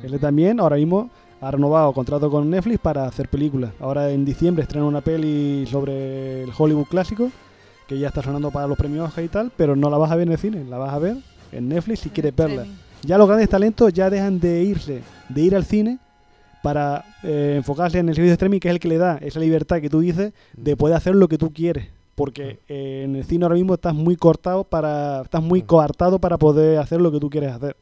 Él 0.02 0.18
también, 0.20 0.60
ahora 0.60 0.76
mismo, 0.76 1.10
ha 1.42 1.50
renovado 1.50 1.92
contrato 1.92 2.30
con 2.30 2.48
Netflix 2.48 2.78
para 2.78 3.04
hacer 3.04 3.28
películas. 3.28 3.72
Ahora 3.80 4.10
en 4.10 4.24
diciembre 4.24 4.62
estrena 4.62 4.86
una 4.86 5.00
peli 5.00 5.66
sobre 5.66 6.44
el 6.44 6.50
Hollywood 6.56 6.86
clásico, 6.86 7.32
que 7.88 7.98
ya 7.98 8.08
está 8.08 8.22
sonando 8.22 8.52
para 8.52 8.68
los 8.68 8.78
premios 8.78 9.08
Oscar 9.08 9.24
y 9.24 9.28
tal, 9.28 9.50
pero 9.56 9.74
no 9.74 9.90
la 9.90 9.98
vas 9.98 10.12
a 10.12 10.16
ver 10.16 10.28
en 10.28 10.32
el 10.32 10.38
cine, 10.38 10.64
la 10.64 10.78
vas 10.78 10.94
a 10.94 11.00
ver 11.00 11.16
en 11.50 11.68
Netflix 11.68 12.00
si 12.00 12.10
quieres 12.10 12.34
verla. 12.36 12.64
Ya 13.02 13.18
los 13.18 13.26
grandes 13.26 13.48
talentos 13.48 13.92
ya 13.92 14.08
dejan 14.08 14.38
de 14.38 14.62
irse, 14.62 15.02
de 15.28 15.42
ir 15.42 15.56
al 15.56 15.64
cine 15.64 15.98
para 16.62 17.04
eh, 17.24 17.54
enfocarse 17.56 17.98
en 17.98 18.08
el 18.08 18.14
servicio 18.14 18.30
de 18.30 18.34
streaming, 18.34 18.60
que 18.60 18.68
es 18.68 18.74
el 18.74 18.80
que 18.80 18.86
le 18.86 18.98
da 18.98 19.18
esa 19.20 19.40
libertad 19.40 19.80
que 19.80 19.90
tú 19.90 19.98
dices 19.98 20.32
de 20.56 20.76
poder 20.76 20.94
hacer 20.94 21.16
lo 21.16 21.26
que 21.26 21.38
tú 21.38 21.52
quieres. 21.52 21.88
Porque 22.14 22.60
eh, 22.68 23.02
en 23.04 23.16
el 23.16 23.24
cine 23.24 23.44
ahora 23.44 23.56
mismo 23.56 23.74
estás 23.74 23.94
muy 23.94 24.14
cortado 24.14 24.62
para, 24.62 25.22
estás 25.22 25.42
muy 25.42 25.62
coartado 25.62 26.20
para 26.20 26.38
poder 26.38 26.78
hacer 26.78 27.00
lo 27.00 27.10
que 27.10 27.18
tú 27.18 27.28
quieres 27.30 27.50
hacer. 27.50 27.76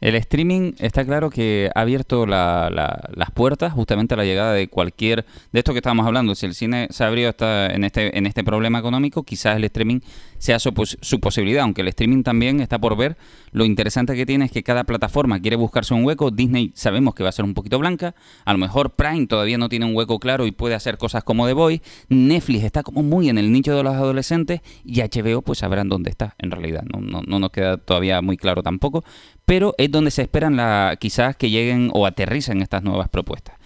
El 0.00 0.14
streaming 0.16 0.72
está 0.78 1.04
claro 1.06 1.30
que 1.30 1.70
ha 1.74 1.80
abierto 1.80 2.26
la- 2.26 2.68
la- 2.70 3.00
las 3.14 3.30
puertas 3.30 3.72
justamente 3.72 4.12
a 4.12 4.16
la 4.18 4.24
llegada 4.24 4.52
de 4.52 4.68
cualquier 4.68 5.24
de 5.52 5.58
esto 5.60 5.72
que 5.72 5.78
estábamos 5.78 6.06
hablando. 6.06 6.34
Si 6.34 6.44
el 6.44 6.54
cine 6.54 6.88
se 6.90 7.02
abrió 7.02 7.30
hasta 7.30 7.68
en 7.74 7.82
este 7.84 8.16
en 8.18 8.26
este 8.26 8.44
problema 8.44 8.78
económico, 8.78 9.22
quizás 9.22 9.56
el 9.56 9.64
streaming 9.64 10.00
sea 10.38 10.58
su, 10.58 10.70
su 11.00 11.18
posibilidad, 11.18 11.62
aunque 11.62 11.80
el 11.80 11.88
streaming 11.88 12.22
también 12.22 12.60
está 12.60 12.78
por 12.78 12.94
ver. 12.94 13.16
Lo 13.52 13.64
interesante 13.64 14.14
que 14.14 14.26
tiene 14.26 14.44
es 14.44 14.52
que 14.52 14.62
cada 14.62 14.84
plataforma 14.84 15.40
quiere 15.40 15.56
buscarse 15.56 15.94
un 15.94 16.04
hueco. 16.04 16.30
Disney 16.30 16.72
sabemos 16.74 17.14
que 17.14 17.22
va 17.22 17.30
a 17.30 17.32
ser 17.32 17.46
un 17.46 17.54
poquito 17.54 17.78
blanca. 17.78 18.14
A 18.44 18.52
lo 18.52 18.58
mejor 18.58 18.90
Prime 18.90 19.26
todavía 19.26 19.56
no 19.56 19.70
tiene 19.70 19.86
un 19.86 19.96
hueco 19.96 20.18
claro 20.18 20.46
y 20.46 20.50
puede 20.52 20.74
hacer 20.74 20.98
cosas 20.98 21.24
como 21.24 21.46
The 21.46 21.54
Boy. 21.54 21.80
Netflix 22.10 22.64
está 22.64 22.82
como 22.82 23.02
muy 23.02 23.30
en 23.30 23.38
el 23.38 23.50
nicho 23.50 23.74
de 23.74 23.82
los 23.82 23.94
adolescentes 23.94 24.60
y 24.84 25.00
HBO 25.00 25.40
pues 25.40 25.60
sabrán 25.60 25.88
dónde 25.88 26.10
está 26.10 26.34
en 26.38 26.50
realidad. 26.50 26.82
No, 26.92 27.00
no, 27.00 27.22
no 27.26 27.38
nos 27.38 27.50
queda 27.50 27.78
todavía 27.78 28.20
muy 28.20 28.36
claro 28.36 28.62
tampoco. 28.62 29.04
Pero 29.46 29.74
es 29.78 29.90
donde 29.90 30.10
se 30.10 30.22
esperan 30.22 30.56
la, 30.56 30.96
quizás 31.00 31.36
que 31.36 31.48
lleguen 31.48 31.90
o 31.94 32.04
aterricen 32.04 32.60
estas 32.60 32.82
nuevas 32.82 33.08
propuestas. 33.08 33.56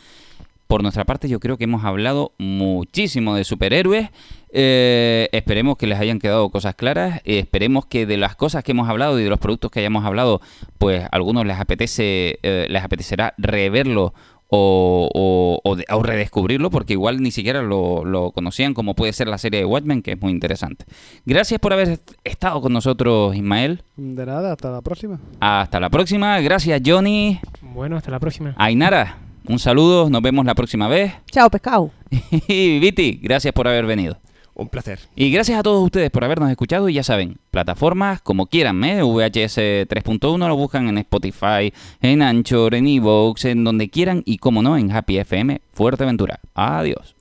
Por 0.70 0.82
nuestra 0.82 1.04
parte, 1.04 1.28
yo 1.28 1.40
creo 1.40 1.58
que 1.58 1.64
hemos 1.64 1.84
hablado 1.84 2.30
muchísimo 2.38 3.34
de 3.34 3.42
superhéroes. 3.42 4.10
Eh, 4.52 5.28
esperemos 5.32 5.76
que 5.76 5.88
les 5.88 5.98
hayan 5.98 6.20
quedado 6.20 6.48
cosas 6.50 6.76
claras. 6.76 7.22
Eh, 7.24 7.40
esperemos 7.40 7.86
que 7.86 8.06
de 8.06 8.16
las 8.16 8.36
cosas 8.36 8.62
que 8.62 8.70
hemos 8.70 8.88
hablado 8.88 9.18
y 9.18 9.24
de 9.24 9.30
los 9.30 9.40
productos 9.40 9.72
que 9.72 9.80
hayamos 9.80 10.04
hablado, 10.04 10.40
pues 10.78 11.02
a 11.02 11.08
algunos 11.08 11.44
les 11.44 11.58
apetece, 11.58 12.38
eh, 12.44 12.68
les 12.70 12.84
apetecerá 12.84 13.34
reverlo 13.36 14.14
o, 14.50 15.08
o- 15.14 15.60
o 15.62 15.76
de- 15.76 15.84
o 15.90 16.02
redescubrirlo, 16.02 16.70
porque 16.70 16.94
igual 16.94 17.22
ni 17.22 17.30
siquiera 17.30 17.62
lo, 17.62 18.04
lo 18.04 18.32
conocían, 18.32 18.74
como 18.74 18.94
puede 18.94 19.12
ser 19.12 19.28
la 19.28 19.38
serie 19.38 19.60
de 19.60 19.66
Watchmen, 19.66 20.02
que 20.02 20.12
es 20.12 20.20
muy 20.20 20.32
interesante. 20.32 20.84
Gracias 21.24 21.60
por 21.60 21.72
haber 21.72 21.88
est- 21.90 22.10
estado 22.24 22.60
con 22.60 22.72
nosotros, 22.72 23.34
Ismael. 23.36 23.82
De 23.96 24.26
nada, 24.26 24.52
hasta 24.52 24.70
la 24.70 24.80
próxima. 24.82 25.20
Hasta 25.40 25.78
la 25.80 25.88
próxima. 25.90 26.40
Gracias, 26.40 26.80
Johnny. 26.84 27.38
Bueno, 27.62 27.96
hasta 27.96 28.10
la 28.10 28.18
próxima. 28.18 28.54
Ainara, 28.56 29.18
un 29.46 29.58
saludo. 29.58 30.10
Nos 30.10 30.22
vemos 30.22 30.44
la 30.44 30.54
próxima 30.54 30.88
vez. 30.88 31.12
Chao, 31.30 31.48
pescado. 31.50 31.90
Y 32.48 32.78
Viti, 32.80 33.20
gracias 33.22 33.52
por 33.54 33.68
haber 33.68 33.86
venido. 33.86 34.16
Un 34.60 34.68
placer. 34.68 34.98
Y 35.16 35.30
gracias 35.30 35.58
a 35.58 35.62
todos 35.62 35.82
ustedes 35.82 36.10
por 36.10 36.22
habernos 36.22 36.50
escuchado 36.50 36.90
y 36.90 36.92
ya 36.92 37.02
saben, 37.02 37.38
plataformas 37.50 38.20
como 38.20 38.44
quieran, 38.44 38.84
¿eh? 38.84 39.02
VHS 39.02 39.88
3.1 39.88 40.48
lo 40.48 40.54
buscan 40.54 40.86
en 40.86 40.98
Spotify, 40.98 41.72
en 42.02 42.20
Anchor, 42.20 42.74
en 42.74 42.86
Evox, 42.86 43.46
en 43.46 43.64
donde 43.64 43.88
quieran 43.88 44.22
y 44.26 44.36
como 44.36 44.60
no 44.60 44.76
en 44.76 44.92
Happy 44.92 45.16
FM 45.16 45.62
Fuerteventura. 45.72 46.40
Adiós. 46.52 47.16